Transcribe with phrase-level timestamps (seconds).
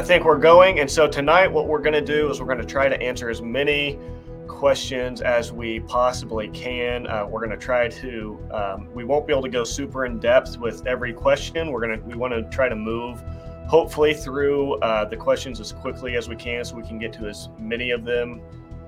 [0.00, 0.80] I think we're going.
[0.80, 3.28] And so tonight, what we're going to do is we're going to try to answer
[3.28, 3.98] as many
[4.48, 7.06] questions as we possibly can.
[7.06, 8.48] Uh, we're going to try to.
[8.50, 11.70] Um, we won't be able to go super in depth with every question.
[11.70, 12.06] We're going to.
[12.06, 13.22] We want to try to move,
[13.68, 17.28] hopefully, through uh, the questions as quickly as we can, so we can get to
[17.28, 18.40] as many of them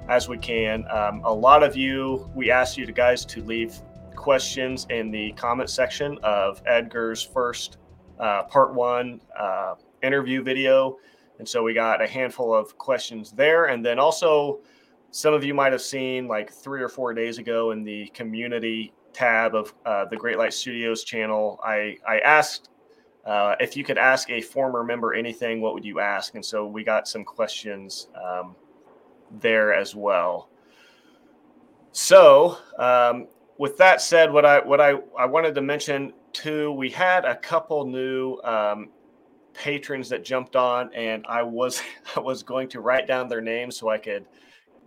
[0.08, 0.86] as we can.
[0.90, 3.75] Um, a lot of you, we asked you to guys to leave
[4.17, 7.76] questions in the comment section of Edgar's first
[8.18, 10.98] uh, part one uh, interview video.
[11.38, 13.66] And so we got a handful of questions there.
[13.66, 14.61] And then also,
[15.11, 18.92] some of you might have seen like three or four days ago in the community
[19.12, 22.70] tab of uh, the Great Light Studios channel, I, I asked
[23.25, 26.34] uh, if you could ask a former member anything, what would you ask?
[26.34, 28.56] And so we got some questions um,
[29.40, 30.48] there as well.
[31.92, 36.91] So, um, with that said, what I what I, I wanted to mention too, we
[36.91, 38.89] had a couple new um,
[39.55, 41.83] patrons that jumped on, and I was
[42.17, 44.27] I was going to write down their names so I could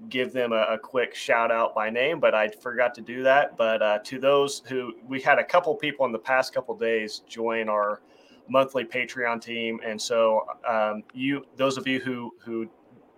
[0.10, 3.56] give them a, a, quick shout out by name, but I forgot to do that.
[3.56, 7.22] But uh, to those who we had a couple people in the past couple days
[7.30, 8.02] join our
[8.50, 12.70] monthly Patreon team, and so um, you those of you who who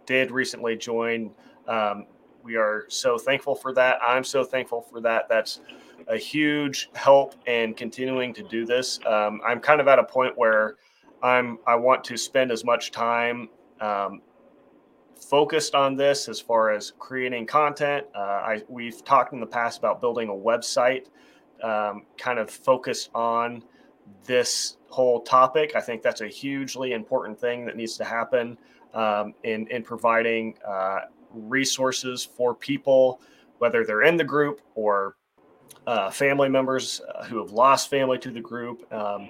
[0.05, 1.31] did recently join.
[1.67, 2.05] Um,
[2.43, 3.99] we are so thankful for that.
[4.01, 5.27] I'm so thankful for that.
[5.27, 5.59] That's
[6.07, 9.01] a huge help in continuing to do this.
[9.05, 10.77] Um, I'm kind of at a point where
[11.23, 14.21] I'm I want to spend as much time um,
[15.19, 18.05] focused on this as far as creating content.
[18.15, 21.07] Uh, I we've talked in the past about building a website,
[21.63, 23.63] um, kind of focused on
[24.25, 25.75] this whole topic.
[25.75, 28.57] I think that's a hugely important thing that needs to happen
[28.93, 30.99] um, in in providing uh,
[31.33, 33.21] resources for people,
[33.57, 35.15] whether they're in the group or
[35.87, 38.91] uh, family members uh, who have lost family to the group.
[38.93, 39.29] Um,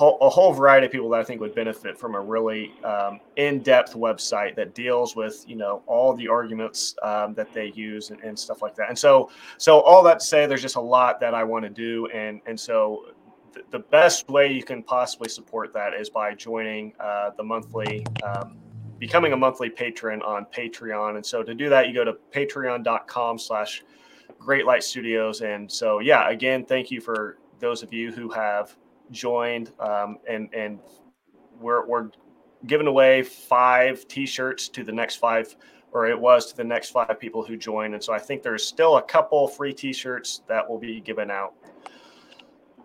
[0.00, 3.94] a whole variety of people that I think would benefit from a really um, in-depth
[3.94, 8.38] website that deals with you know all the arguments um, that they use and, and,
[8.38, 8.88] stuff like that.
[8.88, 11.70] And so, so all that to say, there's just a lot that I want to
[11.70, 13.06] do, and and so
[13.54, 18.06] th- the best way you can possibly support that is by joining uh, the monthly.
[18.22, 18.58] Um,
[18.98, 23.36] becoming a monthly patron on patreon and so to do that you go to patreon.com
[23.36, 23.82] slash
[24.38, 28.76] great light studios and so yeah again thank you for those of you who have
[29.12, 30.78] joined, um, and and
[31.60, 32.10] we're we're
[32.66, 35.54] giving away five T-shirts to the next five,
[35.92, 38.66] or it was to the next five people who join, and so I think there's
[38.66, 41.54] still a couple free T-shirts that will be given out.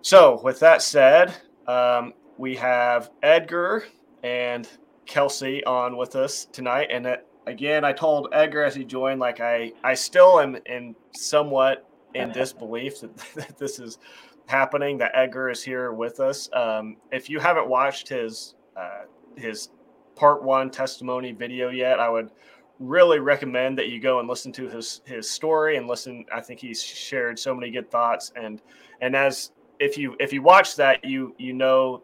[0.01, 1.33] So with that said,
[1.67, 3.85] um, we have Edgar
[4.23, 4.67] and
[5.05, 9.39] Kelsey on with us tonight, and it, again, I told Edgar as he joined, like
[9.39, 13.99] I I still am in somewhat in disbelief that, that this is
[14.47, 16.49] happening that Edgar is here with us.
[16.53, 19.03] Um, if you haven't watched his uh,
[19.35, 19.69] his
[20.15, 22.31] part one testimony video yet, I would
[22.79, 26.25] really recommend that you go and listen to his his story and listen.
[26.33, 28.61] I think he's shared so many good thoughts and
[29.01, 32.03] and as if you if you watch that, you you know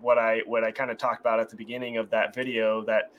[0.00, 3.12] what I what I kind of talked about at the beginning of that video that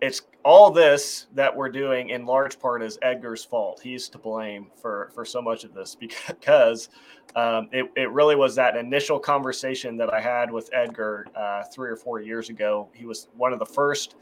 [0.00, 3.80] it's all this that we're doing in large part is Edgar's fault.
[3.82, 5.94] He's to blame for for so much of this
[6.28, 6.88] because
[7.34, 11.90] um, it, it really was that initial conversation that I had with Edgar uh, three
[11.90, 12.88] or four years ago.
[12.92, 14.16] He was one of the first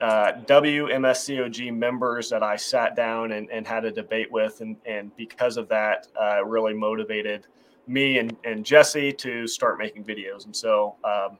[0.00, 5.14] uh, WMSCOG members that I sat down and, and had a debate with, and and
[5.16, 7.46] because of that, uh, really motivated
[7.86, 10.46] me and, and Jesse to start making videos.
[10.46, 11.38] And so um,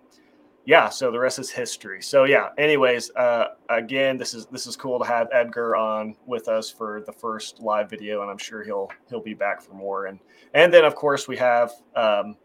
[0.67, 2.01] yeah, so the rest is history.
[2.01, 6.49] So yeah, anyways, uh, again, this is this is cool to have Edgar on with
[6.49, 10.07] us for the first live video, and I'm sure he'll he'll be back for more.
[10.07, 10.21] And
[10.55, 12.37] and then of course we have um,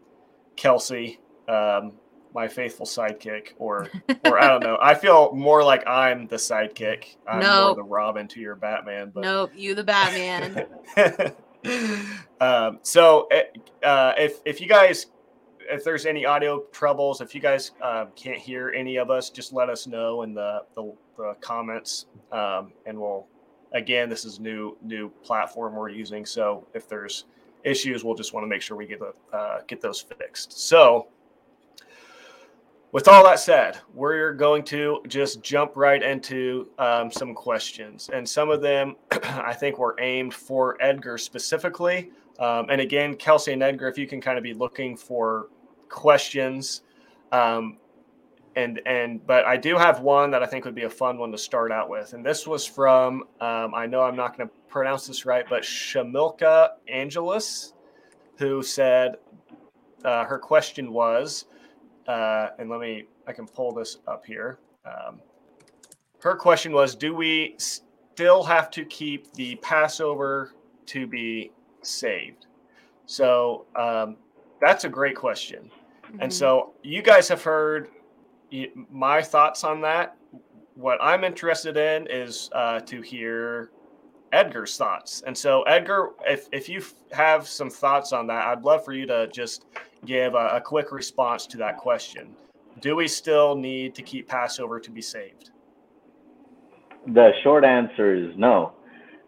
[0.56, 1.92] Kelsey, um,
[2.34, 3.88] my faithful sidekick, or
[4.26, 4.76] or I don't know.
[4.82, 7.16] I feel more like I'm the sidekick.
[7.26, 7.68] I'm nope.
[7.68, 9.12] more the Robin to your Batman.
[9.14, 10.66] But nope, you the Batman.
[12.40, 13.44] um, so eh,
[13.82, 15.06] uh, if if you guys
[15.68, 19.52] if there's any audio troubles, if you guys uh, can't hear any of us, just
[19.52, 23.26] let us know in the the, the comments, um, and we'll.
[23.72, 27.26] Again, this is new new platform we're using, so if there's
[27.64, 30.58] issues, we'll just want to make sure we get the, uh, get those fixed.
[30.66, 31.08] So,
[32.92, 38.28] with all that said, we're going to just jump right into um, some questions, and
[38.28, 42.10] some of them I think were aimed for Edgar specifically.
[42.40, 45.48] Um, and again, Kelsey and Edgar, if you can kind of be looking for
[45.88, 46.82] questions.
[47.30, 47.76] Um,
[48.56, 51.30] and and but I do have one that I think would be a fun one
[51.30, 54.54] to start out with, and this was from um, I know I'm not going to
[54.68, 57.74] pronounce this right, but Shamilka Angelus,
[58.38, 59.16] who said
[60.04, 61.46] uh, her question was,
[62.08, 64.58] uh, and let me I can pull this up here.
[64.84, 65.20] Um,
[66.22, 70.54] her question was Do we still have to keep the Passover
[70.86, 71.52] to be
[71.82, 72.46] saved?
[73.06, 74.16] So um,
[74.60, 75.70] that's a great question.
[76.04, 76.22] Mm-hmm.
[76.22, 77.88] And so you guys have heard
[78.90, 80.16] my thoughts on that.
[80.74, 83.70] What I'm interested in is uh, to hear
[84.32, 85.22] Edgar's thoughts.
[85.26, 86.82] And so, Edgar, if, if you
[87.12, 89.66] have some thoughts on that, I'd love for you to just
[90.06, 92.34] give a, a quick response to that question.
[92.80, 95.50] Do we still need to keep Passover to be saved?
[97.08, 98.72] The short answer is no.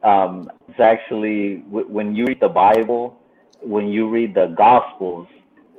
[0.03, 3.19] Um, it's actually when you read the Bible,
[3.61, 5.29] when you read the Gospels,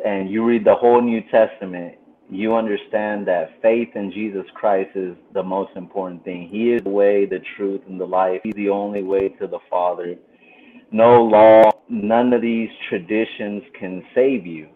[0.06, 1.96] and you read the whole New Testament,
[2.30, 6.50] you understand that faith in Jesus Christ is the most important thing.
[6.50, 8.42] He is the way, the truth, and the life.
[8.44, 10.16] He's the only way to the Father.
[10.92, 14.70] No law, none of these traditions can save you.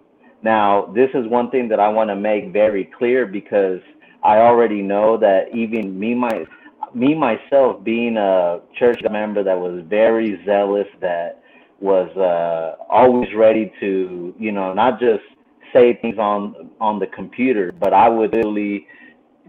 [0.43, 3.79] Now, this is one thing that I want to make very clear because
[4.23, 6.45] I already know that even me, my,
[6.97, 11.43] me myself, being a church member that was very zealous, that
[11.79, 15.23] was uh, always ready to, you know, not just
[15.73, 18.87] say things on on the computer, but I would literally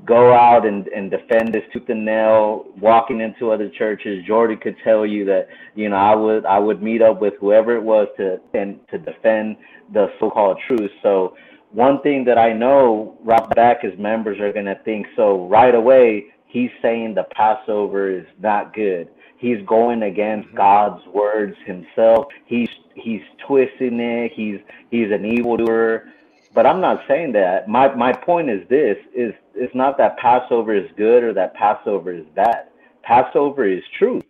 [0.04, 4.24] go out and, and defend this tooth and nail, walking into other churches.
[4.26, 7.76] Jordy could tell you that, you know, I would I would meet up with whoever
[7.76, 9.56] it was to and to defend
[9.92, 10.90] the so-called truth.
[11.02, 11.34] So
[11.72, 16.26] one thing that I know right back is members are gonna think so right away
[16.48, 19.08] he's saying the Passover is not good.
[19.38, 20.56] He's going against mm-hmm.
[20.56, 22.26] God's words himself.
[22.46, 24.32] He's he's twisting it.
[24.34, 24.58] He's
[24.90, 26.08] he's an evildoer.
[26.54, 27.68] But I'm not saying that.
[27.68, 32.12] My my point is this: is it's not that Passover is good or that Passover
[32.12, 32.68] is bad.
[33.02, 34.20] Passover is true.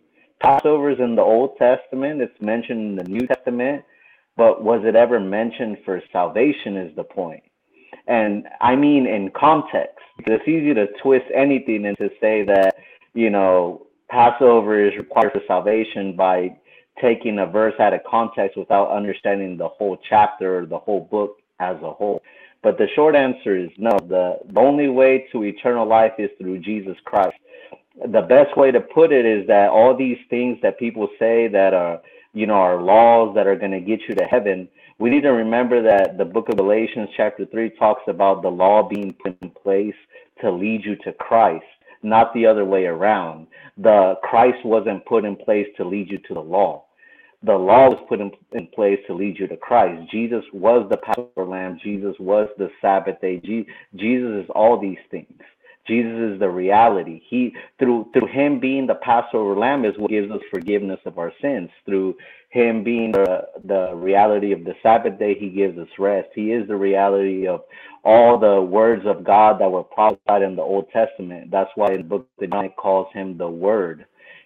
[0.41, 2.21] Passover is in the Old Testament.
[2.21, 3.83] It's mentioned in the New Testament.
[4.37, 6.77] But was it ever mentioned for salvation?
[6.77, 7.43] Is the point.
[8.09, 9.95] And I mean in context.
[10.25, 12.75] It's easy to twist anything and to say that
[13.13, 16.57] you know Passover is required for salvation by
[17.01, 21.37] taking a verse out of context without understanding the whole chapter or the whole book
[21.59, 22.21] as a whole.
[22.61, 23.91] But the short answer is no.
[24.07, 27.37] The, the only way to eternal life is through Jesus Christ.
[28.05, 31.73] The best way to put it is that all these things that people say that
[31.73, 32.01] are,
[32.33, 34.67] you know, are laws that are going to get you to heaven,
[34.99, 38.87] we need to remember that the book of Galatians, chapter 3, talks about the law
[38.87, 39.95] being put in place
[40.41, 41.65] to lead you to Christ,
[42.03, 43.47] not the other way around.
[43.77, 46.85] The Christ wasn't put in place to lead you to the law
[47.43, 50.11] the law was put in, in place to lead you to Christ.
[50.11, 51.79] Jesus was the Passover lamb.
[51.81, 53.39] Jesus was the Sabbath day.
[53.95, 55.39] Jesus is all these things.
[55.89, 57.21] Jesus is the reality.
[57.29, 61.33] He through through him being the Passover lamb is what gives us forgiveness of our
[61.41, 61.71] sins.
[61.85, 62.17] Through
[62.51, 66.29] him being the, the reality of the Sabbath day, he gives us rest.
[66.35, 67.63] He is the reality of
[68.05, 71.51] all the words of God that were prophesied in the Old Testament.
[71.51, 74.05] That's why in the book of John it calls him the Word.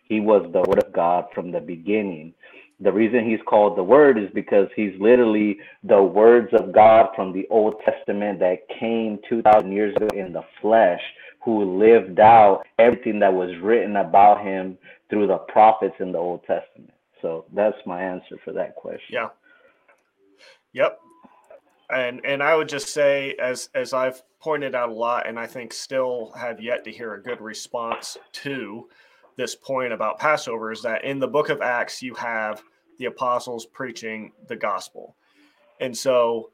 [0.09, 2.33] He was the Word of God from the beginning.
[2.79, 7.31] The reason he's called the Word is because he's literally the words of God from
[7.31, 11.01] the Old Testament that came 2,000 years ago in the flesh,
[11.43, 14.77] who lived out everything that was written about him
[15.09, 16.93] through the prophets in the Old Testament.
[17.21, 19.13] So that's my answer for that question.
[19.13, 19.29] Yeah.
[20.73, 20.99] Yep.
[21.89, 25.47] And and I would just say, as as I've pointed out a lot, and I
[25.47, 28.89] think still have yet to hear a good response to
[29.37, 32.61] this point about Passover is that in the book of Acts, you have
[32.99, 35.15] the apostles preaching the gospel.
[35.79, 36.51] And so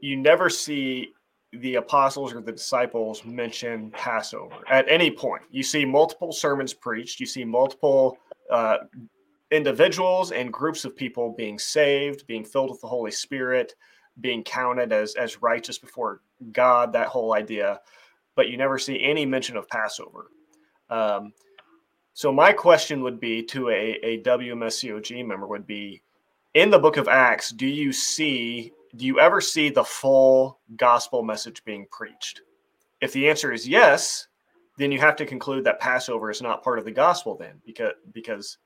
[0.00, 1.12] you never see
[1.52, 5.42] the apostles or the disciples mention Passover at any point.
[5.50, 8.18] You see multiple sermons preached, you see multiple
[8.50, 8.78] uh,
[9.50, 13.74] individuals and groups of people being saved, being filled with the Holy Spirit,
[14.20, 16.20] being counted as, as righteous before
[16.52, 17.80] God, that whole idea.
[18.34, 20.26] But you never see any mention of Passover.
[20.90, 21.32] Um,
[22.16, 26.00] so my question would be to a, a WMSCOG member would be
[26.54, 31.22] in the book of Acts, do you see do you ever see the full gospel
[31.22, 32.40] message being preached?
[33.02, 34.28] If the answer is yes,
[34.78, 37.92] then you have to conclude that Passover is not part of the gospel then because
[38.14, 38.56] because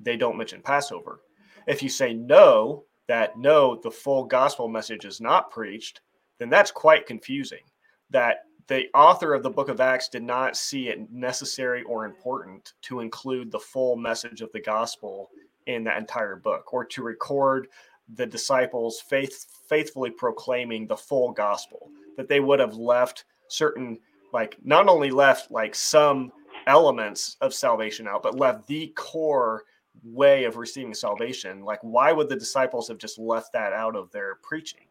[0.00, 1.20] they don't mention Passover.
[1.66, 6.00] If you say no, that no, the full gospel message is not preached,
[6.38, 7.64] then that's quite confusing.
[8.08, 12.72] That the author of the book of Acts did not see it necessary or important
[12.82, 15.30] to include the full message of the gospel
[15.66, 17.68] in that entire book or to record
[18.14, 23.98] the disciples faith, faithfully proclaiming the full gospel that they would have left certain
[24.32, 26.32] like not only left like some
[26.66, 29.64] elements of salvation out but left the core
[30.04, 31.64] way of receiving salvation.
[31.64, 34.86] Like why would the disciples have just left that out of their preaching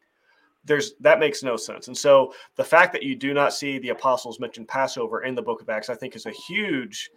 [0.66, 1.88] there's that makes no sense.
[1.88, 5.42] And so the fact that you do not see the apostles mention Passover in the
[5.42, 7.10] book of Acts, I think, is a huge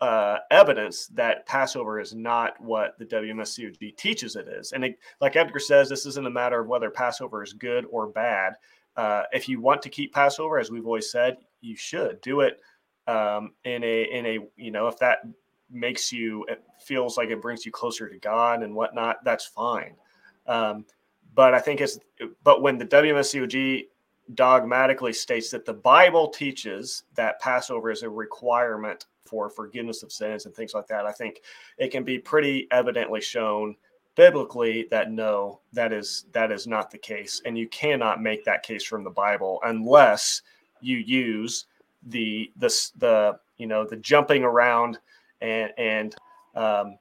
[0.00, 4.72] uh, evidence that Passover is not what the WMSCOG teaches it is.
[4.72, 8.06] And it, like Edgar says, this isn't a matter of whether Passover is good or
[8.06, 8.54] bad.
[8.96, 12.60] Uh, if you want to keep Passover, as we've always said, you should do it
[13.06, 15.20] um, in a in a you know if that
[15.70, 19.94] makes you it feels like it brings you closer to God and whatnot, that's fine.
[20.46, 20.84] Um,
[21.34, 21.98] but I think it's
[22.42, 23.86] but when the WMSCOG
[24.34, 30.46] dogmatically states that the Bible teaches that Passover is a requirement for forgiveness of sins
[30.46, 31.42] and things like that, I think
[31.78, 33.76] it can be pretty evidently shown
[34.18, 38.62] biblically that no, that is that is not the case, and you cannot make that
[38.62, 40.42] case from the Bible unless
[40.80, 41.66] you use
[42.08, 42.68] the the
[42.98, 44.98] the you know the jumping around
[45.40, 46.16] and and
[46.54, 46.98] um,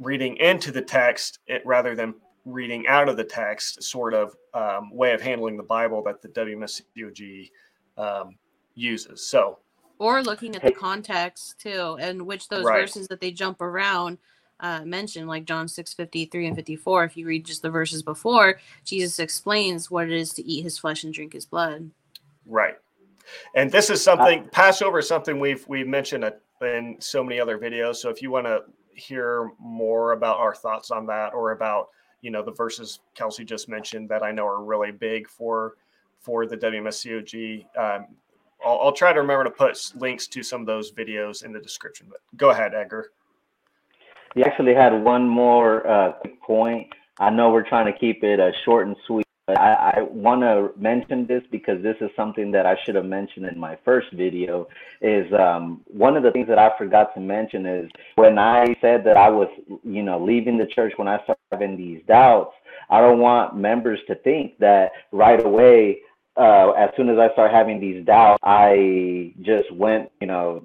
[0.00, 2.14] reading into the text it, rather than
[2.44, 6.28] reading out of the text sort of um, way of handling the Bible that the
[6.28, 7.50] WMSCOG
[7.96, 8.36] um,
[8.74, 9.26] uses.
[9.26, 9.58] So,
[9.98, 12.80] or looking at the context too, and which those right.
[12.80, 14.18] verses that they jump around
[14.60, 17.04] uh, mention, like John 6 53 and 54.
[17.04, 20.78] If you read just the verses before, Jesus explains what it is to eat his
[20.78, 21.90] flesh and drink his blood.
[22.46, 22.76] Right.
[23.54, 27.58] And this is something, uh, Passover is something we've, we've mentioned in so many other
[27.58, 27.96] videos.
[27.96, 28.62] So if you want to
[28.94, 31.88] hear more about our thoughts on that or about
[32.24, 35.74] you know the verses Kelsey just mentioned that I know are really big for
[36.20, 37.66] for the WMSCOG.
[37.76, 38.06] Um,
[38.64, 41.60] I'll, I'll, try to remember to put links to some of those videos in the
[41.60, 42.06] description.
[42.08, 43.10] But go ahead, Edgar.
[44.34, 46.12] You actually had one more uh,
[46.44, 46.86] point.
[47.18, 49.23] I know we're trying to keep it uh, short and sweet.
[49.48, 53.44] I, I want to mention this because this is something that I should have mentioned
[53.46, 54.68] in my first video.
[55.02, 59.04] Is um, one of the things that I forgot to mention is when I said
[59.04, 59.48] that I was,
[59.82, 62.54] you know, leaving the church when I started having these doubts.
[62.88, 65.98] I don't want members to think that right away,
[66.36, 70.64] uh, as soon as I start having these doubts, I just went, you know,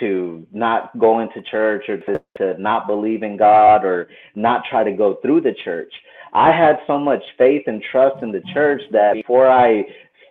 [0.00, 4.82] to not go into church or to, to not believe in God or not try
[4.82, 5.92] to go through the church.
[6.32, 9.84] I had so much faith and trust in the church that before I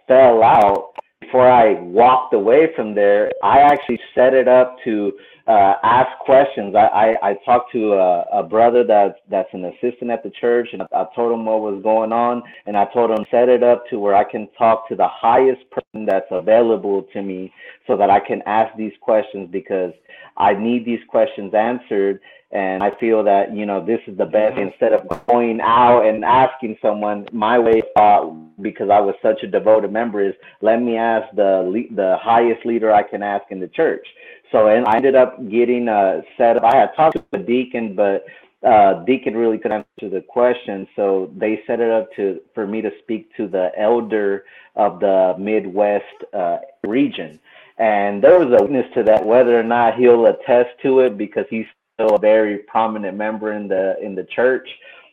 [0.08, 5.14] fell out, before I walked away from there, I actually set it up to
[5.48, 6.76] uh, ask questions.
[6.76, 10.70] I, I, I talked to a, a brother that's that's an assistant at the church,
[10.74, 13.84] and I, told him what was going on, and I told him set it up
[13.90, 17.52] to where I can talk to the highest person that's available to me,
[17.88, 19.92] so that I can ask these questions because
[20.38, 24.58] I need these questions answered and I feel that, you know, this is the best
[24.58, 29.48] instead of going out and asking someone my way thought because I was such a
[29.48, 33.68] devoted member is let me ask the the highest leader I can ask in the
[33.68, 34.06] church.
[34.52, 36.64] So and I ended up getting a set up.
[36.64, 38.26] I had talked to a deacon, but
[38.68, 40.88] uh, deacon really couldn't answer the question.
[40.96, 45.36] So they set it up to for me to speak to the elder of the
[45.38, 46.04] Midwest
[46.34, 47.40] uh, region.
[47.78, 51.46] And there was a witness to that, whether or not he'll attest to it because
[51.50, 51.66] he's
[52.08, 54.68] a very prominent member in the in the church.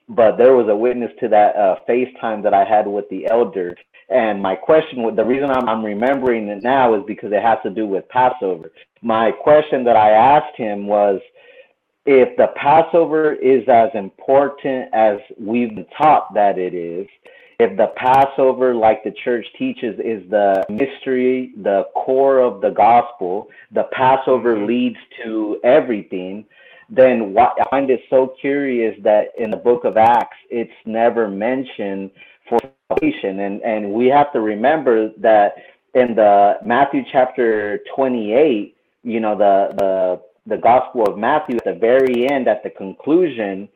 [0.08, 3.76] But there was a witness to that uh, FaceTime that I had with the elder.
[4.08, 7.70] And my question, the reason I'm, I'm remembering it now is because it has to
[7.70, 8.70] do with Passover.
[9.02, 11.20] My question that I asked him was,
[12.04, 17.08] if the Passover is as important as we've been taught that it is,
[17.58, 23.48] if the Passover, like the church teaches, is the mystery, the core of the gospel,
[23.72, 26.44] the Passover leads to everything,
[26.88, 31.28] then what, I find it so curious that in the book of Acts, it's never
[31.28, 32.10] mentioned
[32.48, 33.40] for salvation.
[33.40, 35.54] And, and we have to remember that
[35.94, 41.74] in the Matthew chapter 28, you know, the, the, the gospel of Matthew at the
[41.74, 43.68] very end, at the conclusion,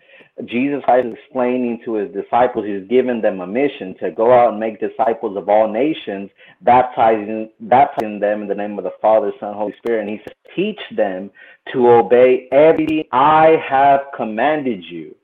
[0.46, 4.60] Jesus is explaining to his disciples, he's given them a mission to go out and
[4.60, 6.30] make disciples of all nations,
[6.62, 10.00] baptizing, baptizing them in the name of the Father, Son, Holy Spirit.
[10.00, 11.30] And he says, teach them
[11.72, 15.14] to obey everything I have commanded you.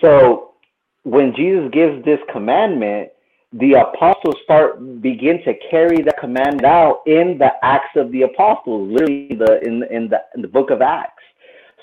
[0.00, 0.52] So
[1.02, 3.10] when Jesus gives this commandment,
[3.52, 8.90] the apostles start begin to carry that command out in the Acts of the Apostles,
[8.90, 11.22] literally the in in the in the book of Acts.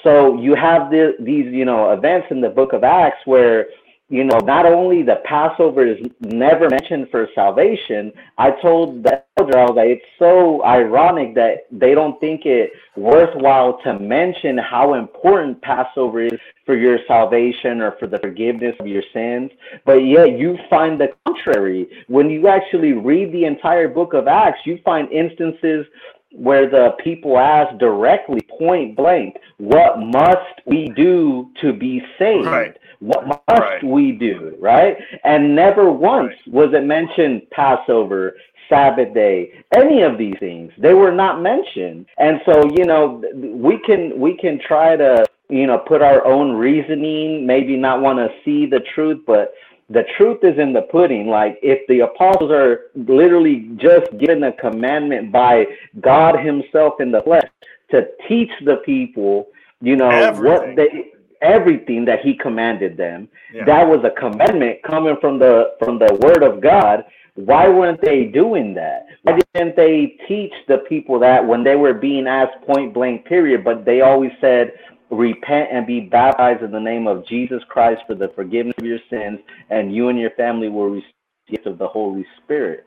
[0.03, 3.67] So you have the, these, you know, events in the book of Acts where,
[4.09, 8.11] you know, not only the Passover is never mentioned for salvation.
[8.37, 12.71] I told the elder, I was like, it's so ironic that they don't think it
[12.97, 18.87] worthwhile to mention how important Passover is for your salvation or for the forgiveness of
[18.87, 19.49] your sins.
[19.85, 21.87] But yet you find the contrary.
[22.07, 25.85] When you actually read the entire book of Acts, you find instances
[26.33, 32.47] where the people ask directly, point blank, what must we do to be saved?
[32.47, 32.77] Right.
[32.99, 33.83] What must right.
[33.83, 34.95] we do, right?
[35.23, 36.53] And never once right.
[36.53, 38.35] was it mentioned Passover,
[38.69, 40.71] Sabbath day, any of these things.
[40.77, 42.05] They were not mentioned.
[42.17, 46.53] And so, you know, we can we can try to, you know, put our own
[46.53, 49.53] reasoning, maybe not want to see the truth, but
[49.91, 51.27] the truth is in the pudding.
[51.27, 55.65] Like if the apostles are literally just given a commandment by
[55.99, 57.49] God Himself in the flesh
[57.91, 59.47] to teach the people,
[59.81, 60.43] you know, everything.
[60.43, 63.27] what they everything that He commanded them.
[63.53, 63.65] Yeah.
[63.65, 67.03] That was a commandment coming from the from the Word of God.
[67.35, 69.05] Why weren't they doing that?
[69.23, 73.63] Why didn't they teach the people that when they were being asked point blank period?
[73.63, 74.73] But they always said,
[75.11, 78.99] repent and be baptized in the name of Jesus Christ for the forgiveness of your
[79.09, 79.39] sins,
[79.69, 81.13] and you and your family will receive
[81.47, 82.85] the gift of the Holy Spirit.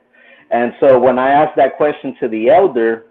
[0.51, 3.05] And so when I asked that question to the elder,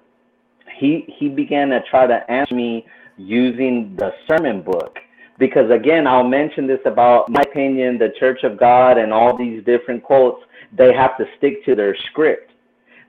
[0.77, 4.99] he he began to try to answer me using the sermon book.
[5.39, 9.65] Because again, I'll mention this about my opinion, the Church of God and all these
[9.65, 10.43] different quotes,
[10.73, 12.53] they have to stick to their script.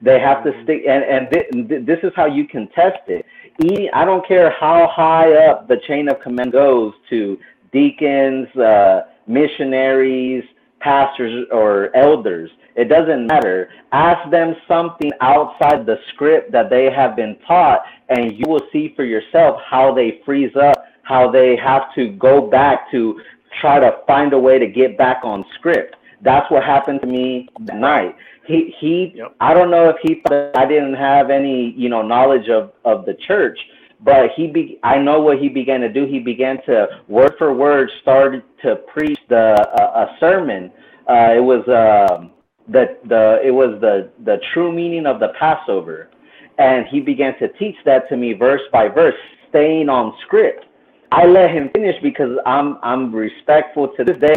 [0.01, 0.63] They have to mm-hmm.
[0.63, 3.25] stick, and, and th- this is how you can test it
[3.61, 7.37] I don't care how high up the chain of command goes to
[7.71, 10.43] deacons, uh, missionaries,
[10.79, 12.51] pastors, or elders.
[12.75, 13.69] It doesn't matter.
[13.93, 18.93] Ask them something outside the script that they have been taught, and you will see
[18.95, 23.21] for yourself how they freeze up, how they have to go back to
[23.61, 25.95] try to find a way to get back on script.
[26.21, 28.15] That's what happened to me that night
[28.47, 29.35] he he yep.
[29.39, 33.05] I don't know if he thought I didn't have any you know knowledge of of
[33.05, 33.57] the church,
[34.01, 36.05] but he be I know what he began to do.
[36.05, 40.71] He began to word for word started to preach the uh, a sermon.
[41.09, 42.31] Uh, it was um,
[42.67, 46.09] the the it was the the true meaning of the Passover,
[46.57, 49.15] and he began to teach that to me verse by verse,
[49.49, 50.65] staying on script.
[51.11, 54.33] I let him finish because I'm I'm respectful to this day.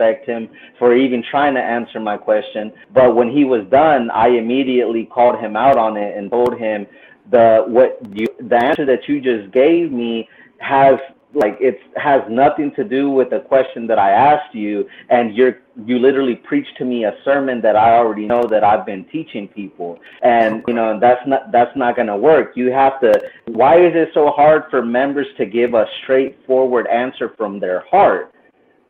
[0.00, 2.72] Respect him for even trying to answer my question.
[2.94, 6.86] But when he was done, I immediately called him out on it and told him
[7.30, 10.26] the what you the answer that you just gave me
[10.58, 10.94] has
[11.34, 15.58] like it has nothing to do with the question that I asked you, and you're
[15.84, 19.48] you literally preached to me a sermon that I already know that I've been teaching
[19.48, 22.56] people, and you know that's not that's not gonna work.
[22.56, 23.12] You have to.
[23.48, 28.32] Why is it so hard for members to give a straightforward answer from their heart?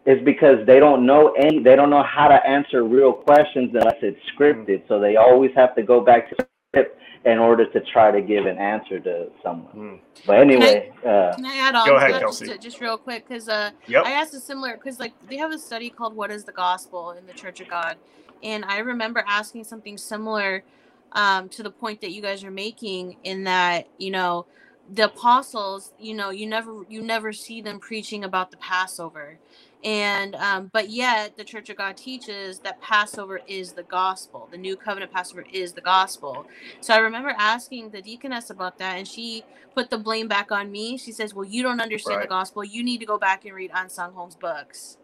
[0.06, 3.98] Is because they don't know any, they don't know how to answer real questions unless
[4.00, 4.82] it's scripted.
[4.88, 8.46] So they always have to go back to script in order to try to give
[8.46, 9.74] an answer to someone.
[9.74, 10.00] Mm.
[10.26, 11.86] But anyway, can I, uh, can I add on?
[11.86, 12.46] Go ahead, Kelsey.
[12.46, 14.06] Just, just, real quick, because uh, yep.
[14.06, 17.10] I asked a similar because like they have a study called "What Is the Gospel"
[17.10, 17.96] in the Church of God,
[18.42, 20.64] and I remember asking something similar
[21.12, 24.46] um, to the point that you guys are making in that you know
[24.92, 29.38] the apostles, you know, you never you never see them preaching about the Passover
[29.82, 34.48] and um, but yet the church of god teaches that passover is the gospel.
[34.50, 36.46] The new covenant passover is the gospel.
[36.80, 40.70] So i remember asking the deaconess about that and she put the blame back on
[40.70, 40.98] me.
[40.98, 42.24] She says well you don't understand right.
[42.24, 42.64] the gospel.
[42.64, 44.98] You need to go back and read Ahnsahnghong's books.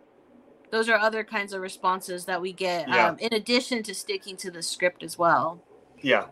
[0.70, 3.08] Those are other kinds of responses that we get yeah.
[3.08, 5.62] um, in addition to sticking to the script as well.
[6.02, 6.26] Yeah.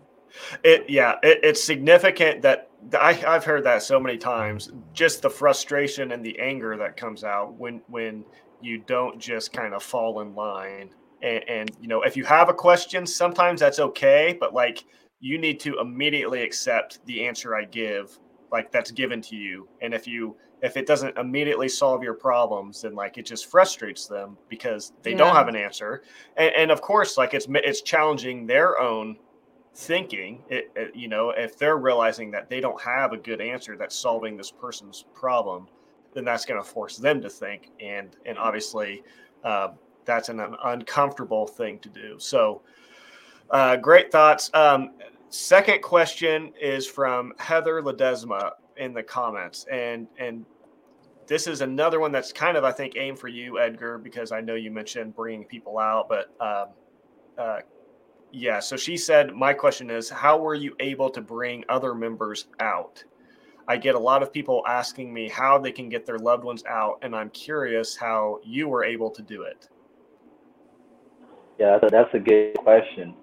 [0.62, 4.70] It yeah, it, it's significant that I, I've heard that so many times.
[4.92, 8.24] Just the frustration and the anger that comes out when when
[8.60, 10.90] you don't just kind of fall in line.
[11.22, 14.84] And, and you know, if you have a question, sometimes that's okay, but like
[15.20, 18.18] you need to immediately accept the answer I give,
[18.52, 19.68] like that's given to you.
[19.80, 24.06] And if you if it doesn't immediately solve your problems, then like it just frustrates
[24.06, 25.18] them because they yeah.
[25.18, 26.02] don't have an answer.
[26.38, 29.16] And, and of course, like it's it's challenging their own
[29.74, 33.76] thinking it, it, you know if they're realizing that they don't have a good answer
[33.76, 35.66] that's solving this person's problem
[36.12, 39.02] then that's going to force them to think and and obviously
[39.42, 39.68] uh,
[40.04, 42.16] that's an, an, uncomfortable thing to do.
[42.18, 42.62] So
[43.50, 44.50] uh, great thoughts.
[44.54, 44.92] Um,
[45.28, 50.44] second question is from heather ledesma in the comments and and
[51.26, 54.40] this is another one that's kind of i think aimed for you edgar because i
[54.40, 56.68] know you mentioned bringing people out but um,
[57.38, 57.58] uh,
[58.34, 58.58] yeah.
[58.58, 63.02] So she said, My question is, how were you able to bring other members out?
[63.66, 66.64] I get a lot of people asking me how they can get their loved ones
[66.68, 69.68] out, and I'm curious how you were able to do it.
[71.58, 73.14] Yeah, that's a good question.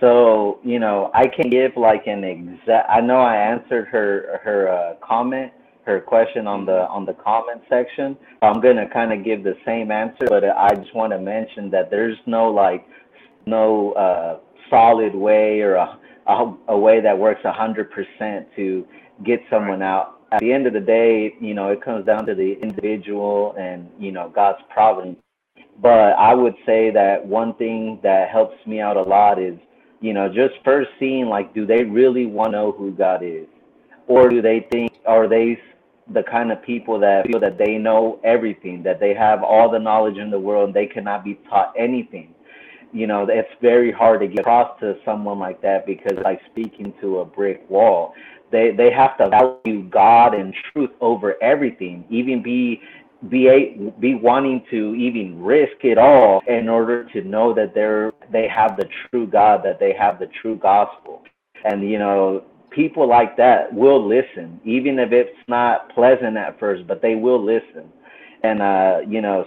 [0.00, 2.90] So, you know, I can give like an exact.
[2.90, 5.52] I know I answered her her uh, comment,
[5.86, 8.16] her question on the on the comment section.
[8.42, 11.90] I'm gonna kind of give the same answer, but I just want to mention that
[11.90, 12.86] there's no like
[13.46, 14.38] no uh,
[14.70, 18.86] solid way or a, a, a way that works 100% to
[19.24, 22.34] get someone out at the end of the day, you know, it comes down to
[22.34, 25.18] the individual and, you know, God's providence.
[25.80, 29.58] But I would say that one thing that helps me out a lot is,
[30.00, 33.46] you know, just first seeing like, do they really want to know who God is?
[34.06, 35.58] Or do they think, are they
[36.12, 39.78] the kind of people that feel that they know everything, that they have all the
[39.78, 42.34] knowledge in the world, and they cannot be taught anything?
[42.92, 46.94] You know, it's very hard to get across to someone like that because like speaking
[47.00, 48.14] to a brick wall.
[48.50, 52.80] They they have to value God and truth over everything, even be
[53.28, 58.12] be a, be wanting to even risk it all in order to know that they're
[58.32, 61.22] they have the true God, that they have the true gospel.
[61.64, 66.86] And you know, people like that will listen, even if it's not pleasant at first,
[66.86, 67.92] but they will listen.
[68.44, 69.46] And uh, you know,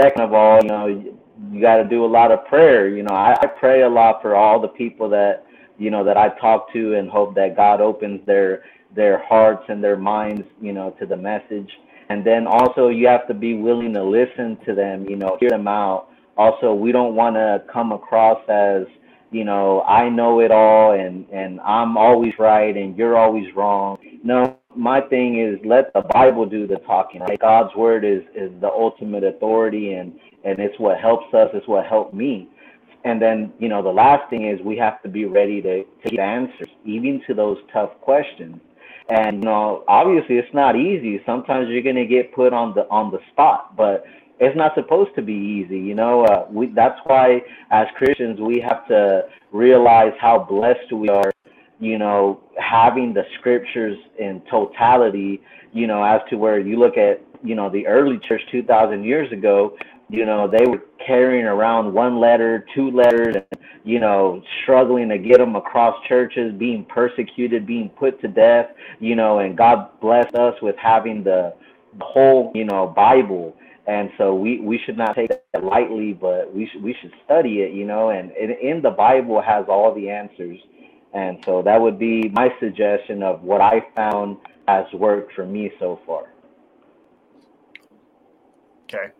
[0.00, 1.18] second of all, you know,
[1.50, 2.88] you got to do a lot of prayer.
[2.88, 5.44] You know, I, I pray a lot for all the people that
[5.78, 9.82] you know that I talk to and hope that God opens their their hearts and
[9.82, 11.70] their minds, you know, to the message.
[12.08, 15.50] And then also you have to be willing to listen to them, you know, hear
[15.50, 16.08] them out.
[16.36, 18.82] Also, we don't want to come across as,
[19.30, 23.98] you know, I know it all and and I'm always right and you're always wrong.
[24.22, 27.20] No, my thing is let the Bible do the talking.
[27.20, 27.38] Right?
[27.38, 30.12] God's word is is the ultimate authority and
[30.44, 31.50] and it's what helps us.
[31.54, 32.48] It's what helped me.
[33.04, 36.10] And then, you know, the last thing is we have to be ready to, to
[36.10, 38.60] give answers, even to those tough questions.
[39.10, 41.20] And you know, obviously, it's not easy.
[41.26, 44.04] Sometimes you're gonna get put on the on the spot, but
[44.40, 45.78] it's not supposed to be easy.
[45.78, 51.10] You know, uh, we that's why as Christians we have to realize how blessed we
[51.10, 51.32] are.
[51.80, 55.42] You know, having the scriptures in totality.
[55.74, 59.30] You know, as to where you look at you know the early church 2,000 years
[59.32, 59.76] ago
[60.08, 65.18] you know, they were carrying around one letter, two letters, and, you know, struggling to
[65.18, 68.66] get them across churches, being persecuted, being put to death,
[69.00, 71.54] you know, and God blessed us with having the
[72.00, 73.56] whole, you know, Bible.
[73.86, 77.60] And so we, we should not take that lightly, but we should, we should study
[77.60, 80.58] it, you know, and in, in the Bible has all the answers.
[81.12, 85.70] And so that would be my suggestion of what I found has worked for me
[85.78, 86.32] so far.
[88.84, 89.12] Okay.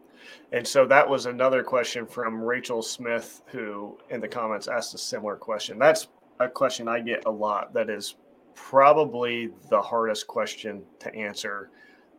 [0.54, 4.98] And so that was another question from Rachel Smith, who in the comments asked a
[4.98, 5.80] similar question.
[5.80, 6.06] That's
[6.38, 7.74] a question I get a lot.
[7.74, 8.14] That is
[8.54, 11.70] probably the hardest question to answer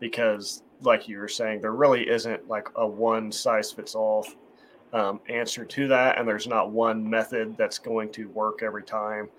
[0.02, 4.28] because, like you were saying, there really isn't like a one size fits all
[4.92, 6.20] um, answer to that.
[6.20, 9.30] And there's not one method that's going to work every time.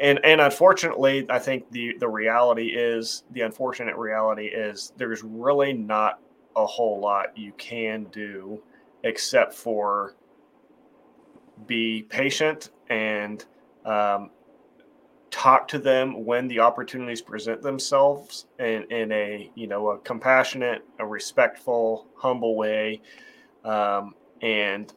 [0.00, 5.72] And, and unfortunately, I think the, the reality is the unfortunate reality is there's really
[5.72, 6.18] not
[6.56, 8.62] a whole lot you can do
[9.04, 10.14] except for
[11.66, 13.44] be patient and
[13.84, 14.30] um,
[15.30, 20.84] talk to them when the opportunities present themselves in, in a you know a compassionate
[20.98, 23.00] a respectful humble way.
[23.64, 24.92] Um, and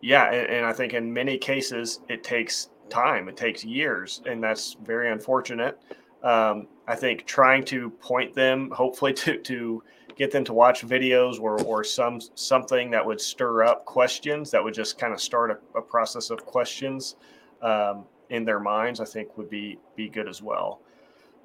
[0.00, 4.42] yeah and, and i think in many cases it takes time it takes years and
[4.42, 5.78] that's very unfortunate.
[6.22, 9.82] Um, i think trying to point them hopefully to to
[10.16, 14.62] get them to watch videos or, or some something that would stir up questions that
[14.62, 17.16] would just kind of start a, a process of questions
[17.62, 20.80] um, in their minds i think would be be good as well.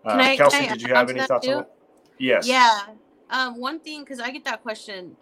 [0.06, 1.54] Uh, I, kelsey did you have any thoughts too?
[1.54, 1.72] on it?
[2.18, 2.48] Yes.
[2.48, 2.82] Yeah.
[3.30, 5.16] Um, one thing because i get that question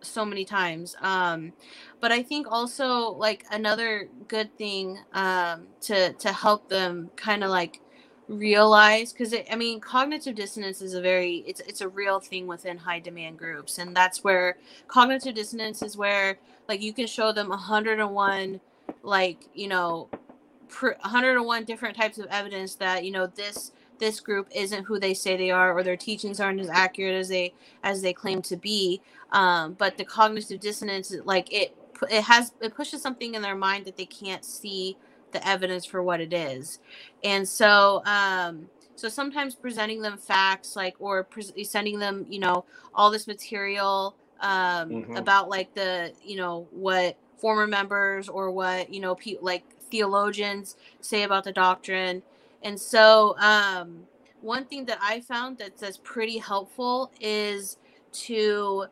[0.00, 1.52] so many times um,
[2.00, 7.50] but i think also like another good thing um, to to help them kind of
[7.50, 7.80] like
[8.28, 12.78] realize because i mean cognitive dissonance is a very it's it's a real thing within
[12.78, 16.38] high demand groups and that's where cognitive dissonance is where
[16.68, 18.60] like you can show them 101
[19.02, 20.08] like you know
[20.80, 25.36] 101 different types of evidence that you know this this group isn't who they say
[25.36, 29.00] they are or their teachings aren't as accurate as they as they claim to be
[29.32, 31.76] um, but the cognitive dissonance like it
[32.10, 34.96] it has it pushes something in their mind that they can't see
[35.32, 36.78] the evidence for what it is.
[37.24, 42.64] And so, um, so sometimes presenting them facts, like, or pre- sending them, you know,
[42.94, 45.16] all this material um, mm-hmm.
[45.16, 50.76] about like the, you know, what former members or what, you know, pe- like theologians
[51.00, 52.22] say about the doctrine.
[52.62, 54.06] And so, um,
[54.40, 57.76] one thing that I found that's, that's pretty helpful is
[58.12, 58.86] to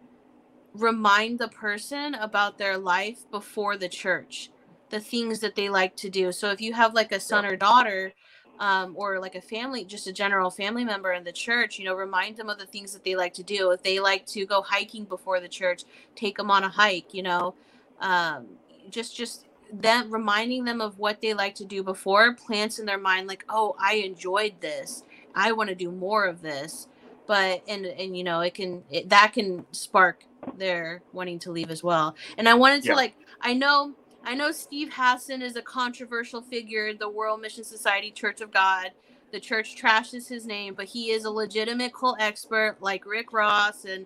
[0.74, 4.50] remind the person about their life before the church
[4.90, 6.32] the things that they like to do.
[6.32, 8.12] So if you have like a son or daughter,
[8.58, 11.94] um, or like a family, just a general family member in the church, you know,
[11.94, 13.70] remind them of the things that they like to do.
[13.70, 17.22] If they like to go hiking before the church, take them on a hike, you
[17.22, 17.54] know,
[18.00, 18.46] um,
[18.88, 22.96] just, just them reminding them of what they like to do before plants in their
[22.98, 25.02] mind, like, oh, I enjoyed this.
[25.34, 26.88] I want to do more of this.
[27.26, 30.24] but and and you know it can it, that can spark
[30.56, 32.14] their wanting to leave as well.
[32.38, 32.94] And I wanted to yeah.
[32.94, 33.94] like I know
[34.26, 38.50] I know Steve Hassan is a controversial figure in the World Mission Society Church of
[38.50, 38.90] God.
[39.30, 43.84] The church trashes his name, but he is a legitimate cult expert like Rick Ross
[43.84, 44.04] and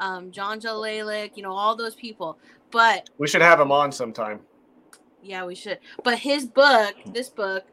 [0.00, 2.36] um, Janja Lalich, you know, all those people.
[2.72, 4.40] But we should have him on sometime.
[5.22, 5.78] Yeah, we should.
[6.02, 7.64] But his book, this book,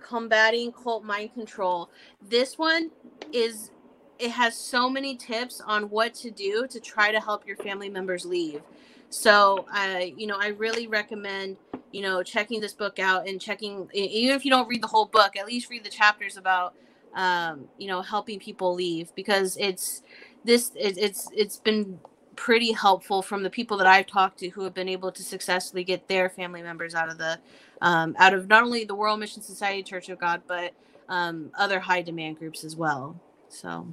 [0.00, 1.90] Combating Cult Mind Control,
[2.28, 2.92] this one
[3.32, 3.72] is
[4.20, 7.88] it has so many tips on what to do to try to help your family
[7.88, 8.62] members leave.
[9.10, 11.56] So, uh, you know, I really recommend,
[11.92, 15.06] you know, checking this book out and checking, even if you don't read the whole
[15.06, 16.74] book, at least read the chapters about,
[17.14, 20.02] um, you know, helping people leave because it's
[20.44, 21.98] this, it, it's, it's been
[22.36, 25.82] pretty helpful from the people that I've talked to who have been able to successfully
[25.84, 27.38] get their family members out of the,
[27.82, 30.72] um, out of not only the World Mission Society Church of God, but
[31.08, 33.20] um, other high demand groups as well.
[33.48, 33.88] So.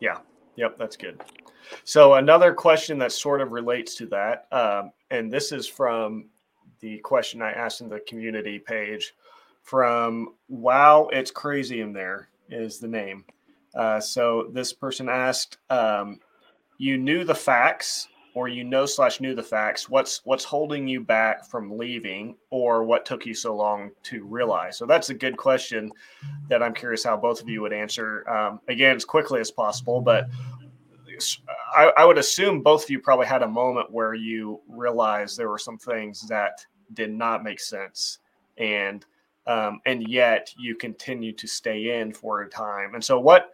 [0.00, 0.18] Yeah.
[0.56, 0.78] Yep.
[0.78, 1.20] That's good.
[1.84, 6.26] So another question that sort of relates to that, um, and this is from
[6.80, 9.14] the question I asked in the community page
[9.62, 13.24] from Wow, it's crazy in there is the name.
[13.74, 16.18] Uh, so this person asked, um,
[16.78, 21.00] you knew the facts or you know slash knew the facts what's what's holding you
[21.00, 25.36] back from leaving or what took you so long to realize so that's a good
[25.36, 25.90] question
[26.48, 30.00] that i'm curious how both of you would answer um, again as quickly as possible
[30.00, 30.28] but
[31.76, 35.48] I, I would assume both of you probably had a moment where you realized there
[35.48, 38.18] were some things that did not make sense
[38.58, 39.04] and
[39.46, 42.94] um, and yet you continue to stay in for a time.
[42.94, 43.50] And so what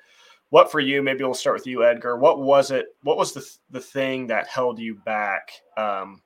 [0.50, 2.16] what for you maybe we'll start with you edgar.
[2.16, 6.20] What was it what was the the thing that held you back um,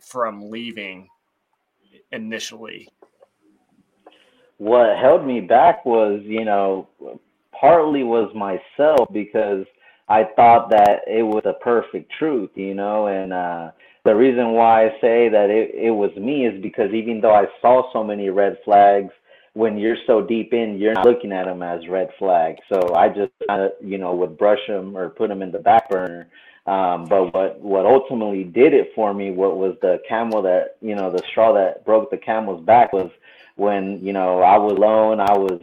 [0.00, 1.08] from leaving
[2.12, 2.88] initially?
[4.58, 6.88] What held me back was you know
[7.52, 9.66] partly was myself because
[10.08, 13.70] i thought that it was a perfect truth you know and uh
[14.04, 17.46] the reason why i say that it, it was me is because even though i
[17.60, 19.12] saw so many red flags
[19.54, 22.58] when you're so deep in, you're not looking at them as red flags.
[22.68, 25.60] So I just kind of, you know, would brush them or put them in the
[25.60, 26.28] back burner.
[26.66, 30.94] Um, but what what ultimately did it for me, what was the camel that, you
[30.94, 33.10] know, the straw that broke the camel's back was
[33.56, 35.60] when, you know, I was alone, I was,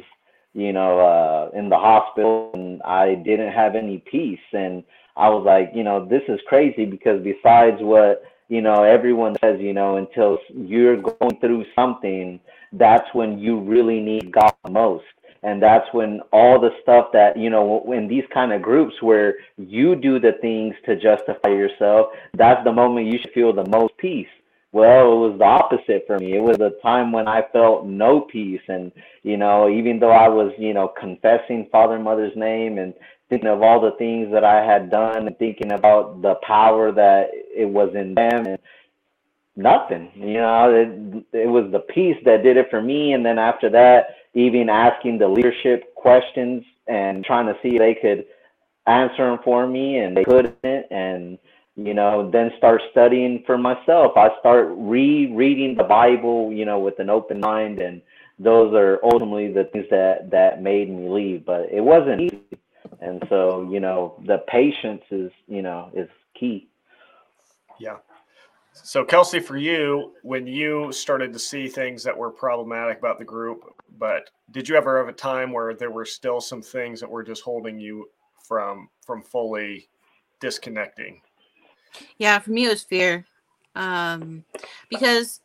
[0.53, 4.39] you know, uh, in the hospital and I didn't have any peace.
[4.53, 4.83] And
[5.15, 9.59] I was like, you know, this is crazy because besides what, you know, everyone says,
[9.61, 12.39] you know, until you're going through something,
[12.73, 15.05] that's when you really need God most.
[15.43, 19.35] And that's when all the stuff that, you know, in these kind of groups where
[19.57, 23.97] you do the things to justify yourself, that's the moment you should feel the most
[23.97, 24.27] peace.
[24.73, 26.34] Well, it was the opposite for me.
[26.36, 28.62] It was a time when I felt no peace.
[28.69, 28.91] And,
[29.23, 32.93] you know, even though I was, you know, confessing Father and Mother's name and
[33.29, 37.29] thinking of all the things that I had done and thinking about the power that
[37.34, 38.60] it was in them and
[39.57, 40.10] nothing.
[40.15, 43.12] You know, it, it was the peace that did it for me.
[43.12, 47.95] And then after that, even asking the leadership questions and trying to see if they
[47.95, 48.25] could
[48.88, 50.55] answer them for me, and they couldn't.
[50.63, 51.38] And
[51.75, 54.13] you know, then start studying for myself.
[54.15, 58.01] I start rereading the Bible, you know, with an open mind, and
[58.39, 61.45] those are ultimately the things that that made me leave.
[61.45, 62.60] But it wasn't easy,
[62.99, 66.67] and so you know, the patience is you know is key.
[67.79, 67.97] Yeah,
[68.73, 73.25] so, Kelsey, for you, when you started to see things that were problematic about the
[73.25, 73.63] group,
[73.97, 77.23] but did you ever have a time where there were still some things that were
[77.23, 78.10] just holding you
[78.47, 79.89] from from fully
[80.39, 81.21] disconnecting?
[82.17, 83.25] Yeah, for me it was fear,
[83.75, 84.43] um,
[84.89, 85.41] because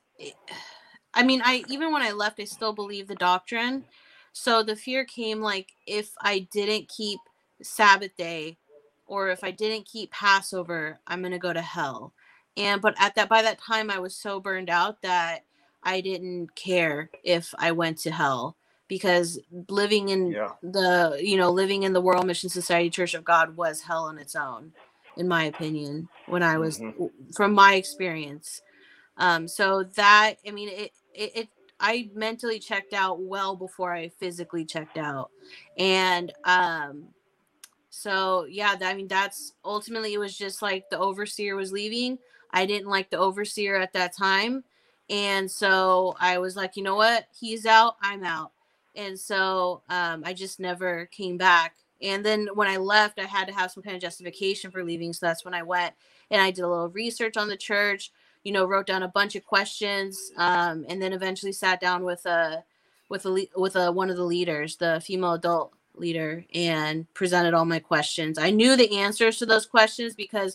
[1.15, 3.85] I mean, I even when I left, I still believed the doctrine.
[4.33, 7.21] So the fear came like if I didn't keep
[7.63, 8.59] Sabbath day,
[9.07, 12.13] or if I didn't keep Passover, I'm gonna go to hell
[12.57, 15.45] and but at that by that time i was so burned out that
[15.83, 18.57] i didn't care if i went to hell
[18.89, 20.53] because living in yeah.
[20.63, 24.19] the you know living in the world mission society church of god was hell on
[24.19, 24.73] its own
[25.17, 27.07] in my opinion when i was mm-hmm.
[27.35, 28.63] from my experience
[29.19, 31.49] um so that i mean it, it it
[31.81, 35.31] i mentally checked out well before i physically checked out
[35.79, 37.05] and um
[37.91, 42.19] so yeah i mean that's ultimately it was just like the overseer was leaving
[42.57, 44.65] I didn't like the overseer at that time.
[45.11, 47.27] And so I was like, you know what?
[47.39, 48.53] He's out, I'm out.
[48.95, 51.77] And so um, I just never came back.
[52.03, 55.13] And then when I left, I had to have some kind of justification for leaving.
[55.13, 55.95] So that's when I went
[56.31, 58.13] and I did a little research on the church,
[58.45, 62.27] you know, wrote down a bunch of questions, um, and then eventually sat down with
[62.27, 62.65] a
[63.09, 67.65] with a with a one of the leaders, the female adult leader and presented all
[67.67, 68.39] my questions.
[68.39, 70.55] I knew the answers to those questions because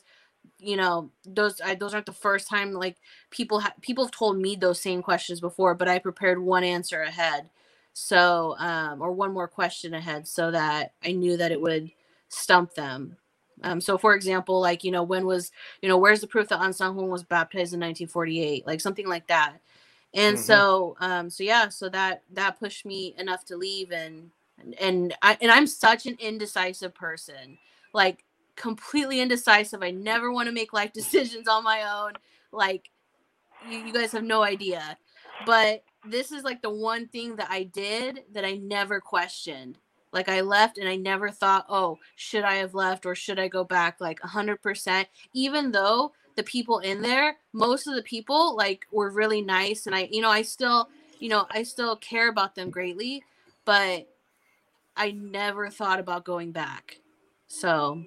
[0.60, 2.98] you know those I, those aren't the first time like
[3.32, 7.02] people ha- people have told me those same questions before but i prepared one answer
[7.02, 7.50] ahead
[7.94, 11.92] so um or one more question ahead so that i knew that it would
[12.30, 13.18] stump them
[13.64, 15.52] um so for example like you know when was
[15.82, 19.58] you know where's the proof that Ahnsahnghong was baptized in 1948 like something like that
[20.14, 20.44] and mm-hmm.
[20.44, 24.32] so um so yeah so that that pushed me enough to leave and
[24.80, 27.58] and I and I'm such an indecisive person.
[27.94, 28.24] Like
[28.56, 29.82] completely indecisive.
[29.84, 32.14] I never want to make life decisions on my own.
[32.52, 32.90] Like
[33.70, 34.98] you, you guys have no idea.
[35.46, 39.78] But this is like the one thing that I did that I never questioned.
[40.12, 43.48] Like I left and I never thought, oh, should I have left or should I
[43.48, 44.02] go back?
[44.02, 45.06] Like 100%.
[45.34, 49.86] Even though the people in there, most of the people like were really nice.
[49.86, 53.24] And I, you know, I still, you know, I still care about them greatly.
[53.64, 54.10] But
[54.98, 57.00] I never thought about going back.
[57.48, 58.04] So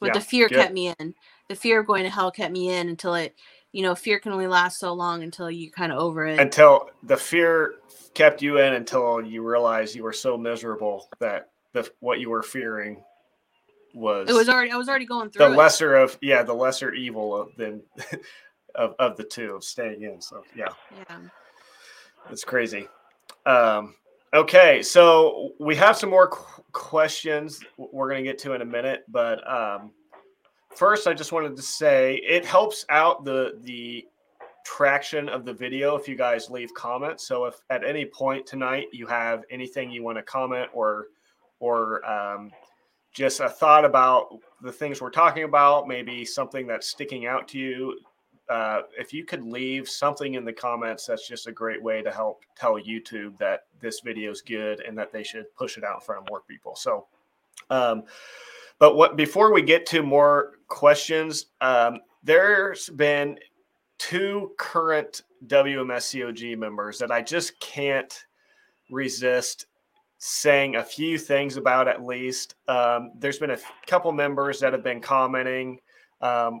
[0.00, 0.58] but yeah, the fear good.
[0.58, 1.14] kept me in.
[1.48, 3.34] The fear of going to hell kept me in until it,
[3.72, 6.40] you know, fear can only last so long until you kind of over it.
[6.40, 7.74] Until the fear
[8.14, 12.42] kept you in until you realized you were so miserable that the what you were
[12.42, 13.02] fearing
[13.94, 15.56] was it was already I was already going through the it.
[15.56, 17.82] lesser of yeah the lesser evil of than
[18.74, 20.20] of, of the two of staying in.
[20.20, 21.18] So yeah, yeah,
[22.30, 22.88] it's crazy.
[23.46, 23.94] Um,
[24.34, 28.64] Okay, so we have some more qu- questions we're going to get to in a
[28.64, 29.90] minute, but um,
[30.78, 34.06] first, I just wanted to say it helps out the the
[34.64, 37.26] traction of the video if you guys leave comments.
[37.26, 41.06] So if at any point tonight you have anything you want to comment or
[41.58, 42.50] or um,
[43.12, 44.28] just a thought about
[44.62, 47.98] the things we're talking about, maybe something that's sticking out to you,
[48.48, 52.12] uh, if you could leave something in the comments, that's just a great way to
[52.12, 55.96] help tell YouTube that this video is good and that they should push it out
[55.96, 56.76] in front of more people.
[56.76, 57.06] So,
[57.70, 58.04] um,
[58.78, 63.38] but what before we get to more questions, um, there's been
[63.98, 68.24] two current WMSCOG members that I just can't
[68.90, 69.66] resist
[70.18, 72.54] saying a few things about at least.
[72.66, 75.80] Um, there's been a couple members that have been commenting.
[76.20, 76.60] Um,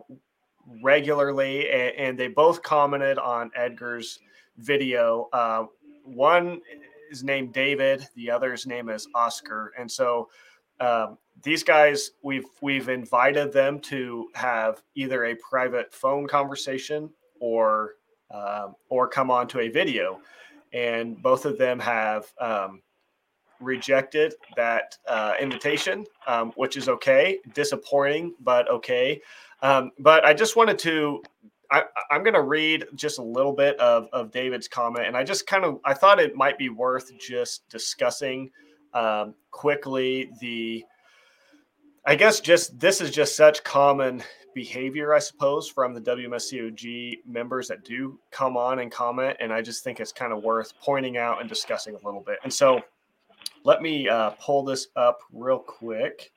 [0.82, 4.18] regularly, and, and, they both commented on Edgar's
[4.58, 5.28] video.
[5.32, 5.64] Uh,
[6.04, 6.60] one
[7.10, 10.28] is named David, the other's name is Oscar, and so
[10.80, 17.10] um, these guys we've we've invited them to have either a private phone conversation
[17.40, 17.94] or
[18.30, 20.20] um, or come on to a video,
[20.72, 22.26] and both of them have.
[22.40, 22.82] Um,
[23.60, 27.40] rejected that uh, invitation, um, which is okay.
[27.54, 29.20] Disappointing, but okay.
[29.62, 31.24] Um, but I just wanted to
[31.70, 35.24] I, am going to read just a little bit of, of David's comment, and I
[35.24, 38.50] just kind of I thought it might be worth just discussing
[38.94, 40.84] um, quickly the.
[42.06, 44.22] I guess just this is just such common
[44.54, 49.60] behavior, I suppose, from the WMSCOG members that do come on and comment, and I
[49.60, 52.38] just think it's kind of worth pointing out and discussing a little bit.
[52.44, 52.80] And so,
[53.64, 56.32] let me uh, pull this up real quick.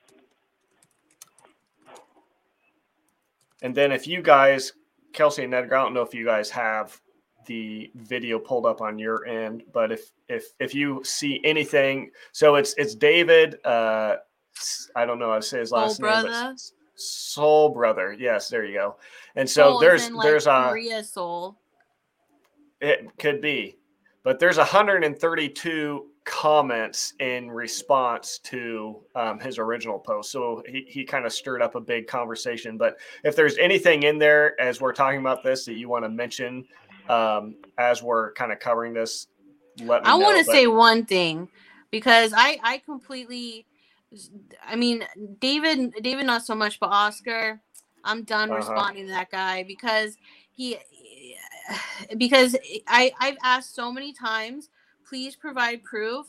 [3.62, 4.72] And then if you guys,
[5.12, 7.00] Kelsey and Edgar, I don't know if you guys have
[7.46, 12.56] the video pulled up on your end, but if if if you see anything, so
[12.56, 13.64] it's it's David.
[13.64, 14.16] Uh,
[14.94, 16.22] I don't know how to say his last Soul name.
[16.24, 16.56] Brother.
[16.94, 18.16] Soul brother.
[18.18, 18.96] Yes, there you go.
[19.34, 21.58] And so soul there's in, like, there's a Korea soul.
[22.80, 23.78] It could be,
[24.22, 30.30] but there's 132 comments in response to um, his original post.
[30.30, 32.76] So he, he kind of stirred up a big conversation.
[32.76, 36.08] But if there's anything in there as we're talking about this that you want to
[36.08, 36.64] mention
[37.12, 39.26] um, as we're kind of covering this,
[39.80, 41.48] let me I want to say one thing
[41.90, 43.66] because I I completely
[44.66, 45.04] I mean
[45.40, 47.60] David David not so much but Oscar
[48.04, 48.58] I'm done uh-huh.
[48.58, 50.16] responding to that guy because
[50.50, 50.76] he
[52.18, 54.68] because I I've asked so many times
[55.08, 56.26] please provide proof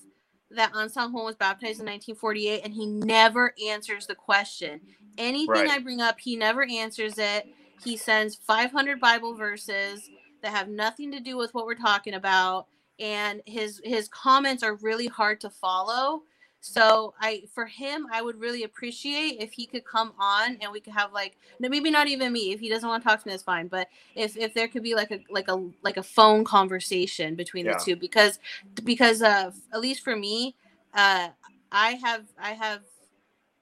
[0.52, 4.80] that Ahnsahnghong was baptized in 1948 and he never answers the question.
[5.18, 5.72] Anything right.
[5.72, 7.48] I bring up, he never answers it.
[7.84, 10.10] He sends 500 Bible verses
[10.44, 12.68] that have nothing to do with what we're talking about
[13.00, 16.22] and his his comments are really hard to follow
[16.66, 20.80] so I for him, I would really appreciate if he could come on and we
[20.80, 22.54] could have like maybe not even me.
[22.54, 23.68] If he doesn't want to talk to me, that's fine.
[23.68, 27.66] But if if there could be like a like a like a phone conversation between
[27.66, 27.74] yeah.
[27.74, 28.40] the two, because
[28.86, 30.56] because uh at least for me,
[30.94, 31.28] uh
[31.70, 32.80] I have I have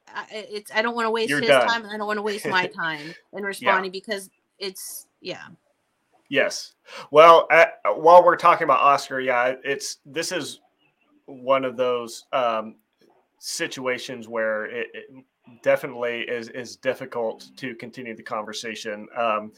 [0.08, 1.68] I, it's I don't want to waste You're his done.
[1.68, 4.00] time and I don't want to waste my time in responding yeah.
[4.00, 4.30] because
[4.60, 5.48] it's yeah.
[6.32, 6.76] Yes.
[7.12, 10.62] Well, at, while we're talking about Oscar, yeah, it's this is
[11.26, 12.76] one of those um,
[13.38, 15.26] situations where it, it,
[15.62, 19.08] definitely is is difficult to continue the conversation.
[19.18, 19.52] Um,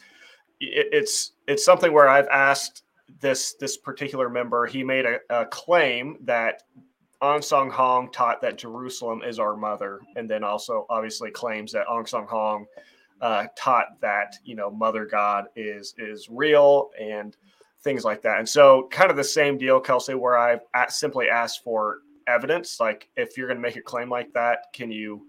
[0.59, 2.81] it, it's it's something where I've asked
[3.19, 4.65] this this particular member.
[4.65, 6.63] He made a, a claim that
[7.21, 12.65] Ahnsahnghong taught that Jerusalem is our mother, and then also obviously claims that Ahnsahnghong
[13.21, 17.35] uh, taught that you know Mother God is is real and
[17.83, 18.39] things like that.
[18.39, 22.79] And so, kind of the same deal, Kelsey, where I've simply asked for evidence.
[22.79, 25.27] Like, if you're going to make a claim like that, can you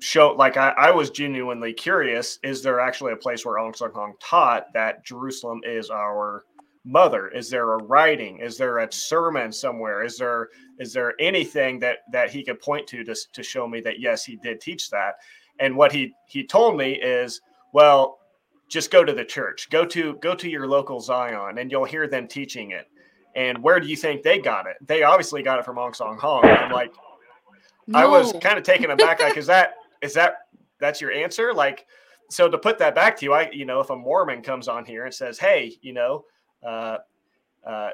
[0.00, 0.32] show?
[0.32, 5.04] Like, I, I was genuinely curious: is there actually a place where Ahnsahnghong taught that
[5.04, 6.44] Jerusalem is our
[6.84, 7.28] mother?
[7.28, 8.38] Is there a writing?
[8.38, 10.04] Is there a sermon somewhere?
[10.04, 10.48] Is there
[10.78, 14.24] is there anything that that he could point to to to show me that yes,
[14.24, 15.16] he did teach that?
[15.60, 17.40] And what he he told me is,
[17.72, 18.18] well,
[18.68, 19.68] just go to the church.
[19.70, 22.86] Go to go to your local Zion, and you'll hear them teaching it.
[23.36, 24.76] And where do you think they got it?
[24.80, 26.44] They obviously got it from Ahnsahnghong.
[26.44, 26.92] I'm like,
[27.86, 27.98] no.
[27.98, 29.20] I was kind of taken aback.
[29.20, 30.46] Like, is that is that
[30.78, 31.52] that's your answer?
[31.52, 31.86] Like,
[32.30, 34.84] so to put that back to you, I you know, if a Mormon comes on
[34.84, 36.24] here and says, hey, you know,
[36.66, 36.98] uh,
[37.66, 37.90] uh,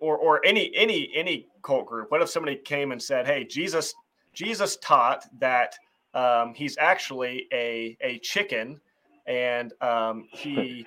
[0.00, 3.94] or or any any any cult group, what if somebody came and said, hey, Jesus
[4.32, 5.76] Jesus taught that
[6.14, 8.80] um, he's actually a a chicken,
[9.26, 10.86] and um, he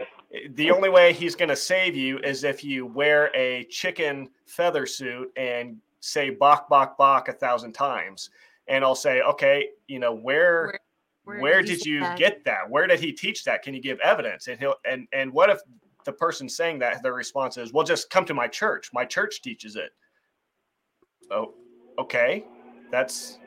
[0.52, 4.86] the only way he's going to save you is if you wear a chicken feather
[4.86, 8.30] suit and say "bok bok bok" a thousand times.
[8.70, 10.80] And I'll say, okay, you know where.
[11.24, 12.18] Where, where did, did you that?
[12.18, 12.70] get that?
[12.70, 13.62] Where did he teach that?
[13.62, 14.48] Can you give evidence?
[14.48, 15.60] And he'll and and what if
[16.06, 18.92] the person saying that their response is, "Well, just come to my church.
[18.94, 19.92] My church teaches it."
[21.30, 21.54] Oh,
[22.00, 22.46] okay,
[22.92, 23.40] that's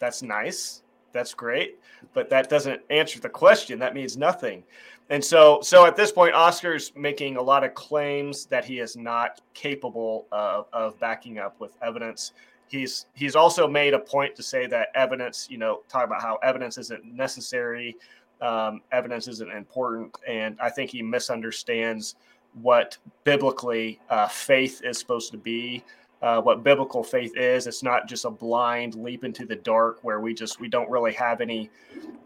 [0.00, 0.82] that's nice
[1.12, 1.78] that's great,
[2.14, 3.78] but that doesn't answer the question.
[3.78, 4.64] That means nothing.
[5.10, 8.96] And so, so at this point, Oscar's making a lot of claims that he is
[8.96, 12.32] not capable of, of backing up with evidence.
[12.68, 16.36] He's he's also made a point to say that evidence, you know, talk about how
[16.42, 17.96] evidence isn't necessary,
[18.42, 22.16] um, evidence isn't important, and I think he misunderstands
[22.60, 25.82] what biblically uh, faith is supposed to be
[26.22, 27.66] uh, what biblical faith is.
[27.66, 31.12] It's not just a blind leap into the dark where we just we don't really
[31.14, 31.70] have any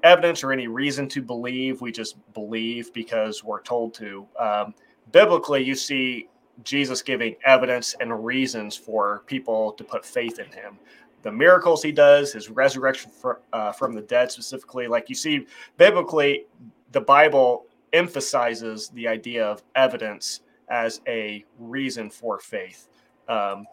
[0.02, 1.80] evidence or any reason to believe.
[1.80, 4.26] We just believe because we're told to.
[4.38, 4.74] Um,
[5.12, 6.28] biblically, you see
[6.64, 10.78] Jesus giving evidence and reasons for people to put faith in him.
[11.22, 15.46] The miracles he does, his resurrection for, uh, from the dead, specifically, like you see
[15.76, 16.46] biblically,
[16.90, 22.88] the Bible emphasizes the idea of evidence as a reason for faith.
[23.28, 23.66] Um,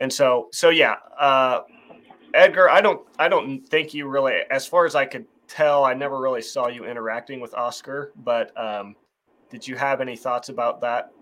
[0.00, 1.60] and so, so yeah, uh,
[2.34, 5.94] Edgar, I don't, I don't think you really, as far as I could tell, I
[5.94, 8.12] never really saw you interacting with Oscar.
[8.16, 8.96] But um,
[9.50, 11.12] did you have any thoughts about that?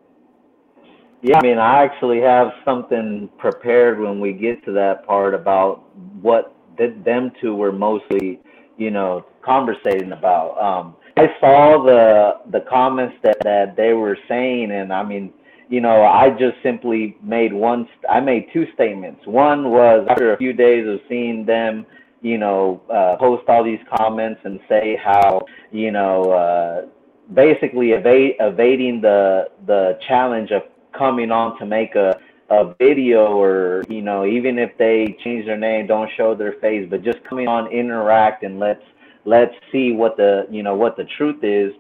[1.20, 5.85] Yeah, I mean, I actually have something prepared when we get to that part about
[6.20, 8.41] what th- them two were mostly,
[8.76, 10.61] you know, conversating about.
[10.61, 15.33] Um, I saw the the comments that that they were saying, and I mean,
[15.73, 19.27] you know, I just simply made one, I made two statements.
[19.27, 21.87] One was after a few days of seeing them,
[22.20, 26.87] you know, uh, post all these comments and say how, you know, uh,
[27.33, 32.20] basically evade, evading the, the challenge of coming on to make a,
[32.51, 36.87] a video or, you know, even if they change their name, don't show their face,
[36.91, 38.85] but just coming on, interact and let's,
[39.25, 41.73] let's see what the, you know, what the truth is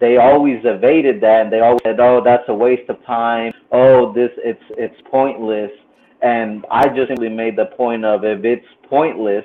[0.00, 3.52] they always evaded that and they always said, "Oh, that's a waste of time.
[3.72, 5.70] Oh, this it's it's pointless."
[6.22, 9.44] And I just simply made the point of if it's pointless,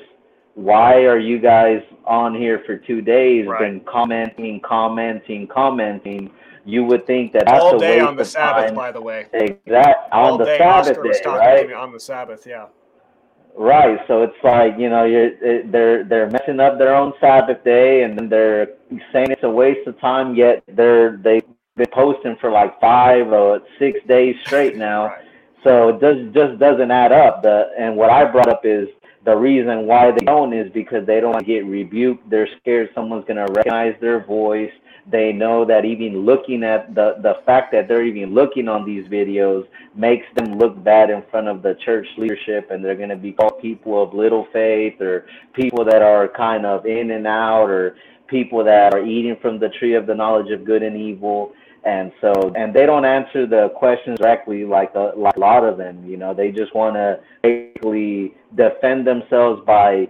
[0.55, 3.63] why are you guys on here for two days right.
[3.63, 6.31] and commenting, commenting, commenting?
[6.65, 8.75] You would think that that's all a day on the Sabbath, time.
[8.75, 9.27] by the way.
[9.33, 11.73] Exact on all the day, Sabbath Oscar day, right?
[11.73, 12.67] On the Sabbath, yeah.
[13.59, 13.99] Right.
[14.07, 18.03] So it's like you know you're eh, they're they're messing up their own Sabbath day,
[18.03, 18.69] and then they're
[19.11, 20.33] saying it's a waste of time.
[20.33, 21.43] Yet they're they've
[21.75, 25.07] been posting for like five or six days straight now.
[25.07, 25.25] right.
[25.65, 27.43] So it just just doesn't add up.
[27.43, 28.87] The and what I brought up is
[29.25, 32.29] the reason why they don't is because they don't want to get rebuked.
[32.29, 34.71] They're scared someone's gonna recognize their voice
[35.11, 39.05] they know that even looking at the the fact that they're even looking on these
[39.07, 43.15] videos makes them look bad in front of the church leadership and they're going to
[43.15, 47.69] be called people of little faith or people that are kind of in and out
[47.69, 47.95] or
[48.27, 51.53] people that are eating from the tree of the knowledge of good and evil.
[51.85, 55.77] And so and they don't answer the questions directly like a, like a lot of
[55.77, 56.33] them you know.
[56.33, 60.09] They just want to basically defend themselves by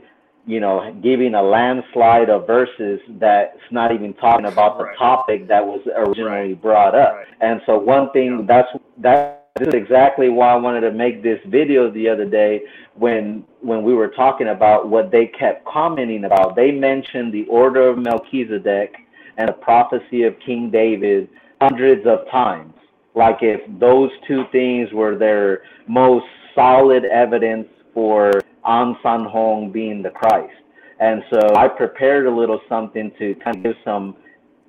[0.50, 4.98] you know, giving a landslide of verses that's not even talking about the right.
[4.98, 6.62] topic that was originally right.
[6.62, 7.14] brought up.
[7.18, 7.28] Right.
[7.40, 8.46] And so one thing yeah.
[8.48, 12.64] that's that this is exactly why I wanted to make this video the other day
[12.96, 16.56] when when we were talking about what they kept commenting about.
[16.56, 18.96] They mentioned the order of Melchizedek
[19.38, 21.30] and the prophecy of King David
[21.62, 22.74] hundreds of times.
[23.14, 26.26] Like if those two things were their most
[26.56, 30.54] solid evidence for Ahnsahnghong being the Christ.
[31.00, 34.16] And so I prepared a little something to kind of give some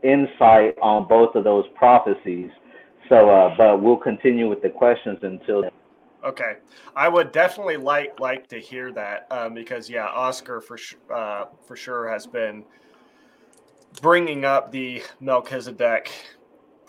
[0.02, 2.50] insight on both of those prophecies.
[3.08, 5.70] So, uh, but we'll continue with the questions until then.
[6.22, 6.56] Okay,
[6.94, 10.78] I would definitely like like to hear that um, because yeah, Oscar for
[11.12, 12.64] uh, for sure has been
[14.02, 16.12] bringing up the Melchizedek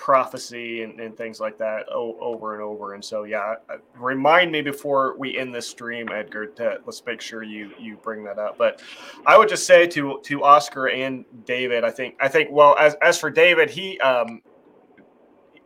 [0.01, 2.95] prophecy and, and things like that o- over and over.
[2.95, 3.55] And so, yeah,
[3.95, 6.47] remind me before we end this stream, Edgar.
[6.47, 8.57] To, let's make sure you you bring that up.
[8.57, 8.81] But
[9.27, 12.95] I would just say to to Oscar and David, I think I think well as
[13.03, 14.41] as for David, he um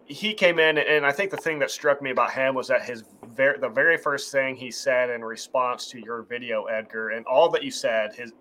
[0.05, 2.83] he came in and I think the thing that struck me about him was that
[2.83, 7.25] his very the very first thing he said in response to your video, Edgar, and
[7.25, 8.33] all that you said, his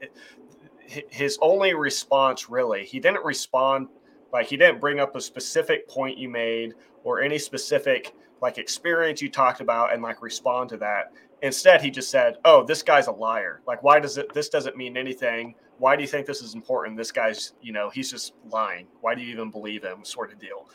[0.87, 3.87] his only response really, he didn't respond
[4.35, 6.75] like he didn't bring up a specific point you made
[7.05, 11.13] or any specific like experience you talked about and like respond to that.
[11.43, 13.61] Instead, he just said, "Oh, this guy's a liar.
[13.65, 14.35] Like, why does it?
[14.35, 15.55] This doesn't mean anything.
[15.79, 16.97] Why do you think this is important?
[16.97, 18.89] This guy's, you know, he's just lying.
[19.03, 20.05] Why do you even believe him?
[20.05, 20.69] Sort of deal."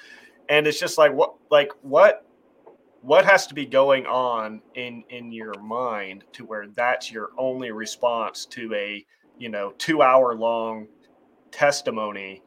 [0.48, 2.26] And it's just like, what, like, what,
[3.02, 7.72] what has to be going on in in your mind to where that's your only
[7.72, 9.06] response to a,
[9.38, 10.88] you know, two hour long
[11.52, 12.42] testimony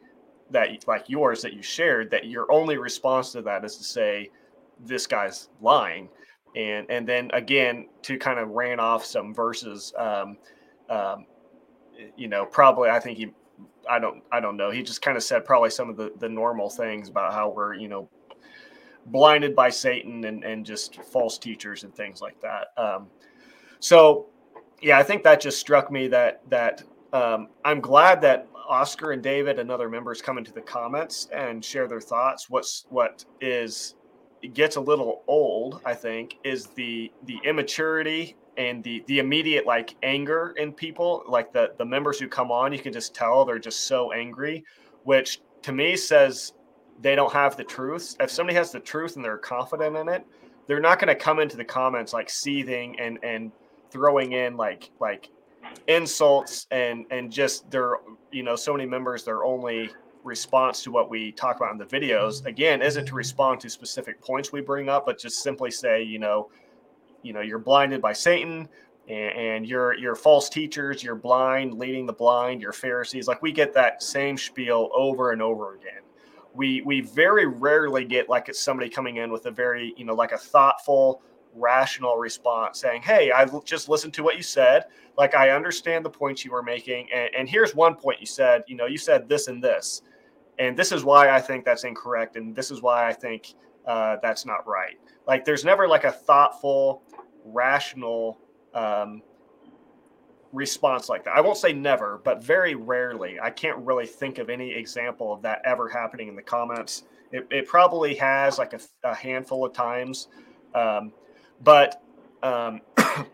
[0.53, 4.31] that like yours that you shared that your only response to that is to say
[4.81, 6.09] this guy's lying.
[6.57, 10.37] And and then again to kind of ran off some verses um,
[10.91, 11.27] um,
[12.17, 13.29] you know probably i think he
[13.89, 14.71] i don't i don't know.
[14.71, 17.75] He just kind of said probably some of the the normal things about how we're
[17.75, 18.09] you know
[19.07, 22.69] blinded by satan and and just false teachers and things like that.
[22.77, 23.09] Um,
[23.81, 24.27] so
[24.83, 26.83] yeah i think that just struck me that that
[27.13, 31.65] um, i'm glad that Oscar and David and other members come into the comments and
[31.65, 32.49] share their thoughts.
[32.51, 33.95] What's what is
[34.55, 39.97] gets a little old, I think, is the the immaturity and the the immediate like
[40.03, 41.25] anger in people.
[41.29, 44.65] Like the the members who come on, you can just tell they're just so angry,
[45.05, 46.55] which to me says
[47.01, 48.17] they don't have the truth.
[48.21, 50.27] If somebody has the truth and they're confident in it,
[50.67, 53.53] they're not going to come into the comments like seething and and
[53.91, 55.29] throwing in like like
[55.87, 57.97] insults and and just their
[58.31, 59.91] you know so many members their only
[60.25, 62.49] response to what we talk about in the videos mm-hmm.
[62.49, 66.19] again isn't to respond to specific points we bring up but just simply say you
[66.19, 66.51] know
[67.23, 68.69] you know you're blinded by satan
[69.09, 73.27] and, and you're you're false teachers you're blind leading the blind you're pharisees.
[73.29, 76.03] Like we get that same spiel over and over again.
[76.55, 80.15] We we very rarely get like it's somebody coming in with a very you know
[80.15, 81.23] like a thoughtful
[81.55, 84.85] rational response saying, Hey, I just listened to what you said.
[85.17, 87.09] Like, I understand the points you were making.
[87.15, 90.03] And, and, here's one point you said, you know, you said this and this.
[90.59, 92.37] And this is why I think that's incorrect.
[92.37, 93.55] And this is why I think
[93.87, 94.99] uh, that's not right.
[95.27, 97.03] Like, there's never like a thoughtful,
[97.45, 98.39] rational
[98.75, 99.23] um,
[100.53, 101.37] response like that.
[101.37, 103.41] I won't say never, but very rarely.
[103.41, 107.05] I can't really think of any example of that ever happening in the comments.
[107.33, 110.29] It, it probably has like a, a handful of times.
[110.75, 111.13] Um,
[111.63, 112.03] but
[112.43, 112.81] um,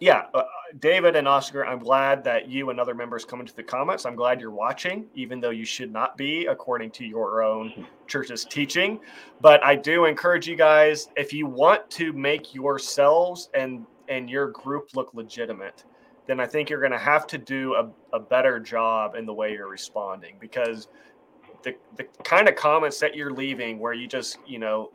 [0.00, 0.42] yeah, uh,
[0.80, 4.06] David and Oscar, I'm glad that you and other members come into the comments.
[4.06, 8.44] I'm glad you're watching, even though you should not be, according to your own church's
[8.44, 9.00] teaching.
[9.40, 14.48] But I do encourage you guys, if you want to make yourselves and and your
[14.48, 15.84] group look legitimate,
[16.26, 19.32] then I think you're going to have to do a, a better job in the
[19.32, 20.88] way you're responding because
[21.62, 24.90] the the kind of comments that you're leaving, where you just you know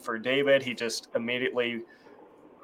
[0.00, 1.82] for David, he just immediately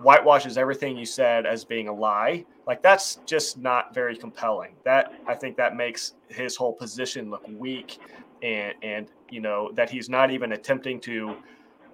[0.01, 2.45] whitewashes everything you said as being a lie.
[2.67, 4.75] Like that's just not very compelling.
[4.85, 7.99] That I think that makes his whole position look weak
[8.43, 11.37] and and you know that he's not even attempting to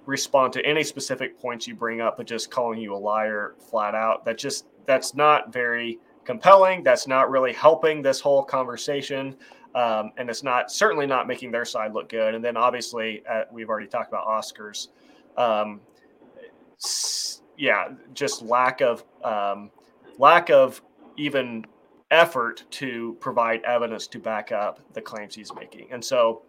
[0.06, 3.94] respond to any specific points you bring up but just calling you a liar flat
[3.94, 4.24] out.
[4.24, 6.82] That just that's not very compelling.
[6.82, 9.36] That's not really helping this whole conversation.
[9.76, 12.34] Um, and it's not certainly not making their side look good.
[12.34, 14.88] And then obviously uh, we've already talked about Oscars.
[15.36, 15.80] Um,
[17.58, 19.70] yeah, just lack of um,
[20.18, 20.80] lack of
[21.18, 21.66] even
[22.10, 25.88] effort to provide evidence to back up the claims he's making.
[25.90, 26.42] And so,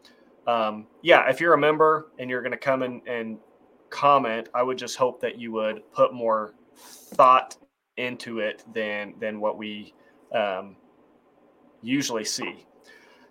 [0.45, 3.37] um, yeah, if you're a member and you're going to come in and
[3.89, 7.57] comment, I would just hope that you would put more thought
[7.97, 9.93] into it than than what we
[10.33, 10.77] um,
[11.81, 12.66] usually see.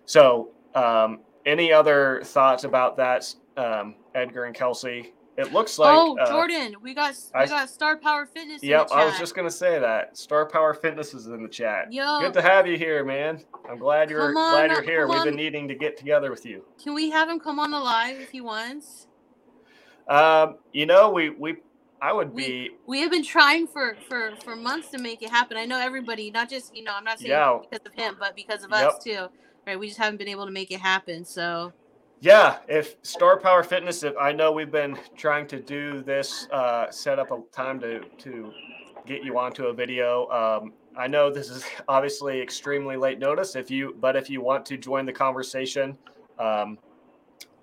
[0.07, 5.13] So, um, any other thoughts about that, um, Edgar and Kelsey?
[5.37, 5.95] it looks like.
[5.95, 8.63] Oh, uh, Jordan, we got we I, got Star Power Fitness.
[8.63, 11.93] Yep, I was just gonna say that Star Power Fitness is in the chat.
[11.93, 13.43] Yo, good to have you here, man.
[13.69, 15.07] I'm glad you're on, glad you're here.
[15.07, 16.65] We've been needing to get together with you.
[16.81, 19.07] Can we have him come on the live if he wants?
[20.07, 21.57] Um, you know, we we
[22.01, 22.69] I would we, be.
[22.87, 25.55] We have been trying for for for months to make it happen.
[25.55, 27.59] I know everybody, not just you know, I'm not saying yeah.
[27.61, 28.93] because of him, but because of yep.
[28.93, 29.27] us too.
[29.67, 29.77] Right?
[29.77, 31.25] We just haven't been able to make it happen.
[31.25, 31.73] So.
[32.19, 36.89] Yeah, if Star Power Fitness, if I know we've been trying to do this, uh,
[36.89, 38.51] set up a time to to
[39.05, 40.27] get you onto a video.
[40.29, 43.55] Um, I know this is obviously extremely late notice.
[43.55, 45.97] If you, but if you want to join the conversation,
[46.39, 46.77] um,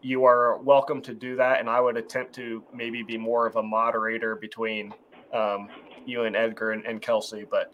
[0.02, 1.60] you are welcome to do that.
[1.60, 4.92] And I would attempt to maybe be more of a moderator between
[5.32, 5.68] um,
[6.06, 7.44] you and Edgar and, and Kelsey.
[7.50, 7.72] But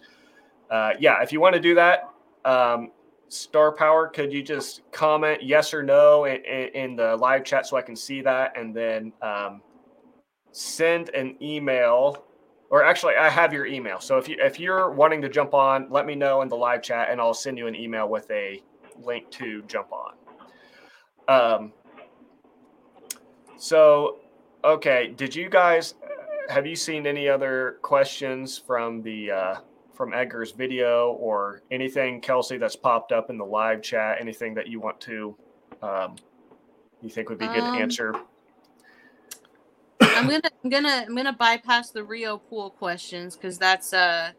[0.71, 2.09] uh, yeah, if you want to do that,
[2.45, 2.91] um,
[3.31, 6.43] Star Power, could you just comment yes or no in,
[6.75, 9.63] in, the live chat so I can see that, and then um,
[10.51, 12.25] send an email.
[12.71, 14.01] Or actually, I have your email.
[14.01, 16.83] So if you if you're wanting to jump on, let me know in the live
[16.83, 18.61] chat, and I'll send you an email with a
[19.01, 20.15] link to jump on.
[21.29, 21.73] Um,
[23.57, 24.19] so,
[24.65, 25.95] okay, did you guys
[26.49, 29.55] have you seen any other questions from the uh,
[30.01, 34.17] from Edgar's video or anything, Kelsey, that's popped up in the live chat?
[34.19, 35.37] Anything that you want to
[35.83, 36.17] um,
[37.03, 38.15] you think would be a good um, to answer?
[40.01, 44.31] I'm gonna I'm gonna I'm gonna bypass the Rio pool questions because that's uh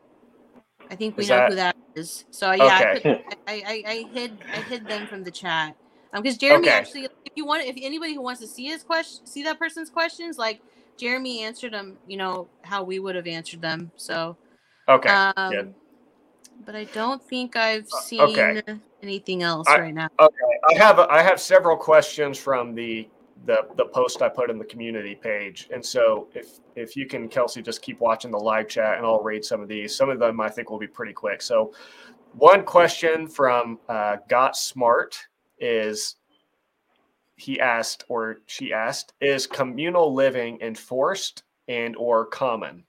[0.89, 1.49] I think we is know that...
[1.49, 2.25] who that is.
[2.31, 3.23] So yeah, okay.
[3.47, 5.75] I, I, I, I hid I hid them from the chat.
[6.11, 6.75] Um, because Jeremy okay.
[6.75, 9.91] actually, if you want, if anybody who wants to see his question, see that person's
[9.91, 10.59] questions, like
[10.97, 13.91] Jeremy answered them, you know how we would have answered them.
[13.95, 14.35] So,
[14.87, 15.73] okay, um, Good.
[16.65, 18.61] but I don't think I've uh, seen okay.
[19.01, 20.09] anything else I, right now.
[20.19, 20.35] Okay,
[20.69, 23.07] I have I have several questions from the
[23.45, 27.27] the the post I put in the community page, and so if if you can,
[27.27, 29.95] Kelsey, just keep watching the live chat, and I'll read some of these.
[29.95, 31.41] Some of them I think will be pretty quick.
[31.41, 31.73] So,
[32.33, 35.17] one question from uh, Got Smart
[35.59, 36.15] is
[37.35, 42.83] he asked or she asked is communal living enforced and or common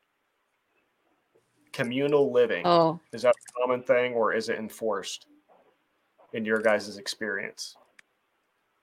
[1.73, 3.01] communal living oh.
[3.12, 5.27] is that a common thing or is it enforced
[6.33, 7.77] in your guys' experience?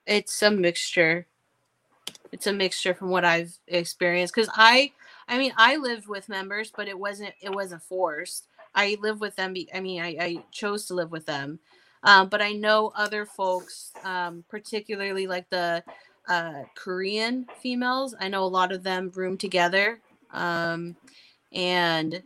[0.06, 1.26] It's a mixture.
[2.32, 4.92] It's a mixture from what i've experienced because i
[5.28, 8.46] i mean i lived with members but it wasn't it wasn't forced.
[8.72, 11.58] I live with them i mean i, I chose to live with them.
[12.02, 15.84] Um, but I know other folks, um, particularly like the
[16.28, 20.00] uh, Korean females, I know a lot of them room together.
[20.32, 20.96] Um,
[21.52, 22.22] and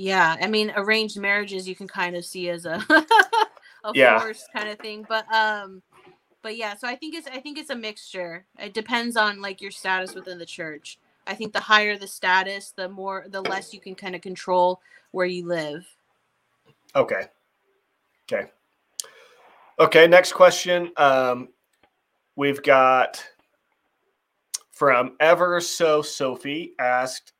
[0.00, 2.82] yeah, I mean, arranged marriages you can kind of see as a,
[3.84, 4.18] a yeah.
[4.18, 5.04] force kind of thing.
[5.06, 5.82] But um,
[6.40, 8.46] but yeah, so I think it's I think it's a mixture.
[8.58, 10.98] It depends on like your status within the church.
[11.26, 14.80] I think the higher the status, the more the less you can kind of control
[15.10, 15.86] where you live.
[16.96, 17.26] Okay.
[18.32, 18.50] Okay.
[19.78, 20.92] Okay, next question.
[20.96, 21.48] Um,
[22.36, 23.22] we've got
[24.72, 27.32] from Ever So Sophie asked,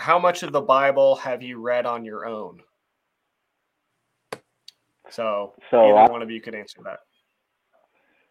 [0.00, 2.60] How much of the Bible have you read on your own?
[5.10, 7.00] So, so either I, one of you could answer that.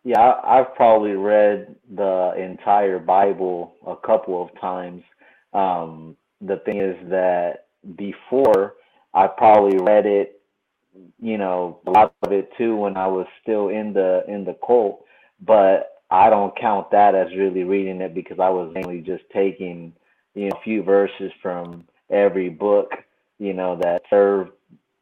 [0.03, 5.03] Yeah, I've probably read the entire Bible a couple of times.
[5.53, 7.65] Um, the thing is that
[7.95, 8.75] before
[9.13, 10.39] I probably read it
[11.19, 14.57] you know a lot of it too when I was still in the in the
[14.65, 15.05] cult,
[15.41, 19.93] but I don't count that as really reading it because I was mainly just taking
[20.35, 22.91] you know a few verses from every book
[23.37, 24.51] you know that served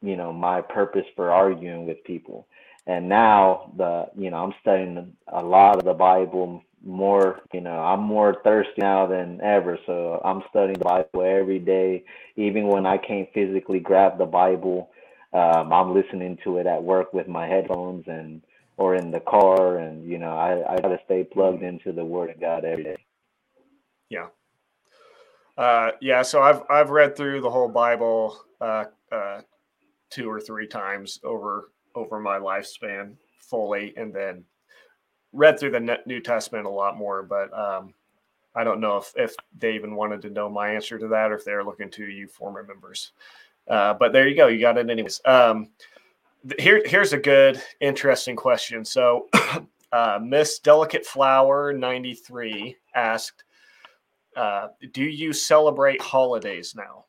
[0.01, 2.47] you know my purpose for arguing with people.
[2.85, 7.79] And now the you know I'm studying a lot of the Bible more you know
[7.79, 12.03] i'm more thirsty now than ever so i'm studying the bible every day
[12.35, 14.91] even when i can't physically grab the bible
[15.33, 18.41] um, I'm listening to it at work with my headphones and
[18.77, 22.29] or in the car, and you know, I I gotta stay plugged into the Word
[22.29, 22.97] of God every day.
[25.57, 25.63] Yeah.
[25.63, 29.41] Uh, yeah, so I've I've read through the whole Bible uh, uh,
[30.09, 34.43] two or three times over over my lifespan fully, and then
[35.33, 37.23] read through the New Testament a lot more.
[37.23, 37.93] But um,
[38.55, 41.35] I don't know if if they even wanted to know my answer to that, or
[41.35, 43.11] if they're looking to you former members.
[43.67, 44.47] Uh, but there you go.
[44.47, 45.21] You got it anyways.
[45.25, 45.69] Um,
[46.57, 48.85] here, here's a good, interesting question.
[48.85, 49.27] So,
[49.91, 53.43] uh, Miss Delicate Flower 93 asked,
[54.37, 57.05] uh, do you celebrate holidays now?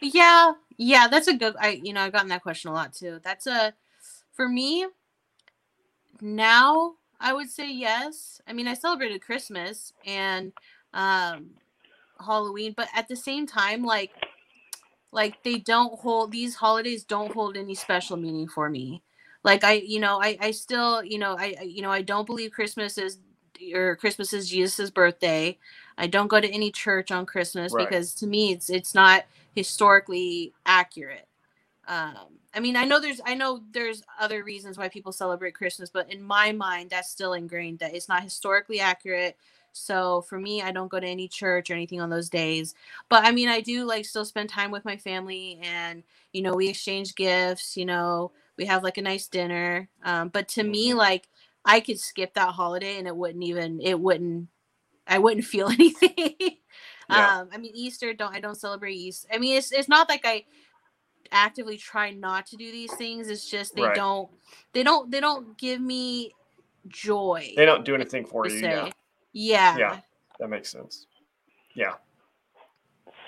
[0.00, 1.56] Yeah, yeah, that's a good.
[1.58, 3.18] I you know I've gotten that question a lot too.
[3.24, 3.74] That's a
[4.32, 4.86] for me
[6.20, 6.94] now.
[7.18, 8.42] I would say yes.
[8.46, 10.52] I mean, I celebrated Christmas and
[10.92, 11.52] um,
[12.20, 14.12] Halloween, but at the same time, like,
[15.12, 19.02] like they don't hold these holidays don't hold any special meaning for me.
[19.44, 22.50] Like I, you know, I, I still, you know, I, you know, I don't believe
[22.50, 23.18] Christmas is
[23.74, 25.58] or Christmas is Jesus's birthday.
[25.98, 27.88] I don't go to any church on Christmas right.
[27.88, 31.26] because to me it's it's not historically accurate.
[31.88, 32.16] Um,
[32.54, 36.10] I mean, I know there's I know there's other reasons why people celebrate Christmas, but
[36.12, 39.36] in my mind, that's still ingrained that it's not historically accurate.
[39.72, 42.74] So for me, I don't go to any church or anything on those days.
[43.10, 46.02] But I mean, I do like still spend time with my family, and
[46.32, 47.76] you know, we exchange gifts.
[47.76, 49.88] You know, we have like a nice dinner.
[50.02, 50.98] Um, but to me, mm-hmm.
[50.98, 51.28] like
[51.66, 54.48] I could skip that holiday and it wouldn't even it wouldn't
[55.06, 56.34] I wouldn't feel anything.
[57.10, 57.40] yeah.
[57.40, 59.28] Um, I mean Easter don't I don't celebrate Easter.
[59.32, 60.44] I mean it's it's not like I
[61.32, 63.28] actively try not to do these things.
[63.28, 63.96] It's just they right.
[63.96, 64.30] don't
[64.72, 66.32] they don't they don't give me
[66.88, 67.52] joy.
[67.56, 68.58] They don't do anything for you.
[68.58, 68.90] Yeah.
[69.32, 69.76] yeah.
[69.76, 70.00] Yeah.
[70.38, 71.06] That makes sense.
[71.74, 71.94] Yeah.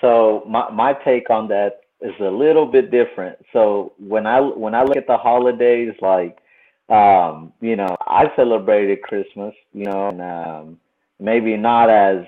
[0.01, 3.37] So my my take on that is a little bit different.
[3.51, 6.39] So when I when I look at the holidays like
[6.89, 10.79] um, you know, I celebrated Christmas, you know, and um,
[11.19, 12.25] maybe not as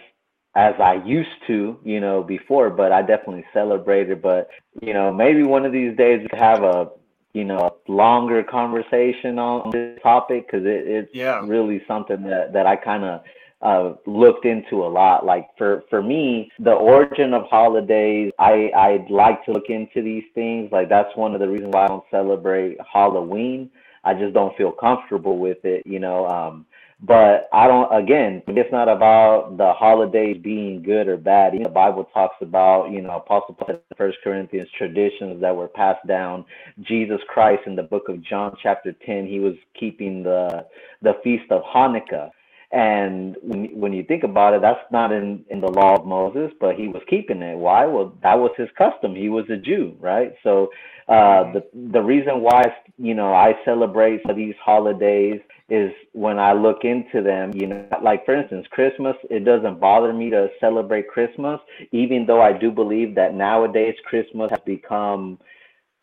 [0.54, 4.22] as I used to, you know, before, but I definitely celebrated.
[4.22, 4.50] But
[4.82, 6.90] you know, maybe one of these days we could have a
[7.34, 11.42] you know a longer conversation on this topic because it, it's yeah.
[11.46, 13.22] really something that that I kind of
[13.62, 15.26] uh, looked into a lot.
[15.26, 20.26] Like for for me, the origin of holidays, I I'd like to look into these
[20.36, 20.72] things.
[20.72, 23.72] Like that's one of the reasons why I don't celebrate Halloween
[24.04, 26.28] I just don't feel comfortable with it, you know.
[26.28, 26.66] Um,
[27.04, 27.92] but I don't.
[27.96, 31.54] Again, it's not about the holidays being good or bad.
[31.54, 36.46] The Bible talks about, you know, Apostle Paul First Corinthians traditions that were passed down.
[36.84, 40.66] Jesus Christ in the book of John, chapter ten, he was keeping the
[41.02, 42.30] the feast of Hanukkah.
[42.72, 46.52] And when, when you think about it, that's not in, in the law of Moses,
[46.60, 47.58] but he was keeping it.
[47.58, 47.86] Why?
[47.86, 49.14] Well, that was his custom.
[49.14, 50.34] He was a Jew, right?
[50.42, 50.70] So
[51.10, 52.64] uh, the the reason why
[52.98, 57.52] you know I celebrate these holidays is when I look into them.
[57.54, 59.18] You know, like for instance, Christmas.
[59.30, 61.60] It doesn't bother me to celebrate Christmas,
[61.92, 65.40] even though I do believe that nowadays Christmas has become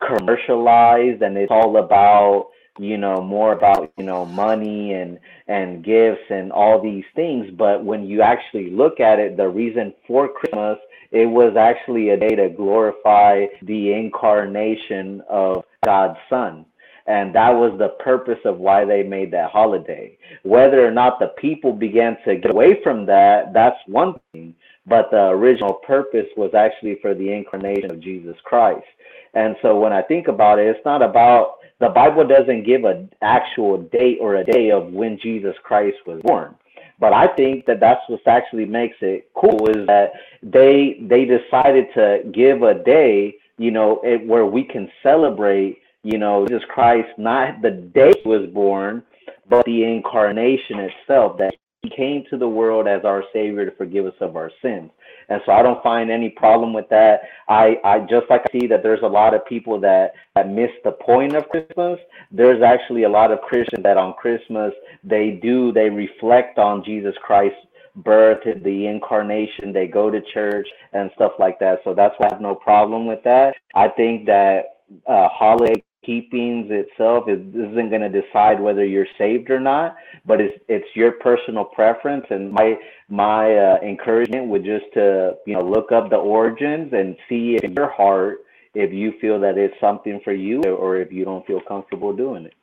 [0.05, 2.49] commercialized and it's all about
[2.79, 7.47] you know more about you know money and and gifts and all these things.
[7.57, 10.77] But when you actually look at it the reason for christmas
[11.11, 16.65] it was actually a day to glorify the incarnation of god's son.
[17.07, 20.15] And that was the purpose of why they made that holiday.
[20.43, 24.55] Whether or not the people began to get away from that that's one thing.
[24.85, 28.85] But the original purpose was actually for the incarnation of jesus christ.
[29.33, 33.09] And so when i think about it it's not about the Bible doesn't give an
[33.21, 36.55] actual date or a day of when Jesus Christ was born.
[36.99, 40.11] But I think that that's what actually makes it cool is that
[40.43, 46.17] they they decided to give a day, you know, it, where we can celebrate, you
[46.17, 49.01] know, Jesus Christ, not the day he was born,
[49.49, 54.05] but the incarnation itself, that he came to the world as our Savior to forgive
[54.05, 54.91] us of our sins
[55.29, 57.21] and so I don't find any problem with that.
[57.47, 60.71] I, I just like I see that there's a lot of people that, that miss
[60.83, 61.99] the point of Christmas.
[62.31, 64.73] There's actually a lot of Christians that on Christmas
[65.03, 67.57] they do they reflect on Jesus Christ's
[67.97, 69.73] birth, the incarnation.
[69.73, 71.79] They go to church and stuff like that.
[71.83, 73.55] So that's why I have no problem with that.
[73.75, 74.77] I think that
[75.07, 79.95] uh, holiday keepings itself is, isn't going to decide whether you're saved or not,
[80.25, 82.25] but it's it's your personal preference.
[82.29, 82.77] And my
[83.09, 87.73] my uh, encouragement would just to you know look up the origins and see in
[87.73, 88.39] your heart
[88.73, 92.45] if you feel that it's something for you or if you don't feel comfortable doing
[92.45, 92.53] it.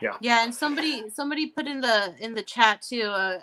[0.00, 0.16] Yeah.
[0.20, 3.42] Yeah, and somebody somebody put in the in the chat too a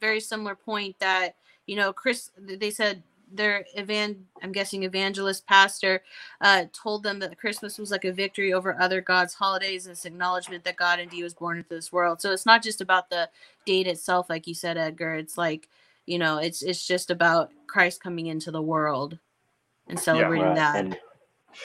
[0.00, 3.02] very similar point that you know Chris they said
[3.32, 6.02] their evan I'm guessing evangelist pastor
[6.40, 10.04] uh, told them that Christmas was like a victory over other gods' holidays and this
[10.04, 12.20] acknowledgement that God indeed was born into this world.
[12.20, 13.28] So it's not just about the
[13.66, 15.14] date itself, like you said, Edgar.
[15.14, 15.68] It's like
[16.06, 19.18] you know, it's it's just about Christ coming into the world
[19.88, 20.56] and celebrating yeah, right.
[20.56, 20.76] that.
[20.76, 20.98] And,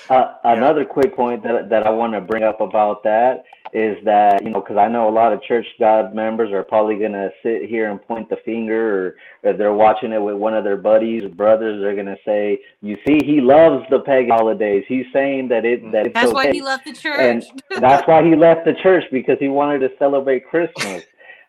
[0.10, 4.44] uh, another quick point that that I want to bring up about that is that
[4.44, 7.66] you know because I know a lot of church God members are probably gonna sit
[7.66, 11.24] here and point the finger, or if they're watching it with one of their buddies
[11.24, 14.86] or brothers, they're gonna say, "You see, he loves the pagan holidays.
[14.88, 16.34] He's saying that it that it's that's okay.
[16.34, 19.80] why he left the church, and that's why he left the church because he wanted
[19.80, 21.04] to celebrate Christmas."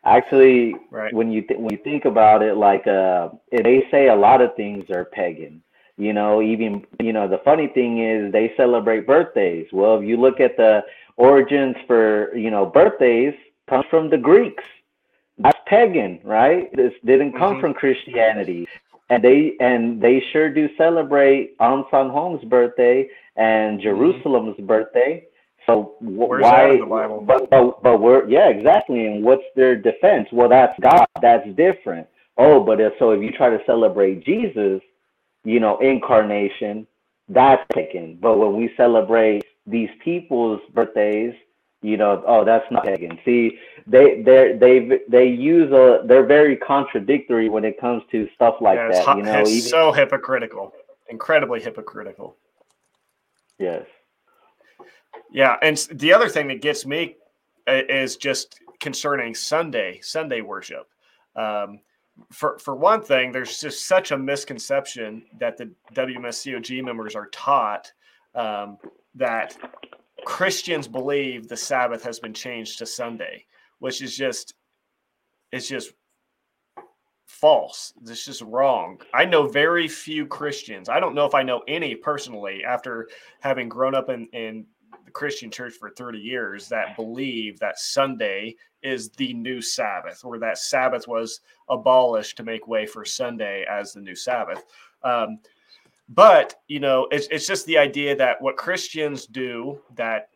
[0.05, 1.13] Actually, right.
[1.13, 4.55] when you th- when you think about it, like uh, they say a lot of
[4.55, 5.61] things are pagan.
[5.99, 9.67] You know, even you know the funny thing is they celebrate birthdays.
[9.73, 10.83] Well, if you look at the
[11.17, 13.35] origins for you know birthdays
[13.69, 14.65] comes from the Greeks.
[15.39, 16.75] That's pagan, right?
[16.75, 17.61] This didn't come mm-hmm.
[17.61, 18.67] from Christianity.
[19.11, 23.83] And they and they sure do celebrate Ahnsahnghong's birthday and mm-hmm.
[23.83, 24.67] Jerusalem's mm-hmm.
[24.67, 25.27] birthday.
[25.67, 26.79] So Where's why?
[27.23, 29.07] But, but but we're yeah exactly.
[29.07, 30.29] And what's their defense?
[30.33, 31.07] Well, that's God.
[31.21, 32.07] That's different.
[32.39, 34.81] Oh, but if, so if you try to celebrate Jesus,
[35.45, 36.87] you know, incarnation,
[37.29, 38.19] that's taken.
[38.21, 41.35] But when we celebrate these people's birthdays,
[41.83, 43.19] you know, oh, that's not pagan.
[43.25, 48.57] See, they they they they use a they're very contradictory when it comes to stuff
[48.61, 49.17] like yeah, that.
[49.17, 50.73] you know, it's even, so hypocritical,
[51.09, 52.37] incredibly hypocritical.
[53.59, 53.87] Yes.
[55.31, 57.17] Yeah, and the other thing that gets me
[57.67, 60.89] uh, is just concerning Sunday Sunday worship.
[61.35, 61.81] Um,
[62.33, 67.93] for for one thing, there's just such a misconception that the WMSCOG members are taught
[68.35, 68.79] um,
[69.17, 69.57] that
[70.25, 73.45] Christians believe the Sabbath has been changed to Sunday,
[73.79, 74.55] which is just
[75.53, 75.93] it's just
[77.27, 77.93] false.
[78.07, 79.01] It's just wrong.
[79.13, 80.89] I know very few Christians.
[80.89, 83.09] I don't know if I know any personally after
[83.41, 84.67] having grown up in, in
[85.05, 90.39] the Christian church for 30 years that believe that Sunday is the new Sabbath, or
[90.39, 94.65] that Sabbath was abolished to make way for Sunday as the new Sabbath.
[95.03, 95.39] Um,
[96.09, 100.29] but you know, it's it's just the idea that what Christians do that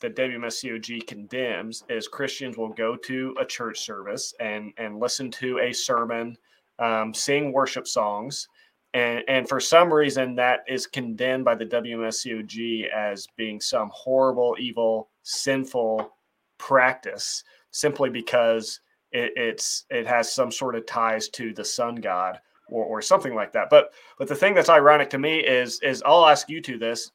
[0.00, 5.58] the WMSCOG condemns is Christians will go to a church service and and listen to
[5.58, 6.36] a sermon,
[6.78, 8.48] um, sing worship songs,
[8.94, 14.56] and and for some reason that is condemned by the WMSCOG as being some horrible,
[14.58, 16.12] evil, sinful
[16.58, 18.80] practice simply because
[19.12, 22.38] it, it's it has some sort of ties to the sun god
[22.72, 23.68] or, or something like that.
[23.70, 27.12] But but the thing that's ironic to me is is I'll ask you to this.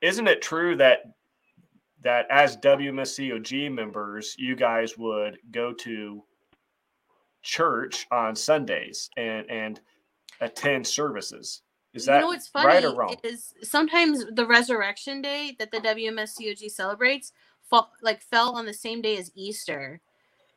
[0.00, 1.00] Isn't it true that
[2.02, 6.22] that as WMSCOG members, you guys would go to
[7.42, 9.80] church on Sundays and and
[10.40, 11.62] attend services?
[11.92, 13.16] Is that you know what's funny right or wrong?
[13.24, 17.32] Is sometimes the resurrection day that the WMSCOG celebrates
[17.68, 20.00] fall, like fell on the same day as Easter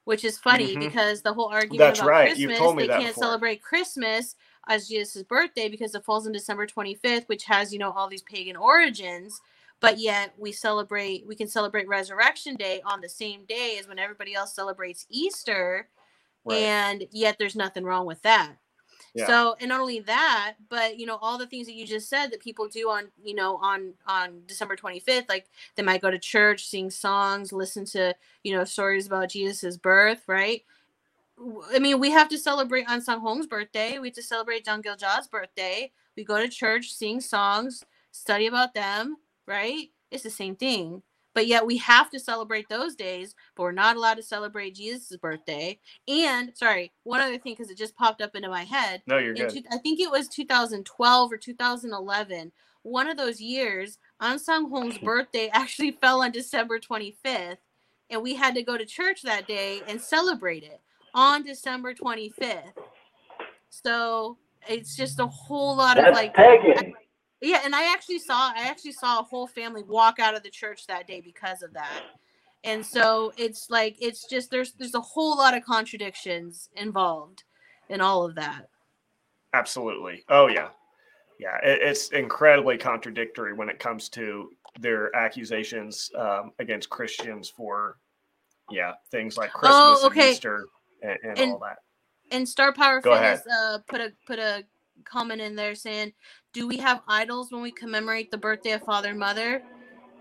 [0.05, 0.81] which is funny mm-hmm.
[0.81, 2.27] because the whole argument That's about right.
[2.29, 3.23] Christmas, they can't before.
[3.23, 4.35] celebrate Christmas
[4.67, 8.21] as Jesus' birthday because it falls on December 25th, which has, you know, all these
[8.23, 9.39] pagan origins.
[9.79, 13.99] But yet we celebrate, we can celebrate Resurrection Day on the same day as when
[13.99, 15.89] everybody else celebrates Easter.
[16.45, 16.59] Right.
[16.59, 18.55] And yet there's nothing wrong with that.
[19.15, 22.31] So, and not only that, but you know, all the things that you just said
[22.31, 25.45] that people do on, you know, on on December 25th, like
[25.75, 30.23] they might go to church, sing songs, listen to, you know, stories about Jesus's birth,
[30.27, 30.63] right?
[31.73, 33.99] I mean, we have to celebrate Ahnsahnghong's birthday.
[33.99, 35.91] We have to celebrate Zahng Gil-jah's birthday.
[36.15, 39.89] We go to church, sing songs, study about them, right?
[40.11, 41.01] It's the same thing
[41.33, 45.17] but yet we have to celebrate those days but we're not allowed to celebrate jesus'
[45.17, 49.17] birthday and sorry one other thing because it just popped up into my head no
[49.17, 49.49] you're good.
[49.49, 52.51] Two, i think it was 2012 or 2011
[52.83, 57.57] one of those years Ahnsahnghong's birthday actually fell on december 25th
[58.09, 60.81] and we had to go to church that day and celebrate it
[61.13, 62.73] on december 25th
[63.69, 66.93] so it's just a whole lot That's of like pagan.
[67.43, 70.49] Yeah, and I actually saw I actually saw a whole family walk out of the
[70.49, 72.03] church that day because of that.
[72.63, 77.43] And so it's like it's just there's there's a whole lot of contradictions involved
[77.89, 78.69] in all of that.
[79.53, 80.23] Absolutely.
[80.29, 80.69] Oh yeah.
[81.37, 87.97] Yeah, it, it's incredibly contradictory when it comes to their accusations um, against Christians for
[88.71, 90.21] yeah, things like Christmas oh, okay.
[90.21, 90.67] and Easter
[91.01, 91.79] and, and, and, all that.
[92.31, 94.63] And Star Power Go Fitness uh, put a put a
[95.03, 96.13] comment in there saying,
[96.53, 99.61] "Do we have idols when we commemorate the birthday of father and mother?"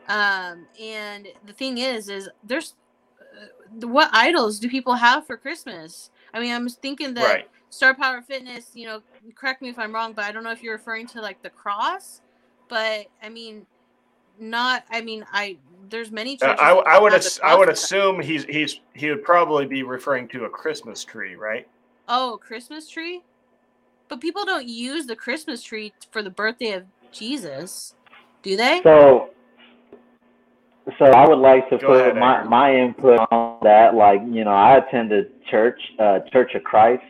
[0.09, 2.75] Um, and the thing is, is there's
[3.21, 6.11] uh, what idols do people have for Christmas?
[6.35, 7.49] I mean, I'm thinking that right.
[7.71, 9.03] Star Power Fitness, you know,
[9.35, 11.51] correct me if I'm wrong, but I don't know if you're referring to like the
[11.51, 12.21] cross,
[12.69, 13.67] but I mean,
[14.39, 14.85] not.
[14.91, 15.57] I mean, I
[15.89, 16.39] there's many.
[16.43, 20.29] Uh, I, I would ass- I would assume he's he's he would probably be referring
[20.29, 21.67] to a Christmas tree, right?
[22.09, 23.23] Oh, Christmas tree.
[24.13, 27.95] But people don't use the Christmas tree for the birthday of Jesus,
[28.43, 28.83] do they?
[28.83, 29.31] So,
[30.99, 33.95] so I would like to Go put ahead, my, my input on that.
[33.95, 37.03] Like, you know, I attended church, uh, Church of Christ,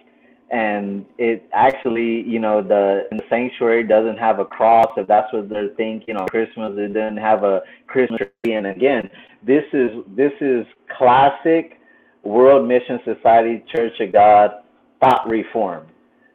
[0.53, 4.87] and it actually, you know, the, the sanctuary doesn't have a cross.
[4.97, 8.55] If that's what they're thinking on Christmas, it doesn't have a Christmas tree.
[8.55, 9.11] And again,
[9.45, 10.65] this is this is
[10.97, 11.81] classic
[12.23, 14.53] World Mission Society Church of God
[15.01, 15.89] thought reform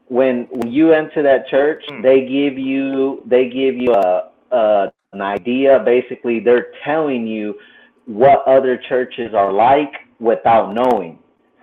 [0.09, 2.01] when when you enter that church, mm.
[2.01, 5.79] they give you they give you a, a an idea.
[5.79, 7.55] Basically, they're telling you
[8.05, 11.19] what other churches are like without knowing.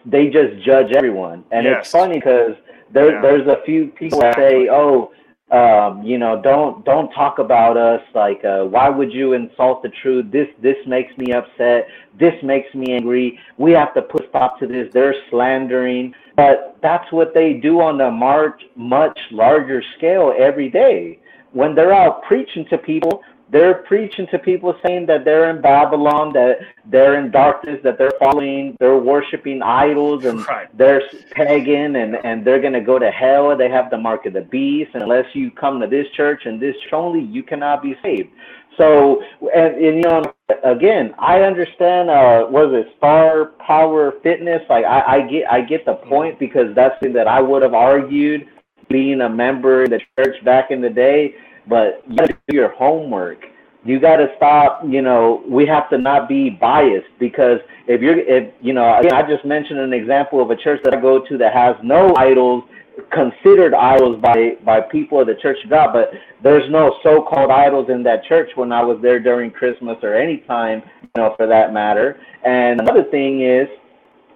[0.07, 1.79] They just judge everyone, and yes.
[1.81, 2.55] it's funny because
[2.93, 3.23] there, yeah.
[3.23, 5.13] there's a few people that say, "Oh,
[5.51, 8.03] um, you know, don't don't talk about us.
[8.15, 10.31] Like, uh, why would you insult the truth?
[10.31, 11.89] This this makes me upset.
[12.19, 13.39] This makes me angry.
[13.57, 14.93] We have to put stop to this.
[14.93, 21.21] They're slandering." But that's what they do on a much much larger scale every day.
[21.53, 26.33] When they're out preaching to people, they're preaching to people saying that they're in Babylon,
[26.33, 30.77] that they're in darkness, that they're following, they're worshiping idols, and right.
[30.77, 33.57] they're pagan, and, and they're going to go to hell.
[33.57, 34.91] They have the mark of the beast.
[34.95, 38.31] And unless you come to this church and this only, you cannot be saved.
[38.77, 39.23] So,
[39.55, 40.23] and, and you know,
[40.65, 42.11] again, I understand.
[42.11, 44.63] Uh, was it Star Power Fitness?
[44.69, 47.75] Like, I, I get, I get the point because that's something that I would have
[47.75, 48.49] argued
[48.89, 51.35] being a member of the church back in the day
[51.67, 53.45] but you do your homework.
[53.85, 54.83] You got to stop.
[54.87, 59.13] You know, we have to not be biased because if you're, if you know, again,
[59.13, 62.15] I just mentioned an example of a church that I go to that has no
[62.17, 62.65] idols
[63.13, 66.11] considered idols by by people of the Church of God, but
[66.43, 70.39] there's no so-called idols in that church when I was there during Christmas or any
[70.39, 72.21] time, you know, for that matter.
[72.45, 73.69] And another thing is,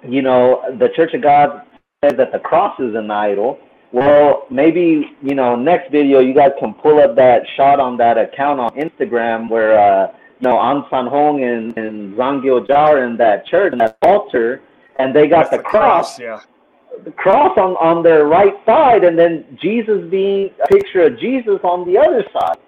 [0.03, 1.62] you know, the Church of God
[2.05, 3.59] says that the cross is an idol,
[3.93, 8.18] well, maybe you know next video you guys can pull up that shot on that
[8.18, 13.72] account on Instagram where uh, you know Ahnsahnghong and, and Zhang Jar in that church
[13.72, 14.62] and that altar,
[14.99, 16.41] and they got the, the, cross, cross, yeah,
[17.05, 21.59] the cross on on their right side, and then Jesus being a picture of Jesus
[21.62, 22.59] on the other side.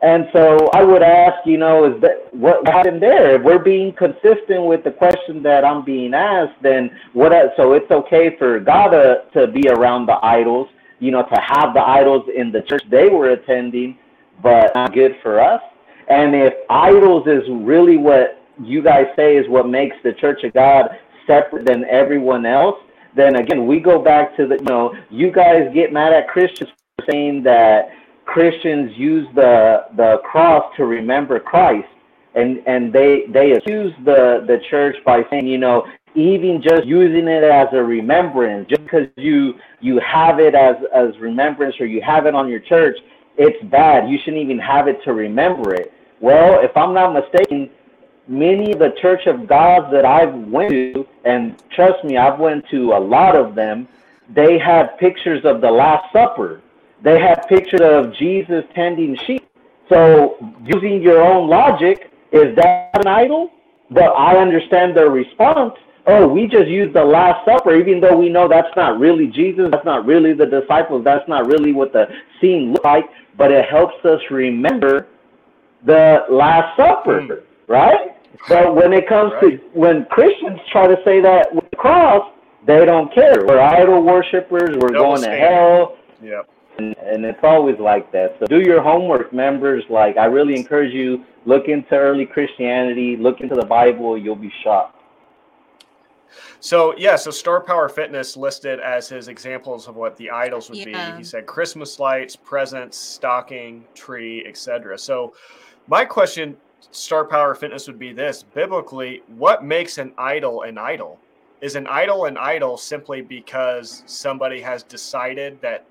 [0.00, 3.34] And so I would ask, you know, is that what happened there?
[3.34, 7.32] If we're being consistent with the question that I'm being asked, then what?
[7.56, 10.68] So it's okay for God to, to be around the idols,
[11.00, 13.98] you know, to have the idols in the church they were attending,
[14.40, 15.60] but not good for us.
[16.08, 20.54] And if idols is really what you guys say is what makes the Church of
[20.54, 20.90] God
[21.26, 22.76] separate than everyone else,
[23.14, 26.70] then again we go back to the, you know, you guys get mad at Christians
[27.10, 27.90] saying that
[28.28, 31.88] Christians use the the cross to remember Christ,
[32.34, 37.26] and and they they accuse the the church by saying, you know, even just using
[37.26, 42.02] it as a remembrance, just because you you have it as as remembrance or you
[42.02, 42.98] have it on your church,
[43.38, 44.10] it's bad.
[44.10, 45.90] You shouldn't even have it to remember it.
[46.20, 47.70] Well, if I'm not mistaken,
[48.26, 52.68] many of the Church of Gods that I've went to, and trust me, I've went
[52.72, 53.88] to a lot of them.
[54.34, 56.60] They have pictures of the Last Supper
[57.02, 59.48] they have pictures of Jesus tending sheep.
[59.88, 63.50] So using your own logic, is that an idol?
[63.90, 65.74] But I understand their response.
[66.06, 69.68] Oh, we just use the Last Supper, even though we know that's not really Jesus,
[69.70, 72.06] that's not really the disciples, that's not really what the
[72.40, 73.04] scene looked like,
[73.36, 75.06] but it helps us remember
[75.84, 77.42] the Last Supper, mm.
[77.66, 78.16] right?
[78.48, 79.60] But when it comes right.
[79.60, 82.30] to when Christians try to say that with the cross,
[82.66, 83.44] they don't care.
[83.46, 84.76] We're idol worshippers.
[84.78, 85.96] We're going to hell.
[86.22, 86.48] Yep
[86.78, 88.36] and, and it's always like that.
[88.38, 89.84] So do your homework, members.
[89.90, 94.16] Like I really encourage you, look into early Christianity, look into the Bible.
[94.16, 94.94] You'll be shocked.
[96.60, 100.78] So yeah, so Star Power Fitness listed as his examples of what the idols would
[100.78, 101.12] yeah.
[101.12, 101.18] be.
[101.18, 104.98] He said Christmas lights, presents, stocking, tree, etc.
[104.98, 105.34] So
[105.86, 106.56] my question,
[106.90, 111.18] Star Power Fitness, would be this: biblically, what makes an idol an idol?
[111.60, 115.86] Is an idol an idol simply because somebody has decided that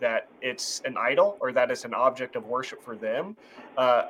[0.00, 3.36] that it's an idol or that it's an object of worship for them.
[3.76, 4.06] Uh,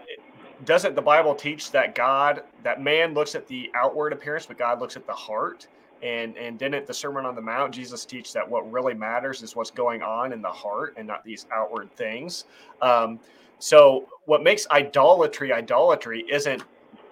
[0.65, 4.81] doesn't the Bible teach that God, that man looks at the outward appearance, but God
[4.81, 5.67] looks at the heart?
[6.03, 9.57] And and didn't the Sermon on the Mount Jesus teach that what really matters is
[9.57, 12.45] what's going on in the heart and not these outward things?
[12.83, 13.19] Um,
[13.59, 16.63] so what makes idolatry idolatry isn't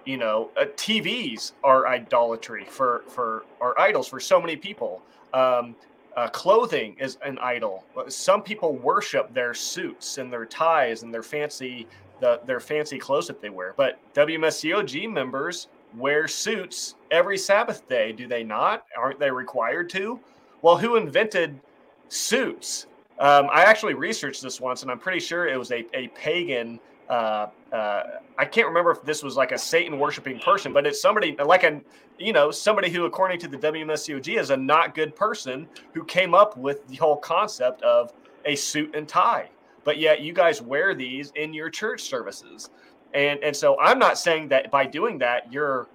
[0.05, 5.01] you know uh, TVs are idolatry for for or idols for so many people.
[5.33, 5.75] Um,
[6.17, 7.85] uh, clothing is an idol.
[8.09, 11.87] Some people worship their suits and their ties and their fancy
[12.21, 13.75] the, their fancy clothes that they wear.
[13.77, 18.85] But WMSCOG members wear suits every Sabbath day, do they not?
[18.97, 20.21] Aren't they required to?
[20.63, 21.61] Well, who invented
[22.09, 22.87] suits?
[23.19, 26.79] Um, I actually researched this once, and I'm pretty sure it was a, a pagan
[27.13, 28.03] uh, uh,
[28.39, 31.63] I can't remember if this was like a Satan worshiping person, but it's somebody like
[31.63, 31.79] a,
[32.19, 36.35] you know, somebody who, according to the WMSCOG, is a not good person who came
[36.35, 38.15] up with the whole concept of
[38.47, 39.51] a suit and tie.
[39.85, 42.71] But yet you guys wear these in your church services.
[43.13, 45.89] And, and so I'm not saying that by doing that, you're,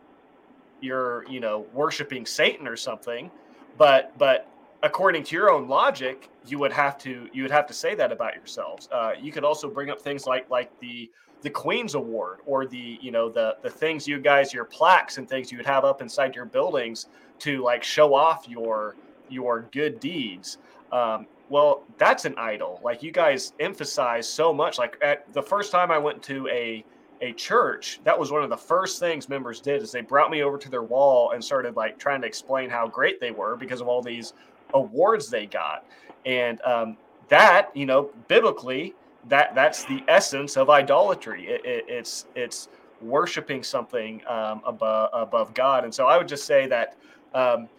[0.81, 3.31] you're, you know, worshiping Satan or something,
[3.75, 4.47] but, but
[4.83, 8.11] according to your own logic, you would have to you would have to say that
[8.11, 8.89] about yourselves.
[8.91, 11.09] Uh, you could also bring up things like like the
[11.41, 15.29] the Queen's Award or the you know the the things you guys your plaques and
[15.29, 17.07] things you would have up inside your buildings
[17.39, 18.95] to like show off your
[19.29, 20.57] your good deeds.
[20.91, 22.79] Um, well, that's an idol.
[22.83, 24.77] Like you guys emphasize so much.
[24.77, 26.83] Like at the first time I went to a
[27.21, 30.43] a church, that was one of the first things members did is they brought me
[30.43, 33.81] over to their wall and started like trying to explain how great they were because
[33.81, 34.33] of all these
[34.73, 35.85] awards they got.
[36.27, 36.97] And um,
[37.29, 38.93] that, you know, biblically,
[39.29, 41.47] that that's the essence of idolatry.
[41.47, 42.67] It, it, it's it's
[43.01, 45.83] worshiping something um, above above God.
[45.85, 46.97] And so I would just say that
[47.33, 47.69] um,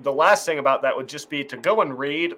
[0.00, 2.34] the last thing about that would just be to go and read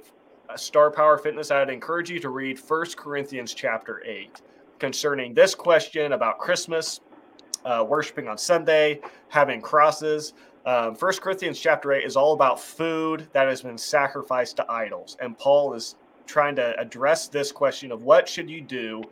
[0.48, 1.50] uh, Star Power Fitness.
[1.50, 4.40] I'd encourage you to read First Corinthians chapter eight
[4.78, 7.00] concerning this question about Christmas,
[7.64, 10.32] uh, worshiping on Sunday, having crosses.
[10.64, 15.16] Um, First Corinthians chapter eight is all about food that has been sacrificed to idols,
[15.20, 15.96] and Paul is
[16.26, 19.02] trying to address this question of what should you do?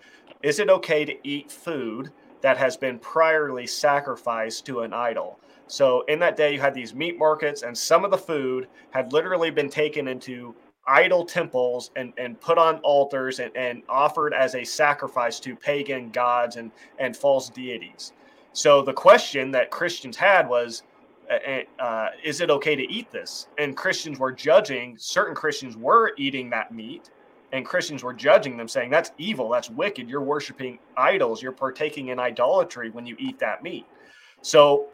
[0.42, 5.40] Is it okay to eat food that has been priorly sacrificed to an idol?
[5.66, 9.12] So in that day, you had these meat markets, and some of the food had
[9.12, 10.54] literally been taken into
[10.86, 16.10] idol temples and, and put on altars and, and offered as a sacrifice to pagan
[16.10, 18.12] gods and, and false deities.
[18.52, 20.84] So the question that Christians had was,
[21.78, 23.48] uh, is it okay to eat this?
[23.58, 27.10] And Christians were judging, certain Christians were eating that meat,
[27.52, 30.08] and Christians were judging them, saying, that's evil, that's wicked.
[30.08, 33.86] You're worshiping idols, you're partaking in idolatry when you eat that meat.
[34.42, 34.88] So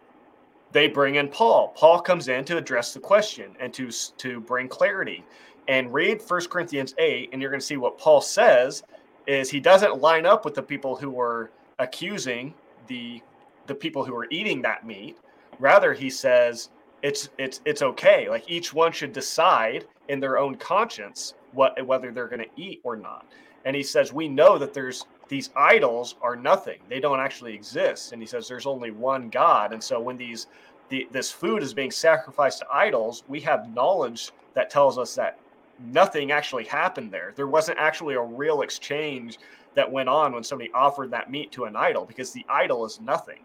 [0.72, 1.68] they bring in Paul.
[1.76, 5.24] Paul comes in to address the question and to, to bring clarity
[5.68, 8.82] and read First Corinthians 8, and you're going to see what Paul says
[9.26, 12.55] is he doesn't line up with the people who were accusing
[12.87, 13.20] the
[13.66, 15.18] the people who were eating that meat.
[15.59, 16.70] Rather, he says
[17.02, 18.28] it's it's it's okay.
[18.28, 22.80] Like each one should decide in their own conscience what whether they're going to eat
[22.84, 23.26] or not.
[23.64, 26.78] And he says we know that there's these idols are nothing.
[26.88, 28.12] They don't actually exist.
[28.12, 29.72] And he says there's only one God.
[29.72, 30.46] And so when these
[30.88, 35.38] the, this food is being sacrificed to idols, we have knowledge that tells us that
[35.80, 37.32] nothing actually happened there.
[37.34, 39.38] There wasn't actually a real exchange
[39.74, 43.00] that went on when somebody offered that meat to an idol because the idol is
[43.00, 43.40] nothing.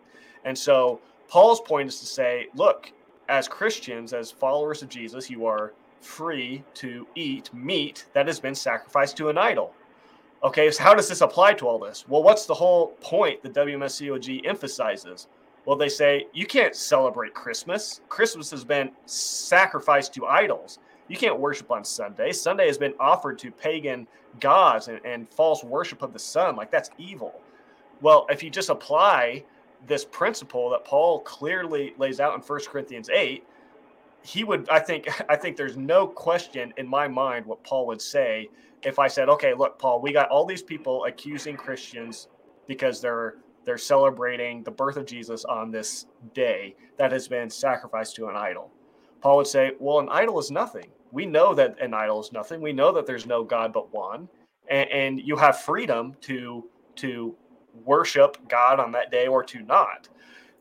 [0.46, 1.02] And so
[1.32, 2.92] Paul's point is to say, look,
[3.30, 5.72] as Christians, as followers of Jesus, you are
[6.02, 9.74] free to eat meat that has been sacrificed to an idol.
[10.44, 12.04] Okay, so how does this apply to all this?
[12.10, 15.30] Well, what's the whole point the WMSCOG emphasizes?
[15.66, 18.02] Well, they say you can't celebrate Christmas.
[18.10, 20.80] Christmas has been sacrificed to idols.
[21.08, 22.34] You can't worship on Sunday.
[22.34, 24.06] Sunday has been offered to pagan
[24.42, 26.58] gods and, and false worship of the sun.
[26.58, 27.40] Like that's evil.
[28.02, 29.46] Well, if you just apply
[29.88, 33.44] this principle that Paul clearly lays out in First Corinthians 8,
[34.24, 38.02] he would I think I think there's no question in my mind what Paul would
[38.02, 38.50] say
[38.84, 42.28] if I said, "Okay, look, Paul, we got all these people accusing Christians
[42.68, 48.16] because they're they're celebrating the birth of Jesus on this day that has been sacrificed
[48.18, 48.72] to an idol."
[49.22, 52.62] Paul would say, "Well, an idol is nothing we know that an idol is nothing.
[52.62, 54.30] We know that there's no God but one,
[54.70, 56.66] and, and you have freedom to
[56.98, 57.36] to
[57.74, 60.10] worship God on that day or to not.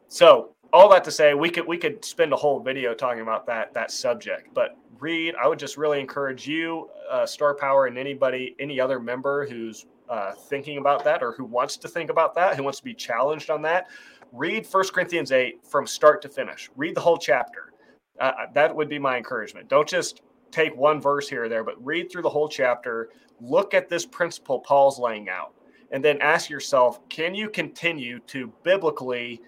[0.09, 3.47] So all that to say, we could we could spend a whole video talking about
[3.47, 4.55] that that subject.
[4.55, 9.01] But read, I would just really encourage you, uh, Star Power, and anybody, any other
[9.01, 12.79] member who's uh, thinking about that or who wants to think about that, who wants
[12.79, 13.89] to be challenged on that.
[14.33, 16.71] Read First Corinthians eight from start to finish.
[16.77, 17.73] Read the whole chapter.
[18.21, 19.69] Uh, that would be my encouragement.
[19.69, 23.11] Don't just take one verse here or there, but read through the whole chapter,
[23.41, 25.55] look at this principle Paul's laying out,
[25.91, 29.41] and then ask yourself, can you continue to biblically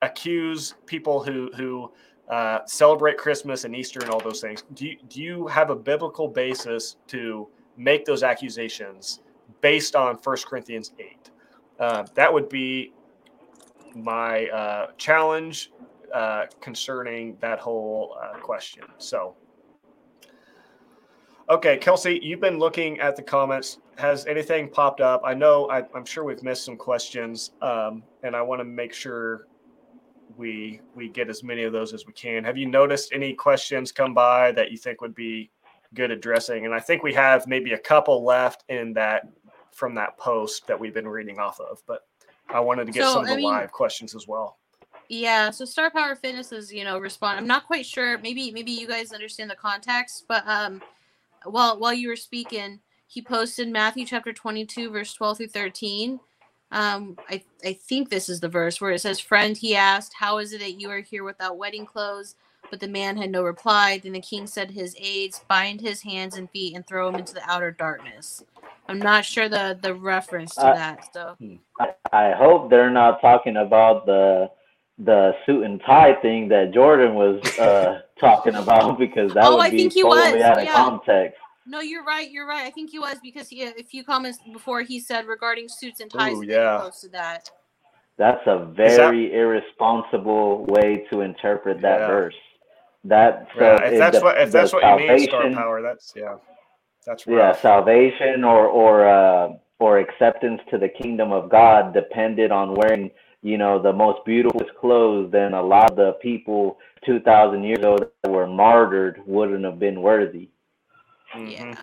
[0.00, 1.92] accuse people who who
[2.28, 4.64] uh, celebrate Christmas and Easter and all those things?
[4.74, 9.20] Do you, do you have a biblical basis to make those accusations
[9.60, 11.30] based on First Corinthians 8?
[11.78, 12.92] Uh, that would be
[13.94, 15.72] my uh, challenge
[16.14, 18.84] uh, concerning that whole uh, question.
[18.98, 19.36] So,
[21.50, 23.78] Okay, Kelsey, you've been looking at the comments.
[23.96, 25.22] Has anything popped up?
[25.24, 28.92] I know I, am sure we've missed some questions, um, and I want to make
[28.92, 29.46] sure
[30.36, 32.42] we we get as many of those as we can.
[32.44, 35.50] Have you noticed any questions come by that you think would be
[35.94, 36.64] good addressing?
[36.64, 39.28] And I think we have maybe a couple left in that
[39.72, 42.06] from that post that we've been reading off of, but
[42.48, 44.58] I wanted to get so, some of the I mean, live questions as well.
[45.08, 47.38] Yeah, so Star Power Fitness is, you know, respond.
[47.38, 48.18] I'm not quite sure.
[48.18, 50.80] Maybe maybe you guys understand the context, but um
[51.44, 52.80] while while you were speaking,
[53.12, 56.18] he posted Matthew chapter 22, verse 12 through 13.
[56.70, 60.38] Um, I, I think this is the verse where it says, Friend, he asked, How
[60.38, 62.36] is it that you are here without wedding clothes?
[62.70, 64.00] But the man had no reply.
[64.02, 67.34] Then the king said his aides, Bind his hands and feet and throw him into
[67.34, 68.42] the outer darkness.
[68.88, 71.12] I'm not sure the, the reference to uh, that.
[71.12, 71.36] So
[71.78, 74.50] I, I hope they're not talking about the
[74.98, 79.66] the suit and tie thing that Jordan was uh, talking about because that oh, would
[79.66, 80.42] I be totally was.
[80.42, 80.72] out of yeah.
[80.72, 81.41] context.
[81.66, 82.30] No, you're right.
[82.30, 82.66] You're right.
[82.66, 86.10] I think he was because he a few comments before he said regarding suits and
[86.10, 86.36] ties.
[86.36, 86.78] Ooh, yeah.
[86.80, 87.50] Close to that.
[88.18, 92.06] That's a very that, irresponsible way to interpret that yeah.
[92.06, 92.34] verse.
[93.04, 95.82] That so yeah, if that's the, what if that's what you mean, star power.
[95.82, 96.36] That's yeah,
[97.04, 97.56] that's rough.
[97.56, 97.60] yeah.
[97.60, 99.48] Salvation or or uh,
[99.80, 103.10] or acceptance to the kingdom of God depended on wearing
[103.42, 105.32] you know the most beautiful clothes.
[105.32, 109.80] Then a lot of the people two thousand years ago that were martyred wouldn't have
[109.80, 110.48] been worthy.
[111.34, 111.48] Mm-hmm.
[111.48, 111.74] Yeah.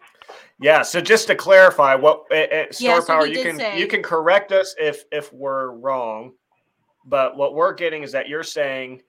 [0.59, 0.81] Yeah.
[0.81, 3.79] So just to clarify, what uh, uh, Star yeah, so Power, you can say.
[3.79, 6.33] you can correct us if if we're wrong,
[7.05, 9.01] but what we're getting is that you're saying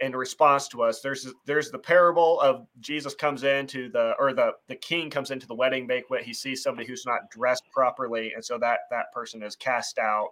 [0.00, 4.52] in response to us there's there's the parable of jesus comes into the or the
[4.68, 8.44] the king comes into the wedding banquet he sees somebody who's not dressed properly and
[8.44, 10.28] so that that person is cast out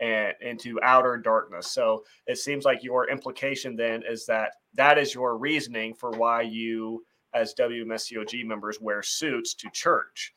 [0.00, 5.14] and into outer darkness so it seems like your implication then is that that is
[5.14, 7.04] your reasoning for why you
[7.34, 10.34] as WMSCOG members wear suits to church.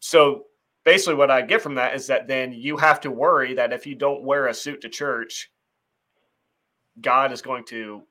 [0.00, 0.46] So
[0.84, 3.86] basically, what I get from that is that then you have to worry that if
[3.86, 5.50] you don't wear a suit to church,
[7.00, 8.02] God is going to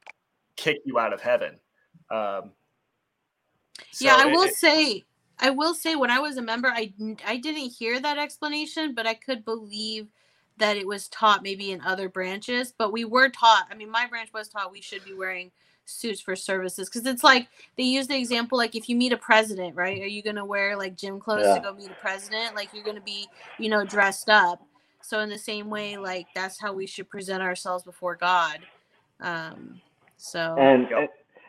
[0.55, 1.59] kick you out of heaven.
[2.09, 2.51] Um,
[3.91, 5.03] so yeah, I will it, say,
[5.39, 6.93] I will say, when I was a member, I
[7.25, 10.07] I didn't hear that explanation, but I could believe
[10.57, 12.73] that it was taught maybe in other branches.
[12.77, 13.67] But we were taught.
[13.69, 15.51] I mean, my branch was taught we should be wearing
[15.87, 17.47] suits for services because it's like
[17.77, 20.43] they use the example like if you meet a president right are you going to
[20.43, 21.55] wear like gym clothes yeah.
[21.55, 23.25] to go meet a president like you're going to be
[23.57, 24.61] you know dressed up
[25.01, 28.59] so in the same way like that's how we should present ourselves before god
[29.21, 29.79] um
[30.17, 30.87] so and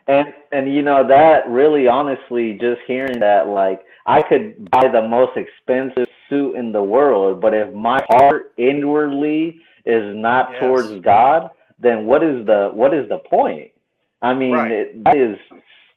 [0.07, 5.05] and and you know that really honestly just hearing that like i could buy the
[5.05, 10.61] most expensive suit in the world but if my heart inwardly is not yes.
[10.61, 13.69] towards god then what is the what is the point
[14.21, 14.71] I mean, right.
[14.71, 15.37] it, that is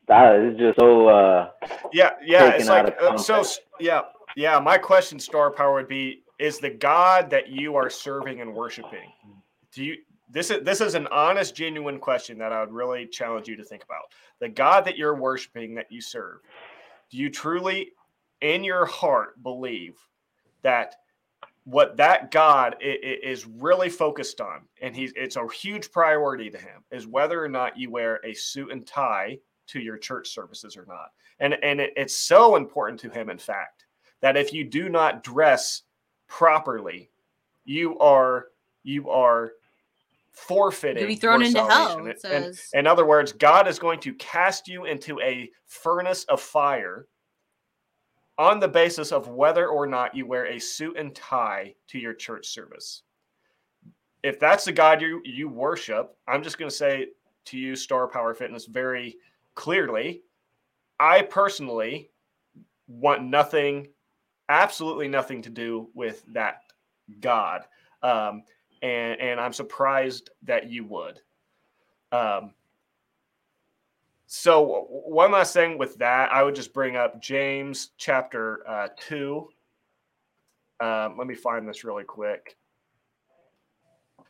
[0.09, 1.09] that is just so.
[1.09, 1.51] Uh,
[1.93, 2.51] yeah, yeah.
[2.51, 3.45] It's like uh, so.
[3.81, 4.03] Yeah,
[4.37, 4.59] yeah.
[4.59, 9.13] My question, Star Power, would be: Is the God that you are serving and worshiping?
[9.73, 9.97] Do you?
[10.31, 13.65] This is this is an honest, genuine question that I would really challenge you to
[13.65, 14.05] think about.
[14.39, 16.39] The God that you're worshiping, that you serve,
[17.11, 17.93] do you truly,
[18.41, 19.99] in your heart, believe
[20.63, 20.97] that
[21.65, 26.83] what that God is really focused on, and he's it's a huge priority to him,
[26.91, 30.85] is whether or not you wear a suit and tie to your church services or
[30.87, 31.11] not.
[31.39, 33.87] And and it, it's so important to him, in fact,
[34.21, 35.83] that if you do not dress
[36.27, 37.11] properly,
[37.65, 38.47] you are
[38.83, 39.53] you are
[40.33, 41.07] forfeiting.
[41.07, 42.05] be thrown into hell.
[42.25, 47.07] And, in other words, God is going to cast you into a furnace of fire
[48.39, 52.15] on the basis of whether or not you wear a suit and tie to your
[52.15, 53.03] church service.
[54.23, 57.09] If that's the God you, you worship, I'm just going to say
[57.47, 59.17] to you, Star Power Fitness, very
[59.55, 60.23] clearly,
[61.01, 62.11] I personally
[62.87, 63.89] want nothing,
[64.49, 66.61] absolutely nothing to do with that
[67.21, 67.63] God.
[68.03, 68.45] Um,
[68.83, 71.21] and, and I'm surprised that you would.
[72.13, 72.53] Um,
[74.35, 79.51] so one last thing with that, I would just bring up James chapter uh, two.
[80.81, 82.57] Um, let me find this really quick.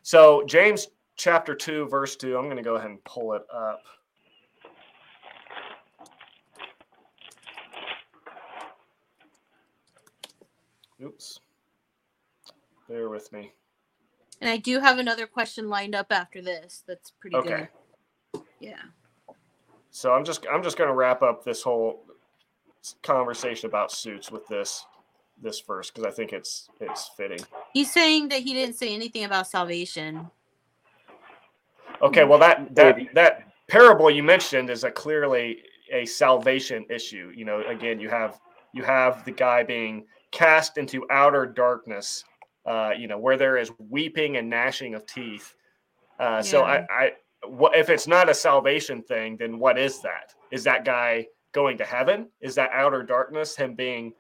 [0.02, 2.36] So James chapter two, verse two.
[2.36, 3.84] I'm going to go ahead and pull it up.
[11.00, 11.38] Oops.
[12.88, 13.52] Bear with me.
[14.40, 16.82] And I do have another question lined up after this.
[16.88, 17.68] That's pretty okay.
[18.32, 18.42] good.
[18.58, 18.82] Yeah.
[19.92, 22.04] So I'm just I'm just going to wrap up this whole
[23.02, 24.86] conversation about suits with this
[25.40, 27.38] this verse because I think it's it's fitting.
[27.74, 30.30] He's saying that he didn't say anything about salvation.
[32.00, 35.58] Okay, well that that that parable you mentioned is a clearly
[35.92, 37.30] a salvation issue.
[37.36, 38.40] You know, again, you have
[38.72, 42.24] you have the guy being cast into outer darkness.
[42.64, 45.54] Uh, you know, where there is weeping and gnashing of teeth.
[46.20, 46.40] Uh, yeah.
[46.40, 47.12] So I, I
[47.46, 50.34] what if it's not a salvation thing then what is that?
[50.50, 52.28] Is that guy going to heaven?
[52.40, 54.12] Is that outer darkness him being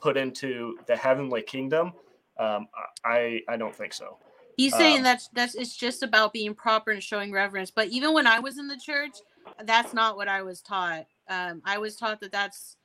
[0.00, 1.92] put into the heavenly kingdom?
[2.38, 2.68] Um,
[3.04, 4.18] i i don't think so.
[4.56, 7.70] He's saying um, that's that's it's just about being proper and showing reverence.
[7.70, 9.16] But even when i was in the church
[9.64, 11.06] that's not what i was taught.
[11.28, 12.76] Um, i was taught that that's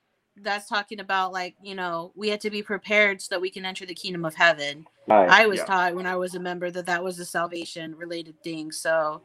[0.42, 3.66] that's talking about like you know we had to be prepared so that we can
[3.66, 4.86] enter the kingdom of heaven.
[5.08, 5.30] Right.
[5.30, 5.66] i was yeah.
[5.66, 8.72] taught when i was a member that that was a salvation related thing.
[8.72, 9.22] So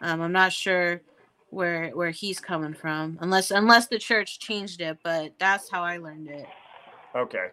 [0.00, 1.02] um, I'm not sure
[1.50, 5.98] where where he's coming from, unless unless the church changed it, but that's how I
[5.98, 6.46] learned it.
[7.16, 7.48] Okay.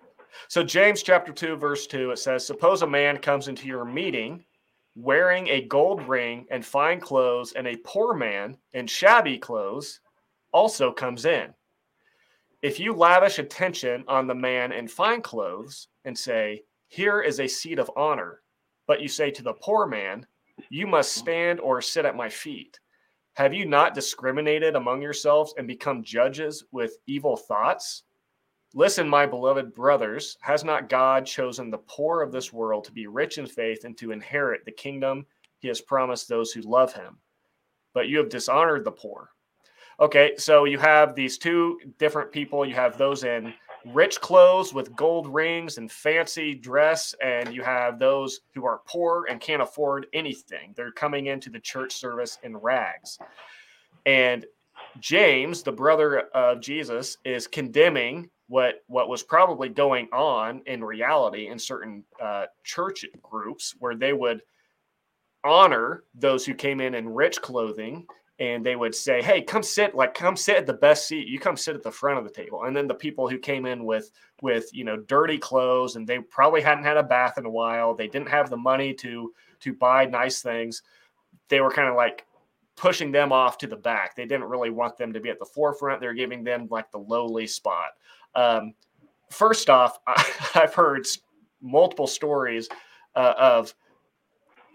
[0.49, 4.43] So James chapter 2 verse 2 it says suppose a man comes into your meeting
[4.95, 9.99] wearing a gold ring and fine clothes, and a poor man in shabby clothes
[10.53, 11.53] also comes in.
[12.61, 17.47] If you lavish attention on the man in fine clothes and say, Here is a
[17.47, 18.41] seat of honor,
[18.87, 20.25] but you say to the poor man,
[20.69, 21.19] You must mm.
[21.19, 22.79] stand or sit at my feet,
[23.35, 28.03] have you not discriminated among yourselves and become judges with evil thoughts?
[28.73, 33.07] Listen, my beloved brothers, has not God chosen the poor of this world to be
[33.07, 35.25] rich in faith and to inherit the kingdom
[35.59, 37.17] he has promised those who love him?
[37.93, 39.31] But you have dishonored the poor.
[39.99, 42.65] Okay, so you have these two different people.
[42.65, 43.53] You have those in
[43.93, 49.27] rich clothes with gold rings and fancy dress, and you have those who are poor
[49.29, 50.73] and can't afford anything.
[50.75, 53.19] They're coming into the church service in rags.
[54.05, 54.45] And
[54.99, 61.47] James, the brother of Jesus, is condemning what what was probably going on in reality
[61.47, 64.41] in certain uh, church groups where they would
[65.43, 68.05] honor those who came in in rich clothing
[68.39, 71.27] and they would say, "Hey, come sit like come sit at the best seat.
[71.27, 73.65] You come sit at the front of the table." And then the people who came
[73.65, 77.45] in with with you know dirty clothes and they probably hadn't had a bath in
[77.45, 80.83] a while, they didn't have the money to to buy nice things.
[81.49, 82.25] They were kind of like
[82.75, 84.15] pushing them off to the back.
[84.15, 86.01] They didn't really want them to be at the forefront.
[86.01, 87.91] They're giving them like the lowly spot.
[88.35, 88.73] Um,
[89.31, 91.07] first off, I, have heard
[91.61, 92.67] multiple stories
[93.15, 93.73] uh, of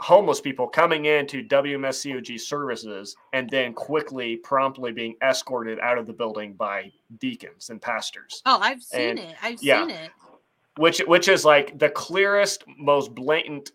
[0.00, 6.12] homeless people coming into WMSCOG services and then quickly, promptly being escorted out of the
[6.12, 8.42] building by deacons and pastors.
[8.46, 9.36] Oh, I've seen and, it.
[9.42, 10.10] I've yeah, seen it.
[10.78, 13.72] Which, which is like the clearest, most blatant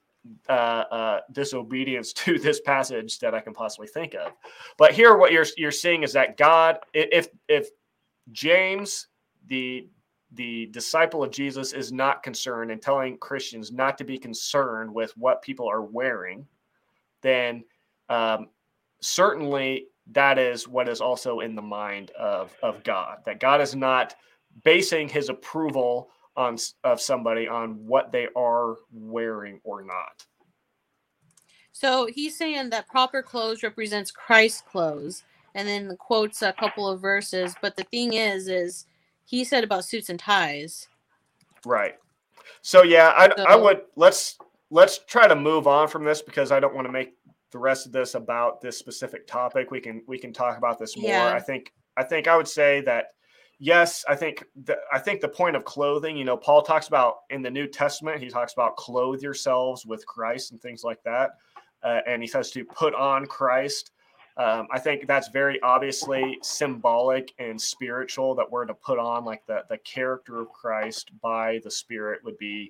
[0.50, 4.32] uh, uh, disobedience to this passage that I can possibly think of.
[4.78, 7.70] But here, what you're you're seeing is that God, if if
[8.32, 9.08] James,
[9.48, 9.88] the
[10.36, 15.16] the disciple of Jesus is not concerned and telling Christians not to be concerned with
[15.18, 16.46] what people are wearing,
[17.22, 17.64] then
[18.10, 18.50] um,
[19.02, 23.18] certainly that is what is also in the mind of, of God.
[23.26, 24.16] That God is not
[24.64, 30.26] basing his approval on of somebody on what they are wearing or not.
[31.72, 35.24] So he's saying that proper clothes represents Christ's clothes,
[35.56, 37.56] and then quotes a couple of verses.
[37.62, 38.86] But the thing is, is
[39.26, 40.88] he said about suits and ties.
[41.66, 41.96] Right.
[42.62, 44.38] So yeah, I, so, I would let's
[44.70, 47.14] let's try to move on from this because I don't want to make
[47.52, 49.72] the rest of this about this specific topic.
[49.72, 51.10] We can we can talk about this more.
[51.10, 51.34] Yeah.
[51.34, 53.16] I think I think I would say that
[53.60, 57.20] yes, I think the, I think the point of clothing, you know, Paul talks about
[57.30, 61.32] in the New Testament, he talks about clothe yourselves with Christ and things like that.
[61.84, 63.92] Uh, and he says to put on Christ.
[64.38, 69.46] Um, I think that's very obviously symbolic and spiritual that we're to put on like
[69.46, 72.70] the, the character of Christ by the Spirit would be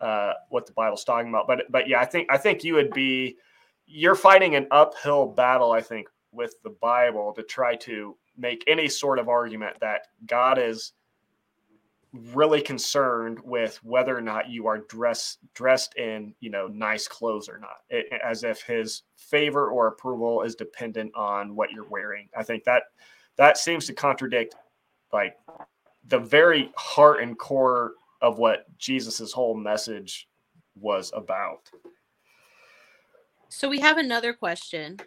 [0.00, 1.46] uh, what the Bible's talking about.
[1.46, 3.36] But but yeah, I think I think you would be
[3.86, 8.88] you're fighting an uphill battle, I think, with the Bible to try to make any
[8.88, 10.92] sort of argument that God is
[12.12, 17.48] really concerned with whether or not you are dressed dressed in you know nice clothes
[17.48, 22.28] or not it, as if his favor or approval is dependent on what you're wearing.
[22.36, 22.84] I think that
[23.36, 24.54] that seems to contradict
[25.12, 25.36] like
[26.08, 30.28] the very heart and core of what jesus's whole message
[30.74, 31.70] was about.
[33.48, 34.98] So we have another question.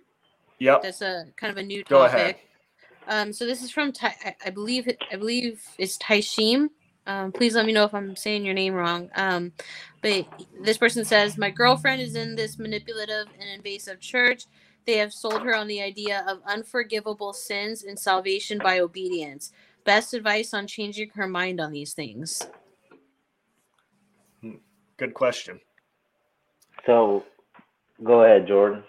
[0.60, 0.84] Yep.
[0.84, 2.48] That's a kind of a new topic.
[3.07, 6.69] Um so this is from i believe i believe it's taishim
[7.07, 9.10] um, please let me know if I'm saying your name wrong.
[9.15, 9.52] Um,
[10.02, 10.27] but
[10.61, 14.45] this person says, My girlfriend is in this manipulative and invasive church.
[14.86, 19.52] They have sold her on the idea of unforgivable sins and salvation by obedience.
[19.84, 22.41] Best advice on changing her mind on these things?
[24.41, 24.56] Hmm,
[24.98, 25.60] good question.
[26.86, 27.23] So
[28.03, 28.84] go ahead, Jordan.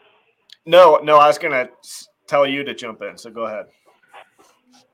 [0.66, 1.70] No, no, I was going to
[2.26, 3.16] tell you to jump in.
[3.16, 3.66] So go ahead.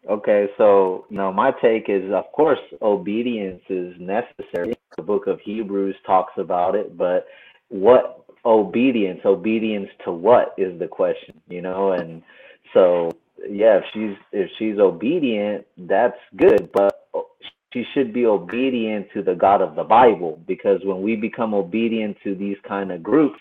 [0.08, 4.74] Okay, so you know, my take is, of course, obedience is necessary.
[4.96, 7.26] The book of Hebrews talks about it, but
[7.68, 9.20] what obedience?
[9.24, 11.92] Obedience to what is the question, you know?
[11.92, 12.22] And
[12.74, 13.12] so,
[13.48, 16.98] yeah, if she's if she's obedient, that's good, but
[17.72, 22.16] she should be obedient to the God of the Bible because when we become obedient
[22.24, 23.38] to these kind of groups,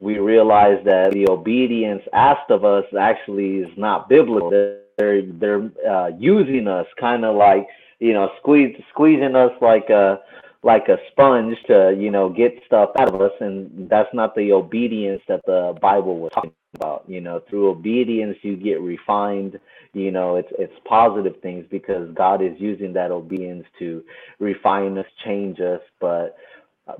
[0.00, 6.08] we realize that the obedience asked of us actually is not biblical they're they're uh,
[6.18, 7.66] using us kind of like
[7.98, 10.20] you know squeeze squeezing us like a
[10.62, 14.52] like a sponge to you know get stuff out of us and that's not the
[14.52, 19.58] obedience that the bible was talking about you know through obedience you get refined
[19.92, 24.02] you know it's it's positive things because god is using that obedience to
[24.38, 26.36] refine us change us but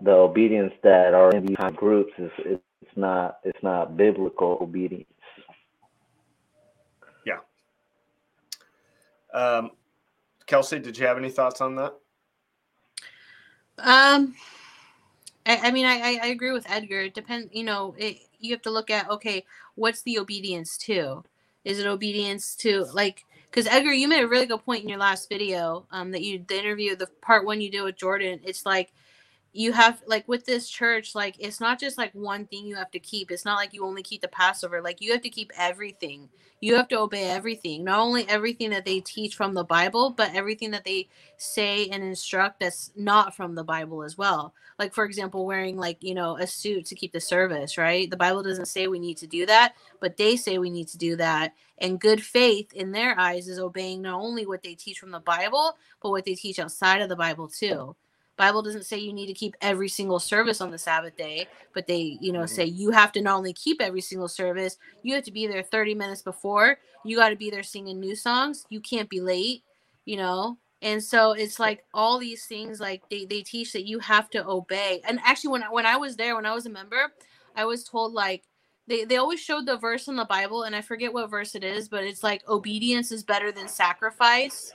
[0.02, 5.06] the obedience that are in these groups is, is it's not it's not biblical obedience.
[7.26, 7.38] Yeah.
[9.34, 9.72] Um,
[10.46, 11.94] Kelsey, did you have any thoughts on that?
[13.78, 14.34] Um,
[15.44, 17.00] I, I mean, I, I agree with Edgar.
[17.00, 19.44] It depends, you know, it, you have to look at okay,
[19.74, 21.24] what's the obedience to?
[21.64, 23.24] Is it obedience to like?
[23.50, 25.86] Because Edgar, you made a really good point in your last video.
[25.90, 28.40] Um, that you the interview, the part one you did with Jordan.
[28.44, 28.92] It's like
[29.56, 32.90] you have like with this church like it's not just like one thing you have
[32.90, 33.30] to keep.
[33.30, 34.82] It's not like you only keep the passover.
[34.82, 36.28] Like you have to keep everything.
[36.60, 37.84] You have to obey everything.
[37.84, 42.02] Not only everything that they teach from the bible but everything that they say and
[42.02, 44.54] instruct that's not from the bible as well.
[44.76, 48.10] Like for example wearing like you know a suit to keep the service right?
[48.10, 50.98] The bible doesn't say we need to do that but they say we need to
[50.98, 51.54] do that.
[51.78, 55.20] And good faith in their eyes is obeying not only what they teach from the
[55.20, 57.94] bible but what they teach outside of the bible too
[58.36, 61.86] Bible doesn't say you need to keep every single service on the Sabbath day, but
[61.86, 62.54] they, you know, mm-hmm.
[62.54, 65.62] say you have to not only keep every single service, you have to be there
[65.62, 66.78] 30 minutes before.
[67.04, 68.64] You got to be there singing new songs.
[68.70, 69.62] You can't be late,
[70.04, 70.58] you know.
[70.82, 74.46] And so it's like all these things like they, they teach that you have to
[74.46, 75.00] obey.
[75.06, 77.12] And actually when when I was there, when I was a member,
[77.56, 78.44] I was told like
[78.86, 81.64] they, they always showed the verse in the Bible, and I forget what verse it
[81.64, 84.72] is, but it's like obedience is better than sacrifice.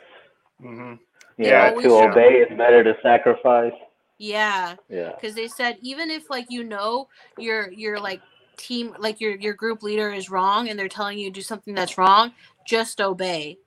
[0.64, 0.96] Mm-hmm.
[1.40, 3.74] Yeah, to obey is better to sacrifice.
[4.18, 4.76] Yeah.
[4.90, 5.14] Yeah.
[5.16, 7.08] Because they said even if like you know
[7.38, 8.22] your your like
[8.58, 11.74] team like your your group leader is wrong and they're telling you to do something
[11.74, 12.34] that's wrong,
[12.66, 13.58] just obey.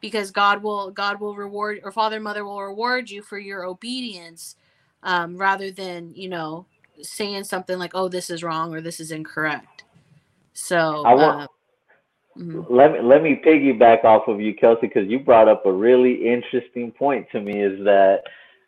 [0.00, 4.54] Because God will God will reward or father mother will reward you for your obedience,
[5.02, 6.66] um, rather than, you know,
[7.02, 9.82] saying something like, Oh, this is wrong or this is incorrect.
[10.54, 11.46] So I want, uh,
[12.38, 12.72] Mm-hmm.
[12.72, 16.28] Let me let me piggyback off of you, Kelsey, because you brought up a really
[16.28, 17.60] interesting point to me.
[17.60, 18.22] Is that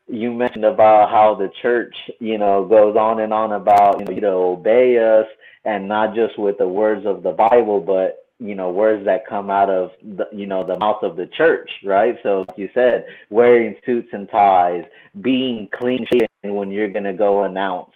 [0.09, 4.12] you mentioned about how the church, you know, goes on and on about you know,
[4.12, 5.26] you know obey us,
[5.64, 9.51] and not just with the words of the Bible, but you know words that come
[9.51, 12.16] out of the you know the mouth of the church, right?
[12.24, 14.84] So like you said, wearing suits and ties,
[15.20, 17.92] being clean shaven when you're gonna go announce.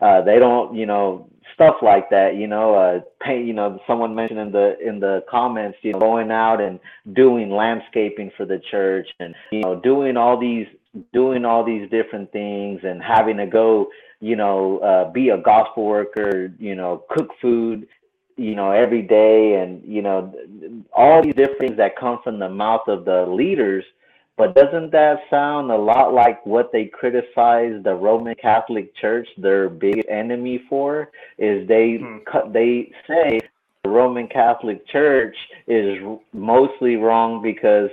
[0.00, 4.14] Uh, they don't, you know, stuff like that you know uh paint you know someone
[4.14, 6.78] mentioned in the in the comments you know going out and
[7.14, 10.66] doing landscaping for the church and you know doing all these
[11.12, 13.88] doing all these different things and having to go
[14.20, 17.86] you know uh be a gospel worker you know cook food
[18.36, 20.32] you know every day and you know
[20.92, 23.84] all these different things that come from the mouth of the leaders
[24.36, 29.68] but doesn't that sound a lot like what they criticize the Roman Catholic Church, their
[29.68, 31.10] big enemy for?
[31.38, 32.52] Is they hmm.
[32.52, 33.40] they say
[33.84, 35.36] the Roman Catholic Church
[35.68, 35.98] is
[36.32, 37.90] mostly wrong because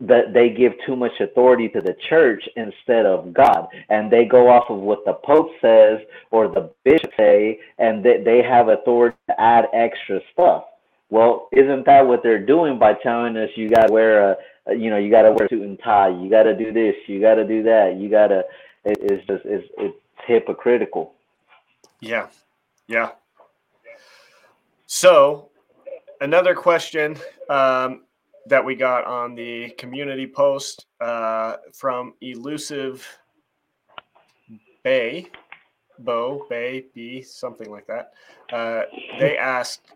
[0.00, 4.48] that they give too much authority to the church instead of God, and they go
[4.48, 5.98] off of what the Pope says
[6.30, 10.64] or the bishop say, and they, they have authority to add extra stuff.
[11.10, 14.36] Well, isn't that what they're doing by telling us you got to wear a
[14.70, 16.08] you know, you got to wear suit and tie.
[16.08, 16.94] You got to do this.
[17.06, 17.96] You got to do that.
[17.96, 18.44] You got to.
[18.84, 19.96] It, it's just it's it's
[20.26, 21.14] hypocritical.
[22.00, 22.28] Yeah,
[22.86, 23.10] yeah.
[24.86, 25.50] So,
[26.20, 27.16] another question
[27.50, 28.04] um,
[28.46, 33.06] that we got on the community post uh, from Elusive
[34.82, 35.28] Bay,
[35.98, 38.12] Bo Bay B, something like that.
[38.52, 38.82] Uh,
[39.18, 39.92] they asked,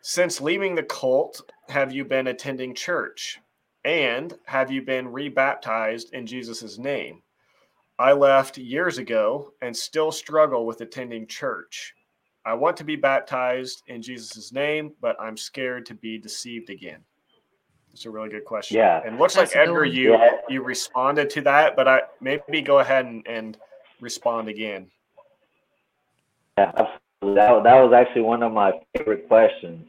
[0.00, 3.40] since leaving the cult, have you been attending church?
[3.84, 7.22] And have you been rebaptized in Jesus' name?
[7.98, 11.94] I left years ago and still struggle with attending church.
[12.44, 17.00] I want to be baptized in Jesus' name, but I'm scared to be deceived again.
[17.92, 18.78] It's a really good question.
[18.78, 19.02] Yeah.
[19.04, 20.30] And looks That's like Edgar, you yeah.
[20.48, 23.58] you responded to that, but I maybe go ahead and, and
[24.00, 24.86] respond again.
[26.56, 27.34] Yeah, absolutely.
[27.34, 29.86] That, that was actually one of my favorite questions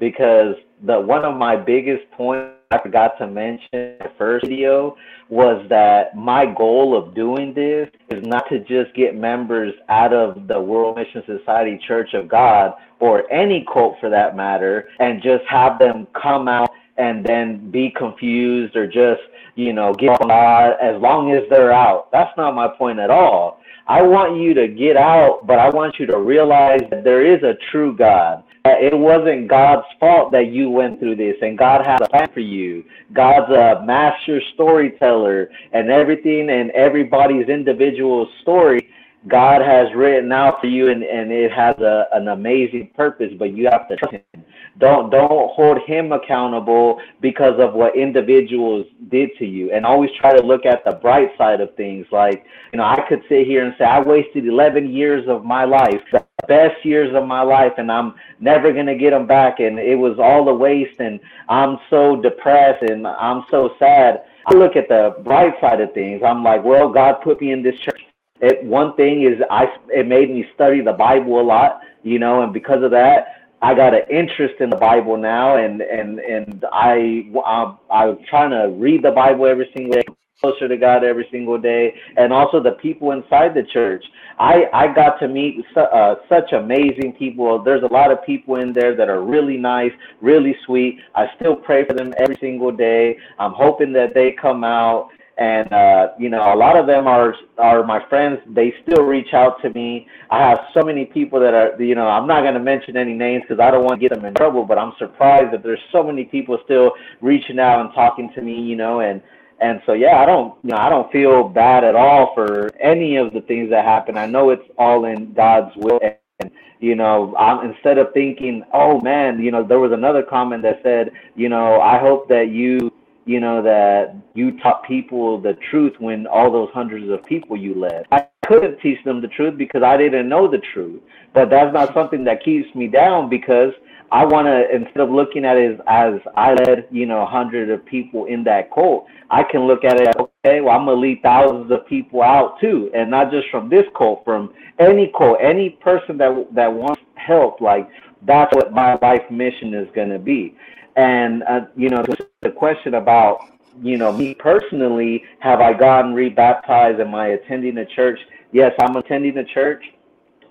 [0.00, 4.96] because the one of my biggest points I forgot to mention in the first video
[5.28, 10.48] was that my goal of doing this is not to just get members out of
[10.48, 15.44] the World Mission Society Church of God or any cult for that matter and just
[15.48, 19.22] have them come out and then be confused or just,
[19.54, 22.10] you know, get God as long as they're out.
[22.12, 23.60] That's not my point at all.
[23.86, 27.42] I want you to get out, but I want you to realize that there is
[27.42, 32.00] a true God it wasn't God's fault that you went through this, and God has
[32.02, 32.82] a plan for you.
[33.12, 38.88] God's a master storyteller, and everything and everybody's individual story
[39.28, 43.32] God has written out for you, and, and it has a, an amazing purpose.
[43.38, 44.44] But you have to trust Him.
[44.78, 50.36] Don't don't hold Him accountable because of what individuals did to you, and always try
[50.36, 52.06] to look at the bright side of things.
[52.12, 55.64] Like you know, I could sit here and say I wasted 11 years of my
[55.64, 59.60] life the best years of my life and I'm never going to get them back
[59.60, 61.18] and it was all a waste and
[61.48, 64.24] I'm so depressed and I'm so sad.
[64.46, 66.22] I look at the bright side of things.
[66.24, 68.02] I'm like, well, God put me in this church.
[68.44, 72.42] It, one thing is I it made me study the Bible a lot, you know,
[72.42, 73.18] and because of that,
[73.62, 78.50] I got an interest in the Bible now, and and and I I'm, I'm trying
[78.50, 80.02] to read the Bible every single day,
[80.42, 84.04] closer to God every single day, and also the people inside the church.
[84.38, 87.62] I I got to meet su- uh, such amazing people.
[87.62, 90.98] There's a lot of people in there that are really nice, really sweet.
[91.14, 93.16] I still pray for them every single day.
[93.38, 95.08] I'm hoping that they come out
[95.38, 98.40] and uh, you know a lot of them are are my friends.
[98.48, 100.06] They still reach out to me.
[100.30, 103.14] I have so many people that are you know i'm not going to mention any
[103.14, 105.80] names because i don't want to get them in trouble but i'm surprised that there's
[105.92, 109.22] so many people still reaching out and talking to me you know and
[109.60, 113.16] and so yeah i don't you know i don't feel bad at all for any
[113.16, 114.16] of the things that happen.
[114.16, 116.00] I know it's all in god's will.
[116.02, 116.50] And
[116.80, 120.80] you know i'm instead of thinking oh man you know there was another comment that
[120.82, 122.90] said you know i hope that you
[123.26, 127.74] you know, that you taught people the truth when all those hundreds of people you
[127.74, 128.06] led.
[128.12, 131.00] I couldn't teach them the truth because I didn't know the truth.
[131.32, 133.72] But that's not something that keeps me down because
[134.12, 137.72] I want to, instead of looking at it as, as I led, you know, hundreds
[137.72, 140.96] of people in that cult, I can look at it as, okay, well, I'm going
[140.96, 142.90] to lead thousands of people out too.
[142.94, 147.60] And not just from this cult, from any cult, any person that, that wants help.
[147.60, 147.88] Like,
[148.26, 150.54] that's what my life mission is going to be.
[150.96, 152.04] And uh, you know,
[152.42, 153.40] the question about
[153.82, 157.00] you know me personally, have I gotten rebaptized?
[157.00, 158.18] Am I attending a church?
[158.52, 159.84] Yes, I'm attending a church.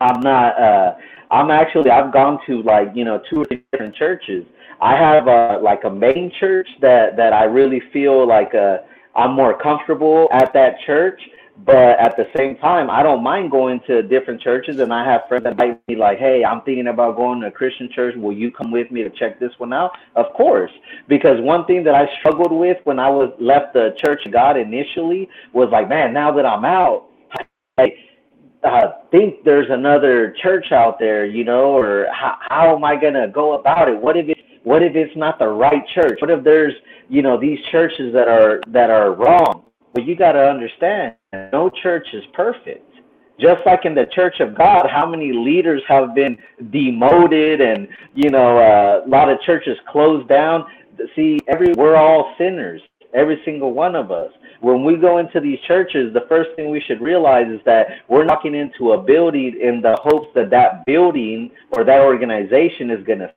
[0.01, 0.59] I'm not.
[0.59, 0.95] Uh,
[1.31, 1.89] I'm actually.
[1.89, 4.45] I've gone to like you know two or three different churches.
[4.81, 8.79] I have a like a main church that that I really feel like uh,
[9.15, 11.21] I'm more comfortable at that church
[11.57, 15.21] but at the same time, I don't mind going to different churches, and I have
[15.27, 18.15] friends that might be like, "Hey, I'm thinking about going to a Christian church.
[18.15, 20.71] Will you come with me to check this one out?" Of course,
[21.07, 24.57] because one thing that I struggled with when I was left the Church of God
[24.57, 27.05] initially was like, "Man, now that I'm out,
[27.77, 33.27] I think there's another church out there, you know, or how, how am I gonna
[33.27, 33.97] go about it?
[33.97, 36.19] What if it what if it's not the right church?
[36.21, 36.73] What if there's
[37.09, 41.15] you know these churches that are that are wrong?" But you got to understand,
[41.51, 42.89] no church is perfect.
[43.39, 46.37] Just like in the church of God, how many leaders have been
[46.71, 50.65] demoted and, you know, uh, a lot of churches closed down.
[51.15, 52.81] See, every we're all sinners,
[53.13, 54.31] every single one of us.
[54.61, 58.23] When we go into these churches, the first thing we should realize is that we're
[58.23, 63.19] knocking into a building in the hopes that that building or that organization is going
[63.19, 63.33] to.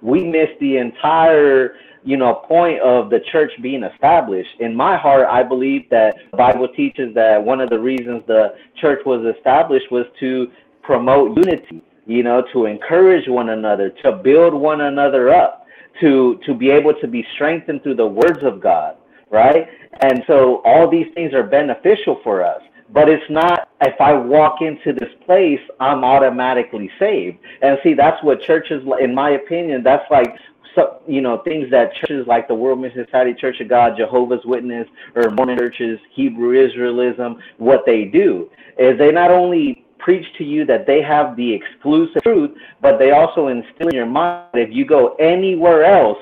[0.00, 1.74] We miss the entire
[2.06, 4.48] you know, point of the church being established.
[4.60, 8.54] In my heart, I believe that the Bible teaches that one of the reasons the
[8.80, 10.50] church was established was to
[10.82, 15.66] promote unity, you know, to encourage one another, to build one another up,
[16.00, 18.96] to to be able to be strengthened through the words of God,
[19.30, 19.68] right?
[20.00, 22.62] And so all these things are beneficial for us.
[22.90, 27.38] But it's not if I walk into this place, I'm automatically saved.
[27.62, 30.34] And see, that's what churches, in my opinion, that's like
[30.76, 34.44] so, you know, things that churches like the World Mission Society, Church of God, Jehovah's
[34.44, 40.44] Witness, or Mormon churches, Hebrew Israelism, what they do is they not only preach to
[40.44, 44.60] you that they have the exclusive truth, but they also instill in your mind that
[44.60, 46.18] if you go anywhere else,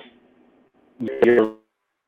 [1.24, 1.56] you're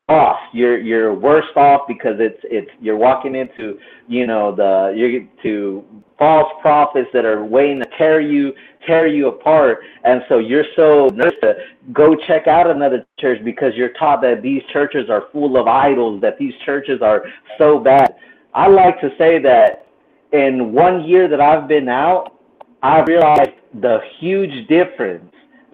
[0.09, 0.39] off.
[0.53, 5.85] You're you're worse off because it's it's you're walking into you know the you're to
[6.19, 8.55] false prophets that are waiting to tear you
[8.87, 11.57] tear you apart, and so you're so nervous to
[11.93, 16.21] go check out another church because you're taught that these churches are full of idols,
[16.21, 17.25] that these churches are
[17.59, 18.15] so bad.
[18.55, 19.87] I like to say that
[20.33, 22.39] in one year that I've been out,
[22.83, 23.51] I realized
[23.81, 25.33] the huge difference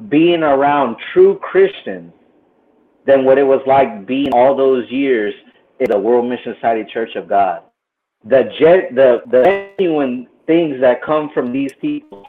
[0.09, 2.13] being around true Christians
[3.07, 5.35] than what it was like being all those years
[5.81, 7.63] in the World Mission Society Church of God.
[8.25, 12.27] The jet, the the genuine things that come from these people.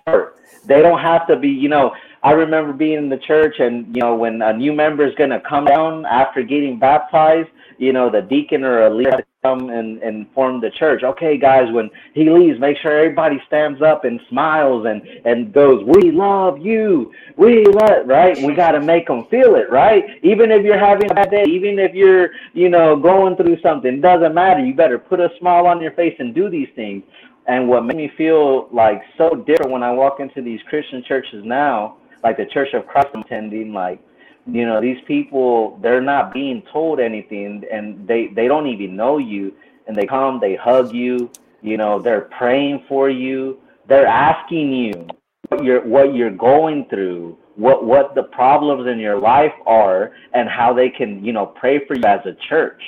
[0.65, 1.93] They don't have to be, you know.
[2.23, 5.41] I remember being in the church, and you know, when a new member is gonna
[5.47, 10.25] come down after getting baptized, you know, the deacon or a leader come and, and
[10.33, 11.03] form the church.
[11.03, 15.83] Okay, guys, when he leaves, make sure everybody stands up and smiles and, and goes,
[15.85, 17.11] We love you.
[17.37, 18.37] We love, right?
[18.41, 20.03] We got to make them feel it, right?
[20.23, 23.99] Even if you're having a bad day, even if you're, you know, going through something,
[23.99, 24.63] doesn't matter.
[24.63, 27.03] You better put a smile on your face and do these things.
[27.47, 31.43] And what made me feel like so different when I walk into these Christian churches
[31.43, 33.99] now, like the Church of Christ I'm attending, like
[34.45, 39.17] you know these people they're not being told anything and they they don't even know
[39.17, 39.53] you
[39.87, 43.57] and they come they hug you you know they're praying for you
[43.87, 45.07] they're asking you
[45.49, 50.49] what you're what you're going through, what what the problems in your life are, and
[50.49, 52.81] how they can you know pray for you as a church.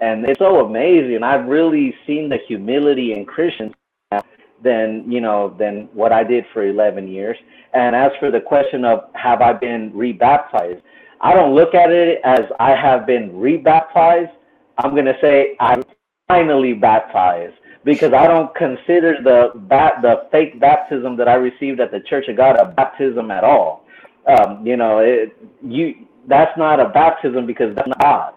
[0.00, 1.22] And it's so amazing.
[1.22, 3.72] I've really seen the humility in Christians
[4.62, 7.36] than you know than what I did for 11 years.
[7.74, 10.82] And as for the question of have I been rebaptized,
[11.20, 14.30] I don't look at it as I have been rebaptized.
[14.78, 15.84] I'm gonna say I'm
[16.28, 17.54] finally baptized
[17.84, 19.52] because I don't consider the
[20.02, 23.84] the fake baptism that I received at the Church of God a baptism at all.
[24.26, 28.34] Um, you know, it, you that's not a baptism because that's not God,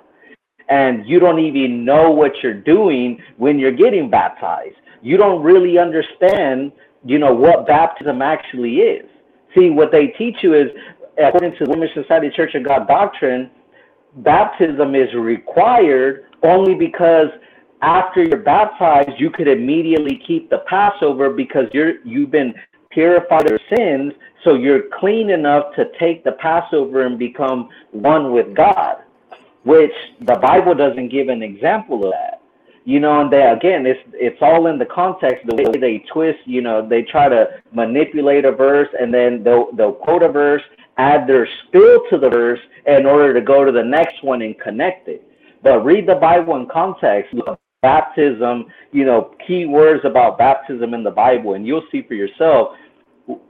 [0.70, 4.76] and you don't even know what you're doing when you're getting baptized.
[5.02, 6.72] You don't really understand,
[7.06, 9.06] you know, what baptism actually is.
[9.58, 10.68] See, what they teach you is,
[11.18, 13.50] according to the World Mission Society Church of God doctrine,
[14.18, 17.28] baptism is required only because
[17.82, 22.54] after you're baptized, you could immediately keep the Passover because you're you've been
[22.92, 24.14] purified of sins,
[24.44, 28.98] so you're clean enough to take the Passover and become one with God.
[29.64, 32.42] Which the Bible doesn't give an example of that.
[32.84, 36.40] You know, and they again, it's it's all in the context, the way they twist.
[36.46, 40.64] You know, they try to manipulate a verse, and then they'll they'll quote a verse,
[40.98, 44.60] add their spill to the verse in order to go to the next one and
[44.60, 45.24] connect it.
[45.64, 47.34] But read the Bible in context
[47.82, 52.76] baptism, you know, key words about baptism in the Bible, and you'll see for yourself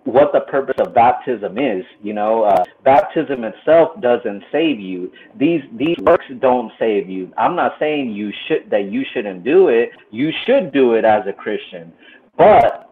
[0.04, 1.84] what the purpose of baptism is.
[2.02, 5.12] You know, uh, baptism itself doesn't save you.
[5.38, 7.32] These these works don't save you.
[7.38, 9.90] I'm not saying you should that you shouldn't do it.
[10.12, 11.92] You should do it as a Christian,
[12.38, 12.91] but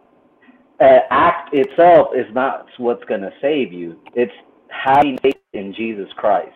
[0.81, 3.99] uh, act itself is not what's going to save you.
[4.15, 4.31] It's
[4.69, 6.55] having faith in Jesus Christ.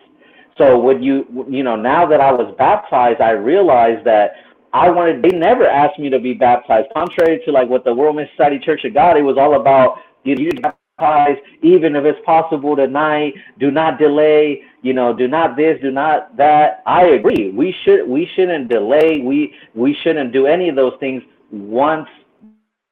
[0.56, 4.32] So when you you know now that I was baptized, I realized that
[4.74, 6.88] I wanted, they never asked me to be baptized.
[6.92, 10.34] Contrary to like what the World Society Church of God, it was all about you
[10.34, 13.34] know, baptized, even if it's possible tonight.
[13.60, 14.62] Do not delay.
[14.82, 16.82] You know, do not this, do not that.
[16.86, 17.50] I agree.
[17.50, 19.20] We should, we shouldn't delay.
[19.24, 21.22] We, we shouldn't do any of those things
[21.52, 22.08] once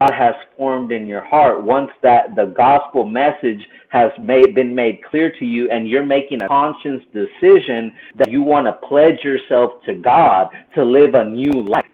[0.03, 3.61] God has formed in your heart, once that the gospel message
[3.91, 8.43] has made, been made clear to you, and you're making a conscious decision that you
[8.43, 11.87] want to pledge yourself to God to live a new life.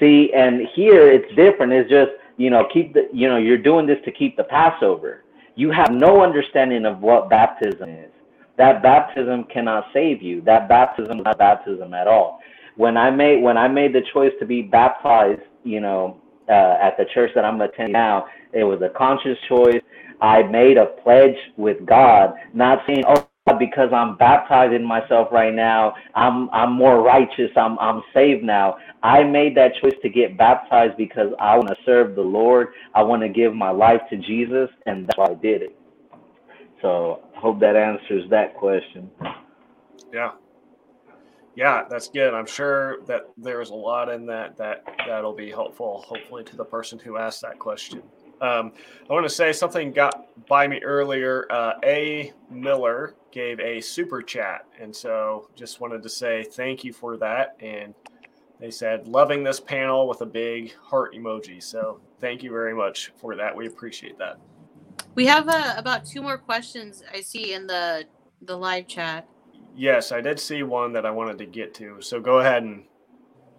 [0.00, 1.72] See, and here it's different.
[1.72, 5.22] It's just, you know, keep the, you know, you're doing this to keep the Passover.
[5.54, 8.10] You have no understanding of what baptism is.
[8.56, 10.40] That baptism cannot save you.
[10.40, 12.40] That baptism is not baptism at all.
[12.74, 16.96] When I made when I made the choice to be baptized, you know, uh, at
[16.98, 18.26] the church that I'm attending now.
[18.52, 19.82] It was a conscious choice.
[20.20, 23.26] I made a pledge with God, not saying, "Oh,
[23.58, 27.50] because I'm baptizing myself right now, I'm I'm more righteous.
[27.56, 31.76] I'm I'm saved now." I made that choice to get baptized because I want to
[31.84, 32.68] serve the Lord.
[32.94, 35.76] I want to give my life to Jesus, and that's why I did it.
[36.82, 39.10] So, hope that answers that question.
[40.12, 40.32] Yeah,
[41.56, 42.34] yeah, that's good.
[42.34, 46.64] I'm sure that there's a lot in that that that'll be helpful, hopefully, to the
[46.64, 48.02] person who asked that question.
[48.40, 48.72] Um,
[49.08, 51.46] I want to say something got by me earlier.
[51.50, 56.92] Uh, a Miller gave a super chat, and so just wanted to say thank you
[56.92, 57.56] for that.
[57.60, 57.94] And
[58.60, 61.62] they said loving this panel with a big heart emoji.
[61.62, 63.54] So thank you very much for that.
[63.54, 64.38] We appreciate that.
[65.14, 68.04] We have uh, about two more questions I see in the
[68.42, 69.28] the live chat.
[69.76, 72.00] Yes, I did see one that I wanted to get to.
[72.00, 72.84] So go ahead and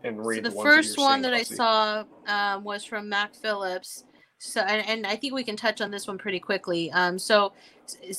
[0.04, 0.38] and read.
[0.38, 4.06] So the, the first one that I saw um, was from Mac Phillips.
[4.38, 6.92] So and, and, I think we can touch on this one pretty quickly.
[6.92, 7.54] Um, so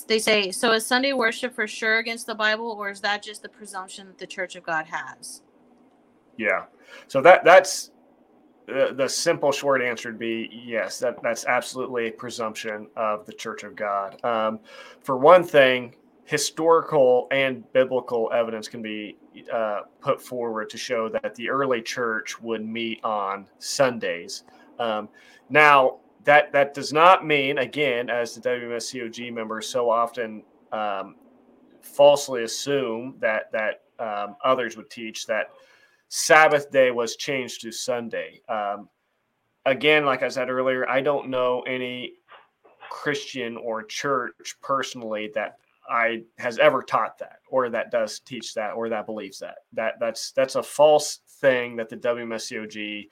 [0.08, 3.42] they say, so is Sunday worship for sure against the Bible, or is that just
[3.42, 5.42] the presumption that the Church of God has?
[6.36, 6.64] Yeah.
[7.06, 7.90] So that that's
[8.66, 10.98] the, the simple short answer would be yes.
[10.98, 14.22] That that's absolutely a presumption of the Church of God.
[14.24, 14.60] Um,
[15.02, 15.94] for one thing,
[16.26, 19.16] historical and biblical evidence can be
[19.52, 24.42] uh, put forward to show that the early church would meet on Sundays.
[24.78, 25.08] Um,
[25.48, 30.42] now, that that does not mean, again, as the WMSCOG members so often
[30.72, 31.14] um,
[31.80, 35.50] falsely assume that that um, others would teach that
[36.08, 38.40] Sabbath day was changed to Sunday.
[38.48, 38.88] Um,
[39.64, 42.14] again, like I said earlier, I don't know any
[42.90, 45.58] Christian or church personally that
[45.88, 49.58] I has ever taught that or that does teach that or that believes that.
[49.72, 53.08] That that's that's a false thing that the WMSCOG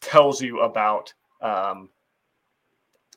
[0.00, 1.88] tells you about um,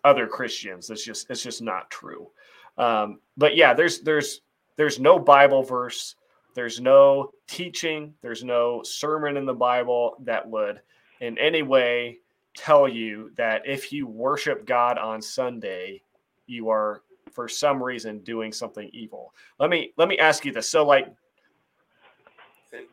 [0.04, 0.90] other Christians.
[0.90, 2.30] It's just it's just not true.
[2.78, 4.42] Um, but yeah, there's there's
[4.76, 6.16] there's no Bible verse,
[6.56, 10.82] there's no teaching, there's no sermon in the Bible that would
[11.22, 12.20] in any way
[12.56, 16.02] tell you that if you worship God on Sunday,
[16.48, 17.02] you are
[17.32, 19.34] for some reason doing something evil.
[19.60, 20.70] Let me let me ask you this.
[20.70, 21.14] So like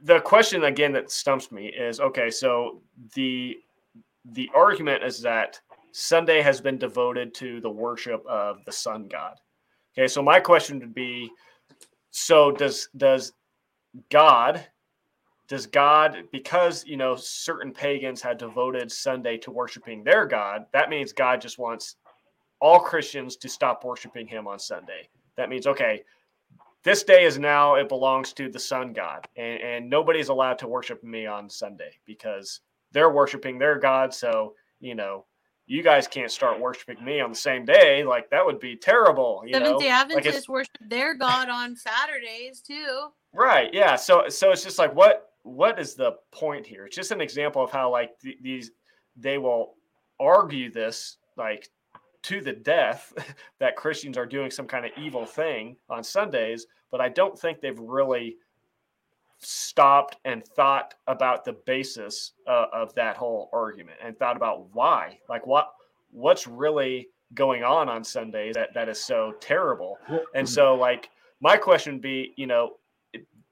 [0.02, 2.82] the question again that stumps me is okay, so
[3.15, 3.59] the
[4.32, 5.61] the argument is that
[5.93, 9.36] Sunday has been devoted to the worship of the sun god.
[9.94, 11.31] Okay, so my question would be
[12.11, 13.32] so does does
[14.09, 14.65] God
[15.48, 20.90] does God because you know certain pagans had devoted Sunday to worshiping their god, that
[20.90, 21.97] means God just wants
[22.61, 25.09] all Christians to stop worshiping him on Sunday.
[25.37, 26.03] That means okay,
[26.82, 30.66] this day is now it belongs to the sun god and, and nobody's allowed to
[30.66, 32.61] worship me on sunday because
[32.93, 34.15] they're worshiping their god.
[34.15, 35.27] So you know
[35.66, 38.03] you guys can't start worshiping me on the same day.
[38.03, 42.61] Like that would be terrible you seventh day adventists like worship their god on saturdays
[42.61, 43.09] too.
[43.32, 43.97] Right yeah.
[43.97, 46.87] So so it's just like what what is the point here?
[46.87, 48.70] It's just an example of how like th- these
[49.16, 49.74] they will
[50.19, 51.69] argue this like
[52.22, 53.12] to the death
[53.59, 57.60] that Christians are doing some kind of evil thing on Sundays, but I don't think
[57.60, 58.36] they've really
[59.38, 65.18] stopped and thought about the basis uh, of that whole argument and thought about why,
[65.28, 65.72] like what
[66.10, 69.98] what's really going on on Sundays that that is so terrible.
[70.34, 71.10] And so, like
[71.40, 72.76] my question would be, you know,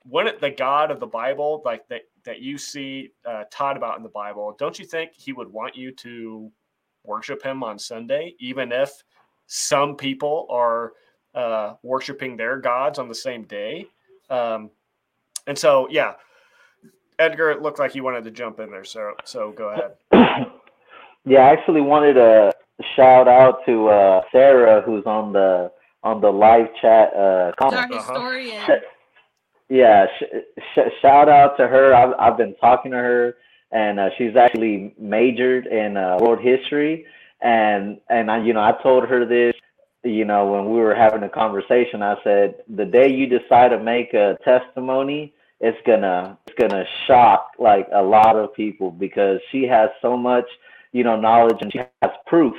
[0.05, 4.03] wouldn't the God of the Bible, like that that you see uh, taught about in
[4.03, 6.51] the Bible, don't you think He would want you to
[7.09, 9.03] worship him on Sunday, even if
[9.47, 10.93] some people are
[11.35, 13.87] uh, worshiping their gods on the same day.
[14.31, 14.71] Um,
[15.47, 16.15] and so, yeah,
[17.19, 18.85] Edgar, it looked like you wanted to jump in there.
[18.85, 19.93] So, so go ahead.
[21.25, 22.53] yeah, I actually wanted to
[22.95, 25.73] shout out to uh, Sarah, who's on the
[26.05, 27.13] on the live chat.
[27.15, 27.93] Uh, comment.
[27.93, 28.63] Our historian.
[28.63, 28.77] Uh-huh.
[29.71, 31.95] Yeah, sh- sh- shout out to her.
[31.95, 33.37] I've I've been talking to her
[33.71, 37.07] and uh, she's actually majored in uh, world history.
[37.41, 39.55] And and I, you know, I told her this,
[40.03, 42.03] you know, when we were having a conversation.
[42.03, 47.53] I said, the day you decide to make a testimony, it's gonna it's gonna shock
[47.59, 50.47] like a lot of people because she has so much,
[50.93, 52.55] you know, knowledge and she has proof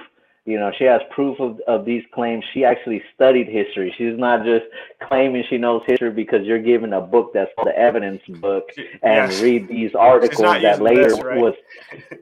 [0.50, 2.44] you know, she has proof of, of these claims.
[2.54, 3.94] She actually studied history.
[3.98, 4.66] She's not just
[5.04, 8.70] claiming she knows history because you're given a book that's the evidence book
[9.04, 9.42] and yes.
[9.42, 11.40] read these articles that later this, right?
[11.40, 11.54] was,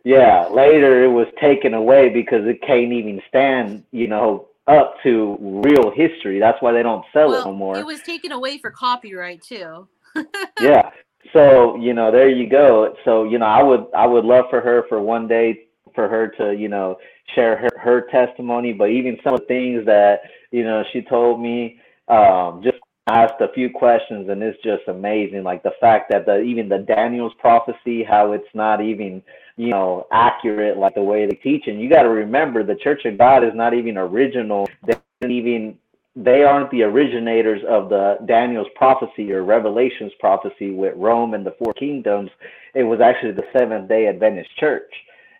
[0.03, 5.37] yeah, later it was taken away because it can't even stand, you know, up to
[5.39, 6.39] real history.
[6.39, 7.77] That's why they don't sell well, it no more.
[7.77, 9.87] It was taken away for copyright too.
[10.61, 10.91] yeah.
[11.33, 12.95] So, you know, there you go.
[13.05, 16.27] So, you know, I would I would love for her for one day for her
[16.37, 16.97] to, you know,
[17.35, 20.21] share her, her testimony, but even some of the things that,
[20.51, 22.77] you know, she told me, um, just
[23.07, 25.43] asked a few questions and it's just amazing.
[25.43, 29.21] Like the fact that the, even the Daniel's prophecy, how it's not even,
[29.55, 31.67] you know, accurate, like the way they teach.
[31.67, 34.69] And you got to remember the church of God is not even original.
[34.85, 34.95] They
[35.27, 35.77] even,
[36.15, 41.55] they aren't the originators of the Daniel's prophecy or Revelation's prophecy with Rome and the
[41.59, 42.29] four kingdoms.
[42.73, 44.91] It was actually the Seventh day Adventist church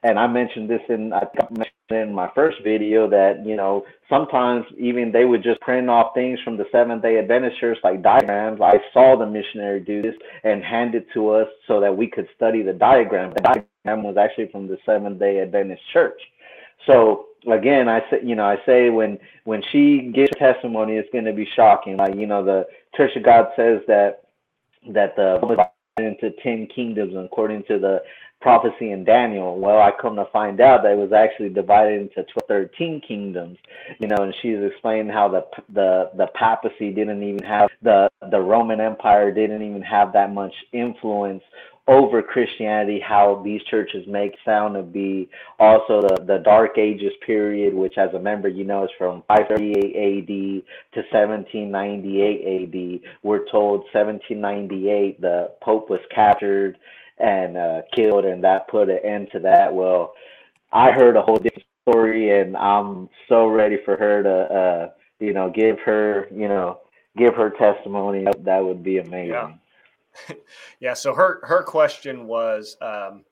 [0.04, 4.66] and I mentioned this in I mentioned in my first video that you know sometimes
[4.78, 8.62] even they would just print off things from the Seventh Day Adventist church like diagrams.
[8.62, 12.28] I saw the missionary do this and hand it to us so that we could
[12.36, 13.34] study the diagram.
[13.36, 16.20] The diagram was actually from the Seventh Day Adventist church.
[16.86, 21.26] So again, I say you know I say when when she gives testimony, it's going
[21.26, 21.98] to be shocking.
[21.98, 24.24] Like you know the Church of God says that
[24.90, 25.68] that the
[25.98, 28.02] into 10 kingdoms according to the
[28.42, 29.60] prophecy in Daniel.
[29.60, 33.58] Well, I come to find out that it was actually divided into 13 kingdoms,
[34.00, 38.40] you know, and she's explaining how the the the papacy didn't even have the the
[38.40, 41.44] Roman Empire didn't even have that much influence
[41.88, 47.74] over Christianity, how these churches make sound to be also the, the Dark Ages period,
[47.74, 53.12] which as a member, you know, is from 538 AD to 1798 AD.
[53.24, 56.78] We're told 1798 the Pope was captured
[57.20, 59.74] and uh, killed, and that put an end to that.
[59.74, 60.14] Well,
[60.72, 64.90] I heard a whole different story, and I'm so ready for her to, uh,
[65.20, 66.80] you know, give her, you know,
[67.18, 68.26] give her testimony.
[68.44, 69.60] That would be amazing.
[70.30, 70.36] Yeah.
[70.80, 70.94] yeah.
[70.94, 72.78] So her her question was.
[72.82, 73.24] Um,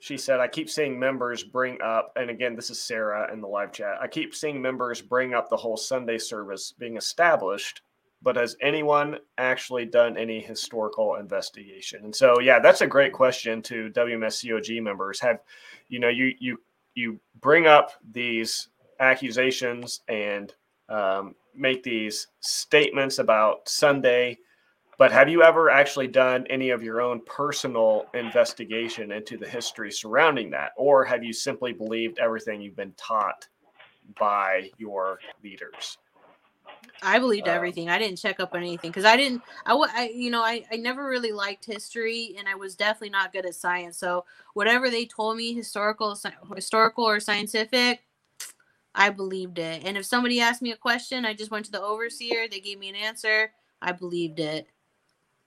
[0.00, 3.48] she said, I keep seeing members bring up, and again, this is Sarah in the
[3.48, 3.96] live chat.
[4.00, 7.82] I keep seeing members bring up the whole Sunday service being established
[8.22, 12.04] but has anyone actually done any historical investigation?
[12.04, 15.20] And so, yeah, that's a great question to WMSCOG members.
[15.20, 15.40] Have
[15.88, 16.60] you know you you
[16.94, 18.68] you bring up these
[19.00, 20.54] accusations and
[20.88, 24.38] um, make these statements about Sunday,
[24.98, 29.92] but have you ever actually done any of your own personal investigation into the history
[29.92, 33.46] surrounding that, or have you simply believed everything you've been taught
[34.18, 35.98] by your leaders.
[37.02, 37.88] I believed um, everything.
[37.88, 39.42] I didn't check up on anything because I didn't.
[39.66, 43.32] I, I, you know, I, I never really liked history, and I was definitely not
[43.32, 43.98] good at science.
[43.98, 46.18] So whatever they told me, historical,
[46.54, 48.02] historical or scientific,
[48.94, 49.84] I believed it.
[49.84, 52.48] And if somebody asked me a question, I just went to the overseer.
[52.48, 53.52] They gave me an answer.
[53.80, 54.66] I believed it.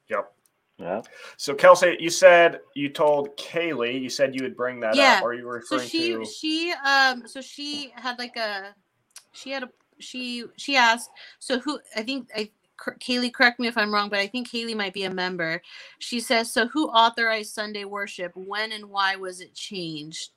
[0.09, 0.31] Yep.
[0.77, 1.01] Yeah.
[1.37, 5.17] So Kelsey, you said you told Kaylee, you said you would bring that yeah.
[5.17, 5.23] up.
[5.23, 5.85] Are you referring to?
[5.85, 6.25] so she, to?
[6.25, 8.73] She um so she had like a
[9.31, 9.69] she had a
[10.01, 11.09] she she asked
[11.39, 14.75] so who I think I Kaylee correct me if I'm wrong but I think Kaylee
[14.75, 15.61] might be a member.
[15.99, 20.31] She says so who authorized Sunday worship when and why was it changed?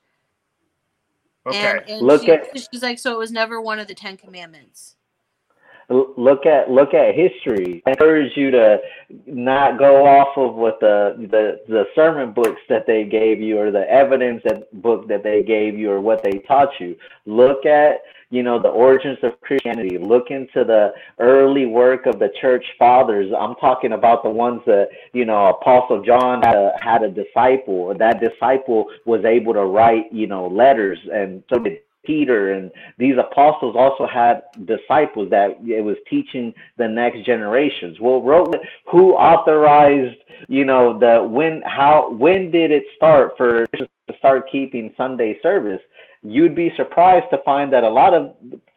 [1.47, 1.57] Okay.
[1.57, 4.17] And, and Look she, at she's like so it was never one of the 10
[4.17, 4.95] commandments
[5.89, 7.83] look at look at history.
[7.85, 8.77] I encourage you to
[9.27, 13.71] not go off of what the, the the sermon books that they gave you or
[13.71, 16.95] the evidence that book that they gave you or what they taught you.
[17.25, 18.01] Look at
[18.35, 19.97] you know the origins of Christianity.
[19.97, 23.31] Look into the early work of the church fathers.
[23.37, 27.95] I'm talking about the ones that you know Apostle John had a, had a disciple.
[27.97, 33.15] That disciple was able to write you know letters, and so did Peter and these
[33.17, 37.99] apostles also had disciples that it was teaching the next generations.
[37.99, 38.55] Well, wrote
[38.85, 40.17] who authorized,
[40.47, 43.87] you know, the when how when did it start for to
[44.19, 45.81] start keeping Sunday service?
[46.25, 48.35] You'd be surprised to find that a lot of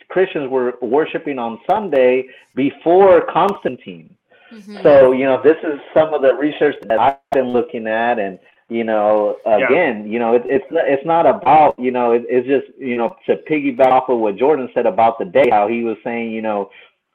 [0.09, 4.15] Christians were worshiping on Sunday before Constantine.
[4.53, 4.79] Mm-hmm.
[4.83, 8.39] So, you know, this is some of the research that I've been looking at and
[8.69, 10.13] you know again yeah.
[10.13, 13.37] you know it, it's it's not about you know it, it's just you know to
[13.51, 16.71] piggyback off of what jordan said about the day how he was saying you know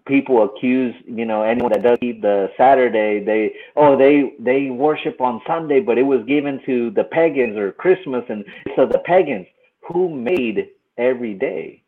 [0.06, 5.22] people accuse you know anyone that does keep the saturday they oh they they worship
[5.22, 8.44] on sunday but it was given to the pagans or christmas and
[8.76, 9.46] so the pagans
[9.88, 11.82] who made every day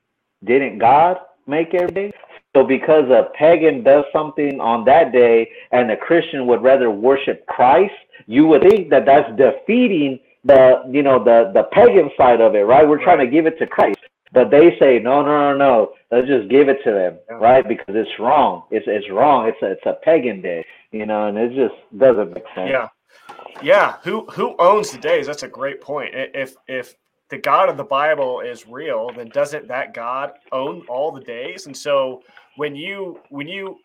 [0.44, 1.18] didn't god
[1.48, 2.14] make every day
[2.56, 7.46] so because a pagan does something on that day and a Christian would rather worship
[7.48, 7.94] Christ,
[8.28, 12.62] you would think that that's defeating the you know the the pagan side of it,
[12.62, 12.88] right?
[12.88, 14.00] We're trying to give it to Christ.
[14.32, 15.94] But they say no, no, no, no.
[16.12, 17.68] Let's just give it to them, right?
[17.68, 18.64] Because it's wrong.
[18.72, 19.50] It's it's wrong.
[19.50, 22.70] It's a it's a pagan day, you know, and it just doesn't make sense.
[22.72, 22.88] Yeah,
[23.62, 23.98] yeah.
[24.04, 25.28] Who who owns the days?
[25.28, 26.12] That's a great point.
[26.14, 26.96] If if
[27.30, 31.66] the God of the Bible is real, then doesn't that God own all the days?
[31.66, 32.22] And so
[32.56, 33.80] when you when you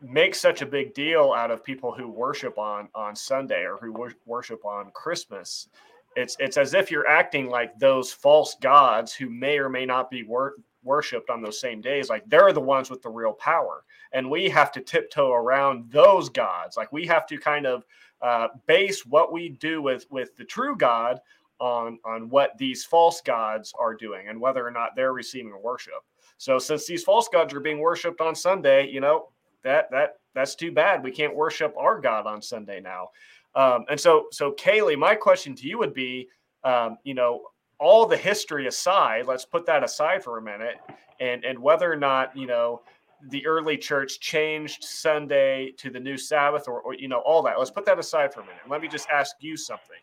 [0.00, 3.92] make such a big deal out of people who worship on on Sunday or who
[3.92, 5.68] wor- worship on Christmas,
[6.16, 10.10] it's it's as if you're acting like those false gods who may or may not
[10.10, 12.10] be wor- worshipped on those same days.
[12.10, 16.28] Like they're the ones with the real power, and we have to tiptoe around those
[16.28, 16.76] gods.
[16.76, 17.84] Like we have to kind of
[18.20, 21.20] uh, base what we do with with the true God
[21.60, 25.94] on on what these false gods are doing and whether or not they're receiving worship.
[26.38, 29.28] So since these false gods are being worshipped on Sunday, you know,
[29.62, 31.02] that that that's too bad.
[31.02, 33.08] We can't worship our God on Sunday now.
[33.54, 36.28] Um, and so so Kaylee, my question to you would be,
[36.64, 37.42] um, you know,
[37.78, 40.76] all the history aside, let's put that aside for a minute,
[41.20, 42.82] and and whether or not you know
[43.30, 47.58] the early church changed Sunday to the new Sabbath, or, or you know all that.
[47.58, 48.62] Let's put that aside for a minute.
[48.68, 49.96] Let me just ask you something,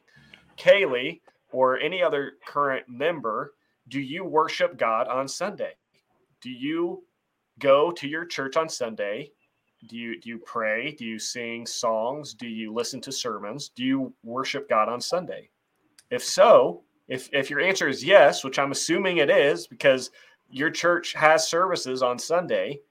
[0.57, 1.21] Kaylee,
[1.53, 3.53] or any other current member.
[3.87, 5.73] Do you worship God on Sunday?
[6.43, 7.03] do you
[7.57, 9.31] go to your church on Sunday?
[9.87, 10.91] Do you do you pray?
[10.91, 12.33] Do you sing songs?
[12.33, 13.69] Do you listen to sermons?
[13.69, 15.49] Do you worship God on Sunday?
[16.11, 20.11] If so, if if your answer is yes, which I'm assuming it is because
[20.49, 22.81] your church has services on Sunday,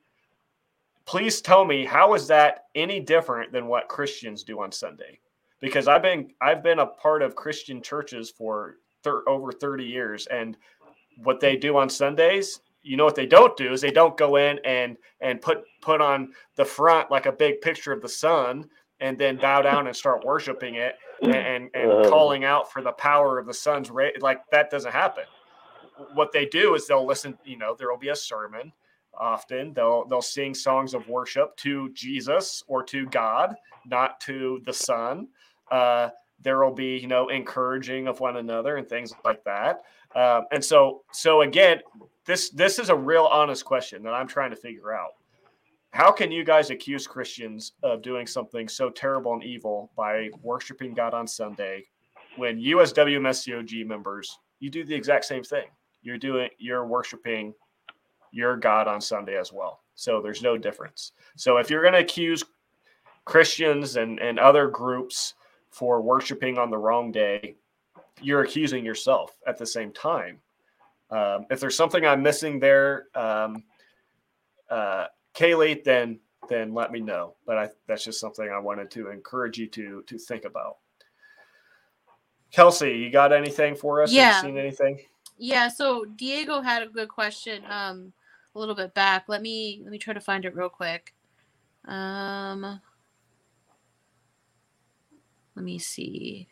[1.04, 5.20] please tell me how is that any different than what Christians do on Sunday?
[5.62, 10.26] Because I've been I've been a part of Christian churches for thir- over 30 years
[10.26, 10.58] and
[11.16, 14.36] what they do on Sundays you know what they don't do is they don't go
[14.36, 18.68] in and and put put on the front like a big picture of the sun
[19.00, 22.82] and then bow down and start worshiping it and and, and uh, calling out for
[22.82, 25.24] the power of the sun's ray like that doesn't happen.
[26.14, 28.72] What they do is they'll listen you know there will be a sermon
[29.18, 29.72] often.
[29.74, 33.54] They'll they'll sing songs of worship to jesus or to god
[33.86, 35.28] not to the sun
[35.72, 39.82] uh, there will be you know encouraging of one another and things like that
[40.14, 41.80] um, and so so again
[42.24, 45.10] this this is a real honest question that I'm trying to figure out.
[45.90, 50.94] How can you guys accuse Christians of doing something so terrible and evil by worshiping
[50.94, 51.84] God on Sunday
[52.36, 55.66] when you as WMSCOG members, you do the exact same thing.
[56.02, 57.54] You're doing you're worshiping
[58.30, 59.80] your God on Sunday as well.
[59.94, 61.12] So there's no difference.
[61.36, 62.42] So if you're going to accuse
[63.26, 65.34] Christians and, and other groups
[65.72, 67.56] for worshiping on the wrong day,
[68.20, 70.38] you're accusing yourself at the same time.
[71.10, 73.64] um, if there's something I'm missing there, um,
[74.70, 76.18] uh, Kaylee, then
[76.48, 77.34] then let me know.
[77.46, 80.78] But I, that's just something I wanted to encourage you to to think about.
[82.50, 84.12] Kelsey, you got anything for us?
[84.12, 84.32] Yeah.
[84.32, 85.00] Have you seen anything?
[85.38, 85.68] Yeah.
[85.68, 88.12] So Diego had a good question um,
[88.54, 89.24] a little bit back.
[89.28, 91.14] Let me let me try to find it real quick.
[91.86, 92.80] Um,
[95.54, 96.48] let me see.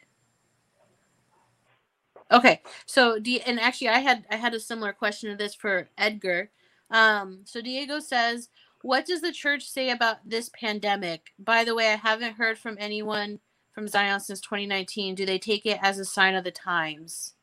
[2.33, 5.89] Okay, so D and actually I had I had a similar question to this for
[5.99, 6.51] Edgar.
[6.91, 8.49] Um, so Diego says,
[8.83, 12.77] "What does the church say about this pandemic?" By the way, I haven't heard from
[12.79, 13.41] anyone
[13.73, 15.15] from Zion since 2019.
[15.17, 17.35] Do they take it as a sign of the times?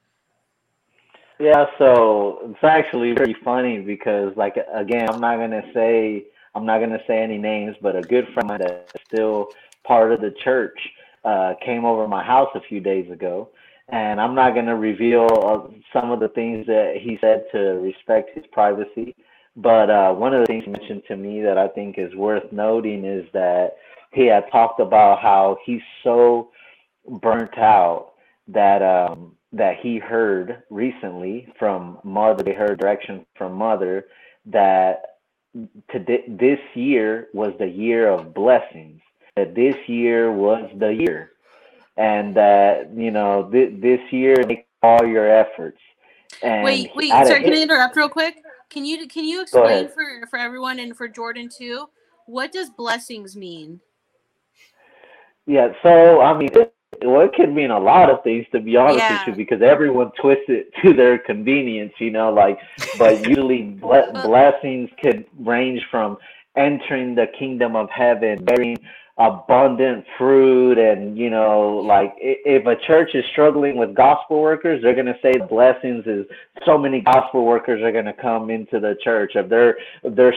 [1.40, 6.26] Yeah, so it's actually pretty funny because, like, again, I'm not gonna say
[6.56, 9.50] I'm not gonna say any names, but a good friend that's still
[9.84, 10.80] part of the church
[11.28, 13.50] uh, came over my house a few days ago,
[13.90, 17.60] and I'm not going to reveal uh, some of the things that he said to
[17.90, 19.16] respect his privacy.
[19.58, 22.50] But uh, one of the things he mentioned to me that I think is worth
[22.52, 23.72] noting is that
[24.14, 26.52] he had talked about how he's so
[27.22, 28.14] burnt out
[28.48, 32.44] that um, that he heard recently from mother.
[32.44, 34.06] They heard direction from mother
[34.46, 35.18] that
[35.92, 39.02] to this year was the year of blessings.
[39.38, 41.32] That this year was the year
[41.98, 45.80] and that you know th- this year make all your efforts.
[46.44, 48.36] And wait, wait, sorry, can I interrupt real quick?
[48.70, 51.88] Can you can you explain for for everyone and for Jordan too?
[52.28, 53.80] What does blessings mean?
[55.46, 56.50] Yeah, so I mean,
[57.02, 59.20] well, it could mean a lot of things to be honest yeah.
[59.20, 62.32] with you, because everyone twists it to their convenience, you know.
[62.32, 62.60] Like,
[62.98, 66.18] but usually ble- blessings could range from
[66.58, 68.78] entering the kingdom of heaven, bearing
[69.20, 74.94] abundant fruit and you know like if a church is struggling with gospel workers they're
[74.94, 76.24] going to say blessings is
[76.66, 79.32] so many gospel workers are going to come into the church.
[79.36, 80.36] If they're if they're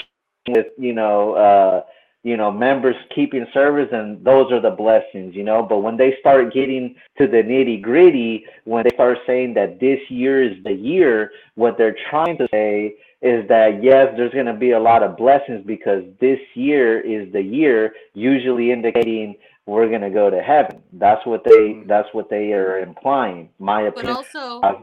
[0.49, 1.83] with you know uh
[2.23, 5.63] you know members keeping service and those are the blessings you know.
[5.63, 10.01] But when they start getting to the nitty gritty when they start saying that this
[10.09, 14.55] year is the year what they're trying to say is that yes, there's going to
[14.55, 19.37] be a lot of blessings because this year is the year, usually indicating
[19.67, 20.83] we're going to go to heaven.
[20.95, 21.51] That's what they.
[21.51, 21.89] Mm-hmm.
[21.89, 23.51] That's what they are implying.
[23.59, 24.15] My opinion.
[24.15, 24.81] But also, uh,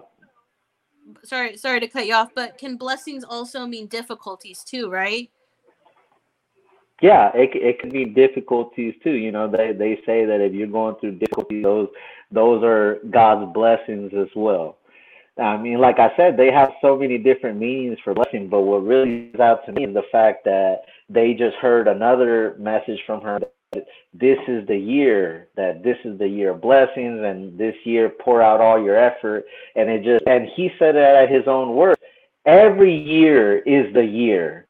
[1.23, 5.30] sorry, sorry to cut you off, but can blessings also mean difficulties too, right?
[7.01, 9.14] Yeah, it it can be difficulties too.
[9.14, 11.89] You know, they they say that if you're going through difficulties, those
[12.31, 14.77] those are God's blessings as well.
[15.39, 18.84] I mean, like I said, they have so many different meanings for blessing, but what
[18.84, 23.22] really is out to me is the fact that they just heard another message from
[23.22, 23.39] her
[23.72, 28.09] that this is the year, that this is the year of blessings, and this year
[28.09, 29.45] pour out all your effort.
[29.76, 32.01] And it just, and he said it at his own words.
[32.45, 34.65] Every year is the year.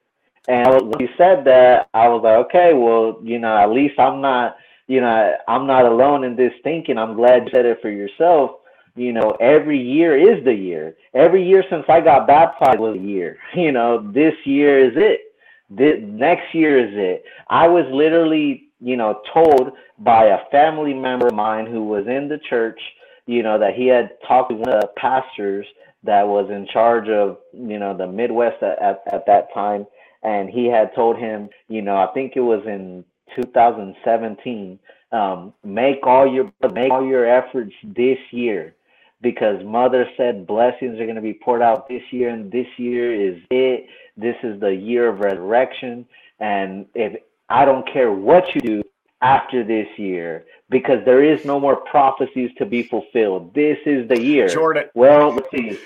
[0.47, 4.21] And when he said that, I was like, okay, well, you know, at least I'm
[4.21, 4.57] not,
[4.87, 6.97] you know, I'm not alone in this thinking.
[6.97, 8.51] I'm glad you said it for yourself
[8.97, 10.95] you know, every year is the year.
[11.13, 13.37] Every year since I got baptized was a year.
[13.55, 15.21] You know, this year is it.
[15.69, 17.23] This, next year is it.
[17.49, 22.27] I was literally, you know, told by a family member of mine who was in
[22.27, 22.79] the church,
[23.25, 25.65] you know, that he had talked to one of the pastors
[26.03, 29.85] that was in charge of, you know, the Midwest at, at, at that time.
[30.23, 33.03] And he had told him, you know, I think it was in
[33.35, 34.79] 2017,
[35.11, 38.75] um, make all your make all your efforts this year
[39.21, 43.13] because mother said blessings are going to be poured out this year and this year
[43.13, 43.87] is it.
[44.15, 46.05] This is the year of resurrection
[46.39, 47.19] and if
[47.49, 48.83] i don't care what you do
[49.21, 53.51] after this year because there is no more prophecies to be fulfilled.
[53.55, 54.47] This is the year.
[54.47, 54.89] Jordan.
[54.93, 55.77] Well let's see.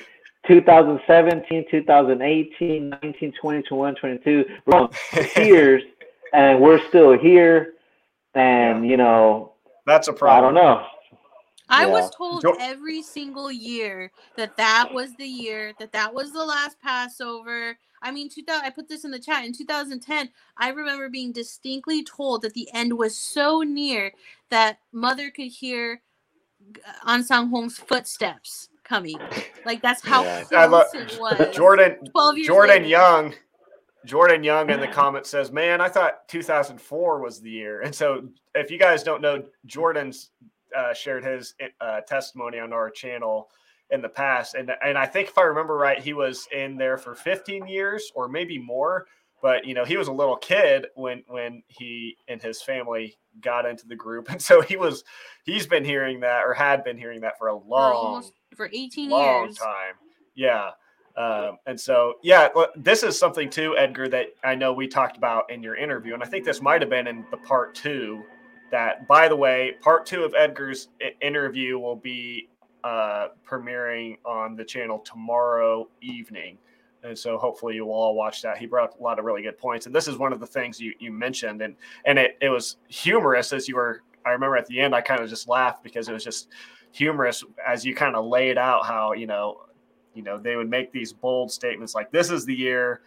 [0.47, 4.45] 2017 2018 19 20 21 22
[5.37, 5.83] years
[6.33, 7.73] and we're still here
[8.33, 9.53] and you know
[9.85, 10.85] that's a problem i don't know
[11.69, 11.91] I yeah.
[11.91, 16.79] was told every single year that that was the year that that was the last
[16.81, 17.77] Passover.
[18.01, 19.45] I mean, 2000, I put this in the chat.
[19.45, 24.11] In 2010, I remember being distinctly told that the end was so near
[24.49, 26.01] that mother could hear
[26.85, 29.19] uh, Ahnsahnghong's footsteps coming.
[29.65, 30.43] Like that's how yeah.
[30.43, 31.55] close it was.
[31.55, 32.87] Jordan, 12 years Jordan later.
[32.87, 33.33] Young,
[34.05, 38.27] Jordan Young in the comment says, "Man, I thought 2004 was the year." And so,
[38.55, 40.31] if you guys don't know, Jordan's
[40.75, 43.49] uh, shared his uh, testimony on our channel
[43.89, 46.97] in the past, and and I think if I remember right, he was in there
[46.97, 49.05] for 15 years or maybe more.
[49.41, 53.65] But you know, he was a little kid when when he and his family got
[53.65, 55.03] into the group, and so he was
[55.43, 58.69] he's been hearing that or had been hearing that for a long for, almost, for
[58.71, 59.95] 18 long years time.
[60.35, 60.71] Yeah.
[61.17, 65.51] Um, and so, yeah, this is something too, Edgar, that I know we talked about
[65.51, 68.23] in your interview, and I think this might have been in the part two.
[68.71, 70.89] That, by the way, part two of Edgar's
[71.21, 72.49] interview will be
[72.83, 76.57] uh, premiering on the channel tomorrow evening.
[77.03, 78.57] And so hopefully you will all watch that.
[78.57, 79.87] He brought up a lot of really good points.
[79.87, 81.61] And this is one of the things you, you mentioned.
[81.61, 81.75] And
[82.05, 85.21] and it, it was humorous as you were I remember at the end I kind
[85.21, 86.49] of just laughed because it was just
[86.91, 89.61] humorous as you kind of laid out how, you know,
[90.13, 93.01] you know, they would make these bold statements like this is the year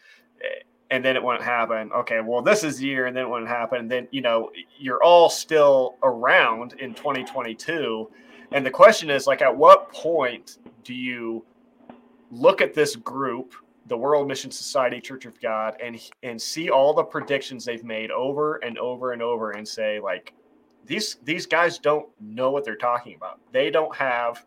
[0.94, 1.90] and then it wouldn't happen.
[1.92, 3.80] Okay, well, this is the year and then it wouldn't happen.
[3.80, 8.08] And then, you know, you're all still around in 2022.
[8.52, 11.44] And the question is like at what point do you
[12.30, 13.54] look at this group
[13.86, 18.10] the World Mission Society Church of God and and see all the predictions they've made
[18.12, 20.32] over and over and over and say like
[20.86, 23.40] these these guys don't know what they're talking about.
[23.52, 24.46] They don't have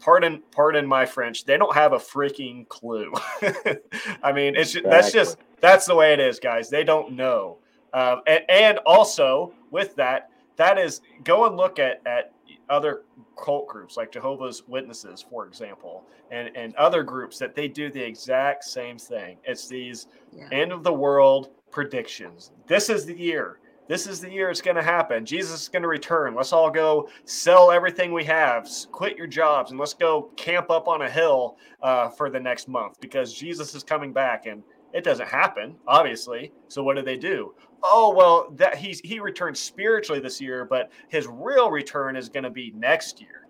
[0.00, 1.44] pardon pardon my French.
[1.44, 3.12] They don't have a freaking clue.
[4.22, 4.90] I mean, it's exactly.
[4.90, 6.68] that's just that's the way it is, guys.
[6.70, 7.58] They don't know.
[7.94, 12.32] Um, and, and also with that, that is go and look at at
[12.68, 13.02] other
[13.42, 18.02] cult groups like Jehovah's Witnesses, for example, and, and other groups that they do the
[18.02, 19.38] exact same thing.
[19.44, 20.48] It's these yeah.
[20.52, 22.52] end of the world predictions.
[22.66, 23.58] This is the year.
[23.88, 25.24] This is the year it's going to happen.
[25.24, 26.34] Jesus is going to return.
[26.34, 30.88] Let's all go sell everything we have, quit your jobs, and let's go camp up
[30.88, 34.46] on a hill uh, for the next month because Jesus is coming back.
[34.46, 34.62] And
[34.92, 36.52] it doesn't happen, obviously.
[36.68, 37.54] So what do they do?
[37.82, 42.44] oh well that he's he returned spiritually this year but his real return is going
[42.44, 43.46] to be next year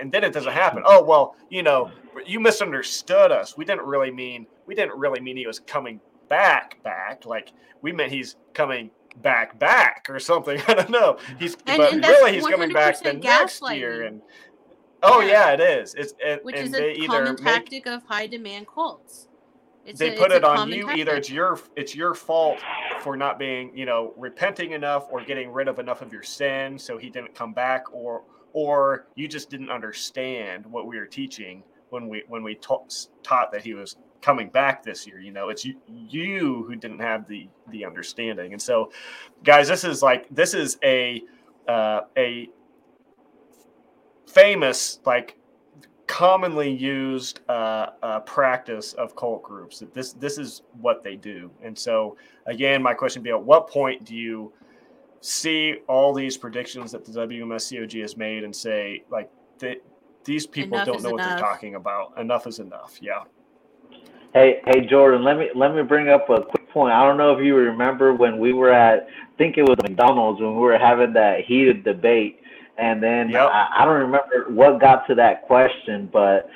[0.00, 1.90] and then it doesn't happen oh well you know
[2.26, 6.82] you misunderstood us we didn't really mean we didn't really mean he was coming back
[6.82, 8.90] back like we meant he's coming
[9.20, 10.60] back back or something.
[10.68, 11.18] I don't know.
[11.38, 14.22] He's and, but and really he's coming back the next year and
[15.02, 15.94] oh yeah, yeah it is.
[15.94, 19.28] It's it, which is a common tactic make, of high demand cults.
[19.84, 20.84] It's they a, put it on you.
[20.84, 21.00] Tactic.
[21.00, 22.60] Either it's your it's your fault
[23.00, 26.78] for not being you know repenting enough or getting rid of enough of your sin,
[26.78, 28.22] so he didn't come back, or
[28.52, 32.84] or you just didn't understand what we were teaching when we when we ta-
[33.22, 35.18] taught that he was coming back this year.
[35.18, 38.52] You know, it's you, you who didn't have the the understanding.
[38.52, 38.90] And so,
[39.44, 41.22] guys, this is like this is a
[41.68, 42.48] uh, a
[44.26, 45.36] famous like
[46.06, 49.80] commonly used uh, uh, practice of cult groups.
[49.80, 51.50] That this this is what they do.
[51.62, 52.16] And so
[52.46, 54.52] again, my question would be: At what point do you
[55.20, 59.76] see all these predictions that the WMSCOG has made and say like they,
[60.24, 62.18] these people enough don't know what they're talking about?
[62.18, 62.98] Enough is enough.
[63.00, 63.24] Yeah.
[64.32, 65.24] Hey, hey, Jordan.
[65.24, 66.92] Let me let me bring up a quick point.
[66.92, 70.40] I don't know if you remember when we were at, I think it was McDonald's
[70.40, 72.42] when we were having that heated debate
[72.78, 73.48] and then yep.
[73.52, 76.48] I, I, don't remember what got to that question, but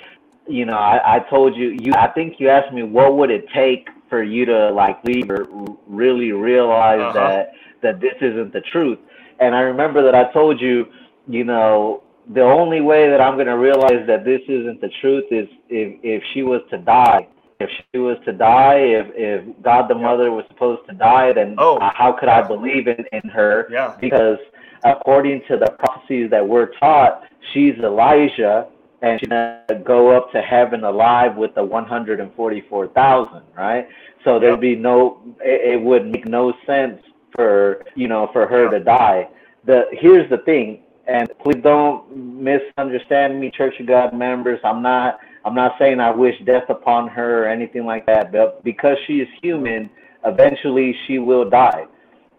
[0.49, 3.47] you know, I, I told you, you, I think you asked me what would it
[3.55, 5.47] take for you to like leave or
[5.87, 7.13] really realize uh-huh.
[7.13, 8.99] that that this isn't the truth.
[9.41, 10.87] And I remember that I told you,
[11.29, 15.25] you know, the only way that I'm going to realize that this isn't the truth
[15.31, 17.29] is if if she was to die.
[17.59, 21.55] If she was to die, if if God the Mother was supposed to die, then
[21.59, 21.79] oh.
[21.79, 23.69] Uh, how could I believe in in her?
[23.71, 23.97] Yeah.
[24.01, 24.39] Because
[24.85, 27.23] according to the prophecies that we're taught,
[27.53, 28.69] she's Elijah
[29.03, 33.89] and she's going to go up to heaven alive with the 144,000, right?
[34.25, 37.01] So there'd be no, it, it, would make no sense
[37.35, 39.29] for, you know, for her to die.
[39.65, 44.59] The Here's the thing, and please don't misunderstand me, Church of God members.
[44.65, 48.65] I'm not, I'm not saying I wish death upon her or anything like that, but
[48.65, 49.89] because she is human,
[50.25, 51.85] eventually she will die.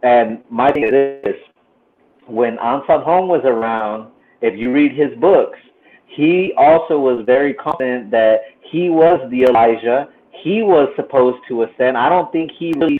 [0.03, 1.35] And my thing is this,
[2.27, 4.11] when Ahnsahnghong was around,
[4.41, 5.57] if you read his books,
[6.05, 10.09] he also was very confident that he was the Elijah.
[10.43, 11.97] He was supposed to ascend.
[11.97, 12.99] I don't think he really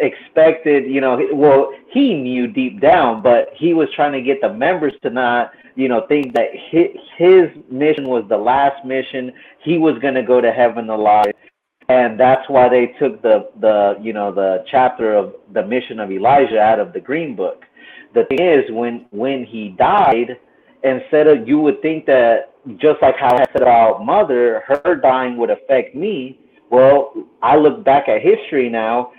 [0.00, 4.52] expected, you know, well, he knew deep down, but he was trying to get the
[4.52, 9.32] members to not, you know, think that his, his mission was the last mission.
[9.62, 11.32] He was going to go to heaven alive.
[11.88, 16.10] And that's why they took the, the, you know, the chapter of the mission of
[16.10, 17.64] Elijah out of the Green Book
[18.14, 20.38] the thing is when when he died
[20.82, 25.36] instead of you would think that just like how I said about mother, her dying
[25.38, 26.38] would affect me.
[26.70, 29.12] Well, I look back at history now.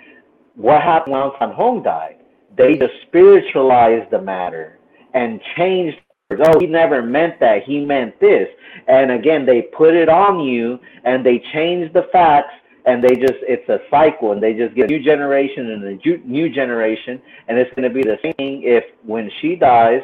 [0.56, 2.18] What happened when San Hong died?
[2.58, 4.80] They just spiritualized the matter
[5.14, 5.98] and changed.
[6.32, 7.64] Oh, he never meant that.
[7.64, 8.48] He meant this.
[8.88, 12.54] And again, they put it on you and they change the facts
[12.86, 16.28] and they just it's a cycle and they just get a new generation and a
[16.28, 20.02] new generation and it's going to be the same thing if when she dies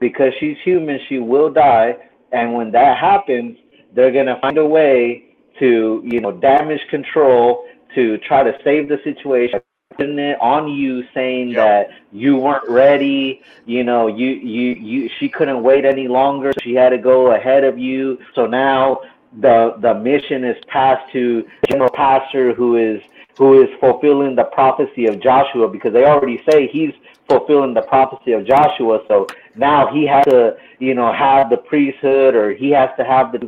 [0.00, 1.96] because she's human she will die
[2.32, 3.56] and when that happens
[3.94, 5.24] they're going to find a way
[5.58, 7.64] to you know damage control
[7.94, 9.60] to try to save the situation
[10.00, 13.42] on you saying that you weren't ready?
[13.66, 16.52] You know you you you she couldn't wait any longer.
[16.62, 18.18] She had to go ahead of you.
[18.34, 19.00] So now
[19.40, 23.00] the the mission is passed to general pastor who is
[23.38, 26.92] who is fulfilling the prophecy of Joshua because they already say he's
[27.30, 29.02] fulfilling the prophecy of Joshua.
[29.08, 33.32] So now he has to, you know, have the priesthood or he has to have
[33.32, 33.38] the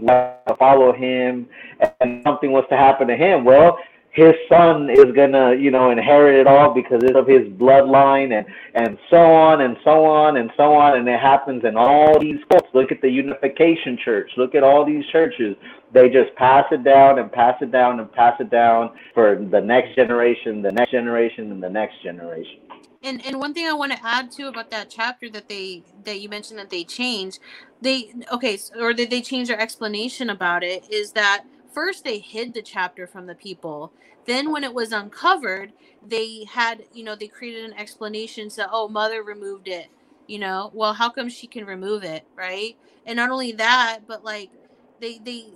[0.58, 1.48] follow him.
[2.00, 3.44] And something was to happen to him.
[3.44, 3.78] Well,
[4.12, 8.98] his son is gonna, you know, inherit it all because of his bloodline and and
[9.08, 12.68] so on and so on and so on and it happens in all these cults.
[12.74, 14.30] Look at the Unification Church.
[14.36, 15.56] Look at all these churches.
[15.92, 19.60] They just pass it down and pass it down and pass it down for the
[19.60, 22.60] next generation, the next generation, and the next generation.
[23.02, 26.20] And and one thing I want to add to about that chapter that they that
[26.20, 27.38] you mentioned that they changed,
[27.80, 32.54] they okay, or that they changed their explanation about it is that first they hid
[32.54, 33.92] the chapter from the people.
[34.26, 35.72] Then when it was uncovered,
[36.06, 39.88] they had, you know, they created an explanation so oh, mother removed it.
[40.28, 42.76] You know, well, how come she can remove it, right?
[43.06, 44.50] And not only that, but like
[45.00, 45.46] they they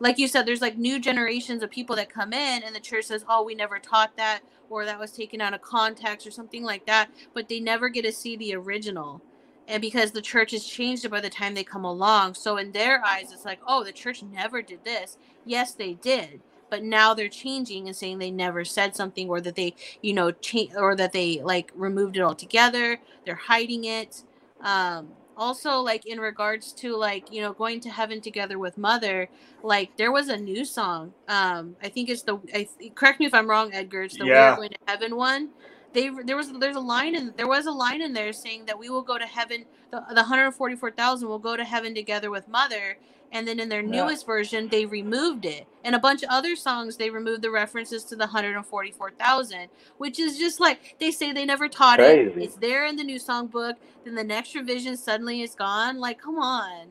[0.00, 3.06] like you said, there's like new generations of people that come in and the church
[3.06, 6.64] says, Oh, we never taught that, or that was taken out of context or something
[6.64, 9.22] like that, but they never get to see the original
[9.68, 12.72] and because the church has changed it by the time they come along so in
[12.72, 17.14] their eyes it's like oh the church never did this yes they did but now
[17.14, 20.94] they're changing and saying they never said something or that they you know change or
[20.94, 24.22] that they like removed it altogether they're hiding it
[24.60, 29.28] um also like in regards to like you know going to heaven together with mother
[29.62, 33.34] like there was a new song um i think it's the I, correct me if
[33.34, 34.50] i'm wrong edgar it's the yeah.
[34.50, 35.50] we're going to heaven one
[35.96, 38.78] they there was there's a line in there was a line in there saying that
[38.78, 42.98] we will go to heaven the, the 144,000 will go to heaven together with mother.
[43.32, 43.90] And then in their yeah.
[43.90, 45.66] newest version they removed it.
[45.84, 50.38] And a bunch of other songs they removed the references to the 144,000 which is
[50.38, 52.30] just like they say they never taught Crazy.
[52.30, 55.98] it it's there in the new song book then the next revision suddenly is gone.
[55.98, 56.88] Like come on.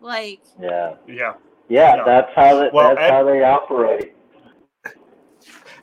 [0.00, 0.94] Like yeah.
[1.08, 1.34] Yeah.
[1.68, 2.04] Yeah, yeah.
[2.04, 4.14] that's how it, well, that's how they operate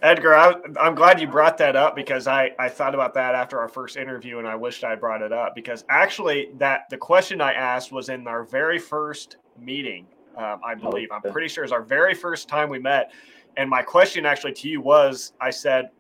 [0.02, 3.60] Edgar, I, am glad you brought that up because I, I thought about that after
[3.60, 7.40] our first interview and I wished I brought it up because actually that the question
[7.40, 10.08] I asked was in our very first meeting,
[10.38, 11.10] um, I believe.
[11.12, 13.12] I'm pretty sure it's our very first time we met.
[13.58, 15.92] And my question actually to you was, I said,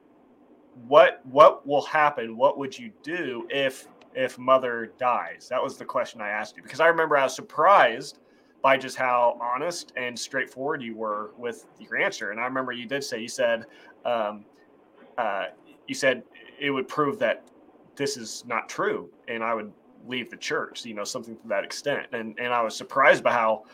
[0.87, 2.37] what what will happen?
[2.37, 5.47] What would you do if if mother dies?
[5.49, 8.17] That was the question I asked you because I remember I was surprised
[8.61, 12.31] by just how honest and straightforward you were with your answer.
[12.31, 13.65] And I remember you did say you said
[14.05, 14.45] um,
[15.17, 15.45] uh,
[15.87, 16.23] you said
[16.59, 17.43] it would prove that
[17.95, 19.71] this is not true, and I would
[20.07, 20.85] leave the church.
[20.85, 22.07] You know, something to that extent.
[22.13, 23.65] And and I was surprised by how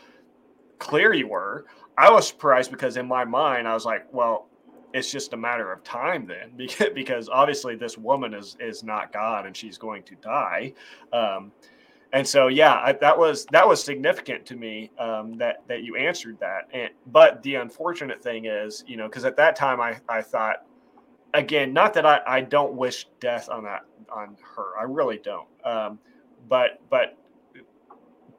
[0.78, 1.66] clear you were.
[1.96, 4.48] I was surprised because in my mind I was like, well,
[4.94, 6.52] it's just a matter of time then,
[6.94, 10.72] because obviously this woman is is not God and she's going to die.
[11.12, 11.52] Um,
[12.12, 15.96] and so yeah I, that was that was significant to me um, that that you
[15.96, 19.98] answered that and but the unfortunate thing is you know because at that time i
[20.08, 20.66] i thought
[21.34, 25.48] again not that i i don't wish death on that on her i really don't
[25.64, 25.98] um,
[26.48, 27.18] but but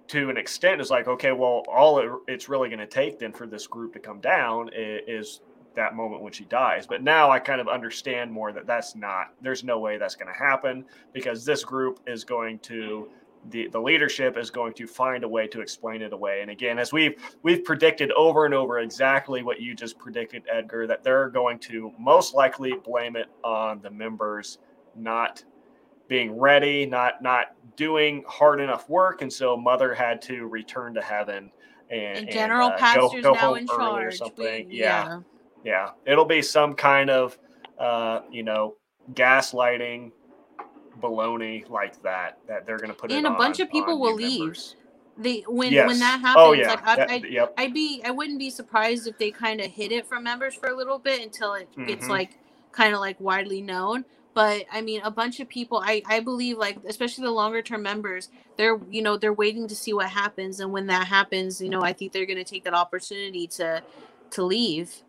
[0.08, 3.32] to an extent is like okay well all it, it's really going to take then
[3.32, 5.42] for this group to come down is, is
[5.76, 6.86] that moment when she dies.
[6.86, 10.32] But now I kind of understand more that that's not, there's no way that's going
[10.32, 13.10] to happen because this group is going to
[13.50, 16.42] the, the leadership is going to find a way to explain it away.
[16.42, 20.88] And again, as we've we've predicted over and over exactly what you just predicted, Edgar,
[20.88, 24.60] that they're going to most likely blame it on the members
[24.96, 25.44] not
[26.08, 31.02] being ready, not not doing hard enough work, and so mother had to return to
[31.02, 31.52] heaven
[31.90, 34.06] and, and general and, uh, pastor's go, go now in charge.
[34.06, 34.70] Or something.
[34.70, 35.06] We, yeah.
[35.06, 35.20] yeah,
[35.64, 37.38] yeah, it'll be some kind of
[37.78, 38.76] uh, you know
[39.14, 40.12] gaslighting
[41.02, 44.40] baloney like that that they're going to put and a bunch of people will leave
[44.40, 44.76] members.
[45.18, 45.88] they when yes.
[45.88, 46.68] when that oh, happens oh, yeah.
[46.70, 47.54] like I'd, that, I'd, yep.
[47.58, 50.70] I'd, be i wouldn't be surprised if they kind of hid it from members for
[50.70, 51.86] a little bit until it mm-hmm.
[51.86, 52.38] gets like
[52.72, 56.58] kind of like widely known but i mean a bunch of people i i believe
[56.58, 60.60] like especially the longer term members they're you know they're waiting to see what happens
[60.60, 63.82] and when that happens you know i think they're going to take that opportunity to
[64.30, 65.04] to leave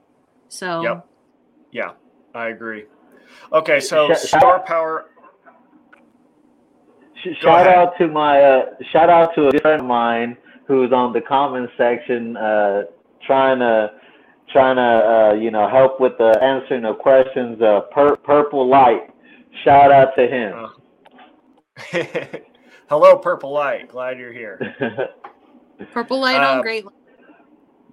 [0.48, 1.06] so yep
[1.72, 1.92] yeah
[2.34, 2.84] i agree
[3.52, 5.06] okay so star power
[7.40, 10.36] shout out to my uh, shout out to a friend of mine
[10.66, 12.82] who's on the comment section uh,
[13.26, 13.90] trying to
[14.52, 17.60] trying to uh, you know help with the answering of questions.
[17.60, 19.10] Uh, pur- purple light.
[19.64, 20.68] Shout out to him.
[22.88, 23.88] Hello, purple light.
[23.88, 24.74] Glad you're here.
[25.92, 26.84] purple light on um, great.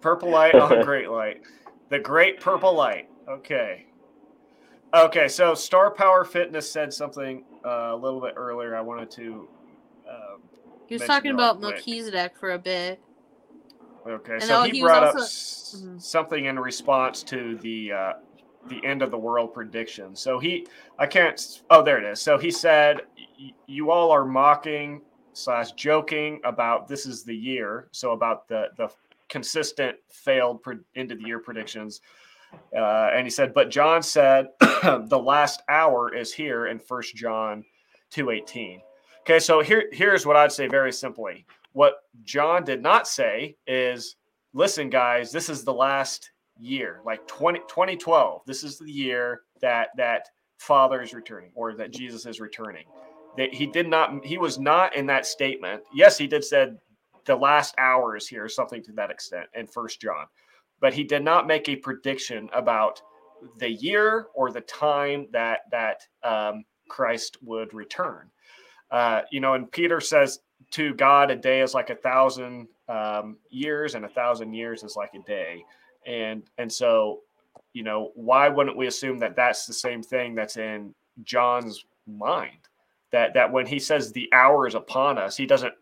[0.01, 1.41] Purple light on great light.
[1.89, 3.09] The great purple light.
[3.29, 3.85] Okay.
[4.93, 8.75] Okay, so Star Power Fitness said something uh, a little bit earlier.
[8.75, 9.47] I wanted to.
[10.09, 10.37] Uh,
[10.87, 13.01] he was talking about Melchizedek for a bit.
[14.07, 15.19] Okay, and so he, he brought also...
[15.19, 15.97] up mm-hmm.
[15.97, 18.13] something in response to the uh,
[18.69, 20.15] the end of the world prediction.
[20.15, 20.65] So he,
[20.97, 21.61] I can't.
[21.69, 22.21] Oh, there it is.
[22.21, 23.01] So he said,
[23.67, 25.01] "You all are mocking
[25.33, 28.89] slash joking about this is the year." So about the the
[29.27, 31.99] consistent failed pre- end of the year predictions.
[32.75, 37.63] Uh, and he said, but John said the last hour is here in First John
[38.13, 38.79] 2:18.
[39.21, 41.45] Okay, so here here's what I'd say very simply.
[41.73, 44.15] What John did not say is,
[44.53, 48.41] listen, guys, this is the last year, like 20, 2012.
[48.45, 52.85] This is the year that that Father is returning or that Jesus is returning.
[53.37, 55.83] That he did not, he was not in that statement.
[55.93, 56.77] Yes, he did said
[57.25, 60.25] the last hour is here, something to that extent in First John
[60.79, 63.01] but he did not make a prediction about
[63.59, 68.29] the year or the time that that um, Christ would return.
[68.91, 70.39] Uh, you know, and Peter says
[70.71, 74.95] to God, a day is like a thousand um, years, and a thousand years is
[74.95, 75.63] like a day.
[76.05, 77.21] And and so,
[77.73, 80.93] you know, why wouldn't we assume that that's the same thing that's in
[81.23, 82.59] John's mind?
[83.11, 85.73] That that when he says the hour is upon us, he doesn't.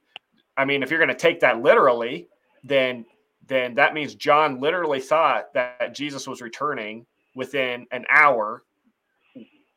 [0.58, 2.28] I mean, if you're going to take that literally,
[2.64, 3.06] then
[3.48, 7.06] then that means John literally thought that Jesus was returning
[7.36, 8.64] within an hour.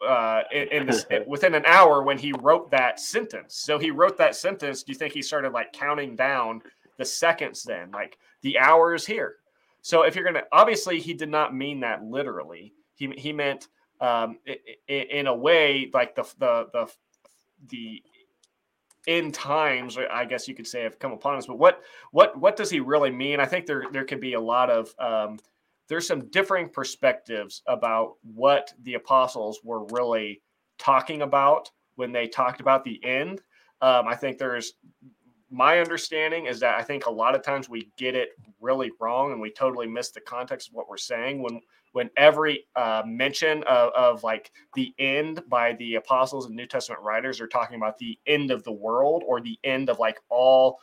[0.07, 3.57] Uh, in, in this, within an hour when he wrote that sentence.
[3.57, 4.85] So he wrote that sentence.
[4.85, 6.63] Do you think he started like counting down
[6.99, 7.91] the seconds then?
[7.91, 9.37] Like the hour is here.
[9.83, 12.75] So if you're gonna, obviously he did not mean that literally.
[12.95, 13.69] He he meant
[14.01, 16.93] um, in, in a way like the the the
[17.69, 18.03] the
[19.09, 21.47] in times, I guess you could say, have come upon us.
[21.47, 21.81] But what
[22.13, 23.41] what what does he really mean?
[23.41, 25.39] I think there there could be a lot of um,
[25.89, 30.43] there's some differing perspectives about what the apostles were really
[30.79, 33.41] talking about when they talked about the end.
[33.81, 34.75] Um, I think there's
[35.51, 39.33] my understanding is that I think a lot of times we get it really wrong
[39.33, 41.63] and we totally miss the context of what we're saying when
[41.93, 47.03] when every uh, mention of, of like the end by the apostles and New Testament
[47.03, 50.79] writers are talking about the end of the world or the end of like all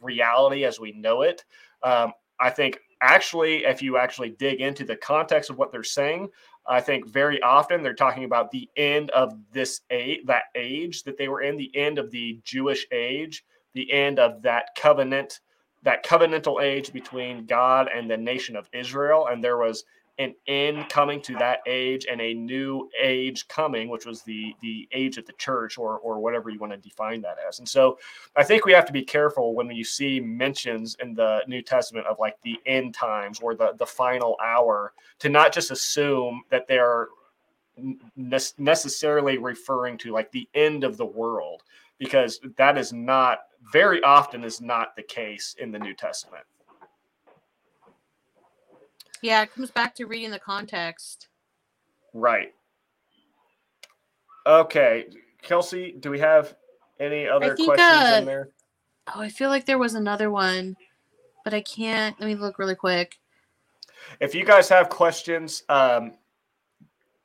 [0.00, 1.44] reality as we know it.
[1.82, 6.30] Um, I think actually, if you actually dig into the context of what they're saying,
[6.66, 11.16] I think very often they're talking about the end of this age, that age that
[11.18, 13.44] they were in, the end of the Jewish age,
[13.74, 15.40] the end of that covenant,
[15.82, 19.28] that covenantal age between God and the nation of Israel.
[19.30, 19.84] And there was
[20.20, 24.86] an end coming to that age and a new age coming, which was the the
[24.92, 27.58] age of the church or or whatever you want to define that as.
[27.58, 27.98] And so
[28.36, 32.06] I think we have to be careful when you see mentions in the New Testament
[32.06, 36.68] of like the end times or the the final hour to not just assume that
[36.68, 37.08] they're
[38.58, 41.62] necessarily referring to like the end of the world
[41.98, 43.38] because that is not
[43.72, 46.44] very often is not the case in the New Testament.
[49.22, 51.28] Yeah, it comes back to reading the context.
[52.14, 52.52] Right.
[54.46, 55.06] Okay,
[55.42, 56.56] Kelsey, do we have
[56.98, 58.48] any other think, questions uh, in there?
[59.14, 60.76] Oh, I feel like there was another one,
[61.44, 62.18] but I can't.
[62.20, 63.18] Let me look really quick.
[64.20, 66.14] If you guys have questions, um,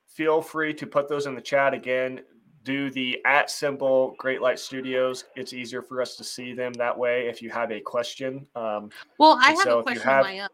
[0.08, 2.22] feel free to put those in the chat again.
[2.64, 5.26] Do the at symbol Great Light Studios.
[5.36, 8.48] It's easier for us to see them that way if you have a question.
[8.56, 8.90] Um,
[9.20, 10.50] well, I have so a question have, my own.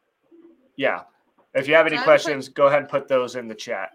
[0.75, 1.01] Yeah.
[1.53, 3.89] If you have any so questions, go ahead and put those in the chat.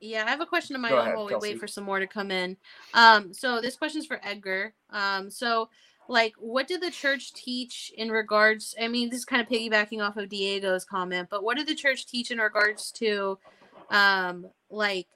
[0.00, 1.52] Yeah, I have a question of my go own ahead, while we Kelsey.
[1.52, 2.56] wait for some more to come in.
[2.92, 4.74] Um, so this question is for Edgar.
[4.90, 5.70] Um, so
[6.08, 10.06] like what did the church teach in regards i mean this is kind of piggybacking
[10.06, 13.38] off of diego's comment but what did the church teach in regards to
[13.90, 15.06] um like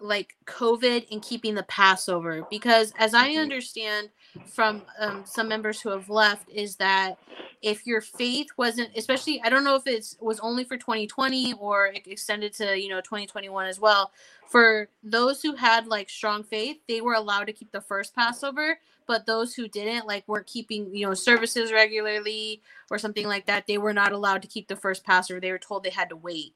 [0.00, 3.42] like COVID and keeping the Passover because as I mm-hmm.
[3.42, 4.10] understand
[4.46, 7.18] from um, some members who have left is that
[7.62, 11.86] if your faith wasn't especially I don't know if it was only for 2020 or
[11.86, 14.12] it extended to you know 2021 as well
[14.48, 18.78] for those who had like strong faith they were allowed to keep the first Passover
[19.06, 22.60] but those who didn't like weren't keeping you know services regularly
[22.90, 25.58] or something like that they were not allowed to keep the first Passover they were
[25.58, 26.54] told they had to wait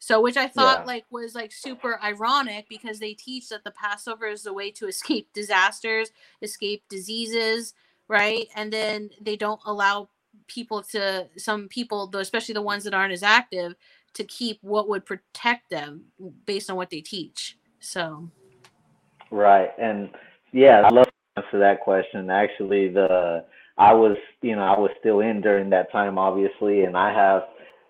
[0.00, 0.86] so, which I thought yeah.
[0.86, 4.88] like was like super ironic because they teach that the Passover is the way to
[4.88, 6.10] escape disasters,
[6.42, 7.74] escape diseases,
[8.08, 8.48] right?
[8.56, 10.08] And then they don't allow
[10.46, 13.74] people to some people, though, especially the ones that aren't as active,
[14.14, 16.06] to keep what would protect them
[16.46, 17.58] based on what they teach.
[17.78, 18.28] So,
[19.30, 20.10] right, and
[20.52, 22.30] yeah, I love to answer that question.
[22.30, 23.44] Actually, the
[23.76, 27.44] I was, you know, I was still in during that time, obviously, and I have,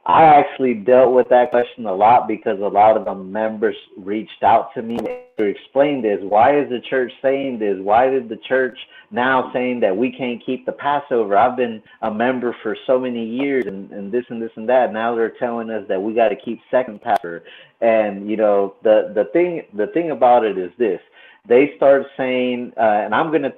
[0.06, 4.43] I actually dealt with that question a lot because a lot of the members reached
[4.43, 6.18] out to me to explain this.
[6.22, 7.77] Why is the church saying this?
[7.78, 8.78] Why did the church
[9.10, 11.36] now saying that we can't keep the Passover?
[11.36, 14.90] I've been a member for so many years and, and this and this and that.
[14.90, 17.44] Now they're telling us that we got to keep second Passover.
[17.82, 21.01] And you know, the the thing the thing about it is this
[21.47, 23.52] they start saying, uh, and I'm gonna,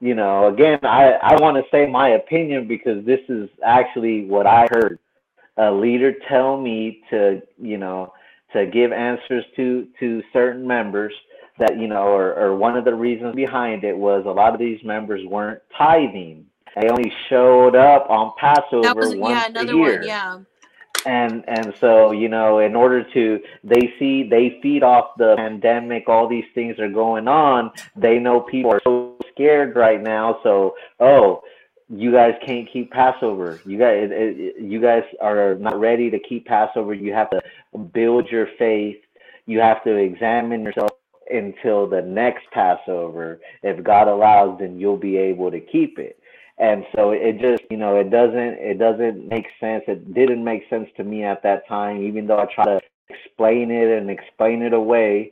[0.00, 4.46] you know, again, I I want to say my opinion because this is actually what
[4.46, 5.00] I heard
[5.56, 8.12] a leader tell me to, you know,
[8.52, 11.12] to give answers to to certain members
[11.58, 14.58] that you know, or, or one of the reasons behind it was a lot of
[14.58, 16.46] these members weren't tithing.
[16.74, 19.98] They only showed up on Passover was, once yeah, another a year.
[19.98, 20.38] One, yeah
[21.06, 26.08] and and so you know in order to they see they feed off the pandemic
[26.08, 30.74] all these things are going on they know people are so scared right now so
[31.00, 31.42] oh
[31.88, 33.60] you guys can't keep passover.
[33.64, 34.10] You guys
[34.58, 36.94] you guys are not ready to keep passover.
[36.94, 37.42] You have to
[37.92, 38.96] build your faith.
[39.46, 40.92] You have to examine yourself
[41.30, 43.40] until the next passover.
[43.62, 46.18] If god allows then you'll be able to keep it.
[46.56, 49.84] And so it just you know it doesn't it doesn't make sense.
[49.86, 52.02] It didn't make sense to me at that time.
[52.02, 52.80] Even though i try to
[53.10, 55.30] explain it and explain it away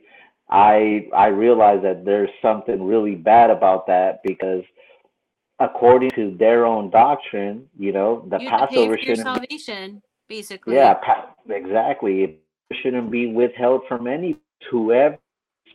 [0.49, 4.63] i i realize that there's something really bad about that because
[5.63, 11.29] according to their own doctrine you know the you passover shouldn't salvation basically yeah pa-
[11.49, 12.41] exactly it
[12.81, 14.37] shouldn't be withheld from any
[14.69, 15.17] whoever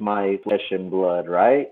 [0.00, 1.68] my flesh and blood right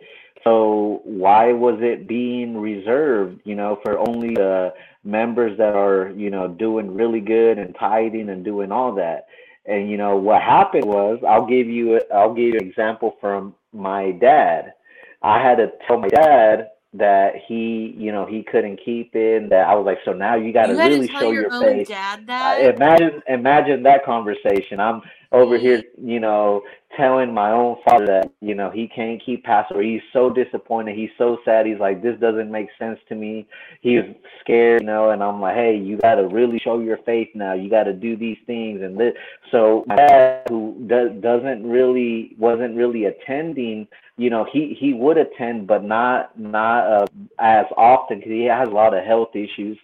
[0.47, 4.73] so why was it being reserved, you know, for only the
[5.03, 9.27] members that are, you know, doing really good and tithing and doing all that?
[9.65, 13.57] And you know what happened was, I'll give you, I'll give you an example from
[13.73, 14.75] my dad.
[15.21, 16.69] I had to tell my dad
[16.99, 19.49] that he, you know, he couldn't keep in.
[19.51, 21.89] That I was like, so now you got to really show your, your face.
[21.89, 22.75] Dad that?
[22.75, 24.81] imagine, imagine that conversation.
[24.81, 25.03] I'm
[25.33, 26.63] over here, you know,
[26.97, 29.83] telling my own father that, you know, he can't keep Passover.
[29.83, 30.97] He's so disappointed.
[30.97, 31.67] He's so sad.
[31.67, 33.47] He's like, this doesn't make sense to me.
[33.81, 34.03] He's
[34.41, 37.53] scared, you know, and I'm like, hey, you got to really show your faith now.
[37.53, 38.83] You got to do these things.
[38.83, 39.15] And this.
[39.51, 45.19] so my dad, who does, doesn't really, wasn't really attending, you know, he, he would
[45.19, 47.07] attend, but not, not uh,
[47.39, 49.79] as often because he has a lot of health issues.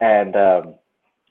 [0.00, 0.74] And, um,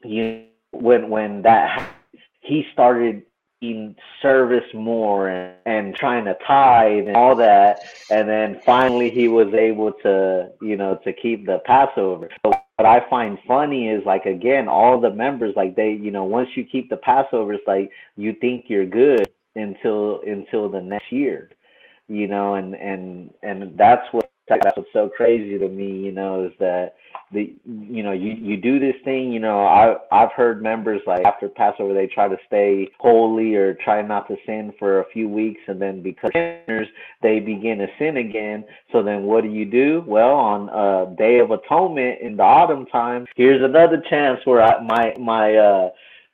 [0.03, 1.93] you, when, when that,
[2.41, 3.23] he started
[3.61, 7.81] in service more and, and trying to tithe and all that.
[8.09, 12.29] And then finally he was able to you know to keep the passover.
[12.45, 16.23] So what i find funny is like again all the members like they you know
[16.23, 21.11] once you keep the passover it's like you think you're good until until the next
[21.11, 21.49] year
[22.07, 26.45] you know and and and that's what that's what's so crazy to me you know
[26.45, 26.95] is that
[27.31, 31.23] the you know you you do this thing you know i i've heard members like
[31.25, 35.29] after passover they try to stay holy or try not to sin for a few
[35.29, 36.87] weeks and then because sinners
[37.21, 38.63] they begin to sin again.
[38.91, 40.03] So then what do you do?
[40.07, 44.81] Well on uh day of atonement in the autumn time here's another chance where I,
[44.83, 45.89] my my uh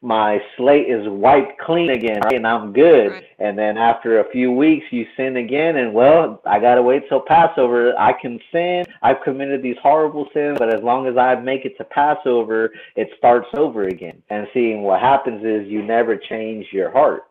[0.06, 2.36] my slate is wiped clean again, right?
[2.36, 3.12] And I'm good.
[3.12, 3.26] Right.
[3.40, 7.22] And then after a few weeks, you sin again, and well, I gotta wait till
[7.22, 7.98] Passover.
[7.98, 8.86] I can sin.
[9.02, 13.10] I've committed these horrible sins, but as long as I make it to Passover, it
[13.18, 14.22] starts over again.
[14.30, 17.24] And seeing what happens is you never change your heart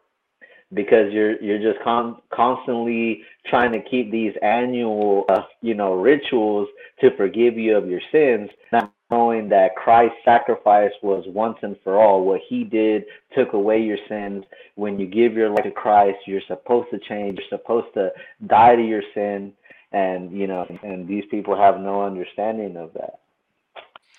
[0.73, 6.69] because you're you're just con- constantly trying to keep these annual uh, you know rituals
[7.01, 12.01] to forgive you of your sins not knowing that Christ's sacrifice was once and for
[12.01, 12.25] all.
[12.25, 13.05] What he did
[13.37, 14.45] took away your sins.
[14.77, 17.39] When you give your life to Christ you're supposed to change.
[17.39, 18.13] You're supposed to
[18.47, 19.53] die to your sin.
[19.93, 23.21] And you know and these people have no understanding of that.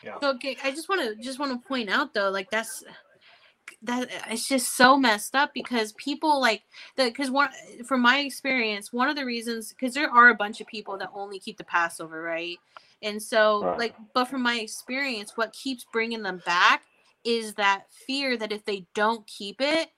[0.03, 0.19] Yeah.
[0.21, 2.83] So okay, I just want to just want to point out though, like that's
[3.81, 6.63] that it's just so messed up because people like
[6.95, 7.49] that because one
[7.85, 11.09] from my experience one of the reasons because there are a bunch of people that
[11.13, 12.57] only keep the passover right
[13.01, 13.79] and so right.
[13.79, 16.83] like but from my experience what keeps bringing them back
[17.23, 19.89] is that fear that if they don't keep it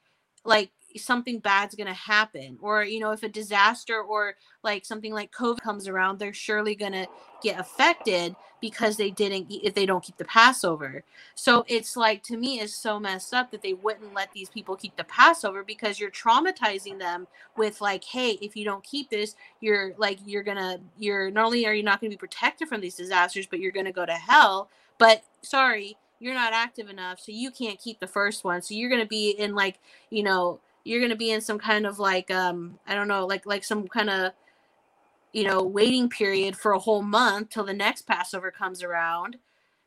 [0.46, 5.14] like something bad's going to happen or you know if a disaster or like something
[5.14, 7.06] like covid comes around they're surely going to
[7.42, 11.04] get affected because they didn't if they don't keep the passover.
[11.36, 14.76] So it's like to me it's so messed up that they wouldn't let these people
[14.76, 19.36] keep the passover because you're traumatizing them with like hey if you don't keep this
[19.60, 22.82] you're like you're gonna you're not only are you not going to be protected from
[22.82, 27.20] these disasters but you're going to go to hell but sorry you're not active enough
[27.20, 28.62] so you can't keep the first one.
[28.62, 31.60] So you're going to be in like you know you're going to be in some
[31.60, 34.32] kind of like um i don't know like like some kind of
[35.38, 39.38] you know, waiting period for a whole month till the next Passover comes around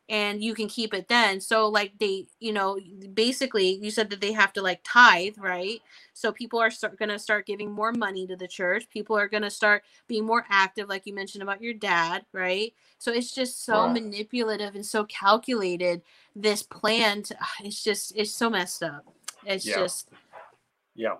[0.07, 1.41] and you can keep it then.
[1.41, 2.79] So like they, you know,
[3.13, 5.81] basically you said that they have to like tithe, right?
[6.13, 8.89] So people are start, going to start giving more money to the church.
[8.89, 12.73] People are going to start being more active like you mentioned about your dad, right?
[12.97, 13.93] So it's just so wow.
[13.93, 16.01] manipulative and so calculated
[16.35, 19.05] this plan to, it's just it's so messed up.
[19.45, 19.77] It's yeah.
[19.79, 20.11] just
[21.01, 21.15] Yeah.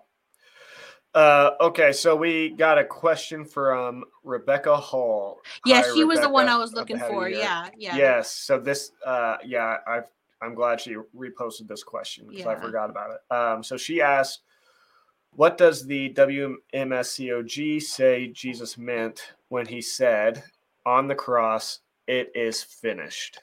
[1.15, 5.39] Uh, okay, so we got a question from Rebecca Hall.
[5.65, 7.27] Yeah, Hi, she was the one I was looking for.
[7.27, 7.97] Yeah, yeah.
[7.97, 8.31] Yes.
[8.31, 10.01] So this, uh, yeah, i
[10.43, 12.51] I'm glad she reposted this question because yeah.
[12.51, 13.35] I forgot about it.
[13.35, 14.41] Um, so she asked,
[15.33, 20.43] "What does the WMSCOG say Jesus meant when he said
[20.85, 23.41] on the cross, it is finished?"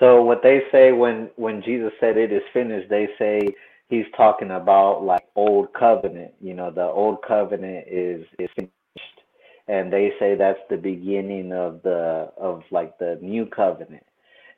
[0.00, 3.40] So what they say when when Jesus said it is finished, they say
[3.88, 6.32] he's talking about like old covenant.
[6.40, 9.20] You know, the old covenant is is finished,
[9.66, 14.04] and they say that's the beginning of the of like the new covenant.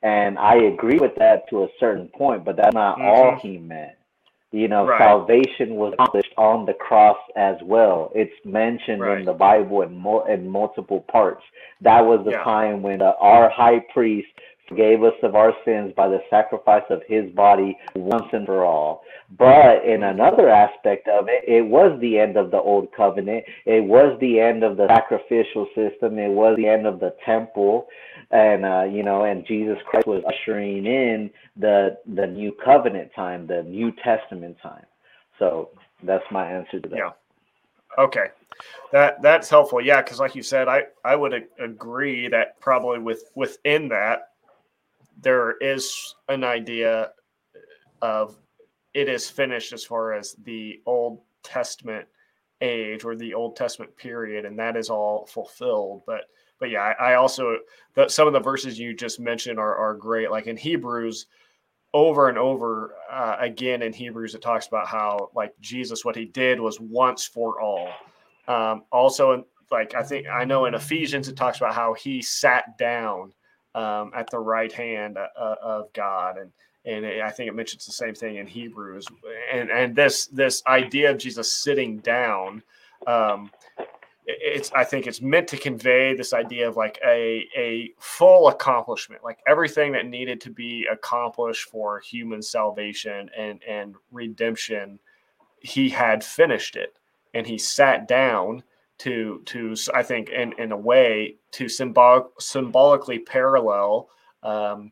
[0.03, 3.07] And I agree with that to a certain point, but that's not mm-hmm.
[3.07, 3.93] all he meant.
[4.53, 4.99] You know, right.
[4.99, 8.11] salvation was accomplished on the cross as well.
[8.13, 9.19] It's mentioned right.
[9.19, 11.41] in the Bible in more in multiple parts.
[11.79, 12.43] That was the yeah.
[12.43, 14.27] time when uh, our high priest
[14.71, 19.03] forgave us of our sins by the sacrifice of his body once and for all.
[19.37, 23.43] But in another aspect of it, it was the end of the old covenant.
[23.65, 26.17] It was the end of the sacrificial system.
[26.17, 27.87] It was the end of the temple.
[28.31, 33.47] And, uh, you know, and Jesus Christ was ushering in the, the new covenant time,
[33.47, 34.85] the New Testament time.
[35.37, 35.69] So
[36.03, 36.97] that's my answer to that.
[36.97, 37.11] Yeah.
[37.97, 38.27] Okay.
[38.91, 39.81] That that's helpful.
[39.81, 44.30] Yeah, because like you said, I I would agree that probably with within that
[45.21, 47.11] there is an idea
[48.01, 48.37] of
[48.93, 52.07] it is finished as far as the Old Testament
[52.61, 56.03] age or the Old Testament period, and that is all fulfilled.
[56.05, 56.25] But
[56.59, 57.57] but yeah, I, I also
[57.95, 60.31] the, some of the verses you just mentioned are are great.
[60.31, 61.27] Like in Hebrews,
[61.93, 66.25] over and over uh, again in Hebrews, it talks about how like Jesus, what he
[66.25, 67.89] did was once for all.
[68.47, 72.77] Um, also, like I think I know in Ephesians, it talks about how he sat
[72.77, 73.33] down
[73.75, 76.51] um, at the right hand uh, uh, of God, and
[76.83, 79.05] and I think it mentions the same thing in Hebrews.
[79.53, 82.63] And and this this idea of Jesus sitting down,
[83.07, 83.51] um,
[84.25, 89.23] it's I think it's meant to convey this idea of like a a full accomplishment,
[89.23, 94.99] like everything that needed to be accomplished for human salvation and and redemption,
[95.59, 96.97] he had finished it,
[97.33, 98.63] and he sat down
[99.01, 104.09] to to I think in in a way to symbol symbolically parallel
[104.43, 104.91] um,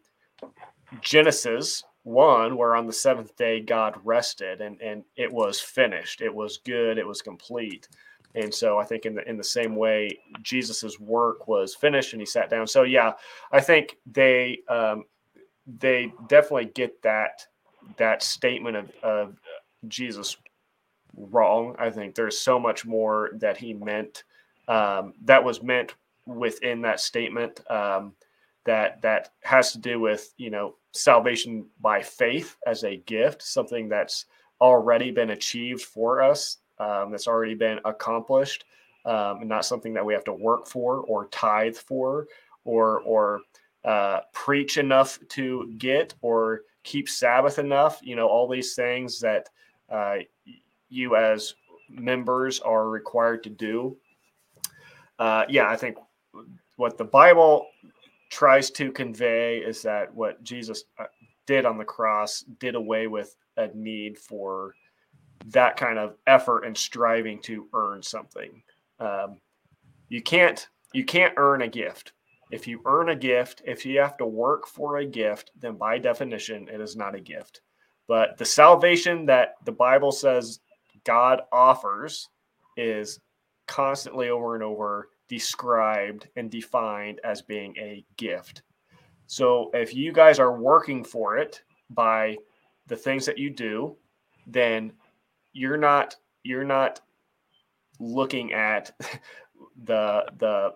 [1.01, 6.33] Genesis one, where on the seventh day God rested and and it was finished, it
[6.33, 7.87] was good, it was complete.
[8.35, 10.09] And so I think in the in the same way,
[10.41, 12.65] Jesus's work was finished and he sat down.
[12.65, 13.13] So yeah,
[13.51, 15.03] I think they um,
[15.67, 17.45] they definitely get that
[17.97, 19.39] that statement of, of
[19.87, 20.35] Jesus
[21.15, 21.75] wrong.
[21.79, 24.23] I think there's so much more that he meant
[24.67, 25.95] um, that was meant
[26.25, 28.13] within that statement um,
[28.65, 33.89] that that has to do with you know salvation by faith as a gift, something
[33.89, 34.25] that's
[34.61, 38.65] already been achieved for us, um, that's already been accomplished,
[39.05, 42.27] um, and not something that we have to work for or tithe for
[42.63, 43.41] or or
[43.85, 47.99] uh, preach enough to get or keep Sabbath enough.
[48.03, 49.49] You know all these things that
[49.89, 50.17] uh,
[50.89, 51.53] you as
[51.89, 53.97] members are required to do.
[55.17, 55.97] Uh, yeah, I think
[56.77, 57.67] what the Bible
[58.29, 61.05] tries to convey is that what Jesus uh,
[61.45, 64.75] did on the cross did away with a need for
[65.47, 68.61] that kind of effort and striving to earn something.
[68.99, 69.39] Um,
[70.09, 72.13] you can't you can't earn a gift.
[72.51, 75.99] If you earn a gift, if you have to work for a gift, then by
[75.99, 77.61] definition it is not a gift.
[78.07, 80.59] But the salvation that the Bible says
[81.03, 82.29] God offers
[82.77, 83.19] is
[83.67, 88.63] constantly over and over described and defined as being a gift.
[89.27, 91.61] So if you guys are working for it
[91.91, 92.37] by
[92.87, 93.95] the things that you do,
[94.47, 94.91] then
[95.53, 97.01] you're not you're not
[97.99, 98.91] looking at
[99.83, 100.73] the the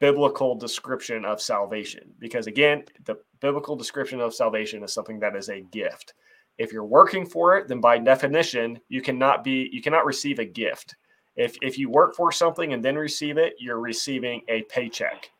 [0.00, 5.48] biblical description of salvation because again the biblical description of salvation is something that is
[5.48, 6.14] a gift
[6.58, 10.44] if you're working for it, then by definition, you cannot be you cannot receive a
[10.44, 10.96] gift.
[11.36, 15.30] If if you work for something and then receive it, you're receiving a paycheck,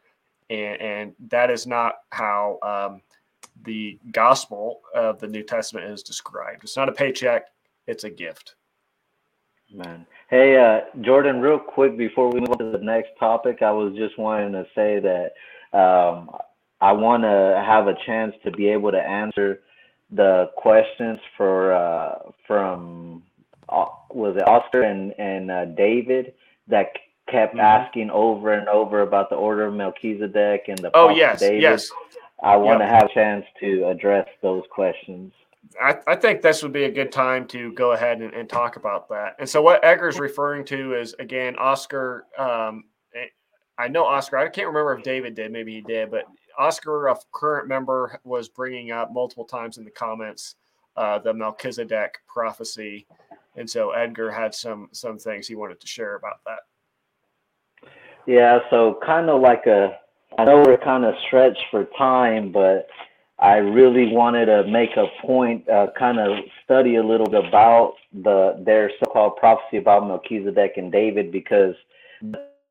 [0.50, 3.02] and and that is not how um,
[3.64, 6.64] the gospel of the New Testament is described.
[6.64, 7.46] It's not a paycheck;
[7.86, 8.56] it's a gift.
[9.72, 13.70] Man, Hey, uh, Jordan, real quick before we move on to the next topic, I
[13.70, 16.30] was just wanting to say that um,
[16.80, 19.60] I want to have a chance to be able to answer
[20.10, 23.22] the questions for uh, from
[23.68, 26.34] uh, was it Oscar and and uh, David
[26.68, 26.92] that
[27.30, 27.60] kept mm-hmm.
[27.60, 31.62] asking over and over about the order of Melchizedek and the oh yes David.
[31.62, 31.90] yes
[32.42, 32.88] I want yep.
[32.88, 35.32] to have a chance to address those questions.
[35.82, 38.76] I, I think this would be a good time to go ahead and, and talk
[38.76, 39.36] about that.
[39.38, 42.26] And so, what Edgar's referring to is again, Oscar.
[42.38, 43.26] Um, eh,
[43.78, 44.36] I know Oscar.
[44.36, 45.50] I can't remember if David did.
[45.52, 46.24] Maybe he did, but
[46.58, 50.56] Oscar, a current member, was bringing up multiple times in the comments
[50.96, 53.06] uh, the Melchizedek prophecy,
[53.56, 56.60] and so Edgar had some some things he wanted to share about that.
[58.26, 59.98] Yeah, so kind of like a,
[60.38, 62.86] I know we're kind of stretched for time, but
[63.38, 67.94] I really wanted to make a point, uh, kind of study a little bit about
[68.12, 71.74] the their so-called prophecy about Melchizedek and David because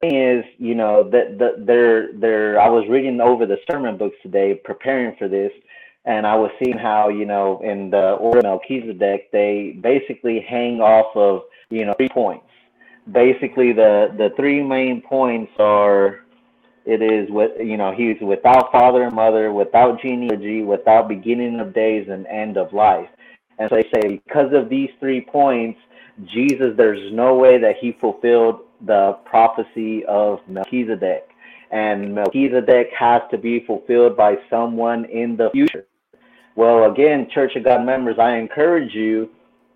[0.07, 2.59] is, you know, that the, they're they're.
[2.59, 5.51] I was reading over the sermon books today, preparing for this,
[6.05, 10.81] and I was seeing how you know in the order of Melchizedek they basically hang
[10.81, 12.45] off of you know three points.
[13.11, 16.21] Basically, the the three main points are
[16.85, 21.73] it is with you know he's without father and mother, without genealogy, without beginning of
[21.73, 23.09] days and end of life.
[23.59, 25.79] And so they say because of these three points,
[26.25, 31.29] Jesus, there's no way that he fulfilled the prophecy of Melchizedek.
[31.71, 35.85] And Melchizedek has to be fulfilled by someone in the future.
[36.55, 39.29] Well, again, Church of God members, I encourage you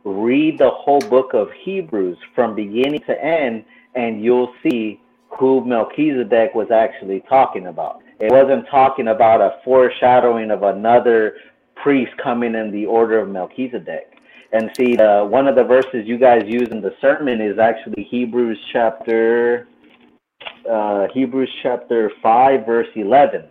[0.04, 3.66] read the whole book of Hebrews from beginning to end,
[3.96, 5.02] and you'll see
[5.38, 8.02] who Melchizedek was actually talking about.
[8.20, 11.36] It wasn't talking about a foreshadowing of another
[11.76, 14.17] priest coming in the order of Melchizedek.
[14.54, 18.04] And see, uh, one of the verses you guys use in the sermon is actually
[18.04, 19.68] Hebrews chapter
[20.70, 23.46] uh, Hebrews chapter five, verse eleven.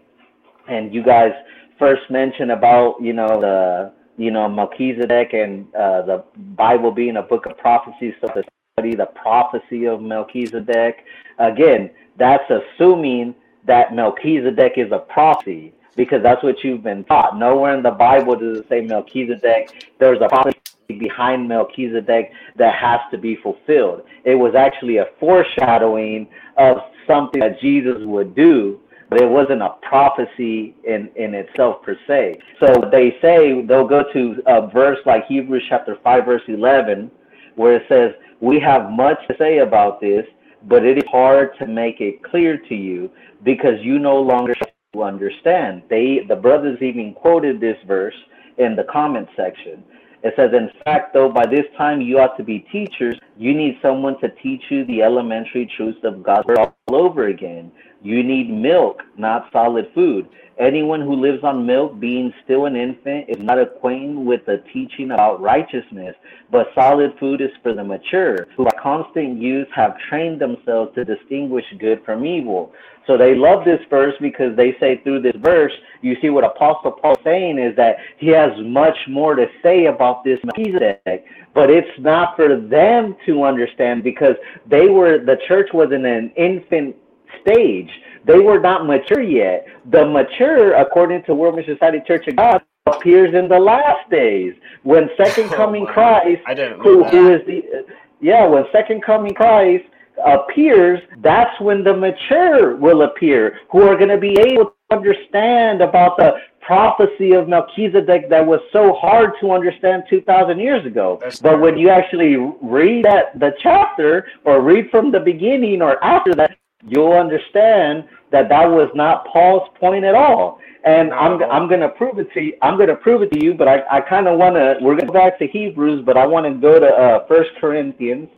[0.68, 1.32] And you guys
[1.78, 6.24] first mention about you know the you know Melchizedek and uh, the
[6.56, 11.04] Bible being a book of prophecy, so the study the prophecy of Melchizedek.
[11.38, 13.35] Again, that's assuming
[13.66, 17.38] that Melchizedek is a prophecy because that's what you've been taught.
[17.38, 19.95] Nowhere in the Bible does it say Melchizedek.
[19.98, 20.59] There's a prophecy
[20.89, 24.03] behind Melchizedek that has to be fulfilled.
[24.24, 29.74] It was actually a foreshadowing of something that Jesus would do, but it wasn't a
[29.82, 32.40] prophecy in, in itself per se.
[32.61, 37.11] So they say they'll go to a verse like Hebrews chapter 5, verse 11,
[37.55, 40.27] where it says, We have much to say about this,
[40.65, 43.11] but it is hard to make it clear to you
[43.45, 44.55] because you no longer
[45.03, 45.82] understand.
[45.90, 48.15] They the brothers even quoted this verse
[48.59, 49.85] in the comment section.
[50.27, 53.79] It says, in fact, though by this time you ought to be teachers, you need
[53.80, 57.71] someone to teach you the elementary truths of word all over again.
[58.03, 60.29] You need milk, not solid food.
[60.59, 65.10] Anyone who lives on milk, being still an infant, is not acquainted with the teaching
[65.10, 66.16] about righteousness,
[66.51, 71.04] but solid food is for the mature, who by constant use have trained themselves to
[71.04, 72.72] distinguish good from evil.
[73.06, 76.93] So they love this verse because they say through this verse, you see what Apostle
[76.93, 81.68] Paul is saying is that he has much more to say about this Melchizedek, but
[81.68, 84.36] it's not for them to understand because
[84.66, 86.96] they were, the church was in an infant
[87.43, 87.90] stage
[88.27, 89.66] they were not mature yet.
[89.90, 94.55] The mature, according to World Mission Society Church of God, appears in the last days
[94.82, 96.43] when Second oh, Coming oh, Christ,
[96.82, 97.87] who, who is the
[98.21, 99.85] yeah, when Second Coming Christ
[100.24, 105.82] appears, that's when the mature will appear, who are going to be able to understand
[105.82, 111.19] about the prophecy of Melchizedek that was so hard to understand 2,000 years ago.
[111.21, 116.03] That's but when you actually read that the chapter or read from the beginning or
[116.03, 116.56] after that,
[116.87, 120.59] you'll understand that that was not Paul's point at all.
[120.85, 121.16] And no.
[121.16, 122.55] I'm I'm gonna prove it to you.
[122.63, 123.55] I'm gonna prove it to you.
[123.55, 124.77] But I, I kind of wanna.
[124.81, 128.29] We're gonna go back to Hebrews, but I want to go to uh, First Corinthians.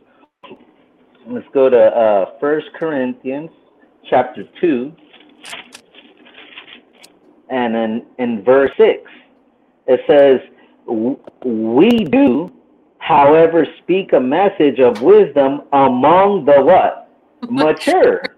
[1.27, 3.51] Let's go to uh, First Corinthians
[4.09, 4.91] chapter two,
[7.51, 9.03] and then in verse six,
[9.87, 10.39] it says,
[11.45, 12.51] "We do,
[12.99, 17.09] however, speak a message of wisdom among the what
[17.49, 18.28] mature."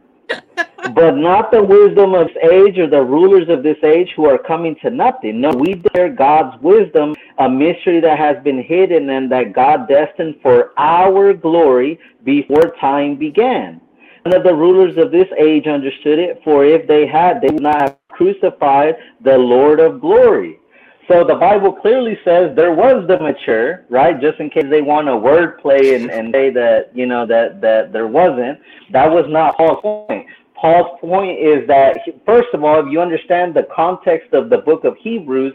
[0.95, 4.75] But not the wisdom of age or the rulers of this age who are coming
[4.81, 5.41] to nothing.
[5.41, 10.35] No, we declare God's wisdom, a mystery that has been hidden and that God destined
[10.41, 13.81] for our glory before time began.
[14.25, 17.63] None of the rulers of this age understood it, for if they had, they would
[17.63, 20.59] not have crucified the Lord of glory.
[21.07, 24.21] So the Bible clearly says there was the mature, right?
[24.21, 27.91] Just in case they want to wordplay and, and say that, you know, that, that
[27.91, 28.59] there wasn't.
[28.91, 30.27] That was not Paul's point.
[30.61, 34.83] Paul's point is that, first of all, if you understand the context of the book
[34.83, 35.53] of Hebrews,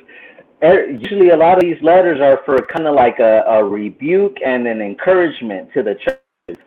[0.65, 4.39] er, usually a lot of these letters are for kind of like a, a rebuke
[4.45, 6.19] and an encouragement to the church.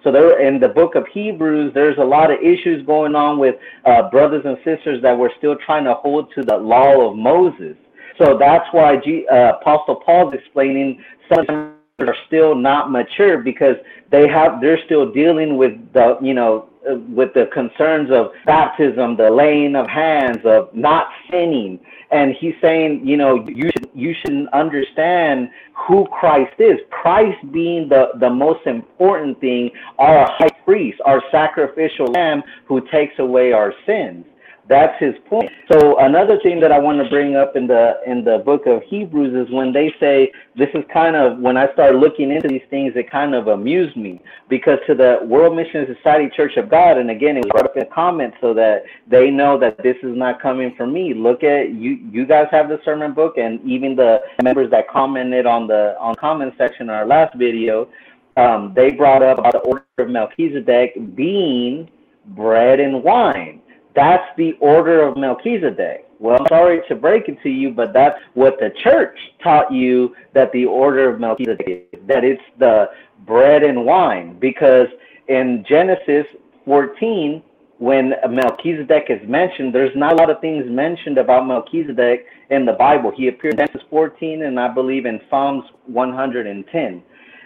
[0.04, 3.56] So there, in the book of Hebrews, there's a lot of issues going on with
[3.86, 7.76] uh, brothers and sisters that were still trying to hold to the law of Moses.
[8.22, 13.38] So that's why G, uh, Apostle Paul's explaining some of them are still not mature
[13.40, 13.76] because
[14.12, 19.30] they have they're still dealing with the you know with the concerns of baptism, the
[19.30, 21.80] laying of hands, of not sinning.
[22.12, 25.50] And he's saying, you know, you should you shouldn't understand
[25.88, 26.80] who Christ is.
[26.90, 33.20] Christ being the, the most important thing, our high priest, our sacrificial lamb who takes
[33.20, 34.26] away our sins.
[34.70, 35.50] That's his point.
[35.72, 38.84] So another thing that I want to bring up in the in the book of
[38.84, 42.62] Hebrews is when they say this is kind of when I start looking into these
[42.70, 47.00] things, it kind of amused me because to the World Mission Society Church of God,
[47.00, 50.16] and again it was brought up in comments so that they know that this is
[50.16, 51.16] not coming from me.
[51.16, 55.48] Look at you you guys have the sermon book and even the members that commented
[55.48, 57.90] on the on comment section in our last video,
[58.38, 61.90] um, they brought up about the order of Melchizedek being
[62.28, 63.64] bread and wine.
[63.96, 66.06] That's the order of Melchizedek.
[66.20, 70.52] Well, sorry to break it to you, but that's what the church taught you that
[70.52, 72.90] the order of Melchizedek is, that it's the
[73.26, 74.38] bread and wine.
[74.38, 74.88] Because
[75.28, 76.26] in Genesis
[76.66, 77.42] 14,
[77.78, 82.74] when Melchizedek is mentioned, there's not a lot of things mentioned about Melchizedek in the
[82.74, 83.12] Bible.
[83.16, 87.04] He appears in Genesis 14 and I believe in Psalms 110.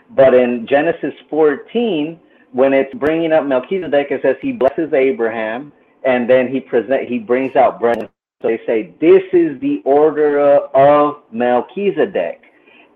[0.09, 2.19] But in Genesis 14,
[2.51, 5.71] when it's bringing up Melchizedek, it says he blesses Abraham
[6.05, 8.09] and then he present he brings out bread.
[8.41, 12.41] So they say this is the order of Melchizedek,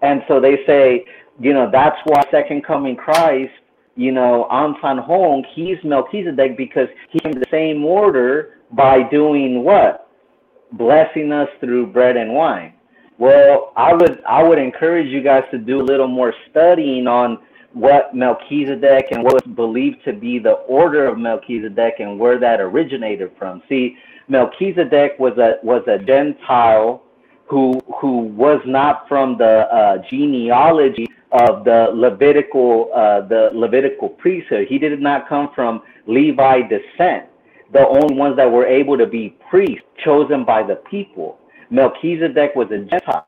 [0.02, 1.06] and so they say,
[1.40, 3.54] you know, that's why Second Coming Christ,
[3.96, 10.10] you know, Ahnsahnghong, he's Melchizedek because he's in the same order by doing what,
[10.74, 12.74] blessing us through bread and wine.
[13.18, 17.40] Well, I would I would encourage you guys to do a little more studying on
[17.80, 22.60] what Melchizedek and what was believed to be the order of Melchizedek and where that
[22.60, 23.62] originated from.
[23.70, 23.98] See,
[24.28, 27.04] Melchizedek was a was a Gentile
[27.46, 34.68] who who was not from the uh, genealogy of the Levitical uh, the Levitical priesthood.
[34.68, 37.26] He did not come from Levi descent.
[37.74, 41.38] The only ones that were able to be priests chosen by the people.
[41.70, 43.28] Melchizedek was a Gentile.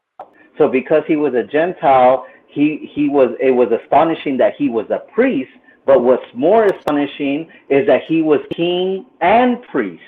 [0.57, 4.89] So because he was a Gentile, he he was it was astonishing that he was
[4.89, 5.51] a priest
[5.89, 10.03] but what's more astonishing is that he was king and priest.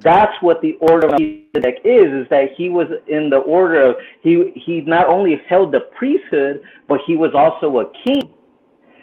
[0.00, 3.96] That's what the order of Melchizedek is is that he was in the order of
[4.20, 8.34] he he not only held the priesthood but he was also a king.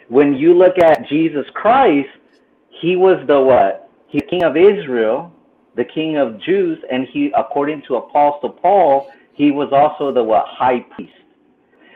[0.08, 2.08] When you look at Jesus Christ
[2.68, 3.90] he was the what?
[4.06, 5.32] He's king of Israel
[5.74, 10.46] the king of Jews and he according to apostle Paul he was also the what?
[10.46, 11.14] High priest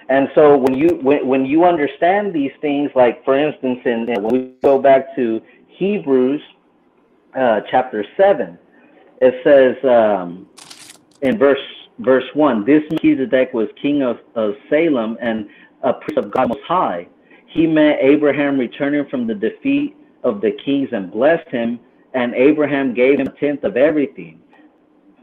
[0.09, 4.23] and so when you when, when you understand these things, like for instance, in, in
[4.23, 6.41] when we go back to Hebrews
[7.37, 8.59] uh, chapter seven,
[9.21, 10.49] it says um,
[11.23, 11.59] in verse
[11.99, 15.49] verse one, this Melchizedek was king of, of Salem and
[15.83, 17.09] a priest of God Most High.
[17.49, 21.81] He met Abraham returning from the defeat of the kings and blessed him,
[22.15, 24.41] and Abraham gave him a tenth of everything.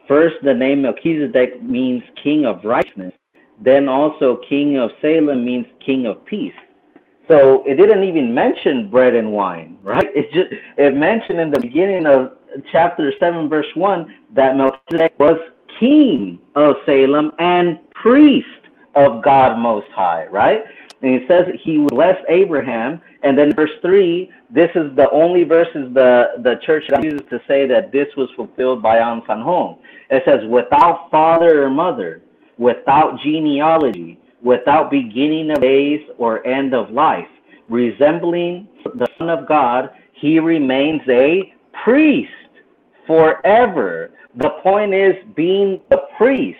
[0.07, 3.13] First, the name Melchizedek means king of righteousness
[3.61, 6.53] then also king of Salem means king of peace.
[7.27, 10.09] So it didn't even mention bread and wine, right?
[10.15, 12.37] It just it mentioned in the beginning of
[12.71, 15.39] chapter seven, verse one, that Melchizedek was
[15.79, 18.47] king of Salem and priest
[18.95, 20.63] of God Most High, right?
[21.03, 23.01] And he says he blessed Abraham.
[23.23, 27.67] And then verse three, this is the only verses the, the church uses to say
[27.67, 29.79] that this was fulfilled by Ahnsahnghong.
[30.09, 32.22] It says, without father or mother,
[32.57, 37.27] without genealogy, without beginning of days or end of life.
[37.69, 42.31] Resembling the Son of God, he remains a priest
[43.07, 44.11] forever.
[44.35, 46.59] The point is being a priest,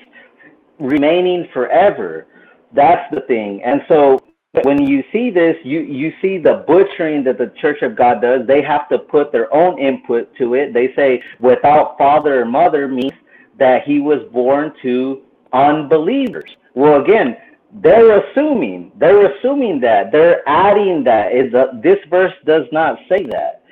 [0.79, 2.27] remaining forever.
[2.73, 3.61] That's the thing.
[3.63, 4.19] And so
[4.63, 8.45] when you see this, you, you see the butchering that the Church of God does.
[8.47, 10.73] They have to put their own input to it.
[10.73, 13.13] They say without father or mother means
[13.57, 15.21] that he was born to
[15.53, 16.55] unbelievers.
[16.73, 17.37] Well, again,
[17.81, 21.51] they're assuming they're assuming that they're adding that is
[21.81, 23.63] this verse does not say that.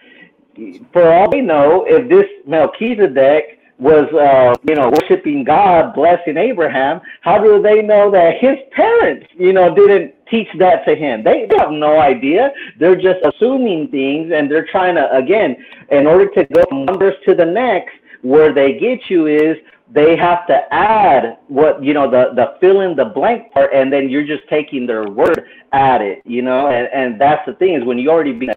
[0.91, 7.01] For all we know, if this Melchizedek was, uh, you know, worshiping God, blessing Abraham,
[7.21, 11.23] how do they know that his parents, you know, didn't teach that to him?
[11.23, 12.51] They, they have no idea.
[12.79, 15.55] They're just assuming things and they're trying to, again,
[15.89, 19.57] in order to go from one verse to the next, where they get you is
[19.93, 23.91] they have to add what you know the the fill in the blank part and
[23.91, 26.67] then you're just taking their word at it you know?
[26.67, 28.49] And and that's the thing is when you already be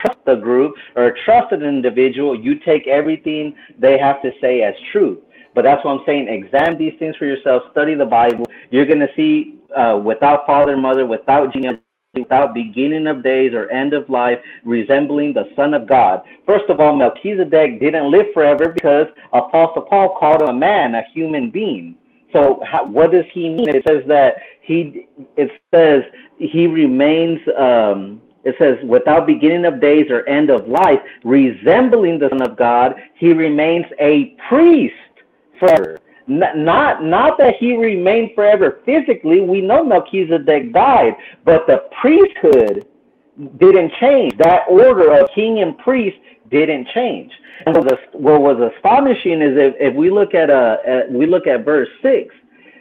[0.00, 4.74] trust the group or trust an individual you take everything they have to say as
[4.92, 5.18] truth.
[5.54, 8.46] But that's what i'm saying examine these things for yourself study the bible.
[8.70, 11.82] You're going to see uh, without father mother without genealogy
[12.14, 16.22] without beginning of days or end of life, resembling the Son of God.
[16.46, 21.02] First of all, Melchizedek didn't live forever because Apostle Paul called him a man, a
[21.12, 21.96] human being.
[22.32, 23.68] So how, what does he mean?
[23.68, 25.06] It says that he.
[25.36, 26.02] It says
[26.38, 27.40] he remains.
[27.58, 32.56] Um, it says without beginning of days or end of life, resembling the Son of
[32.56, 34.94] God, he remains a priest
[35.58, 35.98] forever
[36.28, 39.40] not not that he remained forever physically.
[39.40, 42.86] We know Melchizedek died, but the priesthood
[43.58, 44.36] didn't change.
[44.38, 46.18] That order of king and priest
[46.50, 47.32] didn't change.
[47.66, 50.76] And what was astonishing is if, if we look at uh
[51.10, 52.34] we look at verse six,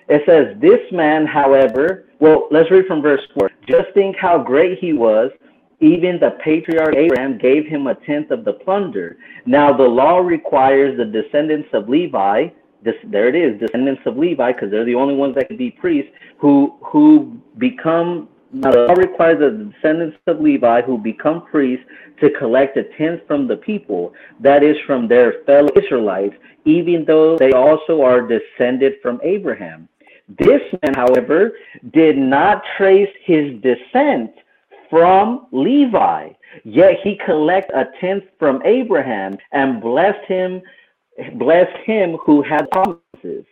[0.09, 3.51] it says, "This man, however, well, let's read from verse four.
[3.67, 5.31] Just think how great he was."
[5.79, 9.17] Even the patriarch Abraham gave him a tenth of the plunder.
[9.45, 12.47] Now the law requires the descendants of Levi
[12.87, 15.71] this, there it is, descendants of Levi, because they're the only ones that can be
[15.83, 16.53] priests, who
[16.89, 17.05] who
[17.57, 18.09] become
[18.51, 21.85] now the law requires the descendants of Levi who become priests
[22.21, 26.35] to collect a tenth from the people, that is from their fellow Israelites,
[26.65, 29.79] even though they also are descended from Abraham.
[30.39, 31.39] This man, however,
[31.91, 34.31] did not trace his descent
[34.89, 36.29] from Levi,
[36.63, 40.61] yet he collect a tenth from Abraham and blessed him
[41.35, 43.45] bless him who had promises.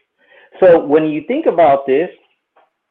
[0.59, 2.09] So when you think about this,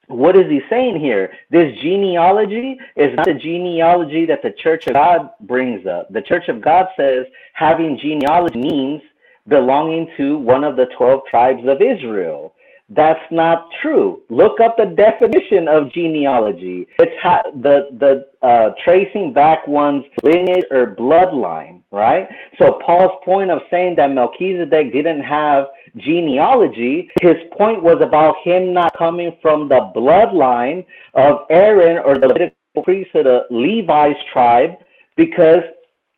[0.09, 1.33] what is he saying here?
[1.51, 6.13] This genealogy is not the genealogy that the Church of God brings up.
[6.13, 9.03] The Church of God says having genealogy means
[9.49, 12.55] belonging to one of the 12 tribes of Israel.
[12.91, 14.23] That's not true.
[14.29, 16.87] Look up the definition of genealogy.
[16.99, 22.29] It's ha- the the uh, tracing back one's lineage or bloodline, right?
[22.59, 25.67] So Paul's point of saying that Melchizedek didn't have
[25.97, 32.29] genealogy, his point was about him not coming from the bloodline of Aaron or the
[32.29, 34.73] Levitical priesthood of Levi's tribe,
[35.17, 35.63] because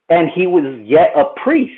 [0.09, 1.73] and he was yet a priest.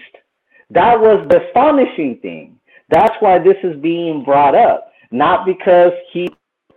[0.70, 2.59] That was the astonishing thing.
[2.91, 6.28] That's why this is being brought up, not because he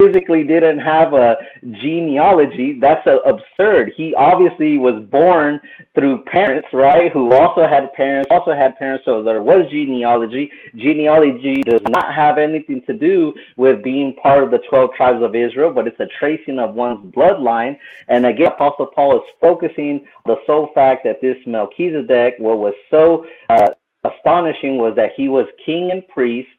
[0.02, 1.38] physically didn't have a
[1.82, 2.80] genealogy.
[2.80, 3.94] That's a, absurd.
[3.96, 5.60] He obviously was born
[5.96, 7.12] through parents, right?
[7.12, 10.52] Who also had parents, also had parents, so there was genealogy.
[10.76, 15.36] Genealogy does not have anything to do with being part of the 12 tribes of
[15.36, 17.78] Israel, but it's a tracing of one's bloodline.
[18.08, 23.26] And again, Apostle Paul is focusing the sole fact that this Melchizedek, what was so
[23.50, 23.70] uh,
[24.04, 26.50] astonishing was that he was king and priest.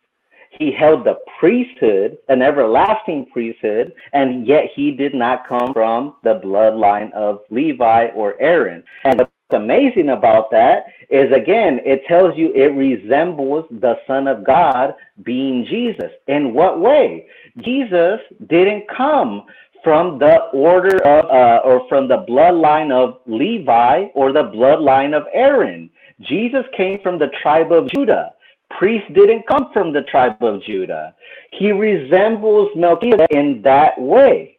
[0.63, 6.41] He held the priesthood, an everlasting priesthood, and yet he did not come from the
[6.45, 8.85] bloodline of Levi or Aaron.
[9.03, 14.47] And what's amazing about that is, again, it tells you it resembles the Son of
[14.47, 16.13] God being Jesus.
[16.29, 17.27] In what way?
[17.59, 19.43] Jesus didn't come
[19.83, 25.25] from the order of, uh, or from the bloodline of Levi or the bloodline of
[25.35, 25.91] Aaron.
[26.21, 28.31] Jesus came from the tribe of Judah.
[28.79, 31.15] Priest didn't come from the tribe of Judah.
[31.53, 34.59] He resembles Melchizedek in that way.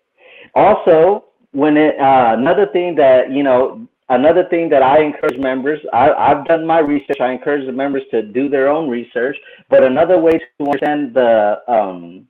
[0.56, 5.80] Also, when it, uh, another thing that you know, another thing that I encourage members,
[5.94, 7.20] I, I've done my research.
[7.20, 9.38] I encourage the members to do their own research.
[9.70, 12.28] But another way to understand the um,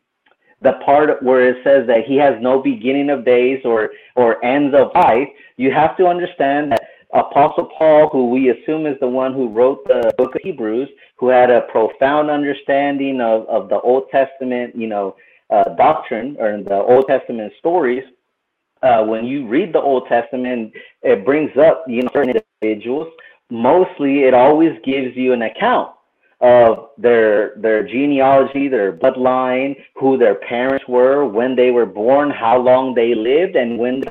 [0.61, 4.75] the part where it says that he has no beginning of days or or ends
[4.75, 6.81] of life, you have to understand that
[7.13, 11.27] Apostle Paul, who we assume is the one who wrote the book of Hebrews, who
[11.27, 15.15] had a profound understanding of, of the Old Testament, you know,
[15.51, 18.03] uh, doctrine or the Old Testament stories.
[18.81, 23.13] Uh, when you read the Old Testament, it brings up, you know, certain individuals.
[23.51, 25.91] Mostly, it always gives you an account
[26.41, 32.59] of their their genealogy, their bloodline, who their parents were, when they were born, how
[32.59, 34.03] long they lived, and when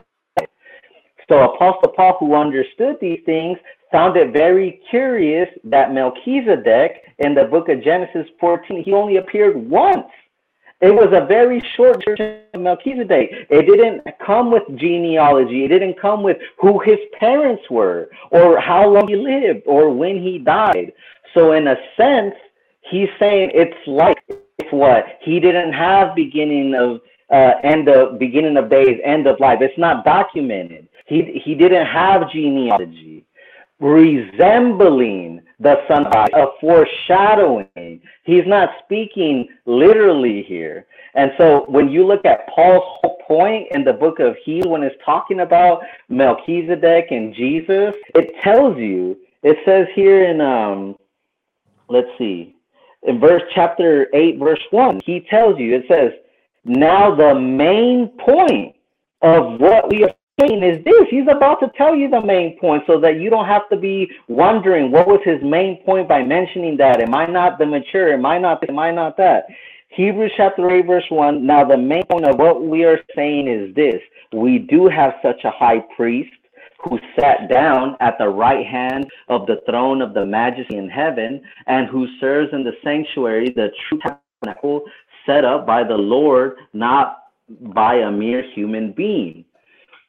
[1.29, 3.59] so Apostle Paul, who understood these things,
[3.91, 9.57] found it very curious that Melchizedek in the book of Genesis 14, he only appeared
[9.57, 10.07] once.
[10.81, 13.47] It was a very short description of Melchizedek.
[13.51, 15.65] It didn't come with genealogy.
[15.65, 20.21] It didn't come with who his parents were or how long he lived or when
[20.21, 20.93] he died.
[21.35, 22.35] So in a sense,
[22.93, 24.19] He's saying it's like
[24.71, 27.01] what he didn't have beginning of
[27.33, 29.59] uh, end of beginning of days, end of life.
[29.63, 30.89] It's not documented.
[31.07, 33.27] He he didn't have genealogy
[33.83, 38.01] resembling the Son of God, a foreshadowing.
[38.25, 40.87] He's not speaking literally here.
[41.15, 44.83] And so when you look at Paul's whole point in the book of Hebrews, when
[44.85, 50.97] it's talking about Melchizedek and Jesus, it tells you, it says here in, um,
[51.89, 52.55] let's see,
[53.03, 56.13] in verse chapter 8, verse 1, he tells you, it says,
[56.65, 58.77] now the main point
[59.23, 61.07] of what we are saying is this.
[61.11, 64.11] He's about to tell you the main point so that you don't have to be
[64.29, 67.01] wondering what was his main point by mentioning that.
[67.01, 68.13] Am I not the mature?
[68.13, 68.69] Am I not?
[68.69, 69.47] Am I not that?
[69.89, 71.47] Hebrews chapter 8, verse 1.
[71.47, 74.01] Now, the main point of what we are saying is this
[74.33, 76.31] we do have such a high priest
[76.85, 81.41] who sat down at the right hand of the throne of the majesty in heaven
[81.67, 84.83] and who serves in the sanctuary, the true tabernacle
[85.27, 89.45] set up by the Lord, not by a mere human being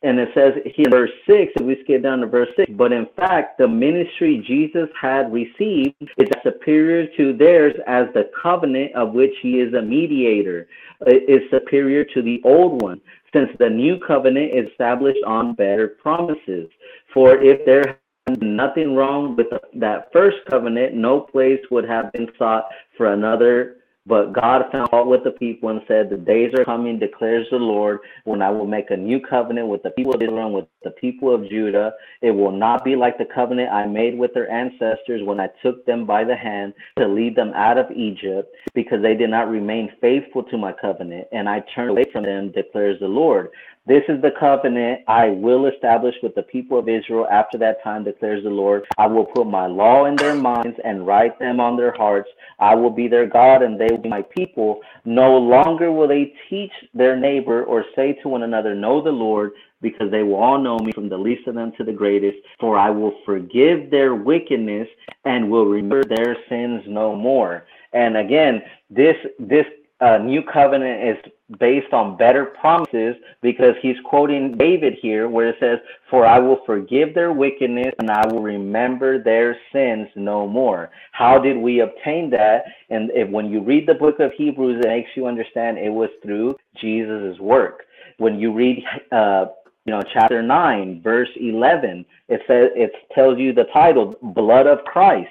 [0.04, 2.92] and it says here in verse 6, if we skip down to verse 6, but
[2.92, 9.14] in fact, the ministry Jesus had received is superior to theirs as the covenant of
[9.14, 10.68] which he is a mediator
[11.08, 13.00] is superior to the old one,
[13.34, 16.70] since the new covenant is established on better promises.
[17.14, 22.12] For if there had been nothing wrong with that first covenant, no place would have
[22.12, 22.66] been sought
[22.98, 27.00] for another but God found fault with the people and said, The days are coming,
[27.00, 30.46] declares the Lord, when I will make a new covenant with the people of Israel
[30.46, 31.94] and with the people of Judah.
[32.22, 35.86] It will not be like the covenant I made with their ancestors when I took
[35.86, 39.90] them by the hand to lead them out of Egypt, because they did not remain
[40.02, 43.50] faithful to my covenant, and I turned away from them, declares the Lord.
[43.86, 48.06] This is the covenant I will establish with the people of Israel after that time,
[48.06, 48.86] declares the Lord.
[48.98, 52.30] I will put my law in their minds and write them on their hearts.
[52.60, 54.80] I will be their God and they will be my people.
[55.04, 59.52] No longer will they teach their neighbor or say to one another, Know the Lord,
[59.82, 62.38] because they will all know me from the least of them to the greatest.
[62.62, 64.88] For I will forgive their wickedness
[65.26, 67.66] and will remember their sins no more.
[67.94, 69.66] And again, this this
[70.04, 75.56] uh, new covenant is based on better promises because he's quoting David here where it
[75.60, 80.90] says, For I will forgive their wickedness and I will remember their sins no more.
[81.14, 82.66] How did we obtain that?
[82.90, 86.10] And if, when you read the book of Hebrews, it makes you understand it was
[86.22, 87.84] through Jesus' work.
[88.18, 89.46] When you read, uh,
[89.86, 94.80] you know, chapter 9, verse 11, it says, it tells you the title, Blood of
[94.86, 95.30] Christ.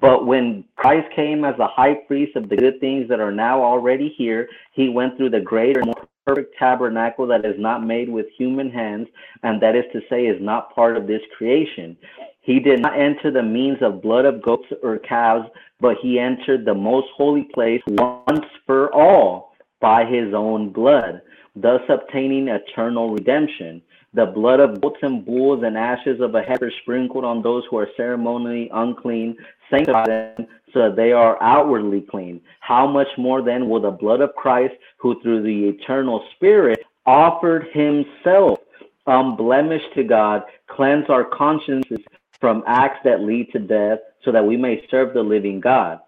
[0.00, 3.62] But when Christ came as the high priest of the good things that are now
[3.62, 8.08] already here, he went through the greater and more perfect tabernacle that is not made
[8.08, 9.06] with human hands,
[9.42, 11.96] and that is to say, is not part of this creation.
[12.40, 15.48] He did not enter the means of blood of goats or calves,
[15.80, 21.20] but he entered the most holy place once for all by his own blood,
[21.56, 23.82] thus obtaining eternal redemption.
[24.14, 27.78] The blood of goats and bulls and ashes of a heifer sprinkled on those who
[27.78, 29.36] are ceremonially unclean
[29.70, 32.40] sanctify them so that they are outwardly clean.
[32.60, 37.66] How much more then will the blood of Christ, who through the eternal Spirit offered
[37.72, 38.58] himself
[39.06, 41.98] unblemished to God, cleanse our consciences
[42.40, 46.00] from acts that lead to death, so that we may serve the living God.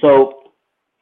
[0.00, 0.52] So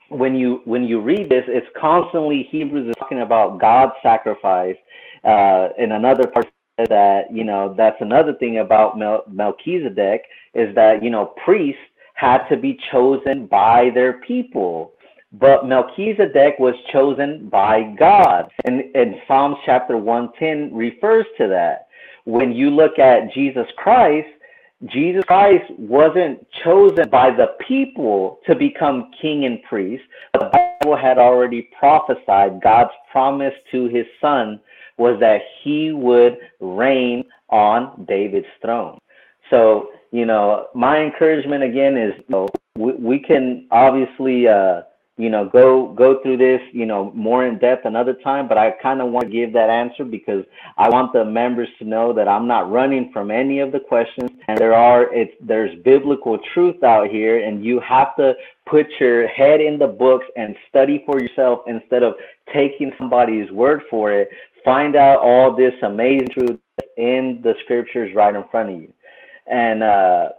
[0.08, 4.76] when you when you read this, it's constantly Hebrews is talking about God's sacrifice.
[5.24, 6.48] Uh, in another part
[6.88, 10.22] that you know that's another thing about Mel- Melchizedek
[10.54, 11.80] is that you know priests
[12.22, 14.92] had to be chosen by their people.
[15.32, 18.48] But Melchizedek was chosen by God.
[18.64, 21.88] And, and Psalms chapter 110 refers to that.
[22.24, 24.28] When you look at Jesus Christ,
[24.86, 30.04] Jesus Christ wasn't chosen by the people to become king and priest.
[30.34, 34.60] The Bible had already prophesied God's promise to his son
[34.96, 38.98] was that he would reign on David's throne.
[39.50, 44.82] So you know, my encouragement again is, you know, we, we can obviously, uh,
[45.16, 48.46] you know, go go through this, you know, more in depth another time.
[48.46, 50.44] But I kind of want to give that answer because
[50.76, 54.30] I want the members to know that I'm not running from any of the questions,
[54.48, 58.34] and there are it's there's biblical truth out here, and you have to
[58.66, 62.14] put your head in the books and study for yourself instead of
[62.52, 64.28] taking somebody's word for it.
[64.64, 66.58] Find out all this amazing truth
[66.96, 68.92] in the scriptures right in front of you.
[69.46, 70.30] And uh,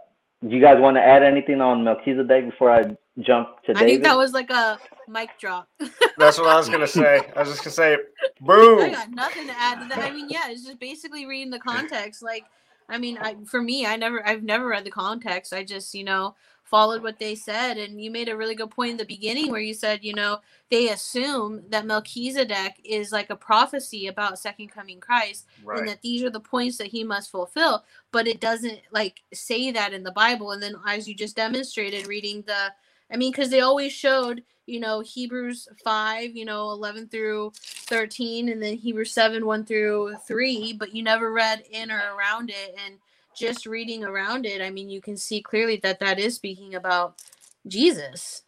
[0.42, 3.82] do you guys want to add anything on Melchizedek before I jump to I David?
[3.82, 5.68] I think that was like a mic drop.
[6.18, 7.20] That's what I was gonna say.
[7.36, 7.96] I was just gonna say,
[8.40, 8.80] boom.
[8.80, 9.98] I got nothing to add to that.
[9.98, 12.22] I mean, yeah, it's just basically reading the context.
[12.22, 12.44] Like,
[12.88, 15.52] I mean, I, for me, I never, I've never read the context.
[15.52, 16.34] I just, you know,
[16.64, 17.76] followed what they said.
[17.78, 20.40] And you made a really good point in the beginning where you said, you know,
[20.70, 25.78] they assume that Melchizedek is like a prophecy about second coming Christ right.
[25.78, 27.84] and that these are the points that he must fulfill.
[28.10, 30.52] But it doesn't like say that in the Bible.
[30.52, 32.72] And then as you just demonstrated reading the,
[33.12, 38.48] I mean, because they always showed, you know, Hebrews 5, you know, 11 through 13,
[38.48, 42.74] and then Hebrews 7, 1 through 3, but you never read in or around it.
[42.84, 42.98] And
[43.36, 47.20] just reading around it, I mean, you can see clearly that that is speaking about
[47.66, 48.42] Jesus.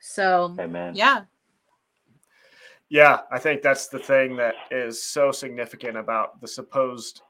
[0.00, 0.94] So, Amen.
[0.94, 1.22] yeah.
[2.88, 7.22] Yeah, I think that's the thing that is so significant about the supposed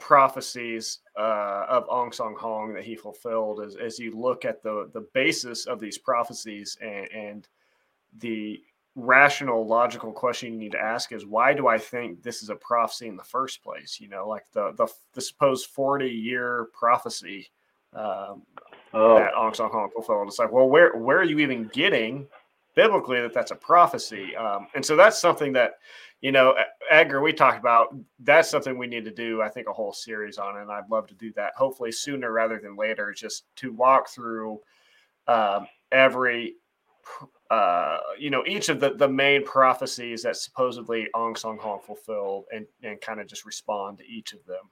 [0.00, 5.66] prophecies uh, of Ahnsahnghong that he fulfilled as, as you look at the, the basis
[5.66, 7.48] of these prophecies and, and
[8.18, 8.62] the
[8.96, 12.56] rational logical question you need to ask is why do i think this is a
[12.56, 13.98] prophecy in the first place?
[14.00, 17.48] You know like the the, the supposed 40 year prophecy
[17.92, 18.42] um,
[18.92, 19.16] oh.
[19.16, 22.26] that Ahnsahnghong fulfilled it's like well where where are you even getting
[22.74, 24.34] biblically that that's a prophecy?
[24.36, 25.74] Um, and so that's something that
[26.20, 26.54] you know
[26.90, 30.38] edgar we talked about that's something we need to do i think a whole series
[30.38, 34.08] on and i'd love to do that hopefully sooner rather than later just to walk
[34.08, 34.60] through
[35.28, 36.56] um, every
[37.50, 43.00] uh, you know, each of the, the main prophecies that supposedly Ahnsahnghong fulfilled and, and
[43.00, 44.70] kind of just respond to each of them.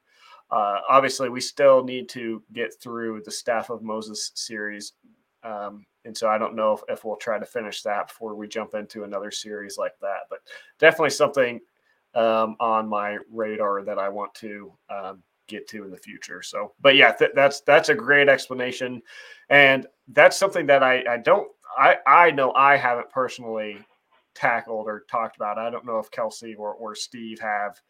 [0.51, 4.93] Uh, obviously, we still need to get through the Staff of Moses series.
[5.43, 8.47] Um, and so I don't know if, if we'll try to finish that before we
[8.47, 10.21] jump into another series like that.
[10.31, 10.39] But
[10.79, 11.61] definitely something
[12.15, 16.43] um, on my radar that I want to um, get to in the future.
[16.43, 19.02] So, but yeah, th- that's that's a great explanation,
[19.49, 23.78] and that's something that I, I don't I I know I haven't personally
[24.35, 25.59] tackled or talked about.
[25.59, 27.81] I don't know if Kelsey or, or Steve have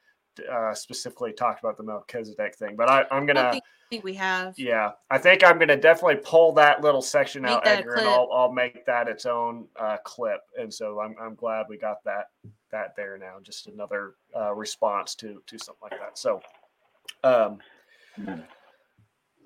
[0.51, 3.41] uh, specifically talked about the Melchizedek thing, but I, I'm gonna.
[3.41, 4.55] I think, I think we have.
[4.59, 8.29] Yeah, I think I'm gonna definitely pull that little section make out, Edgar, and I'll,
[8.33, 10.41] I'll make that its own uh, clip.
[10.59, 12.29] And so I'm I'm glad we got that
[12.71, 13.37] that there now.
[13.43, 16.19] Just another uh, response to to something like that.
[16.19, 16.41] So,
[17.25, 17.59] um,
[18.19, 18.41] mm-hmm.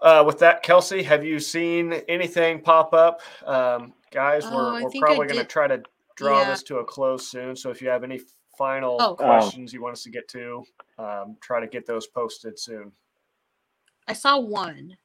[0.01, 3.21] uh, with that, Kelsey, have you seen anything pop up?
[3.47, 5.83] Um, guys, we're, oh, we're probably going to try to
[6.17, 6.51] draw yeah.
[6.51, 7.57] this to a close soon.
[7.57, 8.21] So if you have any
[8.57, 9.15] final oh.
[9.15, 10.65] questions you want us to get to,
[10.99, 12.93] um, try to get those posted soon.
[14.07, 14.97] I saw one.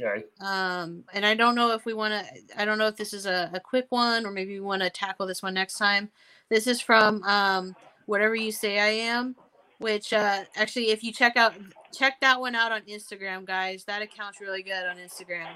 [0.00, 0.24] Okay.
[0.40, 2.60] Um, and I don't know if we want to.
[2.60, 4.90] I don't know if this is a, a quick one or maybe we want to
[4.90, 6.10] tackle this one next time.
[6.48, 7.74] This is from um,
[8.06, 9.34] whatever you say I am,
[9.78, 11.54] which uh, actually, if you check out
[11.92, 15.48] check that one out on Instagram, guys, that account's really good on Instagram.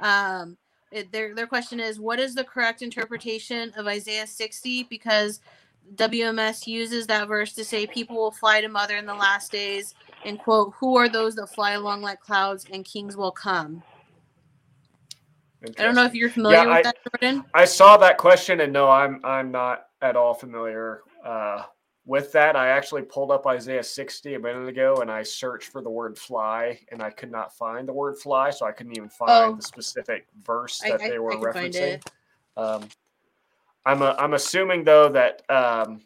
[0.00, 0.56] Um,
[0.90, 4.84] it, their their question is, what is the correct interpretation of Isaiah 60?
[4.84, 5.40] Because
[5.94, 9.94] WMS uses that verse to say people will fly to mother in the last days,
[10.24, 13.82] and quote, "Who are those that fly along like clouds, and kings will come."
[15.62, 17.44] I don't know if you're familiar yeah, with I, that, Jordan.
[17.52, 21.64] I saw that question, and no, I'm I'm not at all familiar uh,
[22.10, 25.80] with that, I actually pulled up Isaiah 60 a minute ago and I searched for
[25.80, 28.50] the word fly and I could not find the word fly.
[28.50, 29.54] So I couldn't even find oh.
[29.54, 32.04] the specific verse that I, they were referencing.
[32.56, 32.88] Um,
[33.86, 36.00] I'm, a, I'm assuming though that um,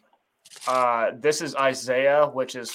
[0.67, 2.71] uh, this is Isaiah, which is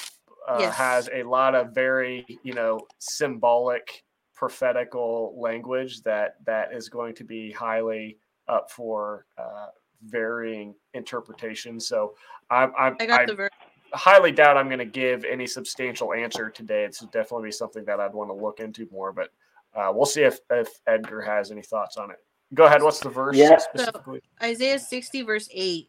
[0.48, 0.74] uh, yes.
[0.74, 4.02] has a lot of very, you know, symbolic
[4.34, 8.18] prophetical language that that is going to be highly
[8.48, 9.66] up for uh,
[10.02, 11.86] varying interpretations.
[11.86, 12.14] So
[12.50, 13.50] I'm, I'm I got I the ver-
[13.92, 16.84] highly doubt I'm going to give any substantial answer today.
[16.84, 19.30] It's definitely be something that I'd want to look into more, but
[19.74, 22.16] uh, we'll see if, if Edgar has any thoughts on it.
[22.54, 22.82] Go ahead.
[22.82, 23.58] What's the verse yeah.
[23.58, 24.20] specifically?
[24.40, 25.88] So, Isaiah 60 verse 8.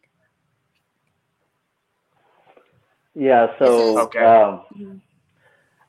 [3.16, 3.48] Yeah.
[3.60, 4.20] So okay.
[4.20, 4.98] Um, mm-hmm.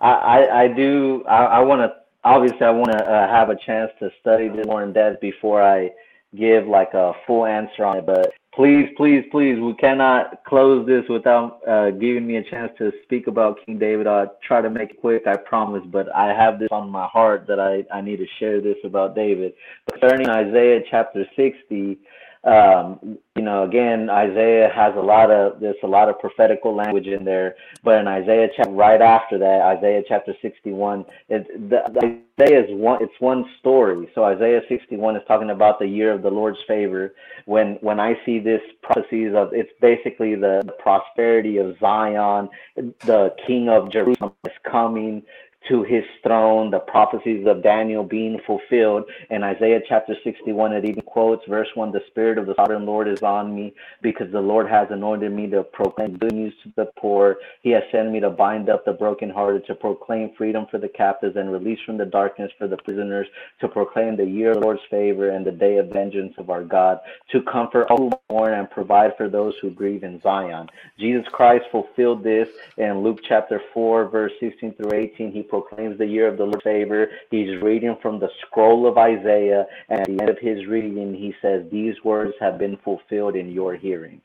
[0.00, 1.92] I, I, I do I, I want to
[2.24, 5.62] obviously I want to uh, have a chance to study this more in depth before
[5.62, 5.90] I
[6.34, 11.04] give like a full answer on it, but please, please, please, we cannot close this
[11.08, 14.06] without uh, giving me a chance to speak about King David.
[14.06, 17.46] I'll try to make it quick, I promise, but I have this on my heart
[17.48, 19.54] that I, I need to share this about David.
[19.90, 21.98] Concerning Isaiah chapter 60,
[22.44, 27.06] um, you know, again, Isaiah has a lot of there's a lot of prophetical language
[27.06, 27.54] in there,
[27.84, 32.70] but in Isaiah chapter right after that, Isaiah chapter 61, it, the, the Isaiah is
[32.70, 34.10] one it's one story.
[34.16, 37.14] So Isaiah 61 is talking about the year of the Lord's favor.
[37.44, 43.36] When when I see this prophecies of it's basically the, the prosperity of Zion, the
[43.46, 45.22] King of Jerusalem is coming
[45.68, 49.04] to his throne, the prophecies of Daniel being fulfilled.
[49.30, 53.08] In Isaiah chapter 61, it even quotes verse 1 The Spirit of the Sovereign Lord
[53.08, 56.90] is on me because the Lord has anointed me to proclaim good news to the
[56.98, 57.36] poor.
[57.62, 61.36] He has sent me to bind up the brokenhearted, to proclaim freedom for the captives
[61.36, 63.26] and release from the darkness for the prisoners,
[63.60, 66.64] to proclaim the year of the Lord's favor and the day of vengeance of our
[66.64, 66.98] God,
[67.30, 70.68] to comfort all who mourn and provide for those who grieve in Zion.
[70.98, 75.32] Jesus Christ fulfilled this in Luke chapter 4, verse 16 through 18.
[75.32, 77.08] He proclaims the year of the Lord's favor.
[77.30, 81.34] He's reading from the scroll of Isaiah, and at the end of his reading, he
[81.42, 84.22] says, These words have been fulfilled in your hearing.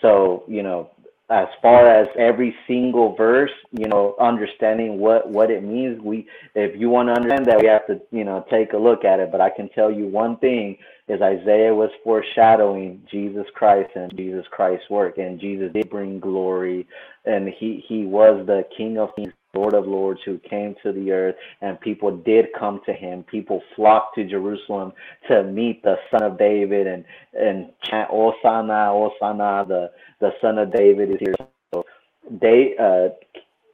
[0.00, 0.88] So, you know,
[1.28, 6.80] as far as every single verse, you know, understanding what what it means, we if
[6.80, 9.30] you want to understand that, we have to, you know, take a look at it.
[9.30, 10.78] But I can tell you one thing
[11.08, 16.88] is Isaiah was foreshadowing Jesus Christ and Jesus Christ's work, and Jesus did bring glory,
[17.26, 21.10] and he he was the King of Kings Lord of Lords who came to the
[21.10, 23.24] earth, and people did come to him.
[23.24, 24.92] People flocked to Jerusalem
[25.28, 27.04] to meet the Son of David and
[27.34, 31.34] and chant Hosanna, Hosanna, the the Son of David is here.
[31.74, 31.84] So
[32.30, 33.08] they, uh,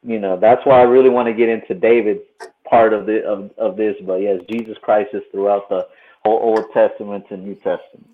[0.03, 2.21] you know, that's why I really want to get into David
[2.69, 3.97] part of the of, of this.
[4.07, 5.87] But yes, Jesus Christ is throughout the
[6.25, 8.09] whole Old Testament and New Testament.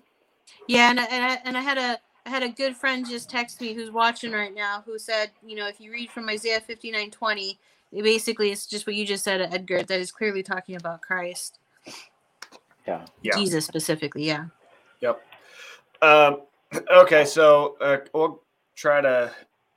[0.67, 3.59] Yeah, and and I, and I had a I had a good friend just text
[3.59, 7.11] me who's watching right now who said, you know, if you read from Isaiah 59
[7.11, 7.59] 20,
[7.91, 11.59] it basically it's just what you just said, Edgar, that is clearly talking about Christ.
[12.87, 13.05] Yeah.
[13.21, 13.35] yeah.
[13.35, 14.45] Jesus specifically, yeah.
[15.01, 15.21] Yep.
[16.01, 16.41] Um,
[16.91, 18.41] okay, so uh, we'll
[18.75, 19.31] try to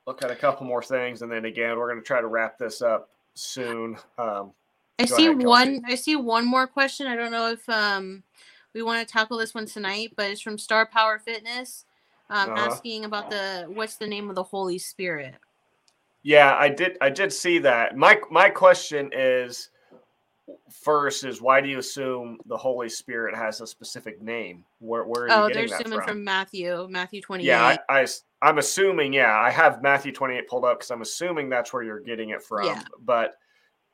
[0.05, 2.57] look at a couple more things, and then again, we're going to try to wrap
[2.57, 3.97] this up soon.
[4.17, 4.51] Um,
[4.99, 5.81] I see ahead, one.
[5.85, 7.07] I see one more question.
[7.07, 8.23] I don't know if um,
[8.73, 11.85] we want to tackle this one tonight, but it's from Star Power Fitness
[12.29, 12.71] um, uh-huh.
[12.71, 15.35] asking about the what's the name of the Holy Spirit.
[16.23, 16.97] Yeah, I did.
[16.99, 17.95] I did see that.
[17.95, 19.69] My my question is
[20.71, 24.65] first is why do you assume the Holy Spirit has a specific name?
[24.79, 26.07] Where where are oh, you getting they're assuming from?
[26.07, 27.47] from Matthew, Matthew twenty eight.
[27.47, 28.07] Yeah, I, I
[28.41, 29.13] I'm assuming.
[29.13, 32.31] Yeah, I have Matthew twenty eight pulled up because I'm assuming that's where you're getting
[32.31, 32.65] it from.
[32.65, 32.83] Yeah.
[33.05, 33.35] But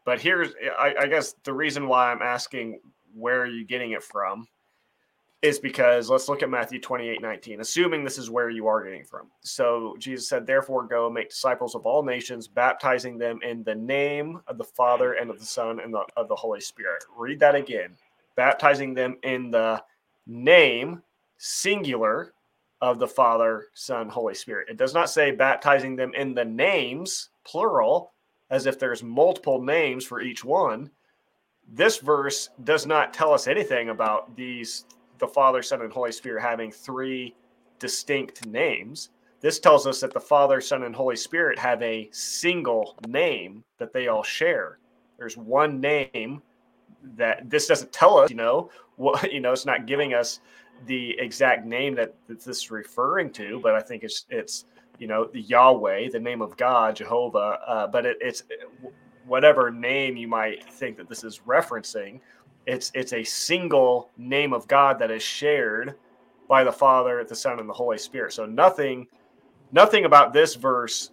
[0.05, 2.79] but here's I, I guess the reason why I'm asking
[3.13, 4.47] where are you getting it from
[5.43, 9.03] is because let's look at Matthew 28 19, assuming this is where you are getting
[9.03, 9.27] from.
[9.41, 14.39] So Jesus said, Therefore, go make disciples of all nations, baptizing them in the name
[14.47, 17.03] of the Father and of the Son and the, of the Holy Spirit.
[17.15, 17.95] Read that again.
[18.35, 19.83] Baptizing them in the
[20.25, 21.03] name,
[21.37, 22.33] singular,
[22.81, 24.67] of the Father, Son, Holy Spirit.
[24.69, 28.11] It does not say baptizing them in the names, plural,
[28.49, 30.89] as if there's multiple names for each one.
[31.71, 34.83] This verse does not tell us anything about these
[35.23, 37.33] the Father, Son, and Holy Spirit having three
[37.79, 39.09] distinct names.
[39.39, 43.93] This tells us that the Father, Son, and Holy Spirit have a single name that
[43.93, 44.79] they all share.
[45.17, 46.41] There's one name
[47.15, 50.41] that this doesn't tell us, you know, what you know, it's not giving us
[50.87, 54.65] the exact name that, that this is referring to, but I think it's it's
[54.99, 57.59] you know the Yahweh, the name of God, Jehovah.
[57.65, 58.43] Uh, but it, it's
[59.25, 62.19] whatever name you might think that this is referencing
[62.65, 65.95] it's it's a single name of God that is shared
[66.47, 68.33] by the Father, the Son, and the Holy Spirit.
[68.33, 69.07] So nothing
[69.71, 71.11] nothing about this verse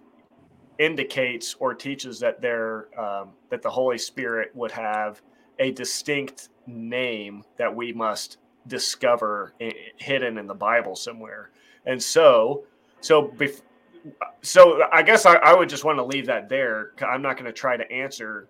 [0.78, 5.22] indicates or teaches that there um, that the Holy Spirit would have
[5.58, 9.54] a distinct name that we must discover
[9.96, 11.50] hidden in the Bible somewhere.
[11.86, 12.64] And so,
[13.00, 13.62] so bef-
[14.42, 16.92] so I guess I, I would just want to leave that there.
[17.06, 18.48] I'm not going to try to answer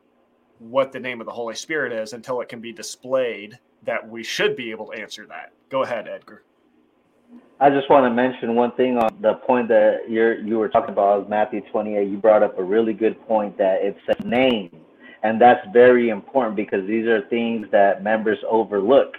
[0.61, 4.23] what the name of the Holy Spirit is until it can be displayed that we
[4.23, 5.53] should be able to answer that.
[5.71, 6.43] Go ahead, Edgar.
[7.59, 10.93] I just want to mention one thing on the point that you're you were talking
[10.93, 12.09] about Matthew 28.
[12.09, 14.71] You brought up a really good point that it's a name,
[15.23, 19.17] and that's very important because these are things that members overlook.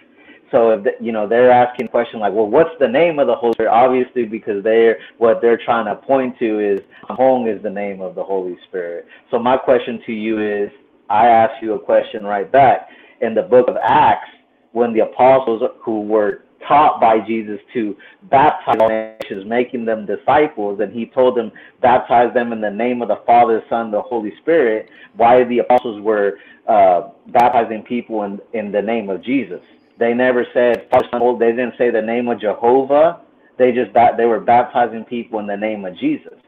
[0.52, 3.28] So if the, you know they're asking a question like, well, what's the name of
[3.28, 3.72] the Holy Spirit?
[3.72, 8.16] Obviously, because they're what they're trying to point to is Hong is the name of
[8.16, 9.08] the Holy Spirit.
[9.30, 10.72] So my question to you is,
[11.12, 12.88] I ask you a question right back.
[13.20, 14.30] In the book of Acts,
[14.72, 17.98] when the apostles who were taught by Jesus to
[18.30, 23.02] baptize all nations, making them disciples, and he told them, baptize them in the name
[23.02, 28.40] of the Father, Son, the Holy Spirit, why the apostles were uh, baptizing people in,
[28.54, 29.60] in the name of Jesus.
[29.98, 31.38] They never said, Father.
[31.38, 33.20] they didn't say the name of Jehovah.
[33.58, 36.40] They just they were baptizing people in the name of Jesus.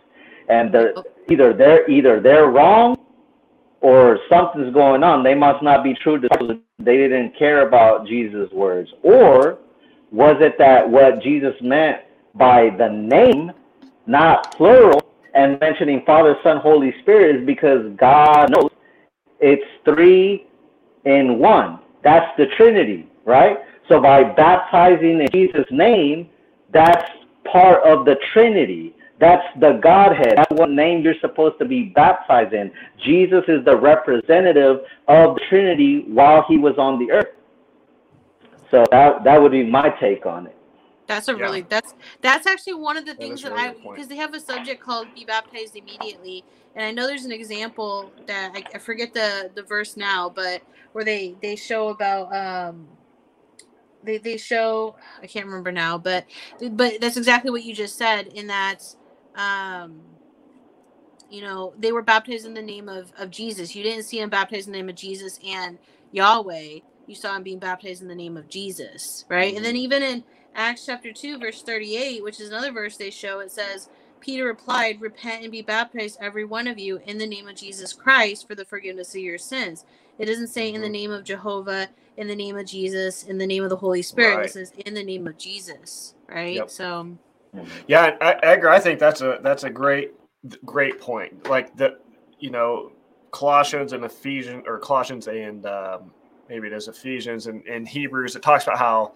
[0.48, 2.98] And the, either they're either they're wrong
[3.84, 5.24] or something's going on.
[5.24, 6.58] They must not be true disciples.
[6.80, 8.90] They didn't care about Jesus' words.
[9.04, 9.60] Or
[10.12, 11.98] was it that what Jesus meant
[12.34, 13.52] by the name,
[14.08, 15.02] not plural,
[15.36, 18.72] and mentioning Father, Son, Holy Spirit is because God knows
[19.40, 20.48] it's three
[21.04, 21.80] in one.
[22.04, 23.58] That's the Trinity, right?
[23.90, 26.30] So by baptizing in Jesus' name,
[26.72, 27.10] that's
[27.52, 28.96] part of the Trinity.
[29.20, 30.34] That's the Godhead.
[30.38, 32.72] That's what name you're supposed to be baptized in.
[33.04, 37.28] Jesus is the representative of the Trinity while he was on the earth.
[38.72, 40.58] So that that would be my take on it.
[41.06, 44.16] That's a really that's that's actually one of the things that, that I because they
[44.16, 46.44] have a subject called "Be Baptized Immediately,"
[46.76, 50.64] and I know there's an example that I, I forget the the verse now, but
[50.94, 52.88] where they they show about um
[54.04, 56.26] they they show I can't remember now, but
[56.72, 58.84] but that's exactly what you just said in that
[59.36, 60.02] um
[61.30, 63.76] you know they were baptized in the name of of Jesus.
[63.76, 65.78] You didn't see him baptized in the name of Jesus and
[66.12, 66.80] Yahweh.
[67.06, 69.48] You saw him being baptized in the name of Jesus, right?
[69.48, 69.58] Mm-hmm.
[69.58, 69.84] And then mm-hmm.
[69.84, 70.24] even in
[70.56, 73.90] Acts chapter 2 verse 38, which is another verse they show, it says
[74.24, 77.92] Peter replied, Repent and be baptized, every one of you, in the name of Jesus
[77.92, 79.84] Christ for the forgiveness of your sins.
[80.18, 80.94] It doesn't say in the mm-hmm.
[80.94, 84.38] name of Jehovah, in the name of Jesus, in the name of the Holy Spirit.
[84.38, 84.46] Right.
[84.46, 86.56] It says in the name of Jesus, right?
[86.56, 86.70] Yep.
[86.70, 87.18] So,
[87.88, 90.14] yeah, I, Edgar, I think that's a that's a great
[90.66, 91.48] great point.
[91.48, 91.98] Like the,
[92.40, 92.92] you know,
[93.32, 96.12] Colossians and Ephesians or Colossians and um,
[96.50, 98.36] maybe it is Ephesians and, and Hebrews.
[98.36, 99.14] It talks about how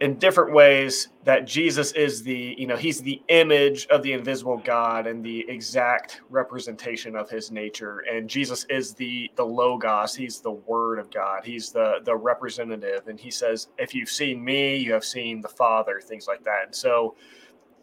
[0.00, 4.58] in different ways that Jesus is the, you know, he's the image of the invisible
[4.58, 8.00] God and the exact representation of his nature.
[8.10, 11.44] And Jesus is the the logos, he's the word of God.
[11.44, 15.48] He's the the representative and he says, if you've seen me, you have seen the
[15.48, 16.64] Father, things like that.
[16.66, 17.16] And so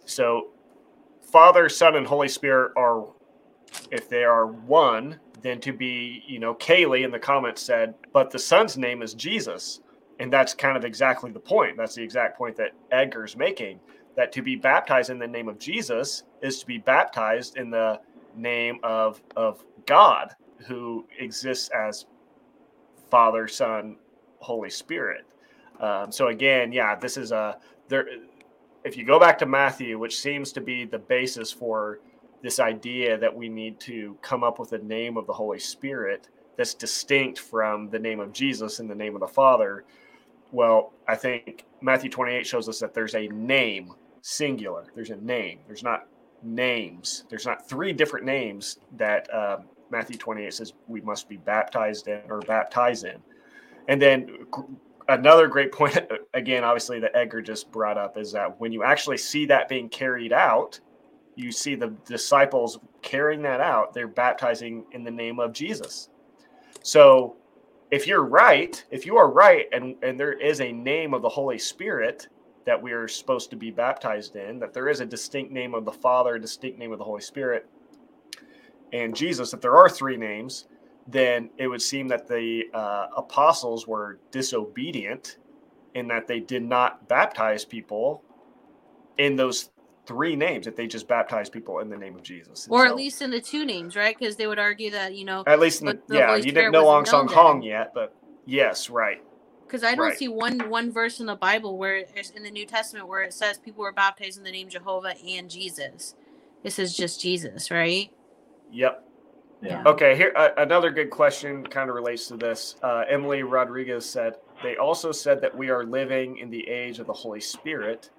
[0.05, 0.49] so
[1.21, 3.07] Father, Son and Holy Spirit are
[3.89, 8.29] if they are one, then to be, you know, Kaylee in the comments said, but
[8.29, 9.79] the son's name is Jesus
[10.21, 11.75] and that's kind of exactly the point.
[11.77, 13.79] That's the exact point that Edgar's making.
[14.15, 17.99] That to be baptized in the name of Jesus is to be baptized in the
[18.35, 20.35] name of of God,
[20.67, 22.05] who exists as
[23.09, 23.97] Father, Son,
[24.39, 25.25] Holy Spirit.
[25.79, 28.07] Um, so again, yeah, this is a there.
[28.83, 31.99] If you go back to Matthew, which seems to be the basis for
[32.43, 36.29] this idea that we need to come up with a name of the Holy Spirit
[36.57, 39.85] that's distinct from the name of Jesus and the name of the Father,
[40.51, 44.85] well, I think Matthew 28 shows us that there's a name, singular.
[44.95, 45.59] There's a name.
[45.67, 46.07] There's not
[46.43, 47.25] names.
[47.29, 49.57] There's not three different names that uh,
[49.89, 53.17] Matthew 28 says we must be baptized in or baptize in.
[53.87, 54.45] And then
[55.07, 55.99] another great point,
[56.33, 59.89] again, obviously, that Edgar just brought up is that when you actually see that being
[59.89, 60.79] carried out,
[61.35, 66.09] you see the disciples carrying that out, they're baptizing in the name of Jesus.
[66.83, 67.37] So
[67.91, 71.29] if you're right, if you are right, and and there is a name of the
[71.29, 72.27] Holy Spirit
[72.65, 75.83] that we are supposed to be baptized in, that there is a distinct name of
[75.83, 77.67] the Father, a distinct name of the Holy Spirit,
[78.93, 80.67] and Jesus, that there are three names,
[81.07, 85.37] then it would seem that the uh, apostles were disobedient
[85.95, 88.23] in that they did not baptize people
[89.17, 89.69] in those
[90.11, 92.65] three names if they just baptize people in the name of Jesus.
[92.65, 94.17] And or at least in the two names, right?
[94.17, 96.71] Because they would argue that, you know, at least in the, the yeah, you didn't
[96.71, 98.13] know Ahnsahnghong yet, but
[98.45, 99.23] yes, right.
[99.65, 100.17] Because I don't right.
[100.17, 102.03] see one one verse in the Bible where
[102.35, 105.49] in the New Testament where it says people were baptized in the name Jehovah and
[105.49, 106.15] Jesus.
[106.61, 108.11] This is just Jesus, right?
[108.71, 109.07] Yep.
[109.61, 109.83] Yeah.
[109.85, 110.15] Okay.
[110.17, 112.75] Here, uh, another good question kind of relates to this.
[112.83, 117.07] Uh, Emily Rodriguez said they also said that we are living in the age of
[117.07, 118.09] the Holy Spirit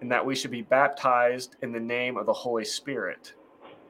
[0.00, 3.34] and that we should be baptized in the name of the Holy Spirit.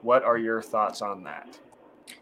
[0.03, 1.59] What are your thoughts on that?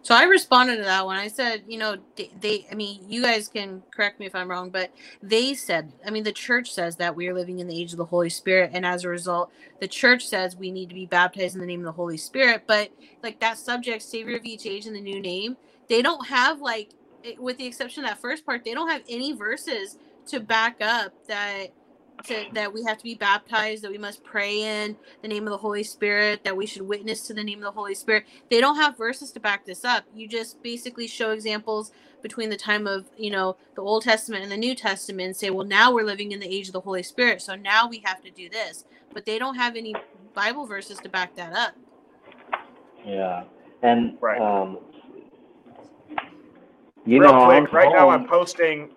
[0.02, 1.16] So I responded to that one.
[1.16, 4.50] I said, you know, they, they, I mean, you guys can correct me if I'm
[4.50, 4.90] wrong, but
[5.22, 7.98] they said, I mean, the church says that we are living in the age of
[7.98, 8.70] the Holy Spirit.
[8.74, 9.50] And as a result,
[9.80, 12.64] the church says we need to be baptized in the name of the Holy Spirit.
[12.66, 12.90] But
[13.22, 15.56] like that subject, Savior of each age in the new name,
[15.88, 16.90] they don't have like,
[17.38, 21.12] with the exception of that first part, they don't have any verses to back up
[21.26, 21.68] that
[22.24, 25.50] to, that we have to be baptized, that we must pray in the name of
[25.50, 28.24] the Holy Spirit, that we should witness to the name of the Holy Spirit.
[28.50, 30.04] They don't have verses to back this up.
[30.14, 34.50] You just basically show examples between the time of, you know, the Old Testament and
[34.50, 37.02] the New Testament and say, well, now we're living in the age of the Holy
[37.02, 37.40] Spirit.
[37.42, 38.84] So now we have to do this.
[39.12, 39.94] But they don't have any
[40.34, 41.74] Bible verses to back that up.
[43.06, 43.44] Yeah.
[43.82, 44.40] And, right.
[44.40, 44.78] um,
[47.06, 48.90] you Real know, quick, right now I'm posting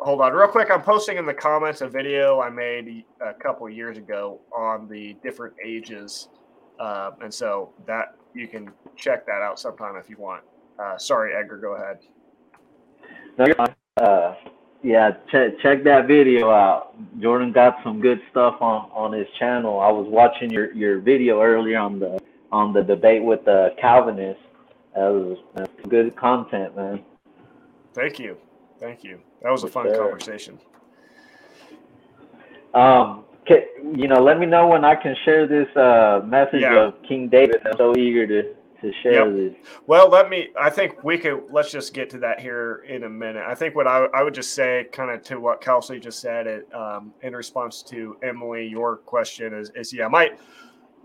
[0.00, 0.70] hold on real quick.
[0.70, 5.16] I'm posting in the comments a video i made a couple years ago on the
[5.22, 6.28] different ages.
[6.78, 10.42] Uh, and so that you can check that out sometime if you want.
[10.78, 11.98] Uh, sorry edgar go ahead.
[13.98, 14.34] Uh,
[14.82, 16.94] yeah check, check that video out.
[17.20, 19.78] Jordan got some good stuff on on his channel.
[19.80, 22.18] I was watching your your video earlier on the
[22.50, 24.42] on the debate with the calvinists.
[24.94, 27.04] That was that's good content, man.
[27.92, 28.38] Thank you,
[28.80, 29.20] thank you.
[29.42, 30.58] That was a fun conversation.
[32.74, 36.86] Um, you know, let me know when I can share this uh, message yeah.
[36.86, 37.56] of King David.
[37.66, 39.52] I'm so eager to to share yep.
[39.54, 39.66] this.
[39.86, 40.48] Well, let me.
[40.58, 41.42] I think we could.
[41.50, 43.44] Let's just get to that here in a minute.
[43.46, 46.46] I think what I, I would just say, kind of to what Kelsey just said,
[46.46, 50.30] it um, in response to Emily, your question is, is yeah, my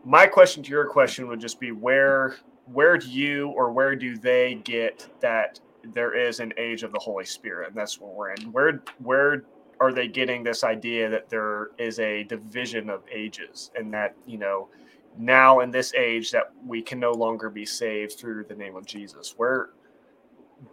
[0.03, 4.17] my question to your question would just be where where do you or where do
[4.17, 5.59] they get that
[5.93, 8.51] there is an age of the Holy Spirit, and that's what we're in.
[8.51, 9.43] Where where
[9.79, 14.37] are they getting this idea that there is a division of ages and that you
[14.37, 14.69] know
[15.17, 18.85] now in this age that we can no longer be saved through the name of
[18.85, 19.33] Jesus?
[19.37, 19.69] Where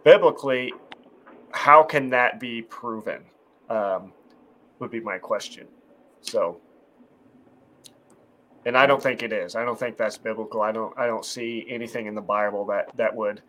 [0.03, 0.73] biblically
[1.51, 3.23] how can that be proven
[3.69, 4.11] um,
[4.79, 5.67] would be my question.
[6.21, 6.59] So
[8.65, 9.55] and i don't think it is.
[9.55, 10.61] I don't think that's biblical.
[10.61, 13.41] I don't i don't see anything in the bible that that would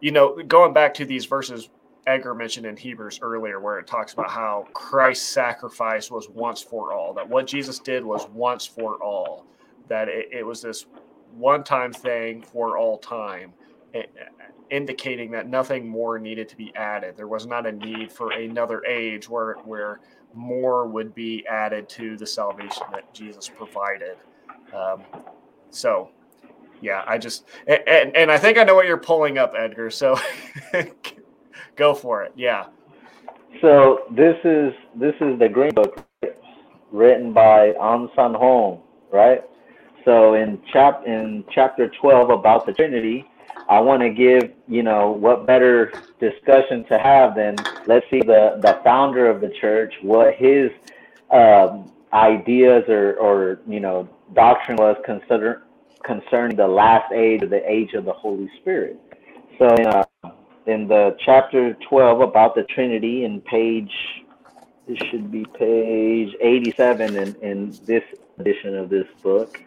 [0.00, 1.68] you know going back to these verses
[2.06, 6.92] Edgar mentioned in Hebrews earlier, where it talks about how Christ's sacrifice was once for
[6.92, 9.44] all, that what Jesus did was once for all,
[9.88, 10.86] that it, it was this
[11.32, 13.52] one time thing for all time,
[14.70, 17.16] indicating that nothing more needed to be added.
[17.16, 20.00] There was not a need for another age where, where
[20.32, 24.16] more would be added to the salvation that Jesus provided.
[24.72, 25.02] Um,
[25.70, 26.10] so,
[26.80, 29.90] yeah, I just, and, and I think I know what you're pulling up, Edgar.
[29.90, 30.18] So,
[31.76, 32.32] Go for it.
[32.36, 32.66] Yeah.
[33.60, 36.04] So this is this is the Green Book
[36.90, 38.80] written by Ahnsahnghong,
[39.12, 39.42] right?
[40.04, 43.24] So in chap in chapter 12 about the Trinity,
[43.68, 47.56] I want to give, you know, what better discussion to have than
[47.86, 50.70] let's see the the founder of the church, what his
[51.30, 55.62] um, ideas or or you know doctrine was consider
[56.06, 58.98] concerning the last age or the age of the Holy Spirit.
[59.58, 60.04] So in uh,
[60.66, 63.92] in the chapter 12 about the Trinity in page,
[64.88, 68.02] this should be page 87 in, in this
[68.38, 69.62] edition of this book.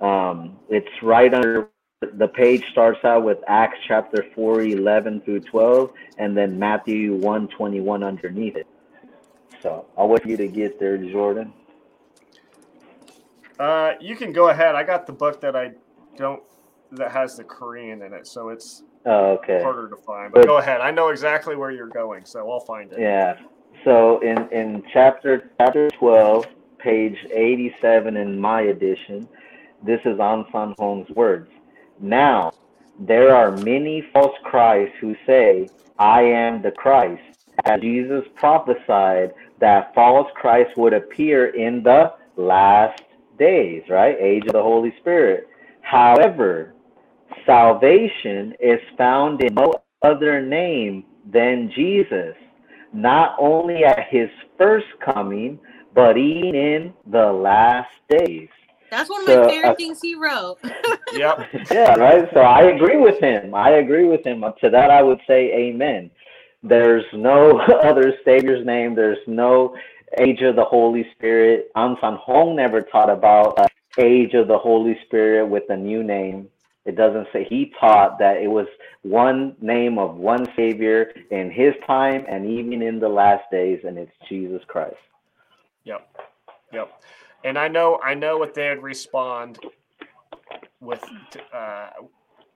[0.00, 1.70] Um, it's right under
[2.00, 7.48] the page starts out with Acts chapter 4, 11 through 12, and then Matthew 1,
[7.48, 8.66] 21 underneath it.
[9.62, 11.52] So I'll wait for you to get there, Jordan.
[13.58, 14.74] Uh, you can go ahead.
[14.74, 15.72] I got the book that I
[16.16, 16.42] don't
[16.92, 19.62] that has the Korean in it, so it's Oh, okay.
[19.62, 20.32] Harder to find.
[20.32, 20.80] But, but, go ahead.
[20.80, 22.98] I know exactly where you're going, so I'll find it.
[22.98, 23.38] Yeah.
[23.84, 26.46] So in in chapter chapter 12,
[26.78, 29.28] page 87 in my edition,
[29.84, 31.50] this is Ahnsahnghong's words.
[32.00, 32.52] Now,
[32.98, 35.68] there are many false Christs who say,
[35.98, 37.22] I am the Christ,
[37.64, 43.02] as Jesus prophesied that false Christ would appear in the last
[43.38, 44.16] days, right?
[44.20, 45.48] Age of the Holy Spirit.
[45.82, 46.74] However,
[47.46, 52.34] salvation is found in no other name than Jesus,
[52.92, 55.58] not only at his first coming,
[55.94, 58.48] but even in the last days.
[58.90, 60.58] That's one of so, my favorite uh, things he wrote.
[61.14, 61.48] yep.
[61.70, 62.28] Yeah, right.
[62.32, 63.54] So I agree with him.
[63.54, 64.44] I agree with him.
[64.60, 66.10] To that, I would say amen.
[66.62, 68.94] There's no other Savior's name.
[68.94, 69.74] There's no
[70.20, 71.70] age of the Holy Spirit.
[71.76, 73.66] Ahnsahnghong never taught about uh,
[73.98, 76.48] age of the Holy Spirit with a new name.
[76.84, 78.66] It doesn't say he taught that it was
[79.02, 83.96] one name of one Savior in his time and even in the last days, and
[83.98, 84.96] it's Jesus Christ.
[85.84, 86.06] Yep.
[86.72, 87.02] Yep.
[87.44, 89.58] And I know I know what they'd respond
[90.80, 91.02] with
[91.52, 91.90] uh,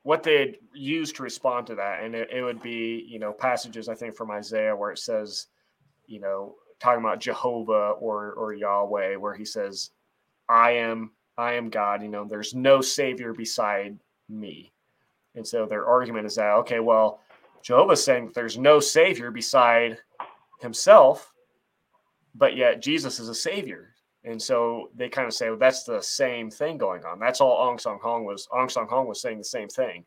[0.02, 2.02] what they'd use to respond to that.
[2.02, 5.46] And it, it would be, you know, passages I think from Isaiah where it says,
[6.06, 9.90] you know, talking about Jehovah or or Yahweh, where he says,
[10.48, 13.98] I am I am God, you know, there's no savior beside
[14.28, 14.72] me.
[15.34, 17.20] And so their argument is that, okay, well,
[17.62, 19.98] Jehovah's saying there's no savior beside
[20.60, 21.32] himself,
[22.34, 23.94] but yet Jesus is a savior.
[24.24, 27.20] And so they kind of say, well, that's the same thing going on.
[27.20, 28.48] That's all Ahnsahnghong was.
[28.52, 30.04] Ahnsahnghong was saying the same thing.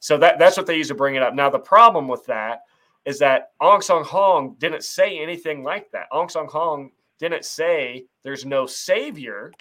[0.00, 1.34] So that, that's what they use to bring it up.
[1.34, 2.62] Now, the problem with that
[3.04, 6.10] is that Ahnsahnghong didn't say anything like that.
[6.12, 9.52] Ahnsahnghong didn't say there's no savior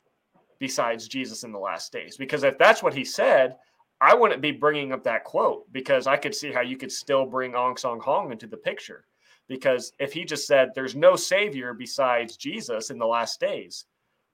[0.59, 2.17] besides Jesus in the last days.
[2.17, 3.55] Because if that's what he said,
[3.99, 7.25] I wouldn't be bringing up that quote because I could see how you could still
[7.25, 9.05] bring Ahnsahnghong into the picture.
[9.47, 13.85] Because if he just said there's no savior besides Jesus in the last days,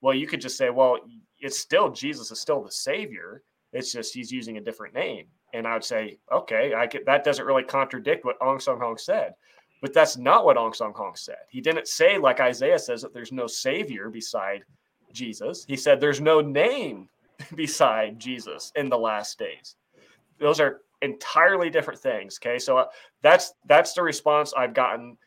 [0.01, 0.99] well, you could just say, well,
[1.39, 3.41] it's still Jesus is still the savior.
[3.73, 5.27] It's just he's using a different name.
[5.53, 9.33] And I would say, okay, I could, that doesn't really contradict what Ahnsahnghong said.
[9.81, 11.37] But that's not what Ahnsahnghong said.
[11.49, 14.63] He didn't say, like Isaiah says, that there's no savior beside
[15.13, 15.65] Jesus.
[15.67, 17.09] He said there's no name
[17.55, 19.75] beside Jesus in the last days.
[20.39, 22.39] Those are entirely different things.
[22.41, 22.85] Okay, so uh,
[23.21, 25.17] that's that's the response I've gotten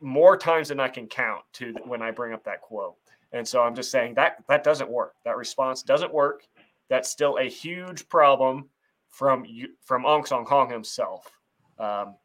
[0.00, 2.96] more times than I can count to when I bring up that quote.
[3.32, 5.14] And so I'm just saying that that doesn't work.
[5.24, 6.46] That response doesn't work.
[6.88, 8.68] That's still a huge problem
[9.14, 9.46] from
[9.80, 11.30] from Ahnsahnghong himself.
[11.78, 12.16] Um,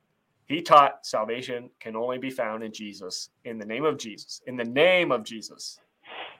[0.47, 4.57] he taught salvation can only be found in Jesus, in the name of Jesus, in
[4.57, 5.79] the name of Jesus,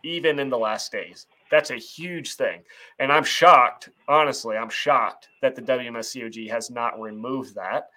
[0.03, 1.27] even in the last days.
[1.51, 2.63] That's a huge thing.
[2.97, 7.89] And I'm shocked, honestly, I'm shocked that the WMSCOG has not removed that.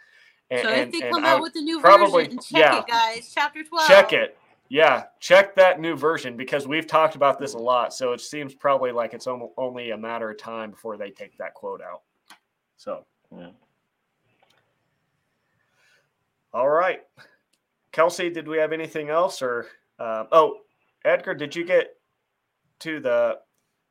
[0.51, 3.31] And, so if they come out with a new probably, version, check yeah, it, guys.
[3.35, 3.89] Chapter 12.
[3.89, 4.37] Check it.
[4.69, 7.95] Yeah, check that new version because we've talked about this a lot.
[7.95, 11.55] So it seems probably like it's only a matter of time before they take that
[11.55, 12.03] quote out.
[12.83, 13.51] So, yeah.
[16.53, 17.01] all right.
[17.93, 19.41] Kelsey, did we have anything else?
[19.41, 19.67] Or,
[20.01, 20.57] uh, oh,
[21.05, 21.91] Edgar, did you get
[22.81, 23.39] to the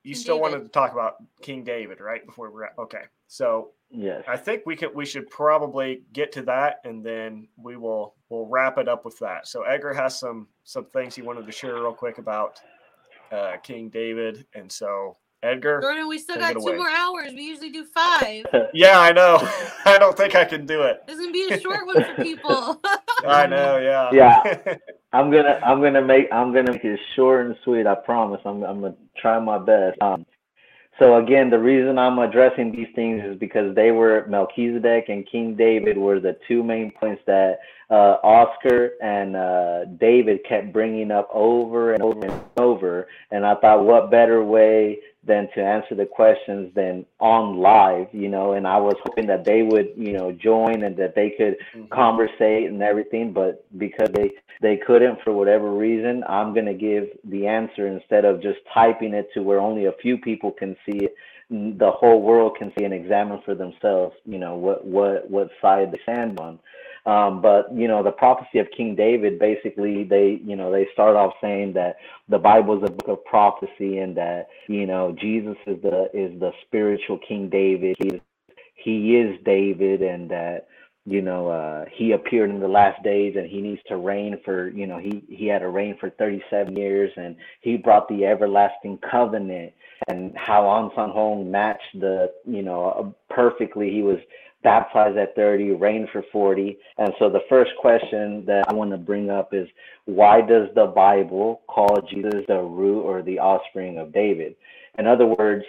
[0.04, 0.52] you still David.
[0.52, 2.26] wanted to talk about King David, right?
[2.26, 3.04] Before we're at, okay.
[3.28, 7.78] So yeah, I think we could we should probably get to that, and then we
[7.78, 9.48] will we'll wrap it up with that.
[9.48, 12.60] So Edgar has some some things he wanted to share real quick about
[13.32, 15.82] uh, King David, and so Edgar.
[15.82, 17.34] Jordan, we still got two more hours.
[17.34, 18.46] We usually do five.
[18.74, 19.40] yeah, I know.
[19.86, 21.04] I don't think I can do it.
[21.08, 22.82] This is gonna be a short one for people.
[23.26, 23.78] I know.
[23.78, 24.10] Yeah.
[24.14, 24.76] Yeah.
[25.14, 27.88] I'm gonna I'm gonna make I'm gonna make it short and sweet.
[27.88, 28.42] I promise.
[28.46, 30.00] I'm I'm gonna try my best.
[30.02, 30.26] Um,
[31.00, 35.56] so again, the reason I'm addressing these things is because they were Melchizedek and King
[35.56, 37.58] David were the two main points that
[37.90, 43.08] uh, Oscar and uh, David kept bringing up over and over and over.
[43.32, 48.28] And I thought, what better way than to answer the questions than on live, you
[48.28, 51.58] know, and I was hoping that they would, you know, join and that they could
[51.76, 51.86] mm-hmm.
[51.94, 57.06] conversate and everything, but because they they couldn't for whatever reason, I'm going to give
[57.24, 60.98] the answer instead of just typing it to where only a few people can see
[60.98, 61.16] it,
[61.50, 65.92] the whole world can see and examine for themselves, you know, what what what side
[65.92, 66.58] they stand on.
[67.06, 71.16] Um, but you know, the prophecy of King David, basically, they you know they start
[71.16, 71.98] off saying that
[72.30, 76.40] the Bible is a book of prophecy, and that you know Jesus is the is
[76.40, 77.96] the spiritual King David.
[78.00, 78.22] He is,
[78.76, 80.68] he is David, and that
[81.06, 84.70] you know uh, he appeared in the last days, and he needs to reign for
[84.70, 89.00] you know he he had to reign for 37 years, and he brought the everlasting
[89.10, 89.74] covenant.
[90.08, 93.90] And how Ahnsahnghong matched the you know perfectly.
[93.90, 94.20] He was
[94.64, 96.78] baptized at 30, reigned for 40.
[96.98, 99.68] And so the first question that I want to bring up is
[100.06, 104.56] why does the Bible call Jesus the root or the offspring of David?
[104.98, 105.66] In other words,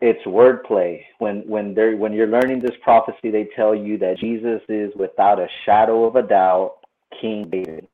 [0.00, 1.00] it's wordplay.
[1.18, 5.38] When when they when you're learning this prophecy, they tell you that Jesus is without
[5.38, 6.78] a shadow of a doubt
[7.20, 7.86] King David.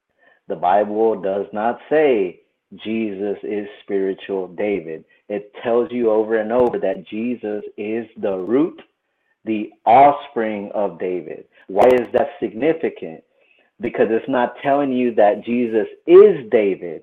[0.48, 2.40] The Bible does not say
[2.84, 5.04] Jesus is spiritual David.
[5.28, 8.80] It tells you over and over that Jesus is the root
[9.48, 11.46] the offspring of David.
[11.68, 13.24] Why is that significant?
[13.80, 17.02] Because it's not telling you that Jesus is David,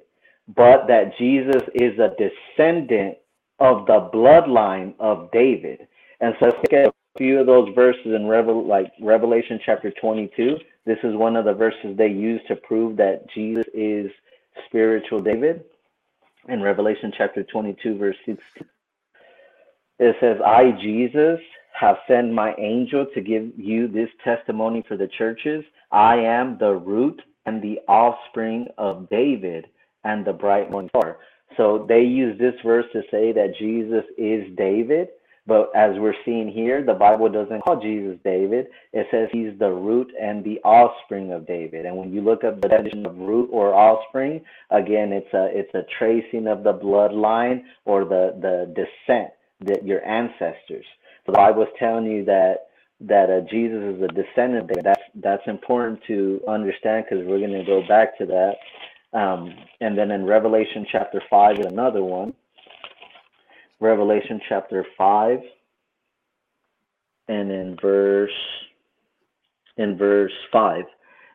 [0.55, 3.17] but that Jesus is a descendant
[3.59, 5.87] of the bloodline of David.
[6.21, 9.91] And so let's look at a few of those verses in Revel like Revelation chapter
[10.01, 10.57] 22.
[10.85, 14.11] This is one of the verses they use to prove that Jesus is
[14.67, 15.65] spiritual David.
[16.49, 18.67] In Revelation chapter 22, verse 16,
[19.99, 21.39] it says, I, Jesus,
[21.79, 25.63] have sent my angel to give you this testimony for the churches.
[25.91, 29.67] I am the root and the offspring of David
[30.03, 31.17] and the bright morning star.
[31.57, 35.09] So they use this verse to say that Jesus is David.
[35.47, 38.65] But as we're seeing here, the Bible doesn't call Jesus David.
[38.93, 41.85] It says he's the root and the offspring of David.
[41.85, 45.73] And when you look up the definition of root or offspring, again, it's a it's
[45.75, 49.29] a tracing of the bloodline or the the descent
[49.61, 50.85] that your ancestors.
[51.25, 52.67] The Bible is telling you that
[53.01, 54.71] that uh, Jesus is a descendant.
[54.83, 58.53] That's that's important to understand because we're going to go back to that.
[59.17, 62.33] Um, and then in Revelation chapter five is another one.
[63.79, 65.39] Revelation chapter five,
[67.27, 68.31] and in verse
[69.77, 70.85] in verse five.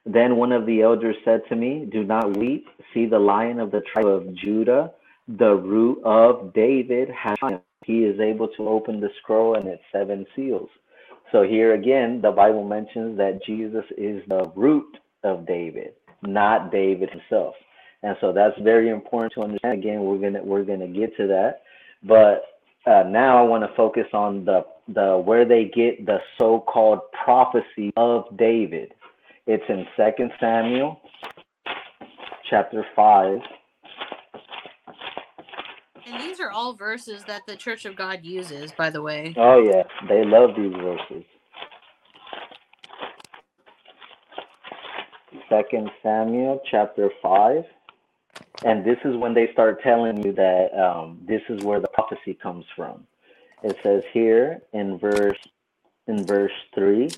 [0.07, 2.67] Then one of the elders said to me, Do not weep.
[2.95, 4.93] See, the lion of the tribe of Judah,
[5.29, 9.83] the root of David, has triumphed he is able to open the scroll and its
[9.93, 10.69] seven seals.
[11.33, 17.11] So here again, the Bible mentions that Jesus is the root of David, not David
[17.11, 17.55] himself.
[18.03, 19.79] And so that's very important to understand.
[19.79, 21.63] Again, we're gonna we're gonna get to that,
[22.03, 22.45] but
[22.91, 27.93] uh, now I want to focus on the the where they get the so-called prophecy
[27.97, 28.95] of David.
[29.47, 31.01] It's in Second Samuel,
[32.49, 33.39] chapter five,
[36.51, 39.35] are all verses that the Church of God uses, by the way.
[39.37, 41.25] Oh yeah, they love these verses.
[45.49, 47.65] Second Samuel chapter five,
[48.65, 52.35] and this is when they start telling you that um, this is where the prophecy
[52.35, 53.07] comes from.
[53.63, 55.39] It says here in verse
[56.07, 57.11] in verse three,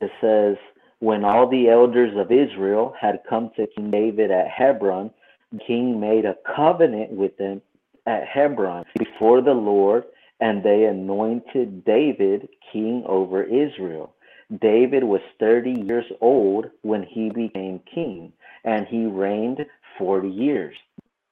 [0.00, 0.56] it says,
[1.00, 5.10] "When all the elders of Israel had come to King David at Hebron."
[5.66, 7.62] king made a covenant with them
[8.06, 10.04] at Hebron before the Lord,
[10.40, 14.14] and they anointed David king over Israel."
[14.60, 18.32] David was 30 years old when he became king,
[18.64, 19.64] and he reigned
[19.98, 20.76] 40 years.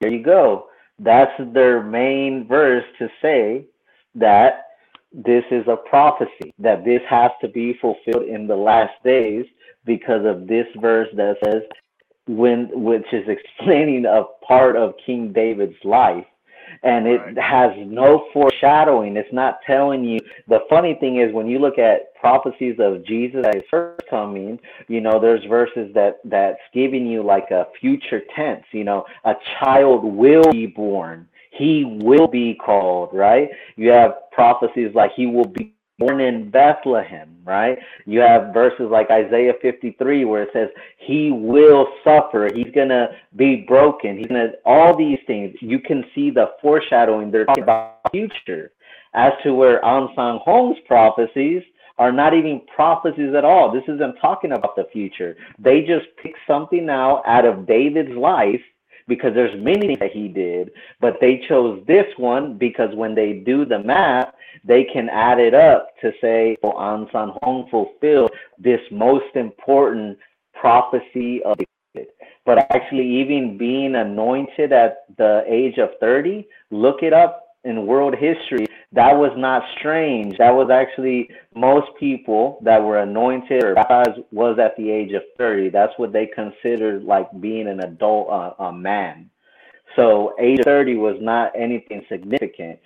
[0.01, 0.67] There you go.
[0.99, 3.65] That's their main verse to say
[4.15, 4.67] that
[5.11, 9.45] this is a prophecy, that this has to be fulfilled in the last days
[9.85, 11.61] because of this verse that says,
[12.27, 16.25] when which is explaining a part of King David's life
[16.81, 17.37] and it right.
[17.37, 19.15] has no foreshadowing.
[19.17, 20.19] It's not telling you.
[20.47, 24.59] The funny thing is, when you look at prophecies of Jesus at his first coming,
[24.87, 28.63] you know, there's verses that that's giving you like a future tense.
[28.71, 31.27] You know, a child will be born.
[31.51, 33.49] He will be called, right?
[33.75, 37.77] You have prophecies like he will be born in Bethlehem, right?
[38.05, 43.09] You have verses like Isaiah 53 where it says he will suffer, he's going to
[43.35, 45.55] be broken, he's going to all these things.
[45.61, 48.71] You can see the foreshadowing they're talking about future.
[49.15, 51.61] As to where Ahnsahnghong's prophecies
[51.99, 53.71] are not even prophecies at all.
[53.71, 55.37] This isn't talking about the future.
[55.59, 58.61] They just pick something now out of David's life
[59.07, 63.65] because there's many that he did, but they chose this one because when they do
[63.65, 64.33] the math,
[64.63, 70.17] they can add it up to say, well, Ahnsahnghong fulfilled this most important
[70.53, 71.57] prophecy of.
[72.45, 78.15] But actually, even being anointed at the age of 30, look it up in world
[78.15, 80.37] history, that was not strange.
[80.37, 85.23] That was actually most people that were anointed or baptized was at the age of
[85.37, 85.69] 30.
[85.69, 89.29] That's what they considered like being an adult uh, a man.
[89.95, 92.79] So age 30 was not anything significant.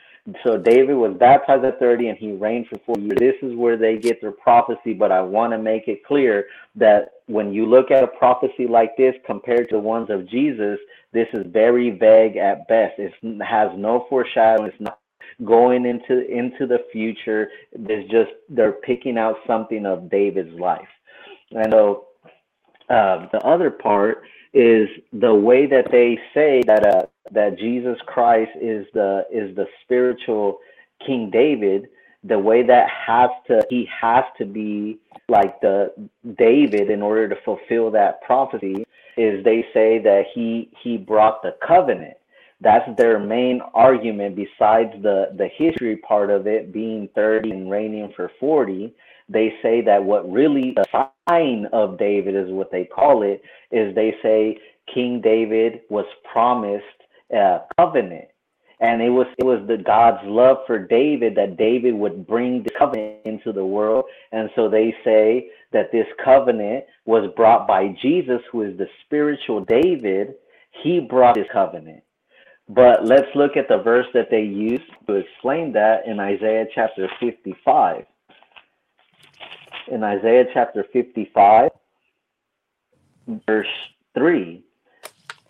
[0.45, 3.17] So David was baptized at 30 and he reigned for four years.
[3.17, 7.11] This is where they get their prophecy, but I want to make it clear that
[7.27, 10.79] when you look at a prophecy like this compared to the ones of Jesus,
[11.13, 12.93] this is very vague at best.
[12.97, 14.69] It has no foreshadowing.
[14.69, 14.99] It's not
[15.45, 17.49] going into into the future.
[17.77, 20.87] There's just they're picking out something of David's life.
[21.51, 22.07] And so
[22.89, 24.23] uh, the other part
[24.53, 29.67] is the way that they say that uh, that Jesus Christ is the is the
[29.83, 30.59] spiritual
[31.05, 31.89] King David.
[32.23, 34.99] The way that has to he has to be
[35.29, 35.93] like the
[36.37, 38.85] David in order to fulfill that prophecy
[39.17, 42.17] is they say that he he brought the covenant
[42.61, 48.11] that's their main argument besides the the history part of it being 30 and reigning
[48.15, 48.93] for 40
[49.29, 53.93] they say that what really the sign of david is what they call it is
[53.95, 54.57] they say
[54.93, 56.85] king david was promised
[57.31, 58.25] a covenant.
[58.79, 62.69] And it was it was the god's love for david that david would bring the
[62.77, 64.05] covenant into the world.
[64.31, 69.65] And so they say that this covenant was brought by jesus who is the spiritual
[69.65, 70.35] david.
[70.83, 72.03] He brought this covenant
[72.69, 77.09] but let's look at the verse that they use to explain that in Isaiah chapter
[77.19, 78.05] 55.
[79.89, 81.69] In Isaiah chapter 55,
[83.47, 83.67] verse
[84.15, 84.63] 3,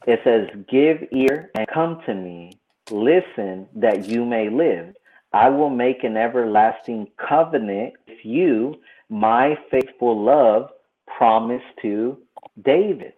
[0.06, 2.60] it says, Give ear and come to me.
[2.92, 4.94] Listen that you may live.
[5.34, 8.76] I will make an everlasting covenant with you,
[9.10, 10.70] my faithful love
[11.18, 12.18] promised to
[12.64, 13.14] David.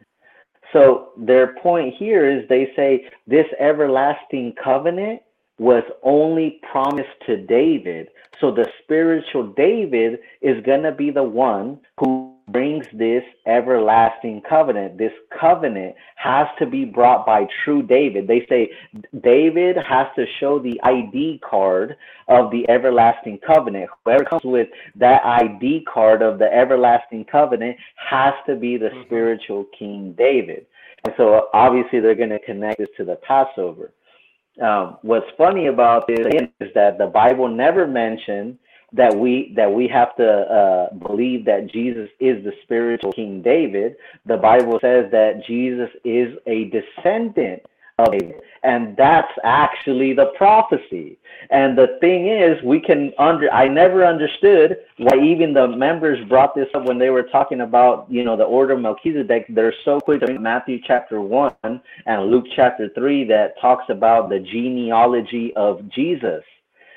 [0.74, 5.22] So their point here is they say this everlasting covenant
[5.58, 8.10] was only promised to David.
[8.40, 12.19] So the spiritual David is going to be the one who
[12.52, 14.98] brings this everlasting covenant.
[14.98, 18.28] This covenant has to be brought by true David.
[18.28, 18.72] They say
[19.22, 21.96] David has to show the ID card
[22.28, 23.90] of the everlasting covenant.
[24.04, 29.04] Whoever comes with that ID card of the everlasting covenant has to be the mm-hmm.
[29.04, 30.66] spiritual King David.
[31.06, 33.92] And so obviously they're going to connect this to the Passover.
[34.62, 36.20] Um, what's funny about this
[36.60, 38.58] is that the Bible never mentioned
[38.94, 43.96] that we that we have to uh, believe that Jesus is the spiritual King David.
[44.26, 47.62] The Bible says that Jesus is a descendant
[48.00, 51.18] of David, and that's actually the prophecy.
[51.52, 53.52] And the thing is, we can under.
[53.52, 58.08] I never understood why even the members brought this up when they were talking about
[58.10, 59.46] you know the order of Melchizedek.
[59.50, 64.40] They're so quick to Matthew chapter one and Luke chapter three that talks about the
[64.40, 66.44] genealogy of Jesus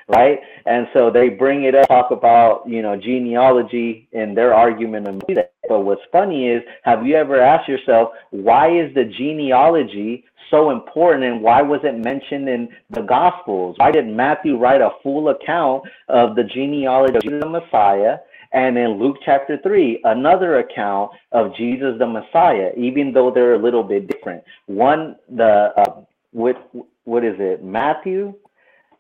[0.09, 0.39] right?
[0.67, 5.23] And so they bring it up, talk about you know genealogy and their argument.
[5.69, 11.25] But what's funny is, have you ever asked yourself, why is the genealogy so important
[11.25, 13.77] and why was it mentioned in the Gospels?
[13.79, 18.19] Why did Matthew write a full account of the genealogy of Jesus the Messiah?
[18.53, 23.59] And in Luke chapter 3, another account of Jesus the Messiah, even though they're a
[23.59, 24.45] little bit different.
[24.67, 26.71] One, the, uh, what,
[27.05, 27.65] what is it?
[27.65, 28.35] Matthew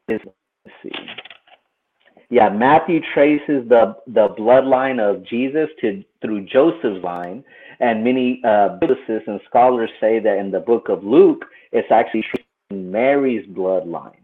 [0.09, 0.21] is,
[0.83, 0.93] see
[2.33, 7.45] yeah, Matthew traces the the bloodline of Jesus to through Joseph's line,
[7.79, 12.25] and many uh, biblicists and scholars say that in the book of Luke, it's actually
[12.71, 14.17] Mary's bloodline.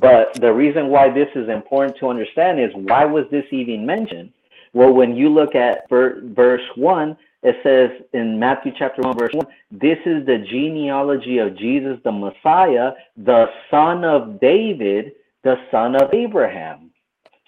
[0.00, 4.32] But the reason why this is important to understand is why was this even mentioned?
[4.72, 9.46] Well, when you look at verse one, it says in Matthew chapter 1, verse 1,
[9.70, 15.12] this is the genealogy of Jesus the Messiah, the son of David,
[15.46, 16.90] the son of Abraham.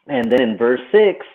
[0.07, 1.27] And then in verse 6,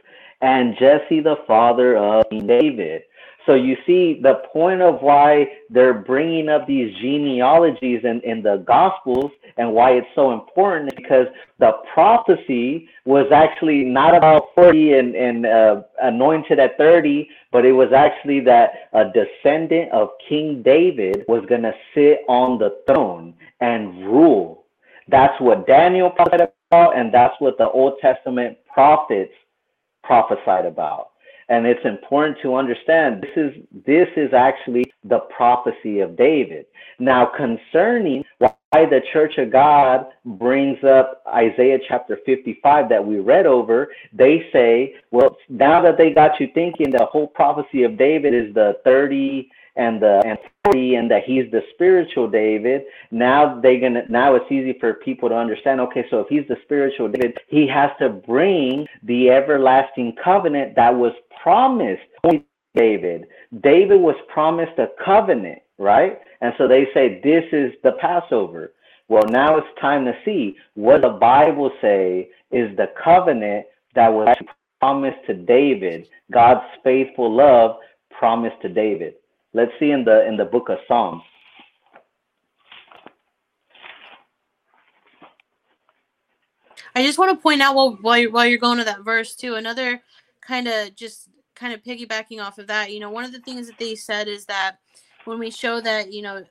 [0.42, 3.04] and Jesse the father of David.
[3.46, 8.64] So you see the point of why they're bringing up these genealogies in, in the
[8.66, 11.28] Gospels and why it's so important is because
[11.60, 17.74] the prophecy was actually not about 40 and, and uh, anointed at 30, but it
[17.74, 23.34] was actually that a descendant of King David was going to sit on the throne
[23.60, 24.63] and rule.
[25.08, 29.34] That's what Daniel prophesied about, and that's what the Old Testament prophets
[30.04, 31.10] prophesied about.
[31.50, 36.66] And it's important to understand this is this is actually the prophecy of David.
[37.00, 43.46] Now concerning why the Church of God brings up Isaiah chapter 55 that we read
[43.46, 48.34] over, they say, well, now that they got you thinking the whole prophecy of David
[48.34, 53.80] is the 30 and the and 40 and that he's the spiritual David, now they're
[53.80, 57.38] gonna now it's easy for people to understand, okay, so if he's the spiritual David,
[57.48, 62.04] he has to bring the everlasting covenant that was promised
[62.76, 63.28] David.
[63.62, 66.20] David was promised a covenant, right?
[66.42, 68.74] And so they say this is the Passover.
[69.10, 74.36] Well, now it's time to see what the Bible say is the covenant that was
[74.80, 77.78] promised to David, God's faithful love
[78.12, 79.16] promised to David.
[79.54, 81.22] Let's see in the in the book of Psalms.
[86.96, 89.36] I just want to point out while while you're, while you're going to that verse
[89.36, 90.02] too, another
[90.42, 92.92] kind of just kind of piggybacking off of that.
[92.92, 94.78] You know, one of the things that they said is that
[95.26, 96.44] when we show that you know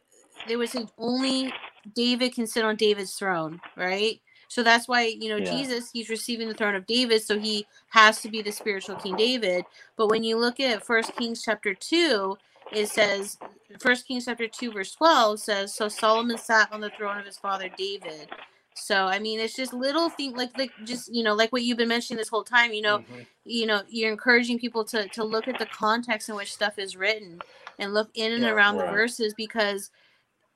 [0.48, 1.52] they would say only
[1.94, 4.20] David can sit on David's throne, right?
[4.48, 5.50] So that's why, you know, yeah.
[5.50, 9.16] Jesus, he's receiving the throne of David, so he has to be the spiritual King
[9.16, 9.64] David.
[9.96, 12.36] But when you look at First Kings chapter 2,
[12.72, 13.38] it says
[13.80, 17.38] First Kings chapter two verse twelve says, "So Solomon sat on the throne of his
[17.38, 18.28] father David."
[18.74, 21.78] So I mean, it's just little things like like just you know like what you've
[21.78, 22.72] been mentioning this whole time.
[22.72, 23.20] You know, mm-hmm.
[23.44, 26.96] you know, you're encouraging people to to look at the context in which stuff is
[26.96, 27.40] written
[27.78, 28.86] and look in and yeah, around right.
[28.86, 29.90] the verses because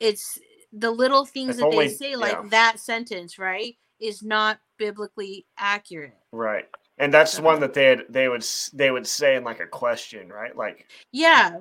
[0.01, 0.39] it's
[0.73, 2.49] the little things it's that only, they say, like yeah.
[2.51, 6.17] that sentence, right, is not biblically accurate.
[6.33, 6.67] Right
[6.99, 10.57] and that's one that they they would they would say in like a question, right?
[10.57, 11.59] Like yeah,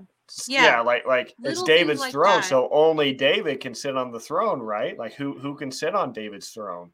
[0.47, 2.45] yeah, yeah like like Little it's David's like throne, that.
[2.45, 4.97] so only David can sit on the throne, right?
[4.97, 6.91] Like who who can sit on David's throne?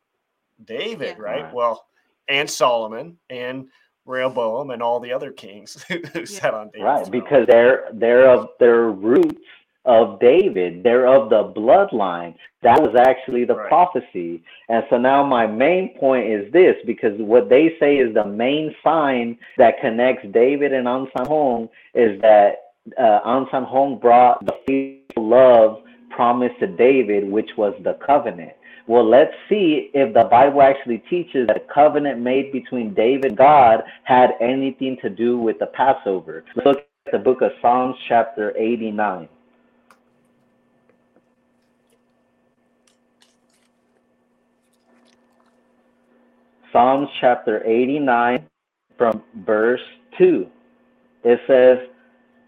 [0.65, 1.23] David, yeah.
[1.23, 1.43] right?
[1.43, 1.53] right?
[1.53, 1.85] Well,
[2.27, 3.67] and Solomon and
[4.05, 6.25] Rehoboam and all the other kings who yeah.
[6.25, 7.11] sat on David's right throne.
[7.23, 9.41] because they're they're of their roots
[9.85, 10.83] of David.
[10.83, 12.35] They're of the bloodline.
[12.61, 13.67] That was actually the right.
[13.67, 14.43] prophecy.
[14.69, 18.75] And so now my main point is this because what they say is the main
[18.83, 22.60] sign that connects David and An San Hong is that
[22.97, 28.53] uh, Ahnsahnghong brought the faithful love promised to David, which was the covenant.
[28.87, 33.37] Well, let's see if the Bible actually teaches that a covenant made between David and
[33.37, 36.43] God had anything to do with the Passover.
[36.55, 39.29] Let's look at the book of Psalms, chapter 89.
[46.71, 48.47] Psalms chapter 89
[48.97, 49.81] from verse
[50.17, 50.47] 2.
[51.23, 51.90] It says,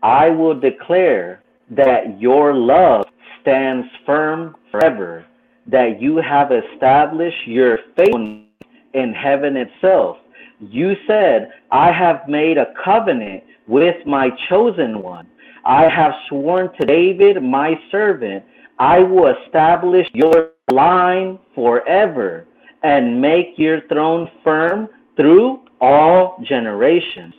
[0.03, 1.41] I will declare
[1.71, 3.05] that your love
[3.41, 5.25] stands firm forever,
[5.67, 8.49] that you have established your faithfulness
[8.93, 10.17] in heaven itself.
[10.59, 15.27] You said, I have made a covenant with my chosen one.
[15.65, 18.43] I have sworn to David, my servant,
[18.79, 22.45] I will establish your line forever
[22.83, 27.33] and make your throne firm through all generations.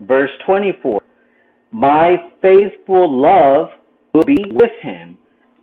[0.00, 0.99] Verse 24
[1.72, 3.70] my faithful love
[4.12, 5.16] will be with him,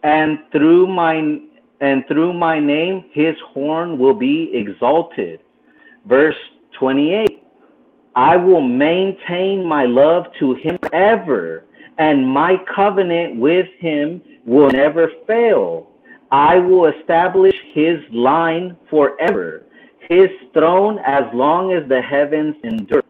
[0.03, 1.39] and through my
[1.79, 5.41] and through my name his horn will be exalted.
[6.05, 6.35] Verse
[6.79, 7.43] 28.
[8.15, 11.65] I will maintain my love to him ever,
[11.99, 15.91] and my covenant with him will never fail.
[16.31, 19.65] I will establish his line forever,
[20.09, 23.03] his throne as long as the heavens endure.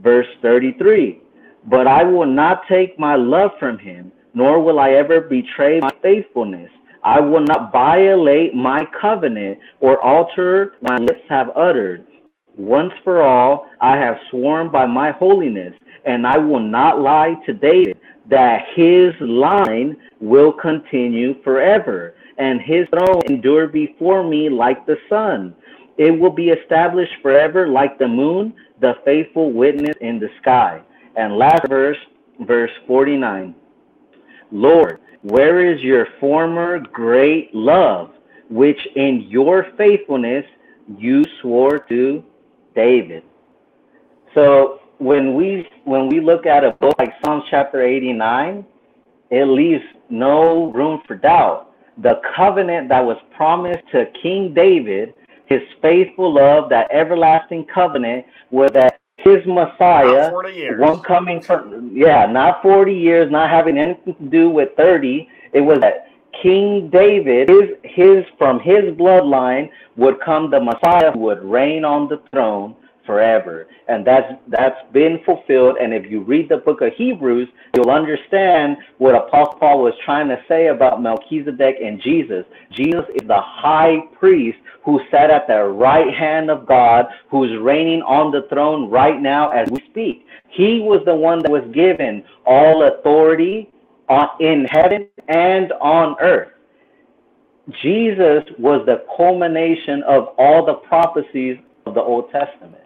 [0.00, 1.22] Verse 33
[1.66, 5.90] But I will not take my love from him, nor will I ever betray my
[6.02, 6.70] faithfulness.
[7.02, 12.06] I will not violate my covenant or alter my lips have uttered.
[12.56, 17.52] Once for all, I have sworn by my holiness, and I will not lie to
[17.52, 24.96] David, that his line will continue forever, and his throne endure before me like the
[25.08, 25.54] sun.
[25.98, 30.82] It will be established forever like the moon, the faithful witness in the sky.
[31.16, 31.98] And last verse,
[32.40, 33.54] verse 49.
[34.52, 38.12] Lord, where is your former great love,
[38.48, 40.44] which in your faithfulness
[40.96, 42.22] you swore to
[42.74, 43.24] David?
[44.34, 48.64] So when we when we look at a book like Psalms chapter 89,
[49.30, 51.72] it leaves no room for doubt.
[52.02, 55.14] The covenant that was promised to King David,
[55.46, 60.30] his faithful love, that everlasting covenant, was that his Messiah,
[60.78, 65.28] one coming from, yeah, not 40 years, not having anything to do with 30.
[65.52, 66.08] It was that
[66.42, 72.08] King David, his, his from his bloodline would come the Messiah who would reign on
[72.08, 72.76] the throne
[73.06, 73.68] forever.
[73.88, 75.76] And that's that's been fulfilled.
[75.80, 80.28] And if you read the book of Hebrews, you'll understand what Apostle Paul was trying
[80.28, 82.44] to say about Melchizedek and Jesus.
[82.72, 88.02] Jesus is the high priest who sat at the right hand of God, who's reigning
[88.02, 90.26] on the throne right now as we speak.
[90.48, 93.70] He was the one that was given all authority
[94.08, 96.52] on, in heaven and on earth.
[97.82, 102.85] Jesus was the culmination of all the prophecies of the Old Testament.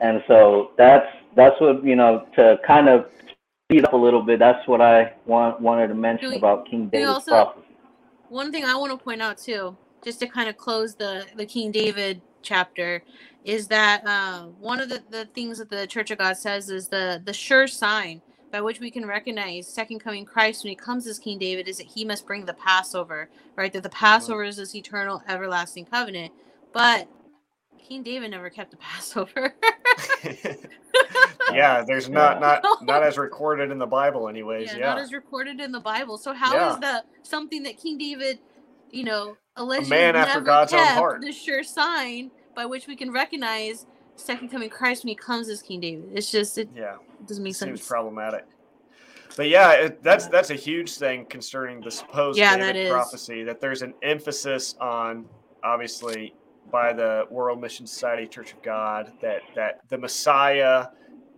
[0.00, 3.06] And so that's that's what you know to kind of
[3.64, 4.38] speed up a little bit.
[4.38, 7.66] That's what I want wanted to mention we, about King David's also, prophecy.
[8.28, 11.46] One thing I want to point out too, just to kind of close the the
[11.46, 13.02] King David chapter,
[13.44, 16.88] is that uh, one of the, the things that the Church of God says is
[16.88, 21.06] the the sure sign by which we can recognize second coming Christ when he comes
[21.06, 23.72] as King David is that he must bring the Passover, right?
[23.72, 26.32] That the Passover is this eternal, everlasting covenant.
[26.72, 27.08] But
[27.78, 29.54] King David never kept the Passover.
[31.52, 34.68] yeah, there's not not not as recorded in the Bible, anyways.
[34.72, 34.86] Yeah, yeah.
[34.86, 36.18] not as recorded in the Bible.
[36.18, 36.74] So how yeah.
[36.74, 38.38] is that something that King David,
[38.90, 42.96] you know, allegedly a man after God's own heart, the sure sign by which we
[42.96, 43.86] can recognize
[44.16, 46.10] second coming Christ when he comes as King David?
[46.14, 46.68] It's just it.
[46.74, 47.80] Yeah, it doesn't make it sense.
[47.80, 48.44] Seems problematic.
[49.36, 53.60] But yeah, it, that's that's a huge thing concerning the supposed yeah, David prophecy that
[53.60, 55.26] there's an emphasis on
[55.62, 56.34] obviously
[56.70, 60.86] by the World Mission Society Church of God that that the Messiah,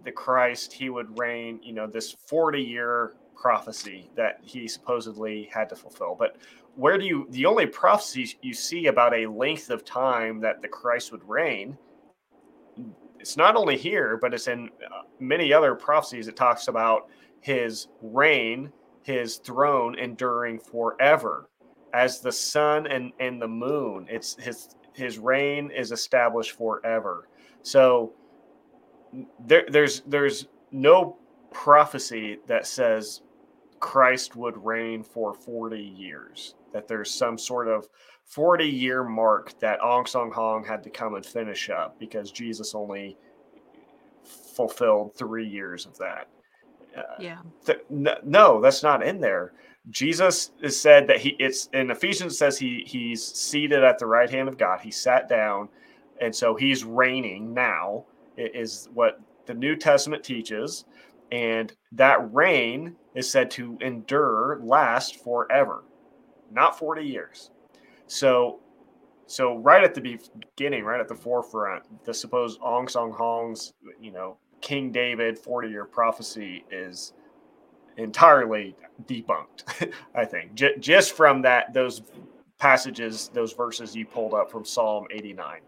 [0.04, 5.68] the Christ, he would reign, you know, this 40 year prophecy that he supposedly had
[5.68, 6.16] to fulfill.
[6.18, 6.36] But
[6.76, 10.68] where do you the only prophecies you see about a length of time that the
[10.68, 11.76] Christ would reign?
[13.18, 16.28] It's not only here, but it's in uh, many other prophecies.
[16.28, 17.08] It talks about
[17.40, 21.48] his reign, his throne enduring forever
[21.92, 24.06] as the sun and, and the moon.
[24.08, 27.28] It's his his reign is established forever.
[27.62, 28.12] So
[29.46, 31.16] there, there's there's no
[31.50, 33.22] prophecy that says
[33.80, 36.54] Christ would reign for 40 years.
[36.72, 37.88] That there's some sort of
[38.24, 43.16] 40 year mark that Ahnsahnghong had to come and finish up because Jesus only
[44.54, 46.28] fulfilled three years of that.
[46.96, 47.38] Uh, yeah.
[47.64, 49.52] Th- no, that's not in there.
[49.90, 54.28] Jesus is said that he it's in Ephesians says he he's seated at the right
[54.28, 54.80] hand of God.
[54.80, 55.68] He sat down,
[56.20, 58.04] and so he's reigning now.
[58.36, 60.84] Is what the New Testament teaches,
[61.32, 65.82] and that reign is said to endure, last forever,
[66.52, 67.50] not forty years.
[68.06, 68.60] So,
[69.26, 70.18] so right at the
[70.56, 76.64] beginning, right at the forefront, the supposed Ahnsahnghong's, you know, King David forty year prophecy
[76.70, 77.12] is
[77.98, 79.92] entirely debunked.
[80.16, 82.02] I think J- just from that those
[82.58, 85.60] passages, those verses you pulled up from Psalm 89.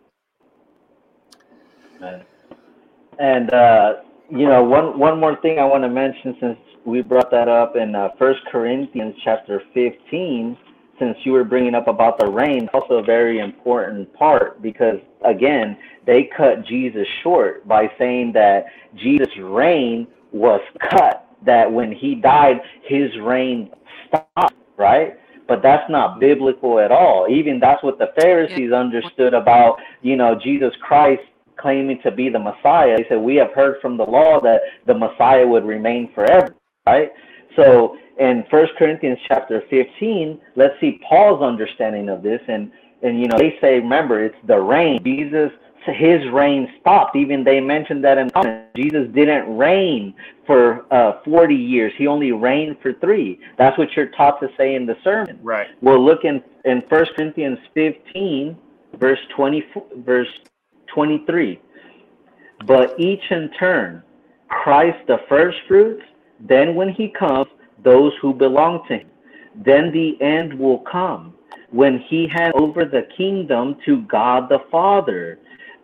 [3.18, 3.94] And uh,
[4.30, 7.76] you know, one one more thing I want to mention since we brought that up
[7.76, 10.56] in uh, First Corinthians chapter 15.
[10.98, 15.76] Since you were bringing up about the reign, also a very important part because again,
[16.06, 20.60] they cut Jesus short by saying that Jesus' reign was
[20.90, 23.70] cut that when he died, his reign
[24.08, 25.18] stopped, right?
[25.48, 27.26] But that's not biblical at all.
[27.28, 31.22] Even that's what the Pharisees understood about, you know, Jesus Christ
[31.58, 32.96] claiming to be the Messiah.
[32.96, 36.54] They said, We have heard from the law that the Messiah would remain forever,
[36.86, 37.10] right?
[37.56, 42.40] So in First Corinthians chapter 15, let's see Paul's understanding of this.
[42.48, 42.70] And,
[43.02, 45.02] and you know, they say, remember, it's the reign.
[45.02, 45.50] Jesus
[45.86, 47.16] his reign stopped.
[47.16, 48.70] Even they mentioned that in comments.
[48.76, 50.14] Jesus didn't reign
[50.46, 51.92] for uh, 40 years.
[51.96, 53.40] He only reigned for three.
[53.58, 55.38] That's what you're taught to say in the sermon.
[55.42, 55.68] Right.
[55.80, 58.56] Well, look in, in 1 Corinthians 15,
[58.98, 59.64] verse 20,
[59.98, 60.28] verse
[60.94, 61.60] 23.
[62.66, 64.02] But each in turn,
[64.48, 66.02] Christ the first fruits,
[66.40, 67.46] then when he comes,
[67.82, 69.08] those who belong to him.
[69.54, 71.34] Then the end will come
[71.70, 75.38] when he hands over the kingdom to God the Father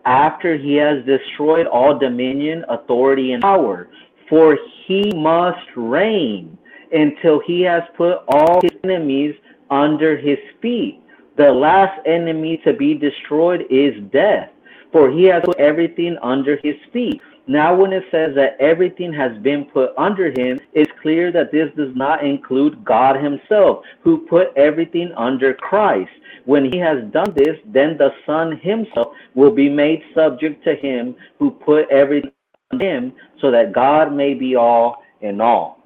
[0.07, 3.89] after he has destroyed all dominion, authority, and power.
[4.31, 6.57] For he must reign
[6.93, 9.35] until he has put all his enemies
[9.71, 11.01] under his feet.
[11.37, 14.51] The last enemy to be destroyed is death,
[14.93, 17.21] for he has put everything under his feet.
[17.49, 21.71] Now, when it says that everything has been put under him, it's clear that this
[21.77, 26.11] does not include God himself, who put everything under Christ.
[26.45, 31.15] When he has done this, then the Son himself will be made subject to him
[31.39, 32.33] who put everything
[32.73, 35.85] on him, so that God may be all in all.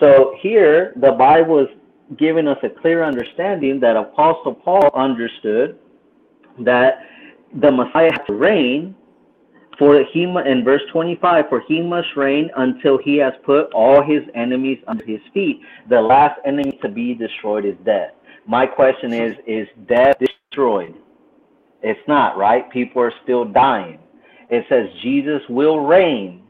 [0.00, 1.68] So here, the Bible is
[2.18, 5.78] giving us a clear understanding that Apostle Paul understood
[6.60, 7.06] that
[7.60, 8.94] the Messiah has to reign
[9.78, 14.22] for he in verse 25 for he must reign until he has put all his
[14.34, 18.12] enemies under his feet the last enemy to be destroyed is death
[18.48, 20.94] my question is, is death destroyed?
[21.82, 22.68] It's not, right?
[22.70, 23.98] People are still dying.
[24.48, 26.42] It says Jesus will reign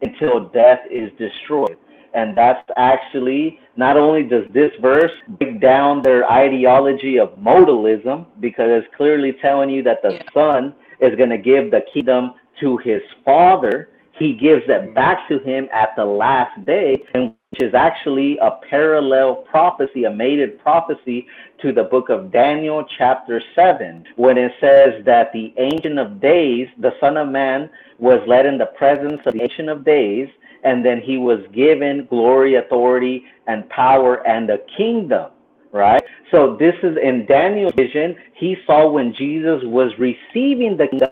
[0.00, 1.76] until death is destroyed.
[2.14, 8.68] And that's actually not only does this verse break down their ideology of modalism, because
[8.70, 10.22] it's clearly telling you that the yeah.
[10.32, 15.38] Son is going to give the kingdom to his Father, he gives it back to
[15.40, 17.02] him at the last day.
[17.14, 21.26] And which is actually a parallel prophecy, a mated prophecy
[21.60, 26.68] to the book of Daniel, chapter 7, when it says that the Ancient of Days,
[26.78, 27.68] the Son of Man,
[27.98, 30.28] was led in the presence of the Ancient of Days,
[30.64, 35.30] and then he was given glory, authority, and power and a kingdom.
[35.72, 36.02] Right?
[36.30, 41.10] So, this is in Daniel's vision, he saw when Jesus was receiving the kingdom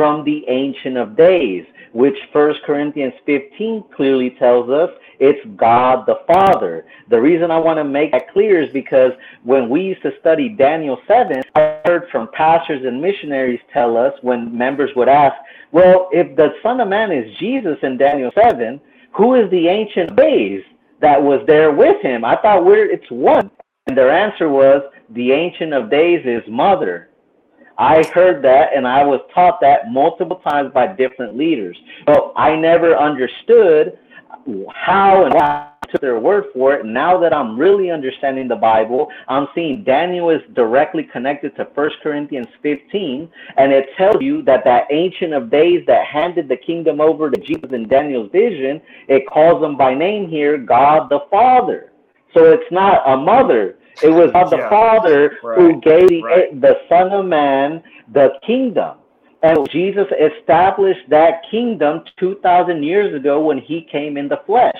[0.00, 4.88] from the Ancient of Days, which First Corinthians 15 clearly tells us
[5.18, 6.86] it's God the Father.
[7.10, 9.12] The reason I want to make that clear is because
[9.44, 14.14] when we used to study Daniel 7, I heard from pastors and missionaries tell us
[14.22, 15.36] when members would ask,
[15.70, 18.80] well, if the Son of Man is Jesus in Daniel 7,
[19.12, 20.62] who is the Ancient of Days
[21.02, 22.24] that was there with him?
[22.24, 23.50] I thought we're, it's one.
[23.86, 24.80] And their answer was,
[25.10, 27.09] the Ancient of Days is Mother.
[27.78, 31.76] I heard that and I was taught that multiple times by different leaders.
[32.06, 33.98] But I never understood
[34.74, 36.86] how and why I took their word for it.
[36.86, 41.90] Now that I'm really understanding the Bible, I'm seeing Daniel is directly connected to 1
[42.02, 47.00] Corinthians 15, and it tells you that that Ancient of Days that handed the kingdom
[47.00, 51.92] over to Jesus in Daniel's vision, it calls him by name here, God the Father.
[52.36, 54.70] So it's not a mother it was God the yeah.
[54.70, 55.58] Father right.
[55.58, 56.60] who gave the, right.
[56.60, 58.98] the Son of Man the kingdom.
[59.42, 64.78] And Jesus established that kingdom 2,000 years ago when he came in the flesh.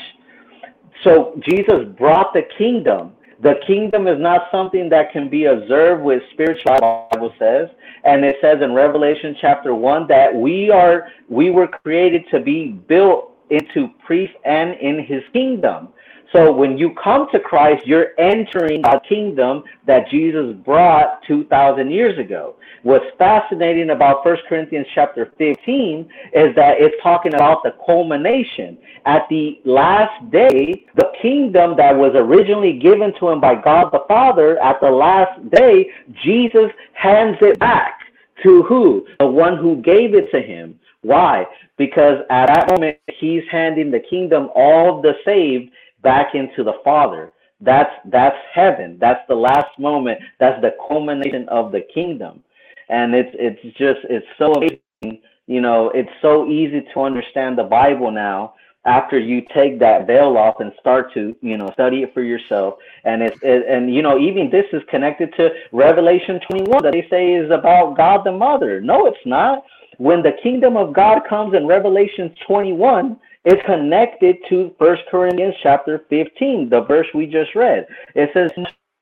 [1.03, 3.13] So Jesus brought the kingdom.
[3.43, 6.77] The kingdom is not something that can be observed with spiritual
[7.11, 7.71] Bible says.
[8.05, 12.73] And it says in Revelation chapter 1 that we are we were created to be
[12.73, 15.89] built into priests and in his kingdom.
[16.33, 22.19] So when you come to Christ, you're entering a kingdom that Jesus brought 2,000 years
[22.19, 22.55] ago.
[22.85, 28.79] What's fascinating about 1 Corinthians chapter 15 is that it's talking about the culmination.
[29.07, 34.05] At the last day, the kingdom that was originally given to him by God the
[34.07, 35.91] Father, at the last day,
[36.23, 37.99] Jesus hands it back
[38.45, 39.07] to who?
[39.19, 40.79] The one who gave it to him.
[41.03, 41.47] Why?
[41.77, 45.71] Because at that moment, he's handing the kingdom, all the saved,
[46.03, 47.33] back into the Father.
[47.61, 48.97] That's that's heaven.
[49.01, 50.21] That's the last moment.
[50.39, 52.43] That's the culmination of the kingdom.
[52.89, 55.23] And it's it's just it's so amazing.
[55.47, 58.55] You know, it's so easy to understand the Bible now
[58.87, 62.75] after you take that veil off and start to you know study it for yourself
[63.05, 67.07] and it's it, and you know even this is connected to revelation 21 that they
[67.11, 69.63] say is about god the mother no it's not
[69.99, 76.05] when the kingdom of god comes in revelation 21 it's connected to First Corinthians chapter
[76.11, 77.87] 15, the verse we just read.
[78.15, 78.51] It says,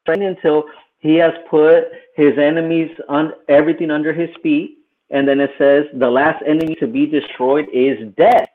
[0.06, 0.64] until
[1.00, 1.84] he has put
[2.16, 4.78] his enemies on everything under his feet.
[5.10, 8.48] and then it says the last enemy to be destroyed is death.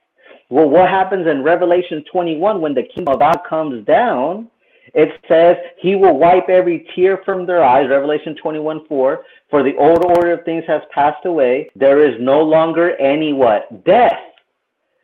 [0.49, 4.49] Well, what happens in Revelation 21 when the kingdom of God comes down?
[4.93, 9.25] It says he will wipe every tear from their eyes, Revelation 21 4.
[9.49, 11.69] For the old order of things has passed away.
[11.75, 13.83] There is no longer any what?
[13.83, 14.19] Death.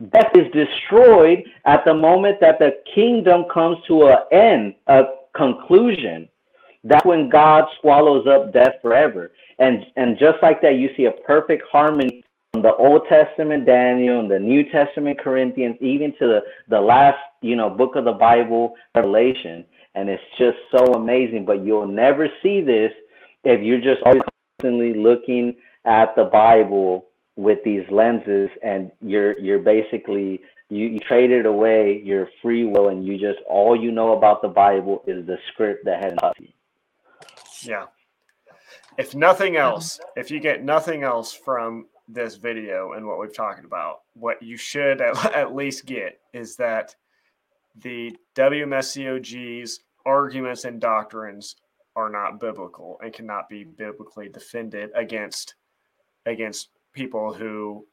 [0.08, 5.02] Death is destroyed at the moment that the kingdom comes to an end, a
[5.36, 6.26] conclusion.
[6.84, 9.32] That's when God swallows up death forever.
[9.58, 14.20] And and just like that, you see a perfect harmony from the Old Testament Daniel
[14.20, 18.12] and the New Testament Corinthians, even to the, the last, you know, book of the
[18.12, 19.66] Bible, Revelation.
[19.94, 21.44] And it's just so amazing.
[21.44, 22.92] But you'll never see this
[23.44, 24.22] if you're just always
[24.58, 27.09] constantly looking at the Bible
[27.40, 33.06] with these lenses and you're you're basically you, you traded away your free will and
[33.06, 36.48] you just all you know about the Bible is the script that has you.
[37.62, 37.86] Yeah.
[38.98, 39.62] If nothing mm-hmm.
[39.62, 44.42] else, if you get nothing else from this video and what we've talked about, what
[44.42, 46.94] you should at, at least get is that
[47.74, 51.56] the WMSCOG's arguments and doctrines
[51.96, 55.54] are not biblical and cannot be biblically defended against
[56.26, 57.86] against people who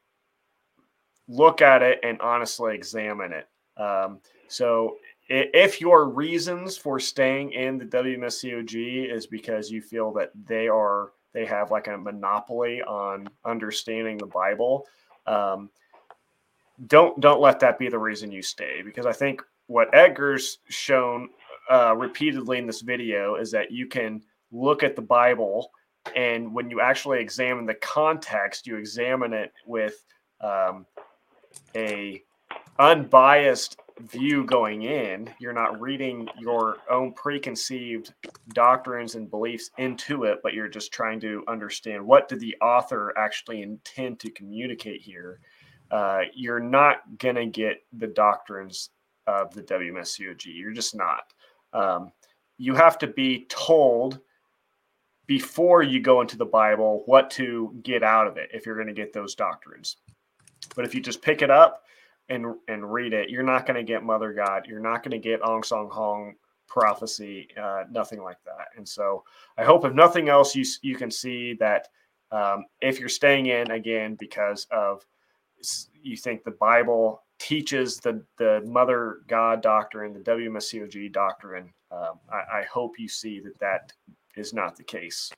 [1.28, 3.48] look at it and honestly examine it.
[3.80, 4.96] Um, so
[5.28, 11.10] if your reasons for staying in the WMSCOG is because you feel that they are
[11.34, 14.86] they have like a monopoly on understanding the Bible,
[15.26, 15.68] um,
[16.86, 21.28] don't don't let that be the reason you stay because I think what Edgar's shown
[21.70, 25.70] uh, repeatedly in this video is that you can look at the Bible
[26.16, 30.04] and when you actually examine the context, you examine it with
[30.40, 30.86] um,
[31.74, 32.22] a
[32.78, 35.28] unbiased view going in.
[35.40, 38.14] You're not reading your own preconceived
[38.54, 43.12] doctrines and beliefs into it, but you're just trying to understand what did the author
[43.16, 45.40] actually intend to communicate here.
[45.90, 48.90] Uh, you're not gonna get the doctrines
[49.26, 50.46] of the WMSCOG.
[50.46, 51.32] You're just not.
[51.72, 52.12] Um,
[52.56, 54.20] you have to be told
[55.28, 58.88] before you go into the Bible what to get out of it if you're going
[58.88, 59.98] to get those doctrines.
[60.74, 61.84] But if you just pick it up
[62.28, 64.66] and and read it, you're not going to get Mother God.
[64.66, 66.32] You're not going to get Ahnsahnghong
[66.66, 68.68] prophecy, uh, nothing like that.
[68.76, 69.24] And so
[69.56, 71.88] I hope, if nothing else, you you can see that
[72.32, 75.04] um, if you're staying in again because of
[76.02, 81.72] you think the Bible teaches the the Mother God doctrine, the WMSCOG doctrine.
[81.90, 83.92] Um, I, I hope you see that that
[84.38, 85.30] is not the case.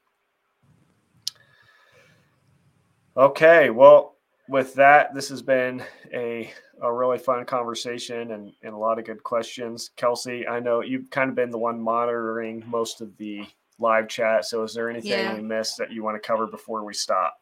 [3.17, 4.17] Okay, well,
[4.49, 6.51] with that, this has been a,
[6.83, 9.91] a really fun conversation and, and a lot of good questions.
[9.97, 13.47] Kelsey, I know you've kind of been the one monitoring most of the
[13.79, 14.45] live chat.
[14.45, 15.35] So is there anything yeah.
[15.35, 17.37] we missed that you want to cover before we stop?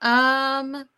[0.00, 0.88] Um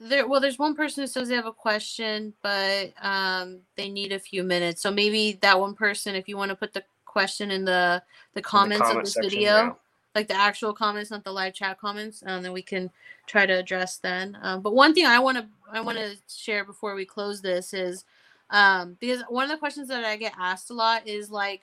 [0.00, 4.12] there well there's one person who says they have a question, but um they need
[4.12, 4.82] a few minutes.
[4.82, 8.02] So maybe that one person, if you want to put the question in the
[8.34, 9.50] the comments the comment of this video.
[9.50, 9.72] Yeah
[10.14, 12.90] like the actual comments, not the live chat comments, and um, then we can
[13.26, 14.38] try to address then.
[14.42, 17.74] Um, but one thing I want to I want to share before we close this
[17.74, 18.04] is
[18.50, 21.62] um, because one of the questions that I get asked a lot is like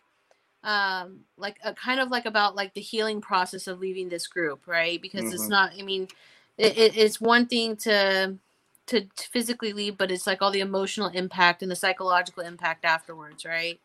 [0.64, 4.68] um like a kind of like about like the healing process of leaving this group
[4.68, 5.34] right because mm-hmm.
[5.34, 6.08] it's not i mean
[6.56, 8.38] it, it, it's one thing to,
[8.86, 12.86] to to physically leave but it's like all the emotional impact and the psychological impact
[12.86, 13.80] afterwards right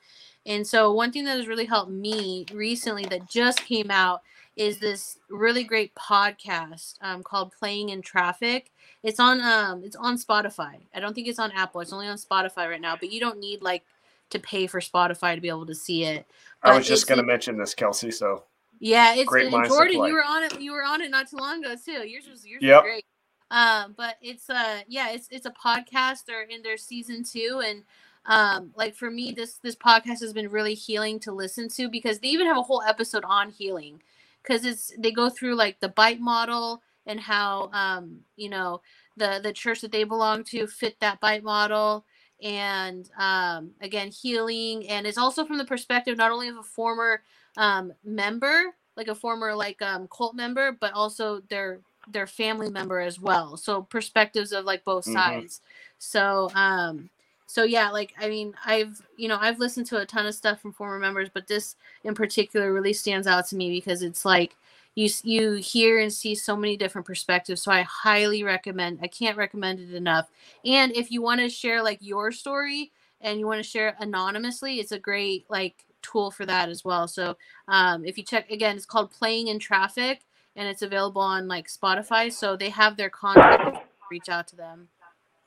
[0.46, 4.22] and so one thing that has really helped me recently that just came out
[4.56, 8.72] is this really great podcast um, called Playing in Traffic.
[9.02, 10.80] It's on um it's on Spotify.
[10.94, 11.80] I don't think it's on Apple.
[11.80, 13.84] It's only on Spotify right now, but you don't need like
[14.30, 16.26] to pay for Spotify to be able to see it.
[16.62, 18.10] But I was just going to mention this, Kelsey.
[18.10, 18.44] So
[18.80, 20.04] yeah, it's great Jordan.
[20.04, 20.60] You were on it.
[20.60, 22.06] You were on it not too long ago too.
[22.06, 22.82] Yours was yours yep.
[22.82, 23.04] was great.
[23.50, 26.24] Um, but it's uh yeah, it's it's a podcast.
[26.26, 27.84] They're in their season two, and
[28.26, 32.18] um, like for me, this this podcast has been really healing to listen to because
[32.18, 34.02] they even have a whole episode on healing.
[34.42, 38.80] Because it's they go through like the bite model and how um, you know
[39.16, 42.04] the the church that they belong to fit that bite model
[42.42, 44.88] and um, again healing.
[44.88, 47.22] And it's also from the perspective not only of a former
[47.56, 53.00] um, member like a former like um, cult member but also their their family member
[53.00, 53.56] as well.
[53.56, 55.14] So perspectives of like both mm-hmm.
[55.14, 55.60] sides.
[55.98, 57.10] So um
[57.46, 60.60] so yeah like i mean i've you know i've listened to a ton of stuff
[60.60, 64.56] from former members but this in particular really stands out to me because it's like
[64.94, 69.36] you you hear and see so many different perspectives so i highly recommend i can't
[69.36, 70.28] recommend it enough
[70.64, 74.76] and if you want to share like your story and you want to share anonymously
[74.80, 77.36] it's a great like tool for that as well so
[77.68, 80.20] um, if you check again it's called playing in traffic
[80.56, 82.32] and it's available on like Spotify.
[82.32, 83.86] So they have their contact.
[84.10, 84.88] Reach out to them.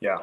[0.00, 0.18] Yeah,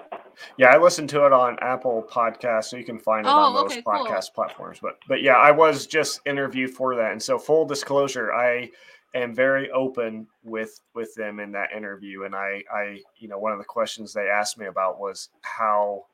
[0.57, 3.53] yeah, I listened to it on Apple Podcasts, so you can find it oh, on
[3.53, 4.45] those okay, podcast cool.
[4.45, 4.80] platforms.
[4.82, 8.69] But but yeah, I was just interviewed for that, and so full disclosure, I
[9.14, 13.51] am very open with with them in that interview, and I I you know one
[13.51, 16.06] of the questions they asked me about was how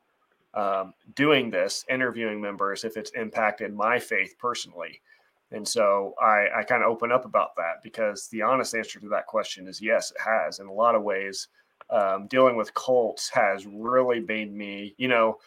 [0.54, 5.00] um, doing this, interviewing members, if it's impacted my faith personally.
[5.50, 9.08] And so I, I kind of open up about that because the honest answer to
[9.08, 10.58] that question is yes, it has.
[10.58, 11.48] In a lot of ways,
[11.90, 15.38] um, dealing with cults has really made me, you know,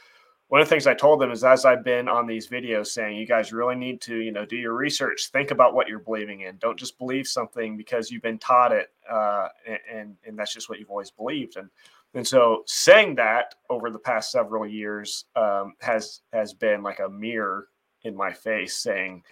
[0.50, 3.18] one of the things I told them is as I've been on these videos saying,
[3.18, 6.42] you guys really need to, you know, do your research, think about what you're believing
[6.42, 6.56] in.
[6.58, 9.50] Don't just believe something because you've been taught it, uh,
[9.92, 11.58] and and that's just what you've always believed.
[11.58, 11.70] And
[12.14, 17.10] and so saying that over the past several years um, has has been like a
[17.10, 17.68] mirror
[18.04, 19.24] in my face, saying,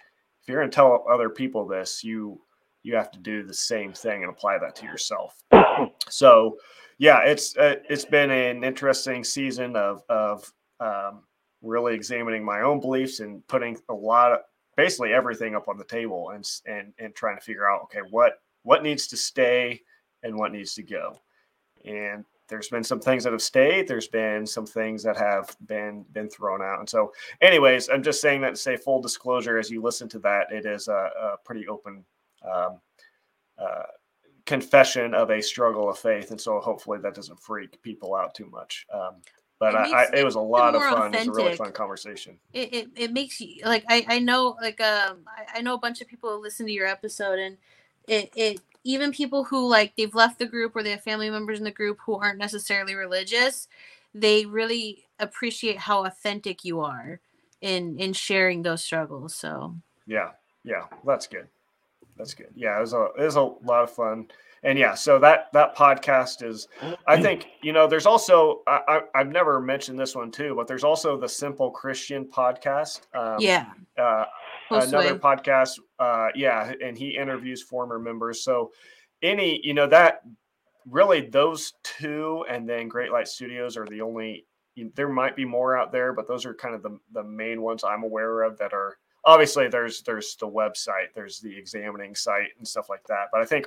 [0.42, 2.42] if you're going to tell other people this, you
[2.82, 5.42] you have to do the same thing and apply that to yourself.
[6.08, 6.58] So,
[6.98, 11.22] yeah, it's uh, it's been an interesting season of of um,
[11.62, 14.38] really examining my own beliefs and putting a lot of
[14.76, 18.34] basically everything up on the table and and and trying to figure out okay what
[18.62, 19.80] what needs to stay
[20.22, 21.18] and what needs to go.
[21.84, 26.04] And there's been some things that have stayed there's been some things that have been
[26.12, 29.70] been thrown out and so anyways i'm just saying that to say full disclosure as
[29.70, 32.04] you listen to that it is a, a pretty open
[32.44, 32.78] um,
[33.58, 33.82] uh,
[34.46, 38.48] confession of a struggle of faith and so hopefully that doesn't freak people out too
[38.50, 39.16] much um,
[39.58, 41.08] but it, I, I, it was a lot of fun.
[41.08, 41.20] Authentic.
[41.22, 42.38] It was a really fun conversation.
[42.52, 45.78] It, it, it makes you like I, I know like um I, I know a
[45.78, 47.56] bunch of people listen to your episode and
[48.06, 51.58] it it even people who like they've left the group or they have family members
[51.58, 53.66] in the group who aren't necessarily religious,
[54.14, 57.20] they really appreciate how authentic you are
[57.62, 59.34] in in sharing those struggles.
[59.34, 59.74] So
[60.06, 60.32] yeah,
[60.64, 61.48] yeah, that's good.
[62.16, 62.50] That's good.
[62.54, 64.28] Yeah, it was a it was a lot of fun.
[64.62, 66.66] And yeah, so that that podcast is,
[67.06, 70.66] I think you know, there's also I, I have never mentioned this one too, but
[70.66, 73.02] there's also the Simple Christian podcast.
[73.14, 73.66] Um, yeah.
[73.96, 74.24] Uh,
[74.70, 75.78] another podcast.
[75.98, 78.42] Uh, yeah, and he interviews former members.
[78.42, 78.72] So
[79.22, 80.22] any, you know, that
[80.90, 84.46] really those two, and then Great Light Studios are the only.
[84.94, 87.84] There might be more out there, but those are kind of the the main ones
[87.84, 88.96] I'm aware of that are
[89.26, 93.28] obviously there's there's the website, there's the examining site and stuff like that.
[93.32, 93.66] But I think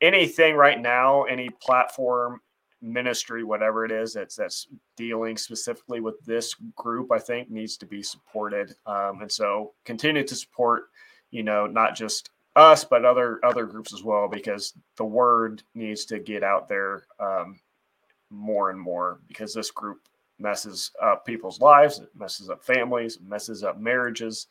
[0.00, 2.40] anything right now, any platform
[2.82, 7.86] ministry, whatever it is that's that's dealing specifically with this group, I think needs to
[7.86, 8.74] be supported.
[8.84, 10.84] Um, and so continue to support,
[11.30, 16.04] you know, not just us but other other groups as well, because the word needs
[16.06, 17.60] to get out there um,
[18.28, 20.00] more and more because this group
[20.40, 24.48] messes up people's lives, it messes up families, messes up marriages.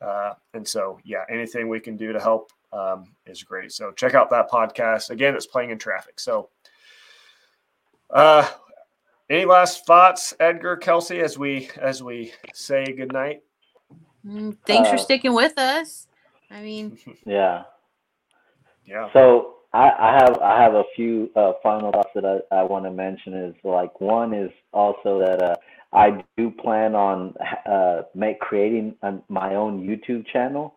[0.00, 3.72] Uh, and so, yeah, anything we can do to help um, is great.
[3.72, 5.10] So check out that podcast.
[5.10, 6.20] Again, it's playing in traffic.
[6.20, 6.50] So
[8.10, 8.48] uh,
[9.30, 13.42] any last thoughts, Edgar, Kelsey, as we as we say goodnight?
[14.26, 16.06] Mm, thanks uh, for sticking with us.
[16.50, 17.64] I mean, yeah,
[18.86, 19.08] yeah.
[19.12, 22.84] So I, I have I have a few uh, final thoughts that I, I want
[22.84, 23.34] to mention.
[23.34, 25.56] Is like one is also that uh,
[25.92, 27.34] I do plan on
[27.66, 30.74] uh, make creating a, my own YouTube channel,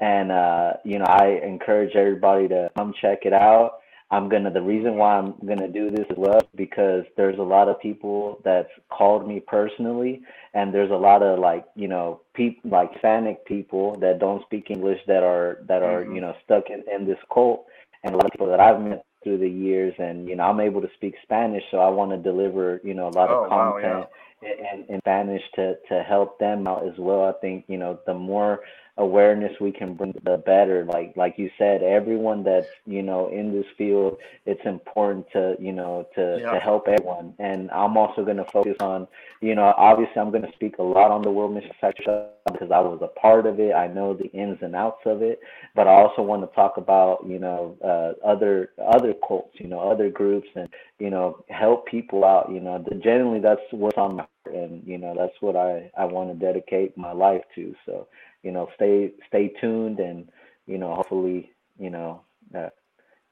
[0.00, 3.80] and uh, you know I encourage everybody to come check it out.
[4.10, 7.68] I'm gonna the reason why I'm gonna do this as well because there's a lot
[7.68, 12.70] of people that's called me personally and there's a lot of like you know people
[12.70, 16.14] like Hispanic people that don't speak English that are that are mm-hmm.
[16.14, 17.66] you know stuck in, in this cult
[18.04, 20.60] and a lot of people that I've met through the years and you know I'm
[20.60, 23.48] able to speak Spanish so I want to deliver you know a lot oh, of
[23.48, 24.08] content wow,
[24.42, 24.74] yeah.
[24.74, 27.24] in, in Spanish to to help them out as well.
[27.24, 28.60] I think you know the more
[28.96, 30.84] awareness we can bring the better.
[30.84, 35.72] Like like you said everyone that's you know in this field it's important to you
[35.72, 36.52] know to yeah.
[36.52, 37.34] to help everyone.
[37.38, 39.08] And i'm also going to focus on
[39.40, 42.70] you know obviously i'm going to speak a lot on the world mission sector because
[42.70, 43.74] i was a part of it.
[43.74, 45.40] I know the ins and outs of it.
[45.74, 49.80] But i also want to talk about you know uh, other other cults you know
[49.80, 50.68] other groups and
[51.00, 52.84] you know help people out you know.
[53.02, 56.46] Generally that's what's on my heart and you know that's what i i want to
[56.46, 57.74] dedicate my life to.
[57.86, 58.06] So
[58.44, 60.28] you know, stay stay tuned and
[60.66, 62.22] you know, hopefully, you know,
[62.56, 62.68] uh,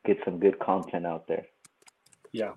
[0.04, 1.46] get some good content out there.
[2.32, 2.52] Yeah,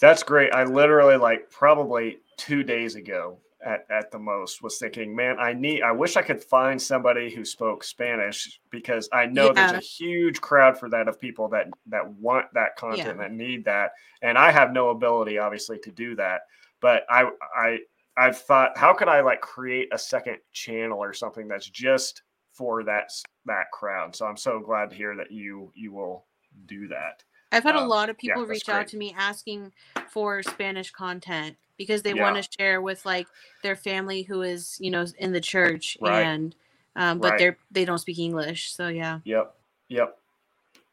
[0.00, 0.52] that's great.
[0.52, 5.52] I literally like probably two days ago at, at the most was thinking, man, I
[5.52, 9.52] need, I wish I could find somebody who spoke Spanish because I know yeah.
[9.52, 13.28] there's a huge crowd for that of people that that want that content yeah.
[13.28, 16.42] that need that, and I have no ability obviously to do that.
[16.80, 17.78] But I I
[18.20, 22.20] I've thought, how could I like create a second channel or something that's just
[22.52, 23.10] for that
[23.46, 24.14] that crowd?
[24.14, 26.26] So I'm so glad to hear that you you will
[26.66, 27.24] do that.
[27.50, 29.72] I've had um, a lot of people yeah, reach out to me asking
[30.10, 32.22] for Spanish content because they yeah.
[32.22, 33.26] want to share with like
[33.62, 36.20] their family who is you know in the church right.
[36.22, 36.54] and
[36.96, 37.38] um, but right.
[37.38, 38.74] they're they don't speak English.
[38.74, 39.20] So yeah.
[39.24, 39.54] Yep.
[39.88, 40.18] Yep.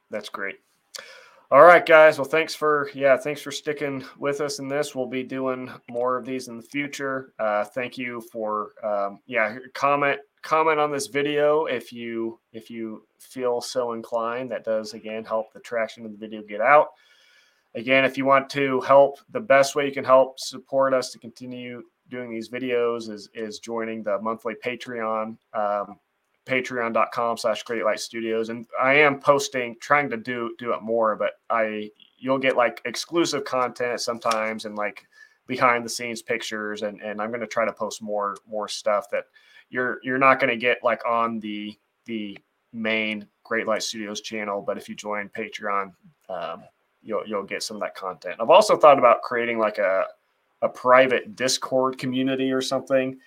[0.10, 0.60] That's great.
[1.50, 2.18] All right, guys.
[2.18, 4.94] Well, thanks for yeah, thanks for sticking with us in this.
[4.94, 7.34] We'll be doing more of these in the future.
[7.40, 13.08] Uh, thank you for um, yeah, comment comment on this video if you if you
[13.20, 14.52] feel so inclined.
[14.52, 16.90] That does again help the traction of the video get out.
[17.76, 21.20] Again, if you want to help, the best way you can help support us to
[21.20, 25.38] continue doing these videos is is joining the monthly Patreon.
[25.54, 25.98] Um,
[26.48, 31.16] patreon.com slash great light studios and i am posting trying to do do it more
[31.16, 35.06] but i you'll get like exclusive content sometimes and like
[35.48, 36.84] behind the scenes pictures.
[36.84, 39.26] And and i'm going to try to post more more stuff that
[39.70, 42.38] you're you're not going to get like on the the
[42.74, 44.62] main great light studios channel.
[44.62, 45.94] But if you join patreon
[46.30, 46.64] um,
[47.02, 48.36] you'll you'll get some of that content.
[48.40, 50.06] I've also thought about creating like a
[50.62, 53.18] a private Discord community or something.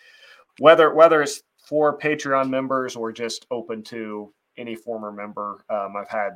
[0.58, 6.08] Whether whether it's for Patreon members or just open to any former member, um, I've
[6.08, 6.32] had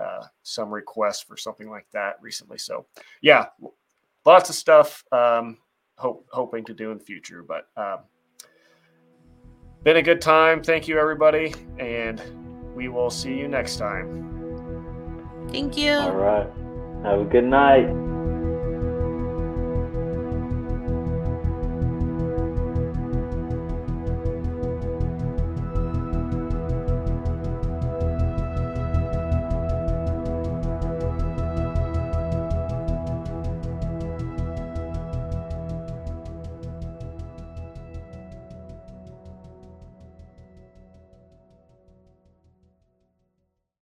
[0.00, 2.58] uh, some requests for something like that recently.
[2.58, 2.86] So
[3.20, 3.46] yeah,
[4.24, 5.02] lots of stuff.
[5.10, 5.58] Um,
[5.96, 7.98] hope hoping to do in the future, but um,
[9.82, 10.62] been a good time.
[10.62, 12.22] Thank you, everybody, and
[12.76, 15.48] we will see you next time.
[15.50, 15.94] Thank you.
[15.94, 16.46] All right.
[17.02, 17.88] Have a good night.